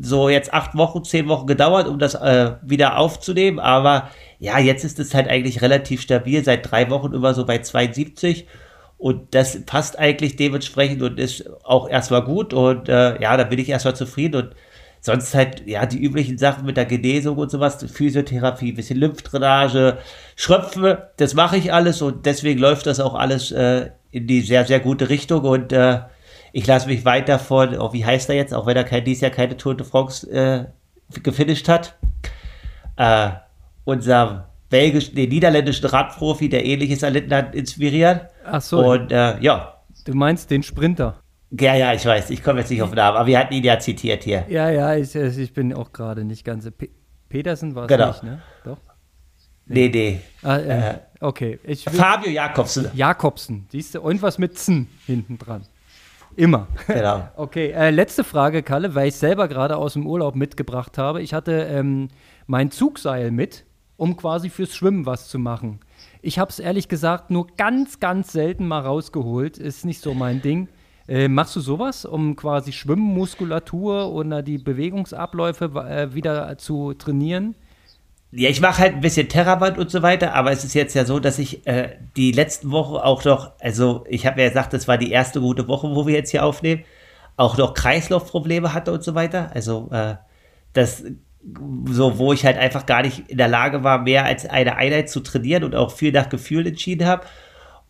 so 0.00 0.28
jetzt 0.28 0.52
acht 0.52 0.74
Wochen, 0.76 1.04
zehn 1.04 1.28
Wochen 1.28 1.46
gedauert, 1.46 1.86
um 1.86 1.98
das 1.98 2.14
äh, 2.14 2.52
wieder 2.62 2.98
aufzunehmen. 2.98 3.58
Aber 3.58 4.10
ja, 4.38 4.58
jetzt 4.58 4.84
ist 4.84 4.98
es 4.98 5.14
halt 5.14 5.28
eigentlich 5.28 5.62
relativ 5.62 6.02
stabil, 6.02 6.44
seit 6.44 6.70
drei 6.70 6.90
Wochen 6.90 7.14
immer 7.14 7.34
so 7.34 7.46
bei 7.46 7.58
72. 7.58 8.46
Und 8.98 9.34
das 9.34 9.64
passt 9.64 9.98
eigentlich 9.98 10.36
dementsprechend 10.36 11.02
und 11.02 11.18
ist 11.18 11.48
auch 11.64 11.88
erstmal 11.88 12.22
gut. 12.22 12.52
Und 12.52 12.88
äh, 12.88 13.20
ja, 13.22 13.36
da 13.36 13.44
bin 13.44 13.58
ich 13.58 13.68
erstmal 13.68 13.96
zufrieden. 13.96 14.42
Und 14.42 14.54
sonst 15.00 15.34
halt, 15.34 15.66
ja, 15.66 15.86
die 15.86 16.02
üblichen 16.02 16.38
Sachen 16.38 16.66
mit 16.66 16.76
der 16.76 16.84
Genesung 16.84 17.38
und 17.38 17.50
sowas, 17.50 17.84
Physiotherapie, 17.90 18.72
bisschen 18.72 18.98
Lymphdrainage, 18.98 19.98
Schröpfen, 20.36 20.98
das 21.16 21.34
mache 21.34 21.56
ich 21.56 21.72
alles 21.72 22.02
und 22.02 22.26
deswegen 22.26 22.60
läuft 22.60 22.86
das 22.86 23.00
auch 23.00 23.14
alles 23.14 23.50
äh, 23.52 23.90
in 24.10 24.26
die 24.26 24.40
sehr, 24.40 24.64
sehr 24.64 24.80
gute 24.80 25.08
Richtung 25.08 25.42
und 25.44 25.72
äh, 25.72 26.00
ich 26.52 26.66
lasse 26.66 26.88
mich 26.88 27.04
weiter 27.04 27.38
von, 27.38 27.78
oh, 27.78 27.92
wie 27.92 28.04
heißt 28.04 28.28
er 28.28 28.34
jetzt, 28.36 28.52
auch 28.54 28.66
wenn 28.66 28.76
er 28.76 28.84
kein, 28.84 29.04
dieses 29.04 29.20
Jahr 29.22 29.30
keine 29.30 29.56
Tour 29.56 29.76
de 29.76 29.86
France 29.86 30.28
äh, 30.30 30.64
gefinisht 31.22 31.68
hat, 31.68 31.96
äh, 32.96 33.30
unserem 33.84 34.42
belgischen, 34.68 35.14
nee, 35.14 35.26
niederländischen 35.26 35.86
Radprofi, 35.86 36.48
der 36.48 36.64
ähnliches 36.64 37.02
erlitten 37.02 37.32
hat, 37.34 37.54
inspirieren. 37.54 38.20
Ach 38.44 38.60
so, 38.60 38.84
Und 38.84 39.10
äh, 39.12 39.38
ja, 39.40 39.74
du 40.04 40.14
meinst 40.14 40.50
den 40.50 40.62
Sprinter. 40.62 41.20
ja, 41.50 41.74
ja, 41.74 41.92
ich 41.94 42.04
weiß, 42.04 42.30
ich 42.30 42.42
komme 42.42 42.60
jetzt 42.60 42.70
nicht 42.70 42.82
auf 42.82 42.90
den 42.90 42.96
Namen, 42.96 43.16
aber 43.16 43.26
wir 43.26 43.38
hatten 43.38 43.54
ihn 43.54 43.64
ja 43.64 43.78
zitiert 43.78 44.24
hier. 44.24 44.44
Ja, 44.48 44.70
ja, 44.70 44.94
ich, 44.96 45.14
ich 45.14 45.52
bin 45.52 45.72
auch 45.74 45.92
gerade 45.92 46.24
nicht 46.24 46.44
ganz. 46.44 46.68
Pe 46.70 46.88
Petersen 47.28 47.76
war 47.76 47.84
es 47.84 47.88
Genau. 47.88 48.08
nicht, 48.08 48.22
ne? 48.24 48.40
Doch. 48.64 48.78
Nee, 49.74 49.88
nee. 49.88 50.20
Ah, 50.42 50.56
äh, 50.56 50.90
Äh, 50.90 50.98
okay, 51.20 51.58
Fabio 51.76 52.30
Jakobsen. 52.30 52.90
Jakobsen, 52.94 53.66
siehst 53.70 53.94
du, 53.94 54.00
und 54.00 54.20
was 54.22 54.38
mit 54.38 54.58
Zen 54.58 54.88
hinten 55.06 55.38
dran. 55.38 55.62
Immer. 56.36 56.68
Genau. 56.86 57.28
Okay, 57.36 57.70
äh, 57.70 57.90
letzte 57.90 58.24
Frage, 58.24 58.62
Kalle, 58.62 58.94
weil 58.94 59.08
ich 59.08 59.16
selber 59.16 59.48
gerade 59.48 59.76
aus 59.76 59.94
dem 59.94 60.06
Urlaub 60.06 60.34
mitgebracht 60.36 60.96
habe. 60.98 61.22
Ich 61.22 61.34
hatte 61.34 61.52
ähm, 61.70 62.08
mein 62.46 62.70
Zugseil 62.70 63.30
mit, 63.30 63.64
um 63.96 64.16
quasi 64.16 64.48
fürs 64.48 64.74
Schwimmen 64.74 65.06
was 65.06 65.28
zu 65.28 65.38
machen. 65.38 65.80
Ich 66.22 66.38
habe 66.38 66.50
es 66.50 66.58
ehrlich 66.58 66.88
gesagt 66.88 67.30
nur 67.30 67.46
ganz, 67.56 68.00
ganz 68.00 68.32
selten 68.32 68.66
mal 68.66 68.80
rausgeholt. 68.80 69.58
Ist 69.58 69.84
nicht 69.84 70.00
so 70.02 70.14
mein 70.14 70.40
Ding. 70.42 70.68
Äh, 71.08 71.28
machst 71.28 71.56
du 71.56 71.60
sowas, 71.60 72.04
um 72.04 72.36
quasi 72.36 72.72
Schwimmmuskulatur 72.72 74.12
oder 74.12 74.42
die 74.42 74.58
Bewegungsabläufe 74.58 75.64
äh, 75.88 76.14
wieder 76.14 76.56
zu 76.58 76.94
trainieren? 76.94 77.54
Ja, 78.32 78.48
ich 78.48 78.60
mache 78.60 78.78
halt 78.78 78.94
ein 78.94 79.00
bisschen 79.00 79.28
Terraband 79.28 79.76
und 79.76 79.90
so 79.90 80.02
weiter, 80.02 80.34
aber 80.34 80.52
es 80.52 80.64
ist 80.64 80.74
jetzt 80.74 80.94
ja 80.94 81.04
so, 81.04 81.18
dass 81.18 81.38
ich 81.40 81.66
äh, 81.66 81.96
die 82.16 82.30
letzten 82.30 82.70
Wochen 82.70 82.94
auch 82.94 83.24
noch, 83.24 83.52
also 83.58 84.04
ich 84.08 84.24
habe 84.24 84.40
ja 84.40 84.48
gesagt, 84.48 84.72
das 84.72 84.86
war 84.86 84.98
die 84.98 85.10
erste 85.10 85.40
gute 85.40 85.66
Woche, 85.66 85.88
wo 85.94 86.06
wir 86.06 86.14
jetzt 86.14 86.30
hier 86.30 86.44
aufnehmen, 86.44 86.84
auch 87.36 87.58
noch 87.58 87.74
Kreislaufprobleme 87.74 88.72
hatte 88.72 88.92
und 88.92 89.02
so 89.02 89.16
weiter. 89.16 89.50
Also 89.54 89.88
äh, 89.90 90.14
das 90.74 91.04
so, 91.86 92.18
wo 92.18 92.32
ich 92.32 92.44
halt 92.44 92.58
einfach 92.58 92.86
gar 92.86 93.02
nicht 93.02 93.30
in 93.30 93.38
der 93.38 93.48
Lage 93.48 93.82
war, 93.82 93.98
mehr 93.98 94.24
als 94.24 94.46
eine 94.46 94.76
Einheit 94.76 95.08
zu 95.08 95.20
trainieren 95.20 95.64
und 95.64 95.74
auch 95.74 95.90
viel 95.90 96.12
nach 96.12 96.28
Gefühl 96.28 96.66
entschieden 96.66 97.06
habe. 97.06 97.24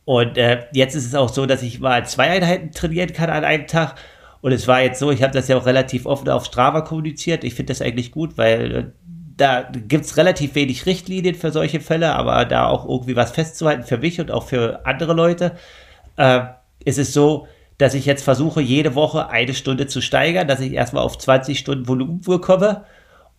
Und 0.04 0.38
äh, 0.38 0.64
jetzt 0.72 0.94
ist 0.94 1.06
es 1.06 1.14
auch 1.14 1.28
so, 1.28 1.46
dass 1.46 1.62
ich 1.62 1.80
mal 1.80 2.06
zwei 2.06 2.30
Einheiten 2.30 2.70
trainieren 2.72 3.12
kann 3.12 3.30
an 3.30 3.44
einem 3.44 3.66
Tag. 3.66 3.96
Und 4.40 4.52
es 4.52 4.66
war 4.66 4.80
jetzt 4.82 4.98
so, 4.98 5.10
ich 5.10 5.22
habe 5.22 5.32
das 5.32 5.48
ja 5.48 5.56
auch 5.56 5.66
relativ 5.66 6.06
offen 6.06 6.28
auf 6.28 6.46
Strava 6.46 6.80
kommuniziert. 6.80 7.44
Ich 7.44 7.54
finde 7.54 7.72
das 7.72 7.82
eigentlich 7.82 8.10
gut, 8.12 8.38
weil 8.38 8.74
äh, 8.74 8.84
da 9.40 9.62
gibt 9.62 10.04
es 10.04 10.16
relativ 10.16 10.54
wenig 10.54 10.84
Richtlinien 10.86 11.34
für 11.34 11.50
solche 11.50 11.80
Fälle, 11.80 12.14
aber 12.14 12.44
da 12.44 12.66
auch 12.66 12.86
irgendwie 12.86 13.16
was 13.16 13.30
festzuhalten 13.30 13.84
für 13.84 13.98
mich 13.98 14.20
und 14.20 14.30
auch 14.30 14.44
für 14.44 14.84
andere 14.84 15.14
Leute, 15.14 15.52
äh, 16.16 16.40
ist 16.84 16.98
es 16.98 17.14
so, 17.14 17.46
dass 17.78 17.94
ich 17.94 18.04
jetzt 18.04 18.22
versuche, 18.22 18.60
jede 18.60 18.94
Woche 18.94 19.30
eine 19.30 19.54
Stunde 19.54 19.86
zu 19.86 20.02
steigern, 20.02 20.46
dass 20.46 20.60
ich 20.60 20.74
erstmal 20.74 21.02
auf 21.02 21.16
20 21.16 21.58
Stunden 21.58 21.88
Volumen 21.88 22.20
komme. 22.42 22.84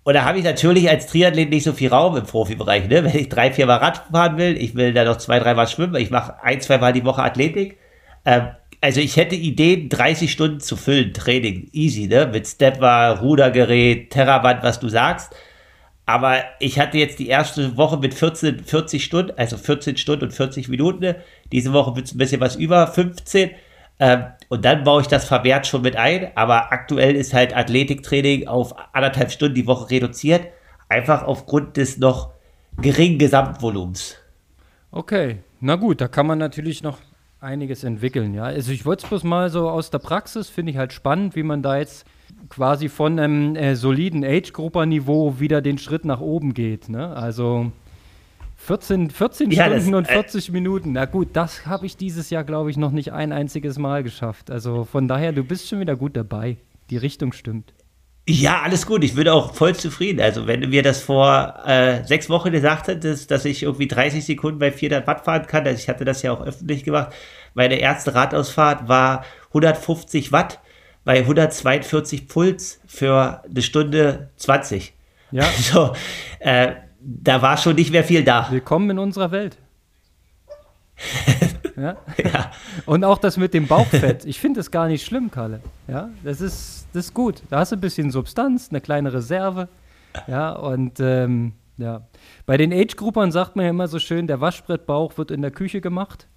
Und 0.03 0.15
da 0.15 0.25
habe 0.25 0.39
ich 0.39 0.43
natürlich 0.43 0.89
als 0.89 1.05
Triathlet 1.05 1.51
nicht 1.51 1.63
so 1.63 1.73
viel 1.73 1.89
Raum 1.89 2.17
im 2.17 2.23
Profibereich. 2.23 2.87
Ne? 2.87 3.03
Wenn 3.03 3.15
ich 3.15 3.29
drei, 3.29 3.51
vier 3.51 3.67
Mal 3.67 3.77
Rad 3.77 4.01
fahren 4.11 4.37
will, 4.37 4.57
ich 4.57 4.73
will 4.73 4.93
da 4.93 5.03
noch 5.03 5.17
zwei, 5.17 5.37
drei 5.37 5.53
Mal 5.53 5.67
schwimmen, 5.67 5.95
ich 5.95 6.09
mache 6.09 6.41
ein, 6.43 6.59
zwei 6.59 6.79
Mal 6.79 6.93
die 6.93 7.05
Woche 7.05 7.21
Athletik. 7.21 7.77
Ähm, 8.25 8.47
also 8.81 8.99
ich 8.99 9.15
hätte 9.15 9.35
Ideen, 9.35 9.89
30 9.89 10.31
Stunden 10.31 10.59
zu 10.59 10.75
füllen, 10.75 11.13
Training, 11.13 11.69
easy, 11.71 12.07
ne? 12.07 12.27
Mit 12.33 12.47
Stepper, 12.47 13.19
Rudergerät, 13.21 14.09
Terrawand, 14.09 14.63
was 14.63 14.79
du 14.79 14.89
sagst. 14.89 15.35
Aber 16.11 16.43
ich 16.59 16.77
hatte 16.77 16.97
jetzt 16.97 17.19
die 17.19 17.29
erste 17.29 17.77
Woche 17.77 17.95
mit 17.95 18.13
14, 18.13 18.65
40 18.65 19.01
Stunden, 19.01 19.31
also 19.37 19.55
14 19.55 19.95
Stunden 19.95 20.25
und 20.25 20.33
40 20.33 20.67
Minuten. 20.67 21.15
Diese 21.53 21.71
Woche 21.71 21.95
wird 21.95 22.07
es 22.07 22.13
ein 22.13 22.17
bisschen 22.17 22.41
was 22.41 22.57
über 22.57 22.85
15. 22.85 23.51
Ähm, 23.97 24.25
und 24.49 24.65
dann 24.65 24.83
baue 24.83 25.03
ich 25.03 25.07
das 25.07 25.23
vermehrt 25.23 25.67
schon 25.67 25.83
mit 25.83 25.95
ein. 25.95 26.35
Aber 26.35 26.73
aktuell 26.73 27.15
ist 27.15 27.33
halt 27.33 27.55
Athletiktraining 27.55 28.45
auf 28.49 28.75
anderthalb 28.91 29.31
Stunden 29.31 29.55
die 29.55 29.67
Woche 29.67 29.89
reduziert. 29.89 30.47
Einfach 30.89 31.23
aufgrund 31.23 31.77
des 31.77 31.97
noch 31.97 32.33
geringen 32.81 33.17
Gesamtvolumens. 33.17 34.17
Okay, 34.91 35.37
na 35.61 35.77
gut, 35.77 36.01
da 36.01 36.09
kann 36.09 36.27
man 36.27 36.39
natürlich 36.39 36.83
noch 36.83 36.97
einiges 37.39 37.85
entwickeln, 37.85 38.33
ja. 38.33 38.43
Also 38.43 38.73
ich 38.73 38.85
wollte 38.85 39.05
es 39.05 39.09
bloß 39.09 39.23
mal 39.23 39.49
so 39.49 39.69
aus 39.69 39.91
der 39.91 39.99
Praxis, 39.99 40.49
finde 40.49 40.73
ich 40.73 40.77
halt 40.77 40.91
spannend, 40.91 41.37
wie 41.37 41.43
man 41.43 41.63
da 41.63 41.77
jetzt 41.77 42.05
quasi 42.51 42.89
von 42.89 43.17
einem 43.17 43.55
äh, 43.55 43.75
soliden 43.75 44.23
Age-Grupper-Niveau 44.23 45.39
wieder 45.39 45.61
den 45.61 45.77
Schritt 45.77 46.03
nach 46.03 46.19
oben 46.19 46.53
geht, 46.53 46.89
ne? 46.89 47.15
Also 47.15 47.71
14, 48.57 49.09
14 49.09 49.51
ja, 49.51 49.65
Stunden 49.65 49.91
das, 49.91 49.97
und 49.99 50.07
40 50.07 50.49
äh, 50.49 50.51
Minuten. 50.51 50.91
Na 50.91 51.05
gut, 51.05 51.29
das 51.33 51.65
habe 51.65 51.85
ich 51.85 51.95
dieses 51.95 52.29
Jahr, 52.29 52.43
glaube 52.43 52.69
ich, 52.69 52.77
noch 52.77 52.91
nicht 52.91 53.13
ein 53.13 53.31
einziges 53.31 53.79
Mal 53.79 54.03
geschafft. 54.03 54.51
Also 54.51 54.83
von 54.83 55.07
daher, 55.07 55.31
du 55.31 55.43
bist 55.43 55.69
schon 55.69 55.79
wieder 55.79 55.95
gut 55.95 56.15
dabei. 56.17 56.57
Die 56.89 56.97
Richtung 56.97 57.31
stimmt. 57.31 57.73
Ja, 58.27 58.61
alles 58.61 58.85
gut. 58.85 59.03
Ich 59.03 59.15
bin 59.15 59.27
auch 59.29 59.55
voll 59.55 59.73
zufrieden. 59.73 60.19
Also, 60.19 60.45
wenn 60.45 60.61
du 60.61 60.67
mir 60.67 60.83
das 60.83 61.01
vor 61.01 61.55
äh, 61.65 62.03
sechs 62.03 62.29
Wochen 62.29 62.51
gesagt 62.51 62.87
hättest, 62.87 63.31
dass 63.31 63.45
ich 63.45 63.63
irgendwie 63.63 63.87
30 63.87 64.23
Sekunden 64.23 64.59
bei 64.59 64.71
400 64.71 65.07
Watt 65.07 65.25
fahren 65.25 65.47
kann, 65.47 65.65
also 65.65 65.79
ich 65.79 65.89
hatte 65.89 66.05
das 66.05 66.21
ja 66.21 66.33
auch 66.33 66.45
öffentlich 66.45 66.83
gemacht. 66.83 67.13
Meine 67.53 67.79
erste 67.79 68.13
Radausfahrt 68.13 68.87
war 68.89 69.23
150 69.47 70.31
Watt 70.31 70.59
bei 71.03 71.19
142 71.19 72.27
Puls 72.27 72.79
für 72.85 73.43
eine 73.43 73.61
Stunde 73.61 74.29
20. 74.37 74.93
Ja. 75.31 75.43
Also, 75.57 75.93
äh, 76.39 76.73
da 76.99 77.41
war 77.41 77.57
schon 77.57 77.75
nicht 77.75 77.91
mehr 77.91 78.03
viel 78.03 78.23
da. 78.23 78.47
Willkommen 78.51 78.91
in 78.91 78.99
unserer 78.99 79.31
Welt. 79.31 79.57
ja? 81.75 81.97
ja? 82.17 82.51
Und 82.85 83.03
auch 83.03 83.17
das 83.17 83.37
mit 83.37 83.53
dem 83.53 83.65
Bauchfett. 83.65 84.25
Ich 84.25 84.39
finde 84.39 84.59
es 84.59 84.69
gar 84.69 84.87
nicht 84.87 85.05
schlimm, 85.05 85.31
Kalle. 85.31 85.61
Ja, 85.87 86.09
das 86.23 86.41
ist, 86.41 86.87
das 86.93 87.05
ist 87.05 87.13
gut. 87.13 87.41
Da 87.49 87.59
hast 87.59 87.71
du 87.71 87.77
ein 87.77 87.81
bisschen 87.81 88.11
Substanz, 88.11 88.69
eine 88.69 88.81
kleine 88.81 89.13
Reserve. 89.13 89.67
Ja, 90.27 90.51
und 90.51 90.99
ähm, 90.99 91.53
ja. 91.77 92.01
Bei 92.45 92.57
den 92.57 92.71
Age-Gruppern 92.71 93.31
sagt 93.31 93.55
man 93.55 93.65
ja 93.65 93.71
immer 93.71 93.87
so 93.87 93.97
schön, 93.97 94.27
der 94.27 94.41
Waschbrettbauch 94.41 95.17
wird 95.17 95.31
in 95.31 95.41
der 95.41 95.51
Küche 95.51 95.81
gemacht. 95.81 96.27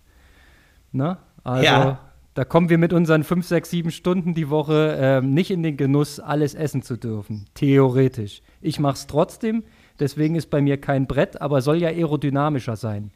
Na? 0.93 1.19
Also, 1.43 1.65
ja. 1.65 1.99
Da 2.35 2.45
kommen 2.45 2.69
wir 2.69 2.79
mit 2.79 2.93
unseren 2.93 3.23
5, 3.23 3.47
6, 3.47 3.71
7 3.71 3.91
Stunden 3.93 4.35
die 4.35 4.51
Woche 4.51 4.97
ähm, 5.01 5.35
nicht 5.35 5.51
in 5.53 5.63
den 5.63 5.77
Genuss, 5.77 6.19
alles 6.19 6.55
essen 6.55 6.83
zu 6.83 6.97
dürfen. 6.97 7.47
Theoretisch. 7.55 8.43
Ich 8.61 8.81
mache 8.81 8.95
es 8.95 9.07
trotzdem. 9.07 9.63
Deswegen 10.01 10.35
ist 10.35 10.51
bei 10.51 10.61
mir 10.61 10.81
kein 10.81 11.07
Brett, 11.07 11.41
aber 11.41 11.63
soll 11.63 11.77
ja 11.77 11.89
aerodynamischer 11.89 12.75
sein. 12.75 13.13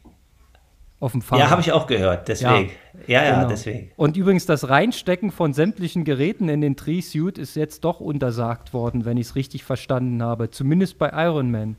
Auf 1.01 1.11
dem 1.11 1.21
Fahrrad. 1.21 1.45
Ja, 1.45 1.49
habe 1.49 1.61
ich 1.61 1.71
auch 1.71 1.87
gehört, 1.87 2.27
deswegen. 2.27 2.71
Ja, 3.07 3.21
ja, 3.21 3.23
ja 3.23 3.35
genau. 3.35 3.49
deswegen. 3.49 3.91
Und 3.97 4.15
übrigens, 4.17 4.45
das 4.45 4.69
Reinstecken 4.69 5.31
von 5.31 5.53
sämtlichen 5.53 6.05
Geräten 6.05 6.47
in 6.49 6.61
den 6.61 6.75
Tree-Suit 6.77 7.37
ist 7.37 7.55
jetzt 7.55 7.83
doch 7.85 7.99
untersagt 7.99 8.73
worden, 8.73 9.05
wenn 9.05 9.17
ich 9.17 9.27
es 9.27 9.35
richtig 9.35 9.63
verstanden 9.63 10.21
habe. 10.23 10.49
Zumindest 10.49 10.97
bei 10.97 11.09
Ironman. 11.13 11.77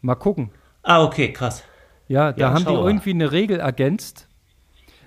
Mal 0.00 0.14
gucken. 0.14 0.50
Ah, 0.82 1.02
okay, 1.04 1.32
krass. 1.32 1.62
Ja, 2.08 2.32
da 2.32 2.38
ja, 2.38 2.52
haben 2.52 2.66
die 2.66 2.72
irgendwie 2.72 3.10
eine 3.10 3.32
Regel 3.32 3.60
ergänzt. 3.60 4.28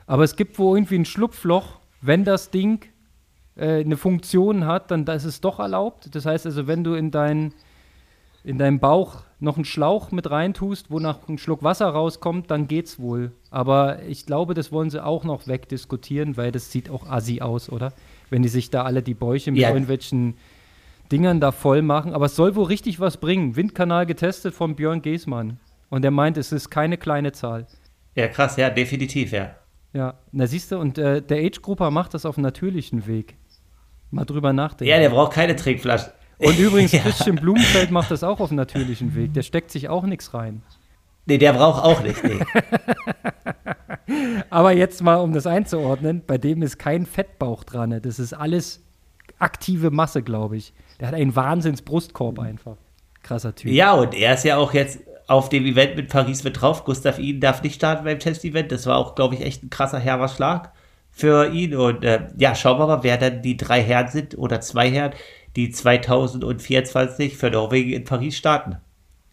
Aber 0.08 0.24
es 0.24 0.36
gibt 0.36 0.58
wohl 0.58 0.78
irgendwie 0.78 0.96
ein 0.96 1.06
Schlupfloch, 1.06 1.80
wenn 2.02 2.24
das 2.24 2.50
Ding 2.50 2.86
äh, 3.56 3.82
eine 3.82 3.98
Funktion 3.98 4.66
hat, 4.66 4.90
dann 4.90 5.06
ist 5.06 5.26
es 5.26 5.42
doch 5.42 5.60
erlaubt. 5.60 6.16
Das 6.16 6.26
heißt 6.26 6.46
also, 6.46 6.66
wenn 6.66 6.84
du 6.84 6.96
in 6.96 7.12
deinen 7.12 7.54
in 8.44 8.58
deinem 8.58 8.80
Bauch 8.80 9.24
noch 9.42 9.58
einen 9.58 9.66
Schlauch 9.66 10.12
mit 10.12 10.32
reintust, 10.32 10.90
wo 10.90 11.00
nach 11.00 11.28
ein 11.28 11.38
Schluck 11.38 11.64
Wasser 11.64 11.90
rauskommt, 11.90 12.50
dann 12.50 12.70
geht's 12.70 12.98
wohl. 12.98 13.34
Aber 13.52 14.02
ich 14.04 14.26
glaube, 14.26 14.54
das 14.54 14.72
wollen 14.72 14.90
sie 14.90 15.04
auch 15.04 15.26
noch 15.26 15.48
wegdiskutieren, 15.48 16.38
weil 16.38 16.54
das 16.54 16.72
sieht 16.72 16.90
auch 16.90 17.10
assi 17.10 17.42
aus, 17.42 17.70
oder? 17.70 17.92
Wenn 18.30 18.44
die 18.44 18.48
sich 18.48 18.70
da 18.70 18.84
alle 18.84 19.04
die 19.04 19.16
Bäuche 19.16 19.52
mit 19.52 19.60
ja. 19.60 19.68
irgendwelchen 19.68 20.36
Dingern 21.12 21.42
da 21.42 21.52
voll 21.52 21.82
machen. 21.82 22.14
Aber 22.14 22.28
es 22.28 22.38
soll 22.38 22.56
wohl 22.56 22.68
richtig 22.68 23.02
was 23.02 23.18
bringen. 23.18 23.58
Windkanal 23.58 24.06
getestet 24.06 24.54
von 24.54 24.78
Björn 24.78 25.02
Geßmann. 25.02 25.60
Und 25.90 26.06
er 26.06 26.12
meint, 26.12 26.38
es 26.38 26.54
ist 26.54 26.70
keine 26.70 26.98
kleine 26.98 27.34
Zahl. 27.34 27.68
Ja, 28.16 28.30
krass, 28.30 28.56
ja, 28.56 28.70
definitiv, 28.70 29.34
ja. 29.34 29.56
Ja, 29.98 30.14
na 30.32 30.46
siehst 30.46 30.72
du, 30.72 30.78
und 30.78 31.00
äh, 31.00 31.24
der 31.24 31.40
Age-Grupper 31.40 31.90
macht 31.90 32.14
das 32.14 32.28
auf 32.28 32.38
natürlichen 32.38 33.08
Weg. 33.08 33.36
Mal 34.12 34.26
drüber 34.26 34.54
nachdenken. 34.54 34.92
Ja, 34.92 35.00
der 35.00 35.10
braucht 35.10 35.34
keine 35.34 35.56
Trinkflasche. 35.56 36.14
Und 36.38 36.60
übrigens, 36.60 36.92
ja. 36.92 37.00
Christian 37.00 37.38
Blumenfeld 37.38 37.90
macht 37.90 38.12
das 38.12 38.24
auch 38.24 38.40
auf 38.40 38.52
natürlichen 38.52 39.16
Weg. 39.16 39.34
Der 39.34 39.42
steckt 39.42 39.72
sich 39.72 39.90
auch 39.90 40.04
nichts 40.04 40.36
rein. 40.36 40.62
Nee, 41.26 41.40
der 41.40 41.54
braucht 41.54 41.84
auch 41.84 42.04
nicht. 42.04 42.24
Nee. 42.24 42.38
Aber 44.52 44.72
jetzt 44.72 45.02
mal, 45.02 45.16
um 45.16 45.34
das 45.34 45.48
einzuordnen, 45.48 46.22
bei 46.28 46.38
dem 46.38 46.62
ist 46.62 46.78
kein 46.78 47.08
Fettbauch 47.08 47.64
dran. 47.64 48.00
Das 48.04 48.20
ist 48.20 48.34
alles 48.34 48.84
aktive 49.40 49.90
Masse, 49.90 50.22
glaube 50.22 50.58
ich. 50.58 50.74
Der 51.00 51.08
hat 51.08 51.16
einen 51.16 51.36
Wahnsinns-Brustkorb 51.36 52.38
einfach. 52.38 52.78
Krasser 53.24 53.56
Typ. 53.56 53.72
Ja, 53.72 53.94
und 53.94 54.14
er 54.14 54.36
ist 54.36 54.44
ja 54.44 54.58
auch 54.58 54.76
jetzt 54.76 55.00
auf 55.28 55.50
dem 55.50 55.66
Event 55.66 55.96
mit 55.98 56.10
Paris 56.10 56.44
mit 56.44 56.62
drauf. 56.62 56.86
Gustav 56.86 57.20
Ihn 57.20 57.40
darf 57.40 57.62
nicht 57.62 57.76
starten 57.76 58.06
beim 58.06 58.20
Test-Event. 58.20 58.72
Das 58.72 58.86
war 58.86 58.98
auch, 58.98 59.16
glaube 59.16 59.36
ich, 59.36 59.42
echt 59.42 59.62
ein 59.62 59.70
krasser 59.70 60.00
herber 60.00 60.30
Schlag 60.30 60.72
für 61.12 61.52
ihn. 61.52 61.76
Und 61.76 62.04
äh, 62.04 62.28
ja, 62.38 62.56
schauen 62.56 62.80
wir 62.80 62.88
mal, 62.88 63.04
wer 63.04 63.18
dann 63.18 63.42
die 63.42 63.58
drei 63.58 63.84
Herren 63.84 64.08
sind 64.08 64.38
oder 64.38 64.62
zwei 64.62 64.90
Herren, 64.90 65.14
die 65.56 65.70
2024 65.70 67.38
für 67.38 67.52
Norwegen 67.52 67.92
in 67.92 68.06
Paris 68.06 68.38
starten. 68.38 68.78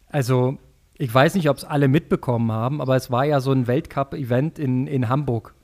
Also, 0.09 0.59
ich 0.97 1.13
weiß 1.13 1.35
nicht, 1.35 1.49
ob 1.49 1.59
es 1.59 1.65
alle 1.65 1.89
mitbekommen 1.89 2.51
haben, 2.51 2.81
aber 2.81 2.97
es 2.97 3.11
war 3.11 3.25
ja 3.25 3.41
so 3.41 3.53
ein 3.53 3.67
Weltcup-Event 3.67 4.59
in, 4.59 4.87
in 4.87 5.09
Hamburg. 5.09 5.55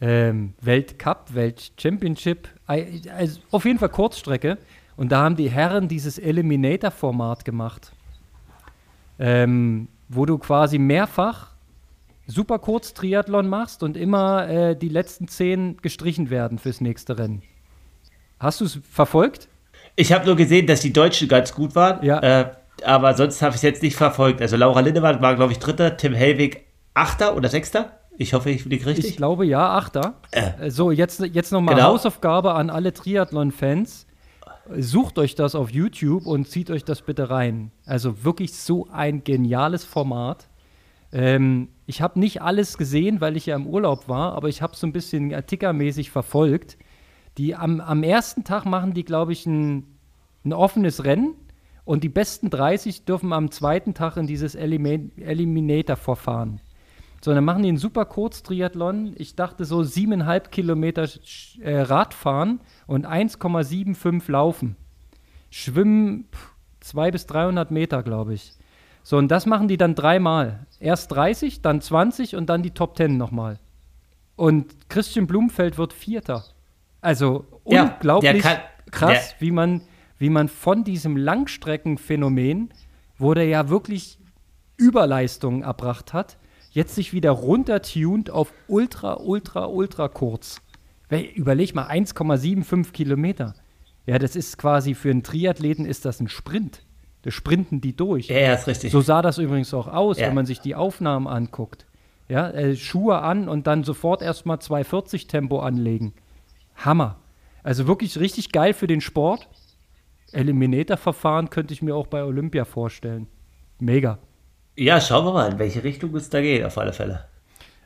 Ähm, 0.00 0.54
Weltcup, 0.60 1.32
Weltchampionship, 1.32 2.48
also 2.66 3.40
auf 3.52 3.64
jeden 3.64 3.78
Fall 3.78 3.88
Kurzstrecke. 3.88 4.58
Und 4.96 5.12
da 5.12 5.22
haben 5.22 5.36
die 5.36 5.48
Herren 5.48 5.88
dieses 5.88 6.18
Eliminator-Format 6.18 7.44
gemacht, 7.44 7.92
ähm, 9.22 9.88
wo 10.08 10.26
du 10.26 10.36
quasi 10.36 10.78
mehrfach 10.78 11.52
super 12.26 12.58
kurz 12.58 12.92
Triathlon 12.92 13.48
machst 13.48 13.82
und 13.82 13.96
immer 13.96 14.48
äh, 14.48 14.76
die 14.76 14.88
letzten 14.88 15.28
zehn 15.28 15.76
gestrichen 15.80 16.28
werden 16.28 16.58
fürs 16.58 16.80
nächste 16.80 17.18
Rennen. 17.18 17.42
Hast 18.40 18.60
du 18.60 18.64
es 18.64 18.80
verfolgt? 18.90 19.48
Ich 19.94 20.12
habe 20.12 20.26
nur 20.26 20.36
gesehen, 20.36 20.66
dass 20.66 20.80
die 20.80 20.92
Deutschen 20.92 21.28
ganz 21.28 21.54
gut 21.54 21.76
waren. 21.76 22.04
Ja. 22.04 22.18
Äh, 22.20 22.50
aber 22.84 23.14
sonst 23.14 23.42
habe 23.42 23.50
ich 23.50 23.56
es 23.56 23.62
jetzt 23.62 23.82
nicht 23.82 23.96
verfolgt. 23.96 24.40
Also 24.40 24.56
Laura 24.56 24.80
Lindemann 24.80 25.22
war, 25.22 25.36
glaube 25.36 25.52
ich, 25.52 25.58
Dritter, 25.58 25.96
Tim 25.96 26.14
Hellwig 26.14 26.64
Achter 26.94 27.36
oder 27.36 27.48
Sechster. 27.48 27.92
Ich 28.18 28.34
hoffe, 28.34 28.50
ich 28.50 28.64
liege 28.64 28.86
richtig. 28.86 29.06
Ich 29.06 29.16
glaube 29.16 29.46
ja, 29.46 29.76
Achter. 29.76 30.14
Äh. 30.32 30.70
So, 30.70 30.90
jetzt, 30.90 31.20
jetzt 31.20 31.52
nochmal 31.52 31.76
genau. 31.76 31.88
Hausaufgabe 31.88 32.54
an 32.54 32.70
alle 32.70 32.92
Triathlon-Fans. 32.92 34.06
Sucht 34.70 35.18
euch 35.18 35.34
das 35.34 35.54
auf 35.54 35.70
YouTube 35.70 36.26
und 36.26 36.48
zieht 36.48 36.70
euch 36.70 36.84
das 36.84 37.02
bitte 37.02 37.30
rein. 37.30 37.72
Also 37.84 38.24
wirklich 38.24 38.54
so 38.54 38.88
ein 38.90 39.24
geniales 39.24 39.84
Format. 39.84 40.48
Ähm, 41.12 41.68
ich 41.86 42.00
habe 42.00 42.20
nicht 42.20 42.42
alles 42.42 42.78
gesehen, 42.78 43.20
weil 43.20 43.36
ich 43.36 43.46
ja 43.46 43.56
im 43.56 43.66
Urlaub 43.66 44.08
war, 44.08 44.34
aber 44.34 44.48
ich 44.48 44.62
habe 44.62 44.76
so 44.76 44.86
ein 44.86 44.92
bisschen 44.92 45.34
artikelmäßig 45.34 46.10
verfolgt. 46.10 46.78
Die 47.38 47.54
am, 47.54 47.80
am 47.80 48.02
ersten 48.02 48.44
Tag 48.44 48.64
machen 48.64 48.94
die, 48.94 49.04
glaube 49.04 49.32
ich, 49.32 49.46
ein, 49.46 49.86
ein 50.44 50.52
offenes 50.52 51.04
Rennen 51.04 51.34
und 51.84 52.04
die 52.04 52.08
besten 52.08 52.50
30 52.50 53.04
dürfen 53.04 53.32
am 53.32 53.50
zweiten 53.50 53.94
Tag 53.94 54.16
in 54.16 54.26
dieses 54.26 54.54
Elimin 54.54 55.12
Eliminator-Verfahren. 55.18 56.60
So, 57.24 57.32
dann 57.32 57.44
machen 57.44 57.62
die 57.62 57.68
einen 57.68 57.78
super 57.78 58.04
Kurztriathlon. 58.04 59.14
Ich 59.16 59.36
dachte 59.36 59.64
so 59.64 59.84
siebeneinhalb 59.84 60.50
Kilometer 60.50 61.08
äh, 61.60 61.80
Radfahren 61.80 62.60
und 62.92 63.06
1,75 63.06 64.30
Laufen. 64.30 64.76
Schwimmen 65.50 66.28
pff, 66.30 66.52
200 66.80 67.12
bis 67.12 67.26
300 67.26 67.70
Meter, 67.70 68.02
glaube 68.02 68.34
ich. 68.34 68.52
So, 69.02 69.16
und 69.16 69.28
das 69.28 69.46
machen 69.46 69.66
die 69.66 69.78
dann 69.78 69.94
dreimal. 69.94 70.66
Erst 70.78 71.10
30, 71.12 71.62
dann 71.62 71.80
20 71.80 72.36
und 72.36 72.50
dann 72.50 72.62
die 72.62 72.72
Top 72.72 72.96
10 72.98 73.16
nochmal. 73.16 73.58
Und 74.36 74.90
Christian 74.90 75.26
Blumfeld 75.26 75.78
wird 75.78 75.94
Vierter. 75.94 76.44
Also 77.00 77.46
ja, 77.64 77.84
unglaublich 77.84 78.42
kann, 78.42 78.58
krass, 78.90 79.36
wie 79.38 79.52
man, 79.52 79.80
wie 80.18 80.30
man 80.30 80.48
von 80.48 80.84
diesem 80.84 81.16
Langstreckenphänomen, 81.16 82.74
wo 83.16 83.32
der 83.32 83.46
ja 83.46 83.70
wirklich 83.70 84.18
Überleistungen 84.76 85.62
erbracht 85.62 86.12
hat, 86.12 86.36
jetzt 86.70 86.94
sich 86.94 87.14
wieder 87.14 87.30
runtertuned 87.30 88.28
auf 88.30 88.52
ultra, 88.68 89.14
ultra, 89.14 89.64
ultra 89.64 90.08
kurz. 90.08 90.60
Überleg 91.20 91.74
mal, 91.74 91.88
1,75 91.88 92.92
Kilometer. 92.92 93.54
Ja, 94.06 94.18
das 94.18 94.36
ist 94.36 94.58
quasi 94.58 94.94
für 94.94 95.10
einen 95.10 95.22
Triathleten 95.22 95.84
ist 95.84 96.04
das 96.04 96.20
ein 96.20 96.28
Sprint. 96.28 96.82
Da 97.22 97.30
sprinten 97.30 97.80
die 97.80 97.94
durch. 97.94 98.28
Ja, 98.28 98.38
ja, 98.38 98.54
ist 98.54 98.66
richtig. 98.66 98.90
So 98.90 99.00
sah 99.00 99.22
das 99.22 99.38
übrigens 99.38 99.72
auch 99.74 99.86
aus, 99.86 100.18
ja. 100.18 100.26
wenn 100.26 100.34
man 100.34 100.46
sich 100.46 100.60
die 100.60 100.74
Aufnahmen 100.74 101.28
anguckt. 101.28 101.86
Ja, 102.28 102.50
äh, 102.50 102.74
Schuhe 102.76 103.18
an 103.18 103.48
und 103.48 103.66
dann 103.66 103.84
sofort 103.84 104.22
erstmal 104.22 104.58
240 104.58 105.28
Tempo 105.28 105.60
anlegen. 105.60 106.14
Hammer. 106.76 107.18
Also 107.62 107.86
wirklich 107.86 108.18
richtig 108.18 108.50
geil 108.50 108.74
für 108.74 108.86
den 108.88 109.00
Sport. 109.00 109.48
Eliminator-Verfahren 110.32 111.50
könnte 111.50 111.74
ich 111.74 111.82
mir 111.82 111.94
auch 111.94 112.06
bei 112.06 112.24
Olympia 112.24 112.64
vorstellen. 112.64 113.28
Mega. 113.78 114.18
Ja, 114.76 115.00
schauen 115.00 115.26
wir 115.26 115.32
mal, 115.32 115.52
in 115.52 115.58
welche 115.58 115.84
Richtung 115.84 116.14
es 116.16 116.30
da 116.30 116.40
geht, 116.40 116.64
auf 116.64 116.78
alle 116.78 116.92
Fälle. 116.92 117.26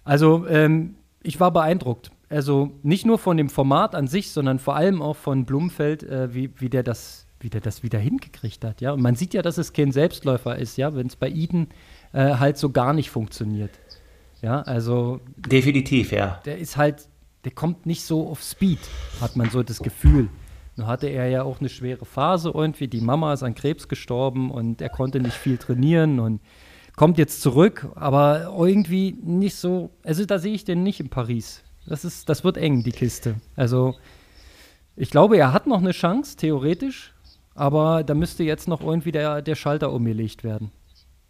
Also, 0.04 0.46
ähm, 0.46 0.94
ich 1.22 1.40
war 1.40 1.50
beeindruckt. 1.50 2.10
Also 2.28 2.72
nicht 2.82 3.06
nur 3.06 3.18
von 3.18 3.36
dem 3.36 3.48
Format 3.48 3.94
an 3.94 4.08
sich, 4.08 4.30
sondern 4.30 4.58
vor 4.58 4.74
allem 4.76 5.00
auch 5.00 5.16
von 5.16 5.44
Blumenfeld, 5.44 6.02
äh, 6.02 6.34
wie, 6.34 6.50
wie, 6.56 6.68
der 6.68 6.82
das, 6.82 7.26
wie 7.40 7.50
der 7.50 7.60
das 7.60 7.82
wieder 7.82 7.98
hingekriegt 7.98 8.64
hat. 8.64 8.80
Ja? 8.80 8.92
Und 8.92 9.02
man 9.02 9.14
sieht 9.14 9.34
ja, 9.34 9.42
dass 9.42 9.58
es 9.58 9.72
kein 9.72 9.92
Selbstläufer 9.92 10.56
ist, 10.56 10.76
ja, 10.76 10.94
wenn 10.94 11.06
es 11.06 11.16
bei 11.16 11.30
Eden 11.30 11.68
äh, 12.12 12.34
halt 12.34 12.58
so 12.58 12.70
gar 12.70 12.92
nicht 12.92 13.10
funktioniert. 13.10 13.70
Ja, 14.42 14.62
also. 14.62 15.20
Definitiv, 15.36 16.12
ja. 16.12 16.40
Der 16.44 16.58
ist 16.58 16.76
halt, 16.76 17.08
der 17.44 17.52
kommt 17.52 17.86
nicht 17.86 18.02
so 18.02 18.28
auf 18.28 18.42
Speed, 18.42 18.80
hat 19.20 19.36
man 19.36 19.50
so 19.50 19.62
das 19.62 19.78
Gefühl. 19.78 20.28
Nun 20.76 20.86
hatte 20.86 21.06
er 21.06 21.28
ja 21.28 21.42
auch 21.42 21.60
eine 21.60 21.68
schwere 21.68 22.04
Phase 22.04 22.50
irgendwie. 22.52 22.86
Die 22.86 23.00
Mama 23.00 23.32
ist 23.32 23.42
an 23.42 23.54
Krebs 23.54 23.88
gestorben 23.88 24.50
und 24.50 24.82
er 24.82 24.90
konnte 24.90 25.20
nicht 25.20 25.34
viel 25.34 25.56
trainieren 25.56 26.20
und 26.20 26.42
kommt 26.96 27.18
jetzt 27.18 27.40
zurück, 27.40 27.88
aber 27.94 28.54
irgendwie 28.58 29.16
nicht 29.22 29.56
so. 29.56 29.90
Also 30.04 30.26
da 30.26 30.38
sehe 30.38 30.54
ich 30.54 30.64
den 30.64 30.82
nicht 30.82 31.00
in 31.00 31.08
Paris. 31.08 31.62
Das, 31.86 32.04
ist, 32.04 32.28
das 32.28 32.44
wird 32.44 32.56
eng, 32.56 32.82
die 32.82 32.92
Kiste. 32.92 33.36
Also 33.54 33.94
ich 34.96 35.10
glaube, 35.10 35.36
er 35.36 35.52
hat 35.52 35.66
noch 35.66 35.78
eine 35.78 35.92
Chance, 35.92 36.36
theoretisch, 36.36 37.12
aber 37.54 38.02
da 38.02 38.14
müsste 38.14 38.44
jetzt 38.44 38.68
noch 38.68 38.80
irgendwie 38.80 39.12
der, 39.12 39.42
der 39.42 39.54
Schalter 39.54 39.92
umgelegt 39.92 40.42
werden. 40.42 40.72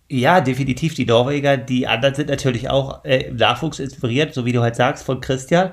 Ja, 0.08 0.40
definitiv. 0.40 0.94
Die 0.94 1.04
Norweger, 1.04 1.56
die 1.56 1.86
anderen 1.86 2.14
sind 2.14 2.30
natürlich 2.30 2.70
auch 2.70 3.04
äh, 3.04 3.32
Nachwuchs 3.32 3.80
inspiriert, 3.80 4.34
so 4.34 4.44
wie 4.44 4.52
du 4.52 4.62
halt 4.62 4.76
sagst, 4.76 5.04
von 5.04 5.20
Christian 5.20 5.72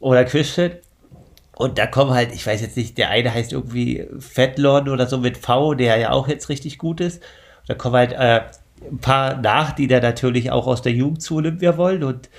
oder 0.00 0.24
Christian. 0.24 0.72
Und 1.56 1.78
da 1.78 1.86
kommen 1.86 2.12
halt, 2.12 2.32
ich 2.34 2.46
weiß 2.46 2.60
jetzt 2.60 2.76
nicht, 2.76 2.98
der 2.98 3.10
eine 3.10 3.32
heißt 3.32 3.52
irgendwie 3.52 4.08
Fettlon 4.18 4.88
oder 4.88 5.06
so 5.06 5.18
mit 5.18 5.36
V, 5.36 5.74
der 5.74 5.98
ja 5.98 6.10
auch 6.10 6.26
jetzt 6.26 6.48
richtig 6.48 6.78
gut 6.78 7.00
ist. 7.00 7.22
da 7.68 7.74
kommen 7.74 7.96
halt 7.96 8.12
äh, 8.12 8.40
ein 8.90 8.98
paar 8.98 9.36
nach, 9.36 9.72
die 9.72 9.86
da 9.86 10.00
natürlich 10.00 10.50
auch 10.50 10.66
aus 10.66 10.82
der 10.82 10.92
Jugend 10.92 11.22
zu 11.22 11.36
Olympia 11.36 11.76
wollen. 11.76 12.02
Und 12.02 12.30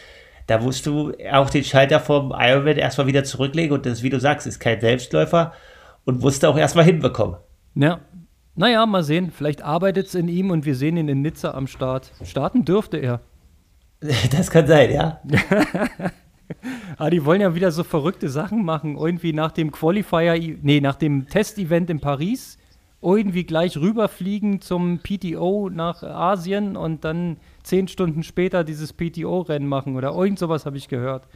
da 0.52 0.58
musst 0.58 0.86
du 0.86 1.14
auch 1.32 1.50
den 1.50 1.64
Schalter 1.64 2.02
vom 2.02 2.34
Ironman 2.38 2.76
erstmal 2.76 3.08
wieder 3.08 3.24
zurücklegen. 3.24 3.72
Und 3.72 3.86
das, 3.86 4.04
wie 4.04 4.10
du 4.10 4.20
sagst, 4.20 4.46
ist 4.46 4.60
kein 4.60 4.82
Selbstläufer 4.82 5.54
und 6.04 6.20
musst 6.20 6.44
du 6.44 6.48
auch 6.48 6.58
erstmal 6.58 6.84
hinbekommen. 6.84 7.38
Ja. 7.76 8.02
Naja, 8.56 8.86
mal 8.86 9.02
sehen. 9.02 9.32
Vielleicht 9.32 9.62
arbeitet 9.62 10.08
es 10.08 10.16
in 10.16 10.28
ihm 10.28 10.52
und 10.52 10.66
wir 10.66 10.76
sehen 10.76 10.98
ihn 10.98 11.08
in 11.08 11.22
Nizza 11.22 11.52
am 11.52 11.68
Start. 11.68 12.12
Starten 12.24 12.66
dürfte 12.66 12.98
er. 12.98 13.22
Das 14.32 14.52
kann 14.52 14.68
sein, 14.68 14.92
ja. 14.92 15.22
ah, 16.98 17.10
die 17.10 17.24
wollen 17.24 17.40
ja 17.40 17.56
wieder 17.56 17.72
so 17.72 17.86
verrückte 17.86 18.28
Sachen 18.28 18.66
machen. 18.66 18.98
Irgendwie 18.98 19.32
nach 19.32 19.52
dem 19.52 19.72
Qualifier, 19.72 20.58
nee, 20.64 20.82
nach 20.82 20.96
dem 20.96 21.30
Testevent 21.30 21.90
in 21.90 22.02
Paris, 22.02 22.58
irgendwie 23.02 23.44
gleich 23.44 23.78
rüberfliegen 23.78 24.62
zum 24.62 25.00
PTO 25.00 25.70
nach 25.72 26.04
Asien 26.04 26.78
und 26.78 27.04
dann 27.04 27.38
zehn 27.64 27.88
Stunden 27.88 28.24
später 28.24 28.64
dieses 28.64 28.94
PTO-Rennen 28.94 29.68
machen 29.68 29.96
oder 29.96 30.14
irgend 30.14 30.38
sowas 30.40 30.66
habe 30.66 30.78
ich 30.78 30.88
gehört. 30.88 31.28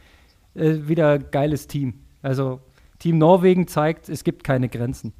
Äh, 0.54 0.88
wieder 0.88 1.18
geiles 1.18 1.66
Team. 1.66 1.94
Also 2.22 2.60
Team 2.98 3.18
Norwegen 3.18 3.66
zeigt, 3.66 4.08
es 4.08 4.24
gibt 4.24 4.44
keine 4.44 4.68
Grenzen. 4.68 5.12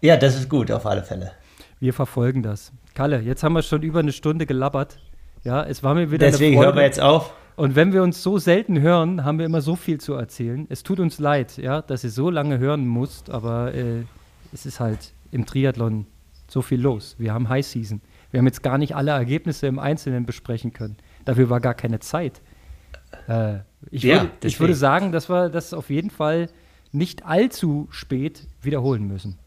Ja, 0.00 0.16
das 0.16 0.36
ist 0.36 0.48
gut, 0.48 0.70
auf 0.70 0.86
alle 0.86 1.02
Fälle. 1.02 1.32
Wir 1.78 1.92
verfolgen 1.92 2.42
das. 2.42 2.72
Kalle, 2.94 3.20
jetzt 3.20 3.42
haben 3.42 3.52
wir 3.52 3.62
schon 3.62 3.82
über 3.82 4.00
eine 4.00 4.12
Stunde 4.12 4.46
gelabbert. 4.46 4.98
Ja, 5.44 5.64
es 5.64 5.82
war 5.82 5.94
mir 5.94 6.10
wieder 6.10 6.26
Deswegen 6.26 6.58
hören 6.60 6.76
wir 6.76 6.82
jetzt 6.82 7.00
auf. 7.00 7.34
Und 7.56 7.76
wenn 7.76 7.92
wir 7.92 8.02
uns 8.02 8.22
so 8.22 8.38
selten 8.38 8.80
hören, 8.80 9.24
haben 9.24 9.38
wir 9.38 9.46
immer 9.46 9.60
so 9.60 9.76
viel 9.76 10.00
zu 10.00 10.14
erzählen. 10.14 10.66
Es 10.70 10.82
tut 10.82 10.98
uns 10.98 11.18
leid, 11.18 11.58
ja, 11.58 11.82
dass 11.82 12.04
ihr 12.04 12.10
so 12.10 12.30
lange 12.30 12.58
hören 12.58 12.86
musst, 12.86 13.30
aber 13.30 13.74
äh, 13.74 14.04
es 14.52 14.64
ist 14.64 14.80
halt 14.80 15.12
im 15.32 15.46
Triathlon 15.46 16.06
so 16.46 16.62
viel 16.62 16.80
los. 16.80 17.16
Wir 17.18 17.34
haben 17.34 17.48
High 17.48 17.66
Season. 17.66 18.00
Wir 18.30 18.38
haben 18.38 18.46
jetzt 18.46 18.62
gar 18.62 18.78
nicht 18.78 18.94
alle 18.94 19.10
Ergebnisse 19.10 19.66
im 19.66 19.78
Einzelnen 19.78 20.26
besprechen 20.26 20.72
können. 20.72 20.96
Dafür 21.24 21.50
war 21.50 21.60
gar 21.60 21.74
keine 21.74 21.98
Zeit. 21.98 22.40
Äh, 23.26 23.60
ich, 23.90 24.02
ja, 24.04 24.22
würde, 24.22 24.30
ich 24.44 24.60
würde 24.60 24.74
sagen, 24.74 25.12
dass 25.12 25.28
wir 25.28 25.48
das 25.48 25.74
auf 25.74 25.90
jeden 25.90 26.10
Fall 26.10 26.48
nicht 26.92 27.24
allzu 27.24 27.88
spät 27.90 28.46
wiederholen 28.60 29.06
müssen. 29.06 29.38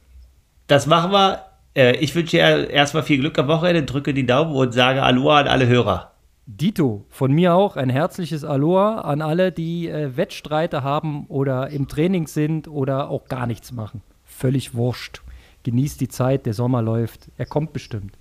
Das 0.68 0.88
machen 0.88 1.12
wir. 1.12 1.46
Äh, 1.76 1.98
ich 1.98 2.16
wünsche 2.16 2.38
dir 2.38 2.70
erstmal 2.70 3.04
viel 3.04 3.20
Glück 3.20 3.38
am 3.38 3.48
Wochenende, 3.48 3.84
drücke 3.84 4.14
die 4.14 4.26
Daumen 4.26 4.56
und 4.56 4.74
sage 4.74 5.04
Aloha 5.04 5.40
an 5.42 5.48
alle 5.48 5.68
Hörer. 5.68 6.12
Dito, 6.48 7.06
von 7.10 7.32
mir 7.32 7.56
auch 7.56 7.76
ein 7.76 7.90
herzliches 7.90 8.44
Aloha 8.44 9.02
an 9.02 9.22
alle, 9.22 9.52
die 9.52 9.90
äh, 9.90 10.16
Wettstreite 10.16 10.84
haben 10.84 11.26
oder 11.28 11.70
im 11.70 11.88
Training 11.88 12.28
sind 12.28 12.68
oder 12.68 13.10
auch 13.10 13.26
gar 13.26 13.48
nichts 13.48 13.72
machen. 13.72 14.02
Völlig 14.24 14.76
wurscht. 14.76 15.22
Genießt 15.66 16.00
die 16.00 16.08
Zeit, 16.08 16.46
der 16.46 16.54
Sommer 16.54 16.84
läuft. 16.84 17.32
Er 17.40 17.48
kommt 17.48 17.74
bestimmt. 17.74 18.20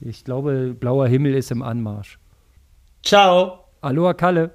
Ich 0.00 0.24
glaube, 0.24 0.72
blauer 0.78 1.08
Himmel 1.08 1.34
ist 1.34 1.50
im 1.50 1.62
Anmarsch. 1.62 2.20
Ciao. 3.02 3.64
Aloha 3.80 4.14
Kalle. 4.14 4.54